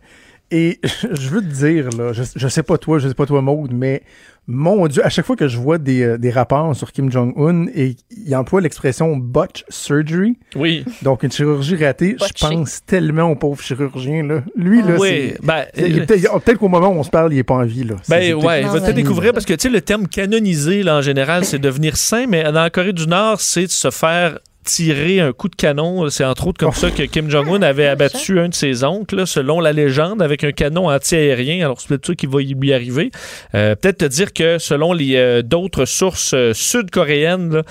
Et 0.51 0.79
je 1.11 1.29
veux 1.29 1.41
te 1.41 1.53
dire, 1.53 1.89
là, 1.97 2.13
je, 2.13 2.23
je 2.35 2.47
sais 2.47 2.63
pas 2.63 2.77
toi, 2.77 2.99
je 2.99 3.07
sais 3.07 3.13
pas 3.13 3.25
toi, 3.25 3.41
Maude, 3.41 3.73
mais 3.73 4.03
mon 4.49 4.87
Dieu, 4.87 5.05
à 5.05 5.09
chaque 5.09 5.25
fois 5.25 5.35
que 5.35 5.49
je 5.49 5.57
vois 5.57 5.77
des, 5.77 6.03
euh, 6.03 6.17
des 6.17 6.29
rapports 6.29 6.73
sur 6.73 6.93
Kim 6.93 7.11
Jong-un, 7.11 7.65
et 7.75 7.97
il 8.25 8.33
emploie 8.33 8.61
l'expression 8.61 9.17
botch 9.17 9.65
surgery, 9.67 10.37
Oui. 10.55 10.85
donc 11.01 11.23
une 11.23 11.31
chirurgie 11.31 11.75
ratée, 11.75 12.15
je 12.17 12.47
pense 12.47 12.85
tellement 12.85 13.29
au 13.29 13.35
pauvre 13.35 13.61
chirurgien. 13.61 14.23
Là. 14.23 14.43
Lui, 14.55 14.81
là, 14.81 14.95
Oui, 14.97 15.33
c'est... 15.35 15.45
ben, 15.45 15.65
est 15.75 16.05
peut-être 16.05 16.57
qu'au 16.57 16.69
moment 16.69 16.87
où 16.87 16.99
on 16.99 17.03
se 17.03 17.09
parle, 17.09 17.33
il 17.33 17.39
est 17.39 17.43
pas 17.43 17.55
en 17.55 17.65
vie. 17.65 17.83
Là. 17.83 17.95
Ben 18.07 18.33
ouais, 18.35 18.61
il 18.61 18.67
va 18.67 18.79
peut-être 18.79 18.95
découvrir 18.95 19.33
parce 19.33 19.45
que 19.45 19.53
tu 19.53 19.63
sais 19.63 19.69
le 19.69 19.81
terme 19.81 20.07
canonisé 20.07 20.81
là 20.83 20.97
en 20.97 21.01
général 21.01 21.43
c'est 21.43 21.59
devenir 21.59 21.97
saint, 21.97 22.25
mais 22.27 22.43
dans 22.43 22.51
la 22.53 22.69
Corée 22.69 22.93
du 22.93 23.07
Nord 23.07 23.41
c'est 23.41 23.65
de 23.65 23.71
se 23.71 23.91
faire 23.91 24.39
tirer 24.67 25.19
un 25.21 25.31
coup 25.31 25.49
de 25.49 25.55
canon. 25.55 26.09
C'est 26.09 26.25
entre 26.25 26.47
autres 26.47 26.59
comme 26.59 26.73
ça 26.73 26.91
que 26.91 27.03
Kim 27.03 27.29
Jong-un 27.29 27.61
avait 27.61 27.87
abattu 27.87 28.39
un 28.39 28.49
de 28.49 28.53
ses 28.53 28.83
oncles, 28.83 29.15
là, 29.15 29.25
selon 29.25 29.59
la 29.59 29.71
légende, 29.71 30.21
avec 30.21 30.43
un 30.43 30.51
canon 30.51 30.89
anti-aérien. 30.89 31.65
Alors, 31.65 31.79
c'est 31.79 31.87
peut-être 31.87 32.07
ça 32.07 32.15
qui 32.15 32.27
va 32.27 32.39
lui 32.39 32.73
arriver. 32.73 33.11
Euh, 33.55 33.75
peut-être 33.75 33.99
te 33.99 34.05
dire 34.05 34.33
que 34.33 34.57
selon 34.59 34.93
les 34.93 35.15
euh, 35.15 35.41
d'autres 35.41 35.85
sources 35.85 36.33
euh, 36.33 36.53
sud-coréennes, 36.53 37.53
là, 37.53 37.61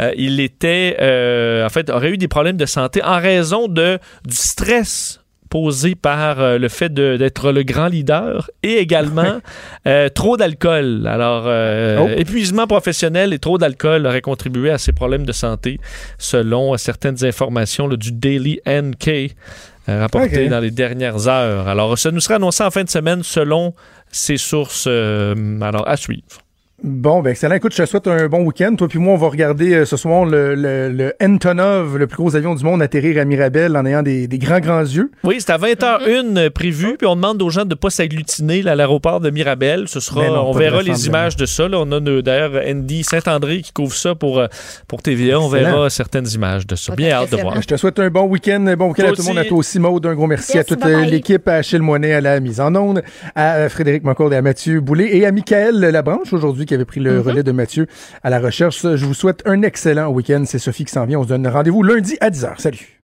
euh, 0.00 0.12
il 0.16 0.40
était, 0.40 0.96
euh, 1.00 1.64
en 1.66 1.68
fait, 1.68 1.90
aurait 1.90 2.10
eu 2.10 2.18
des 2.18 2.28
problèmes 2.28 2.56
de 2.56 2.66
santé 2.66 3.02
en 3.02 3.20
raison 3.20 3.68
de, 3.68 3.98
du 4.24 4.36
stress 4.36 5.20
posé 5.48 5.94
par 5.94 6.40
euh, 6.40 6.58
le 6.58 6.68
fait 6.68 6.92
d'être 6.92 7.52
le 7.52 7.62
grand 7.62 7.86
leader 7.88 8.50
et 8.62 8.74
également 8.78 9.38
euh, 9.86 10.08
trop 10.08 10.36
d'alcool. 10.36 11.06
Alors, 11.06 11.44
euh, 11.46 11.98
Oh. 12.00 12.08
épuisement 12.16 12.66
professionnel 12.66 13.32
et 13.32 13.38
trop 13.38 13.58
d'alcool 13.58 14.06
auraient 14.06 14.20
contribué 14.20 14.70
à 14.70 14.78
ses 14.78 14.92
problèmes 14.92 15.24
de 15.24 15.32
santé, 15.32 15.78
selon 16.18 16.76
certaines 16.76 17.24
informations 17.24 17.86
là, 17.88 17.96
du 17.96 18.12
Daily 18.12 18.60
NK 18.66 19.34
rapportées 19.88 20.48
dans 20.48 20.60
les 20.60 20.70
dernières 20.72 21.28
heures. 21.28 21.68
Alors, 21.68 21.96
ça 21.96 22.10
nous 22.10 22.20
sera 22.20 22.34
annoncé 22.36 22.64
en 22.64 22.70
fin 22.70 22.82
de 22.84 22.90
semaine 22.90 23.22
selon 23.22 23.74
ces 24.10 24.36
sources. 24.36 24.86
alors, 24.88 25.88
à 25.88 25.96
suivre. 25.96 26.45
Bon, 26.82 27.22
ben 27.22 27.30
excellent. 27.30 27.54
Écoute, 27.54 27.72
je 27.74 27.82
te 27.82 27.86
souhaite 27.88 28.06
un 28.06 28.28
bon 28.28 28.44
week-end. 28.44 28.74
Toi 28.76 28.86
puis 28.86 28.98
moi, 28.98 29.14
on 29.14 29.16
va 29.16 29.28
regarder 29.28 29.72
euh, 29.72 29.84
ce 29.86 29.96
soir 29.96 30.26
le, 30.26 30.54
le, 30.54 30.90
le 30.90 31.14
Antonov, 31.22 31.96
le 31.96 32.06
plus 32.06 32.18
gros 32.18 32.36
avion 32.36 32.54
du 32.54 32.62
monde, 32.64 32.82
atterrir 32.82 33.18
à 33.18 33.24
Mirabel 33.24 33.74
en 33.78 33.86
ayant 33.86 34.02
des, 34.02 34.28
des 34.28 34.38
grands, 34.38 34.60
grands 34.60 34.82
yeux. 34.82 35.10
Oui, 35.24 35.36
c'est 35.38 35.50
à 35.50 35.56
20h01 35.56 36.36
euh, 36.36 36.50
prévu, 36.50 36.96
puis 36.98 37.06
on 37.06 37.16
demande 37.16 37.40
aux 37.40 37.48
gens 37.48 37.64
de 37.64 37.70
ne 37.70 37.74
pas 37.74 37.88
s'agglutiner 37.88 38.60
là, 38.60 38.72
à 38.72 38.74
l'aéroport 38.74 39.20
de 39.20 39.30
Mirabel. 39.30 39.88
Ce 39.88 40.00
sera, 40.00 40.26
non, 40.26 40.50
on 40.50 40.52
verra 40.52 40.82
les 40.82 41.06
images 41.06 41.34
de 41.36 41.46
ça. 41.46 41.66
là. 41.66 41.78
On 41.80 41.90
a 41.92 41.98
d'ailleurs 42.20 42.52
Andy 42.68 43.04
Saint-André 43.04 43.62
qui 43.62 43.72
couvre 43.72 43.94
ça 43.94 44.14
pour, 44.14 44.38
euh, 44.38 44.46
pour 44.86 45.00
TVA. 45.00 45.40
On 45.40 45.48
verra 45.48 45.88
certaines 45.88 46.28
images 46.28 46.66
de 46.66 46.76
ça. 46.76 46.94
Bien 46.94 47.12
hâte 47.12 47.32
de 47.32 47.38
voir. 47.38 47.60
Je 47.62 47.66
te 47.66 47.76
souhaite 47.78 47.98
un 48.00 48.10
bon 48.10 48.24
week-end, 48.24 48.60
bon 48.78 48.88
week-end 48.88 49.04
Toi 49.04 49.12
à 49.12 49.14
tout 49.14 49.22
le 49.22 49.28
monde, 49.28 49.38
à 49.38 49.44
toi 49.46 49.56
aussi, 49.58 49.78
Maud. 49.78 50.04
Un 50.04 50.14
gros 50.14 50.26
merci, 50.26 50.58
à 50.58 50.64
toute 50.64 50.84
l'équipe, 50.84 51.48
à 51.48 51.54
Achille 51.54 51.80
Moinet 51.80 52.12
à 52.12 52.20
la 52.20 52.38
mise 52.38 52.60
en 52.60 52.74
onde, 52.76 53.02
à 53.34 53.66
Frédéric 53.70 54.04
Moncourt 54.04 54.30
et 54.34 54.36
à 54.36 54.42
Mathieu 54.42 54.80
Boulay 54.80 55.16
et 55.16 55.24
à 55.24 55.32
Michael 55.32 55.80
Labranche 55.80 56.34
aujourd'hui 56.34 56.65
qui 56.66 56.74
avait 56.74 56.84
pris 56.84 57.00
le 57.00 57.16
Mm-hmm. 57.18 57.22
relais 57.22 57.42
de 57.42 57.52
Mathieu 57.52 57.86
à 58.22 58.30
la 58.30 58.38
recherche. 58.40 58.82
Je 58.82 59.06
vous 59.06 59.14
souhaite 59.14 59.42
un 59.46 59.62
excellent 59.62 60.08
week-end. 60.08 60.42
C'est 60.46 60.58
Sophie 60.58 60.84
qui 60.84 60.92
s'en 60.92 61.06
vient. 61.06 61.20
On 61.20 61.22
se 61.22 61.28
donne 61.28 61.46
rendez-vous 61.46 61.82
lundi 61.82 62.16
à 62.20 62.30
10h. 62.30 62.60
Salut. 62.60 62.95